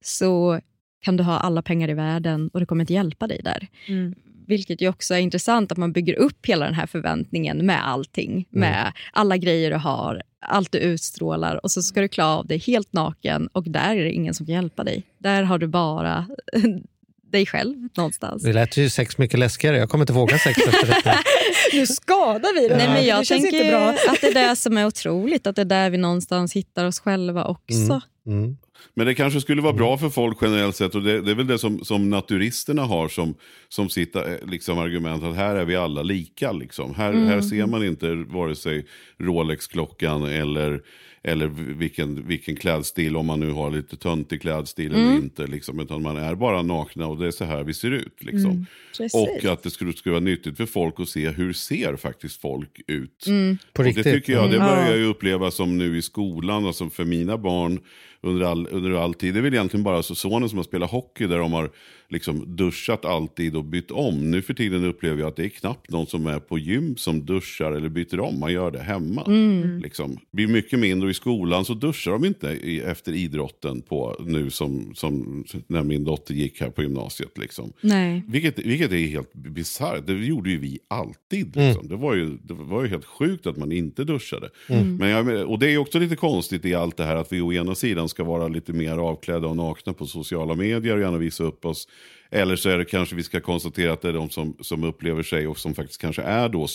så 0.04 0.60
kan 1.06 1.18
du 1.18 1.24
ha 1.24 1.38
alla 1.38 1.62
pengar 1.62 1.90
i 1.90 1.94
världen 1.94 2.50
och 2.54 2.60
det 2.60 2.66
kommer 2.66 2.84
inte 2.84 2.94
hjälpa 2.94 3.28
dig 3.28 3.42
där. 3.44 3.68
Mm. 3.88 4.16
Vilket 4.48 4.82
ju 4.82 4.90
också 4.90 5.14
är 5.14 5.20
intressant 5.20 5.72
att 5.72 5.78
man 5.78 5.92
bygger 5.92 6.14
upp 6.14 6.46
hela 6.46 6.66
den 6.66 6.74
här 6.74 6.88
förväntningen 6.88 7.66
med 7.66 7.88
allting. 7.88 8.48
Med 8.50 8.92
alla 9.14 9.38
grejer 9.38 9.72
du 9.72 9.78
har, 9.78 10.22
allt 10.42 10.72
du 10.72 10.78
utstrålar 10.78 11.60
och 11.64 11.72
så 11.72 11.82
ska 11.82 12.02
du 12.02 12.08
klara 12.08 12.38
av 12.38 12.48
dig 12.48 12.58
helt 12.58 12.94
naken 12.94 13.48
och 13.48 13.64
där 13.64 13.96
är 13.96 14.04
det 14.04 14.12
ingen 14.12 14.34
som 14.34 14.46
kan 14.46 14.56
hjälpa 14.56 14.84
dig. 14.84 15.04
Där 15.18 15.44
har 15.44 15.58
du 15.58 15.68
bara 15.68 16.28
dig 17.32 17.46
själv 17.46 17.88
någonstans. 17.98 18.44
Det 18.44 18.54
lät 18.54 18.78
ju 18.78 18.90
sex 18.90 19.18
mycket 19.18 19.40
läskigare. 19.40 19.78
Jag 19.78 19.90
kommer 19.90 20.04
inte 20.04 20.14
våga 20.14 20.38
sex 20.38 20.58
efter 20.68 20.88
detta. 20.88 21.14
nu 21.74 21.88
skadar 21.88 22.62
vi 22.62 22.68
det 22.68 22.78
Nej, 22.78 22.88
men 22.88 23.06
jag 23.06 23.22
det 23.22 23.26
känns 23.26 23.42
tänker 23.42 23.58
inte 23.58 23.72
bra. 23.72 23.90
att 23.90 24.22
det 24.22 24.28
är 24.28 24.50
det 24.50 24.56
som 24.56 24.78
är 24.78 24.86
otroligt, 24.86 25.48
att 25.48 25.56
det 25.56 25.62
är 25.62 25.66
där 25.66 25.90
vi 25.90 25.98
någonstans 25.98 26.54
hittar 26.54 26.86
oss 26.86 27.00
själva 27.00 27.46
också. 27.46 28.02
Mm. 28.28 28.44
Mm. 28.44 28.58
Men 28.94 29.08
det 29.08 29.16
kanske 29.16 29.42
skulle 29.42 29.62
vara 29.62 29.74
bra 29.74 29.98
för 29.98 30.10
folk 30.10 30.38
generellt 30.42 30.76
sett 30.76 30.96
och 30.96 31.04
det, 31.04 31.22
det 31.22 31.32
är 31.32 31.36
väl 31.36 31.48
det 31.48 31.58
som, 31.60 31.80
som 31.86 32.10
naturisterna 32.10 32.82
har 32.84 33.08
som, 33.08 33.36
som 33.70 33.90
sitt 33.90 34.16
eh, 34.16 34.24
liksom, 34.48 34.80
argument 34.80 35.24
att 35.24 35.36
här 35.36 35.56
är 35.56 35.66
vi 35.66 35.76
alla 35.76 36.04
lika. 36.04 36.52
Liksom. 36.52 36.96
Här, 36.96 37.14
Mm. 37.14 37.28
här 37.28 37.42
ser 37.42 37.66
man 37.66 37.86
inte 37.86 38.16
vare 38.16 38.56
sig 38.56 38.86
Rolex-klockan 39.18 40.24
eller, 40.26 40.82
eller 41.28 41.48
vilken, 41.78 42.28
vilken 42.28 42.56
klädstil, 42.56 43.16
om 43.16 43.26
man 43.26 43.40
nu 43.40 43.52
har 43.52 43.72
lite 43.72 43.98
töntig 43.98 44.42
klädstil 44.42 44.92
eller 44.94 45.04
Mm. 45.12 45.24
inte. 45.24 45.48
Liksom, 45.48 45.80
utan 45.80 46.02
man 46.02 46.18
är 46.18 46.36
bara 46.36 46.62
nakna 46.62 47.08
och 47.08 47.18
det 47.18 47.28
är 47.28 47.32
så 47.32 47.46
här 47.46 47.64
vi 47.64 47.74
ser 47.74 47.92
ut. 47.92 48.24
Liksom. 48.24 48.52
Mm. 48.52 48.66
Och 49.14 49.46
att 49.52 49.64
det 49.64 49.70
skulle, 49.70 49.94
skulle 49.94 50.14
vara 50.14 50.24
nyttigt 50.24 50.58
för 50.58 50.66
folk 50.66 51.00
att 51.00 51.10
se 51.10 51.30
hur 51.30 51.54
ser 51.54 51.96
faktiskt 51.96 52.42
folk 52.42 52.82
ut. 52.88 53.28
Mm. 53.28 53.58
På 53.74 53.84
och 53.84 53.94
det 53.94 54.04
tycker 54.04 54.34
jag, 54.34 54.50
det 54.52 54.56
Mm. 54.56 54.68
börjar 54.68 54.84
Ja. 54.84 54.90
jag 54.90 54.98
ju 54.98 55.06
uppleva 55.06 55.52
som 55.52 55.78
nu 55.78 55.98
i 55.98 56.02
skolan, 56.02 56.66
alltså 56.66 56.90
för 56.90 57.06
mina 57.06 57.38
barn 57.38 57.80
under 58.22 58.46
all, 58.46 58.68
under 58.72 58.92
all 58.92 59.14
tid. 59.14 59.34
Det 59.34 59.40
är 59.40 59.42
väl 59.42 59.54
egentligen 59.54 59.84
bara 59.84 60.04
så 60.04 60.16
sonen 60.16 60.50
som 60.50 60.58
har 60.58 60.64
spelat 60.64 60.92
hockey 60.92 61.28
där 61.28 61.38
de 61.40 61.54
har 61.54 61.70
liksom 62.10 62.56
duschat 62.56 63.06
alltid 63.06 63.56
och 63.56 63.64
bytt 63.64 63.92
om. 63.92 64.32
Nu 64.32 64.42
för 64.42 64.54
tiden 64.54 64.86
upplever 64.86 65.20
jag 65.20 65.28
att 65.28 65.36
det 65.36 65.46
är 65.46 65.50
knappt 65.50 65.90
någon 65.92 66.08
som 66.08 66.28
är 66.28 66.40
på 66.40 66.58
gym 66.60 66.98
som 66.98 67.26
duschar 67.26 67.72
eller 67.72 67.90
byter 67.90 68.20
om. 68.20 68.40
Man 68.40 68.54
gör 68.54 68.72
det 68.72 68.80
hemma. 68.80 69.24
Mm. 69.28 69.80
Liksom. 69.80 70.14
Det 70.16 70.20
blir 70.32 70.48
mycket 70.48 70.80
mindre 70.80 71.06
och 71.08 71.12
i 71.12 71.14
skolan 71.16 71.66
så 71.66 71.74
duschar 71.74 72.12
de 72.12 72.26
inte 72.26 72.48
i, 72.48 72.80
efter 72.80 73.14
idrotten 73.14 73.82
på 73.82 74.16
nu 74.20 74.50
som, 74.50 74.96
som 74.96 75.44
när 75.68 75.84
min 75.84 76.04
dotter 76.04 76.34
gick 76.34 76.62
här 76.62 76.70
på 76.70 76.82
gymnasiet. 76.82 77.38
Liksom. 77.38 77.74
Nej. 77.82 78.24
Vilket, 78.28 78.60
vilket 78.60 78.92
är 78.92 79.08
helt 79.08 79.34
bisarrt. 79.34 80.08
Det 80.08 80.14
gjorde 80.14 80.50
ju 80.50 80.60
vi 80.60 80.80
alltid. 80.88 81.56
Liksom. 81.56 81.88
Det, 81.88 81.96
var 81.96 82.16
ju, 82.16 82.38
det 82.44 82.54
var 82.54 82.84
ju 82.84 82.90
helt 82.90 83.06
sjukt 83.06 83.48
att 83.48 83.58
man 83.58 83.72
inte 83.72 84.04
duschade. 84.04 84.50
Mm. 84.70 84.98
Men 84.98 85.10
jag, 85.10 85.50
och 85.50 85.60
det 85.60 85.74
är 85.74 85.78
också 85.78 86.00
lite 86.00 86.16
konstigt 86.16 86.66
i 86.66 86.76
allt 86.76 86.98
det 86.98 87.04
här 87.04 87.16
att 87.16 87.34
vi 87.34 87.42
å 87.42 87.54
ena 87.54 87.76
sidan 87.76 88.10
ska 88.10 88.24
vara 88.24 88.48
lite 88.48 88.74
mer 88.74 88.98
avklädda 88.98 89.48
och 89.48 89.56
nakna 89.56 89.94
på 89.94 90.06
sociala 90.06 90.56
medier 90.56 90.96
och 90.96 91.02
gärna 91.02 91.18
visa 91.18 91.44
upp 91.44 91.66
oss. 91.66 91.88
Eller 92.36 92.56
så 92.56 92.70
är 92.70 92.78
det 92.78 92.86
kanske 92.86 93.16
vi 93.16 93.24
ska 93.24 93.40
konstatera 93.42 93.94
att 93.94 94.02
det 94.02 94.10
är 94.10 94.14
de 94.14 94.30
som, 94.30 94.58
som 94.62 94.84
upplever 94.84 95.24
sig 95.24 95.48
och 95.48 95.58
som 95.58 95.76
faktiskt 95.76 96.02
kanske 96.02 96.22
är 96.22 96.50
då 96.50 96.68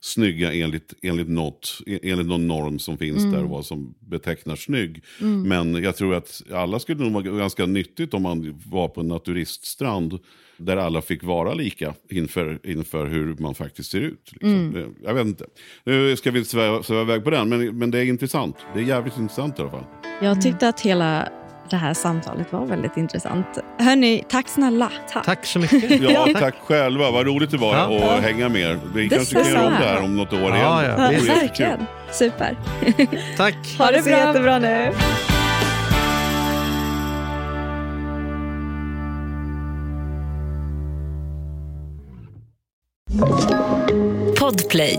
snygga 0.00 0.52
enligt, 0.52 0.94
enligt, 1.02 1.28
något, 1.28 1.78
enligt 1.86 2.26
någon 2.26 2.46
norm 2.46 2.78
som 2.78 2.98
finns 2.98 3.18
Mm. 3.24 3.32
där 3.32 3.42
och 3.44 3.50
vad 3.50 3.66
som 3.66 3.94
betecknar 4.00 4.56
snygg. 4.56 5.02
Mm. 5.20 5.42
Men 5.42 5.82
jag 5.82 5.96
tror 5.96 6.14
att 6.14 6.42
alla 6.52 6.78
skulle 6.78 7.02
nog 7.10 7.12
vara 7.26 7.38
ganska 7.38 7.66
nyttigt 7.66 8.14
om 8.14 8.22
man 8.22 8.62
var 8.66 8.88
på 8.88 9.00
en 9.00 9.08
naturiststrand 9.08 10.18
där 10.56 10.76
alla 10.76 11.02
fick 11.02 11.22
vara 11.22 11.54
lika 11.54 11.94
inför, 12.10 12.58
inför 12.64 13.06
hur 13.06 13.36
man 13.38 13.54
faktiskt 13.54 13.90
ser 13.90 14.00
ut. 14.00 14.32
Liksom. 14.32 14.50
Mm. 14.50 14.76
Eh, 14.76 14.86
Jag 15.04 15.14
vet 15.14 15.26
inte. 15.26 15.46
Nu 15.84 16.16
ska 16.16 16.30
vi 16.30 16.44
sväva 16.44 17.02
iväg 17.02 17.24
på 17.24 17.30
den, 17.30 17.48
men, 17.48 17.78
men 17.78 17.90
det 17.90 17.98
är 17.98 18.04
intressant. 18.04 18.56
Det 18.74 18.80
är 18.80 18.84
jävligt 18.84 19.18
intressant 19.18 19.58
i 19.58 19.62
alla 19.62 19.70
fall. 19.70 19.84
Jag 20.22 20.42
tyckte 20.42 20.68
att 20.68 20.80
hela 20.80 21.28
det 21.70 21.76
här 21.76 21.94
samtalet 21.94 22.52
var 22.52 22.66
väldigt 22.66 22.96
intressant. 22.96 23.46
Hörni, 23.78 24.24
tack 24.28 24.48
snälla. 24.48 24.90
Tack. 25.12 25.24
Tack 25.24 25.46
så 25.46 25.58
mycket. 25.58 26.00
Ja, 26.00 26.28
tack 26.40 26.54
själva. 26.66 27.10
Vad 27.10 27.26
roligt 27.26 27.50
det 27.50 27.56
var 27.56 27.74
Ja. 27.76 28.14
att 28.16 28.22
hänga 28.22 28.48
med 28.48 28.60
er. 28.60 28.78
Vi 28.94 29.08
Det 29.08 29.16
kanske 29.16 29.34
kan 29.42 29.50
göra 29.52 29.66
om 29.66 29.72
det 29.72 29.78
här 29.88 30.02
om 30.04 30.16
något 30.16 30.32
år 30.32 30.38
igen. 30.38 30.56
Ja, 30.56 30.84
ja, 30.84 30.96
Det 30.96 31.12
jättekul. 31.12 31.34
Verkligen. 31.34 31.86
Super. 32.12 32.56
Tack. 33.36 33.54
Ha 33.78 33.90
det 33.90 34.02
så 34.02 34.10
jättebra 34.10 34.58
nu. 34.58 34.92
Podplay. 44.38 44.98